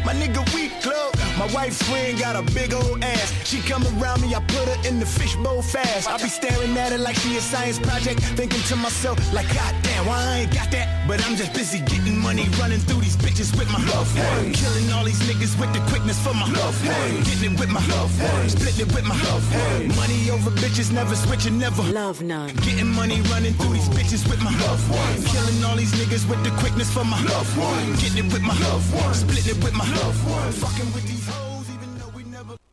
My 0.04 0.12
nigga, 0.14 0.42
we 0.54 0.68
close. 0.80 1.12
My 1.38 1.46
wife's 1.52 1.82
friend 1.82 2.18
got 2.18 2.34
a 2.34 2.42
big 2.54 2.72
old 2.72 3.04
ass. 3.04 3.32
She 3.44 3.60
come 3.60 3.84
around 3.98 4.22
me, 4.22 4.34
I 4.34 4.40
put 4.40 4.66
her 4.68 4.88
in 4.88 4.98
the 4.98 5.06
fishbowl 5.06 5.60
fast. 5.60 6.08
I 6.08 6.16
be 6.16 6.28
staring 6.28 6.76
at 6.78 6.92
her 6.92 6.98
like 6.98 7.16
she 7.16 7.36
a 7.36 7.40
science 7.40 7.78
project, 7.78 8.20
thinking 8.40 8.62
to 8.72 8.76
myself, 8.76 9.18
like, 9.34 9.46
God 9.54 9.74
damn, 9.82 10.06
why 10.06 10.16
I 10.16 10.38
ain't 10.40 10.54
got 10.54 10.70
that? 10.70 11.06
But 11.06 11.24
I'm 11.26 11.36
just 11.36 11.52
busy 11.52 11.80
getting 11.80 12.18
money, 12.18 12.48
running 12.58 12.80
through 12.80 13.00
these 13.00 13.16
bitches 13.16 13.52
with 13.58 13.70
my 13.70 13.78
love 13.92 14.08
one. 14.16 14.52
Killing 14.54 14.90
all 14.92 15.04
these 15.04 15.20
niggas 15.28 15.60
with 15.60 15.72
the 15.74 15.80
quickness 15.90 16.18
for 16.24 16.32
my 16.32 16.48
love 16.50 16.76
one. 16.86 17.22
Getting 17.28 17.52
it 17.52 17.60
with 17.60 17.68
my 17.68 17.84
love 17.86 18.10
one. 18.18 18.48
Splitting 18.48 18.88
it 18.88 18.94
with 18.94 19.04
my 19.04 19.16
love 19.28 19.44
one. 19.52 19.88
Money 19.94 20.30
over 20.30 20.50
bitches, 20.56 20.90
never 20.90 21.14
switching, 21.14 21.58
never. 21.58 21.82
Love 21.92 22.22
none. 22.22 22.56
Getting 22.64 22.88
money, 22.88 23.20
running 23.28 23.52
through 23.54 23.74
these 23.74 23.90
bitches 23.90 24.26
with 24.28 24.42
my 24.42 24.56
love 24.64 24.80
one. 24.90 25.22
Killing 25.28 25.62
all 25.64 25.76
these 25.76 25.92
niggas 26.00 26.24
with 26.28 26.42
the 26.44 26.50
quickness 26.58 26.90
for 26.90 27.04
my 27.04 27.20
love 27.28 27.46
one. 27.58 27.92
Getting 28.00 28.24
it 28.24 28.32
with 28.32 28.42
my 28.42 28.56
love 28.66 28.82
one. 28.94 29.14
Splitting 29.14 29.56
it 29.56 29.62
with 29.62 29.74
my 29.74 29.86
love 30.00 30.16
one. 30.30 30.50
Fucking 30.52 30.90
with 30.94 31.06
these 31.06 31.25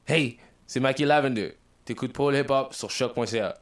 Hey, 0.06 0.38
c'est 0.68 0.82
Mackie 0.82 1.06
Lavender. 1.06 1.58
T'écoutes 1.86 2.12
Paul 2.12 2.36
Hip 2.36 2.50
Hop 2.50 2.74
sur 2.74 2.92
choc.ca. 2.92 3.52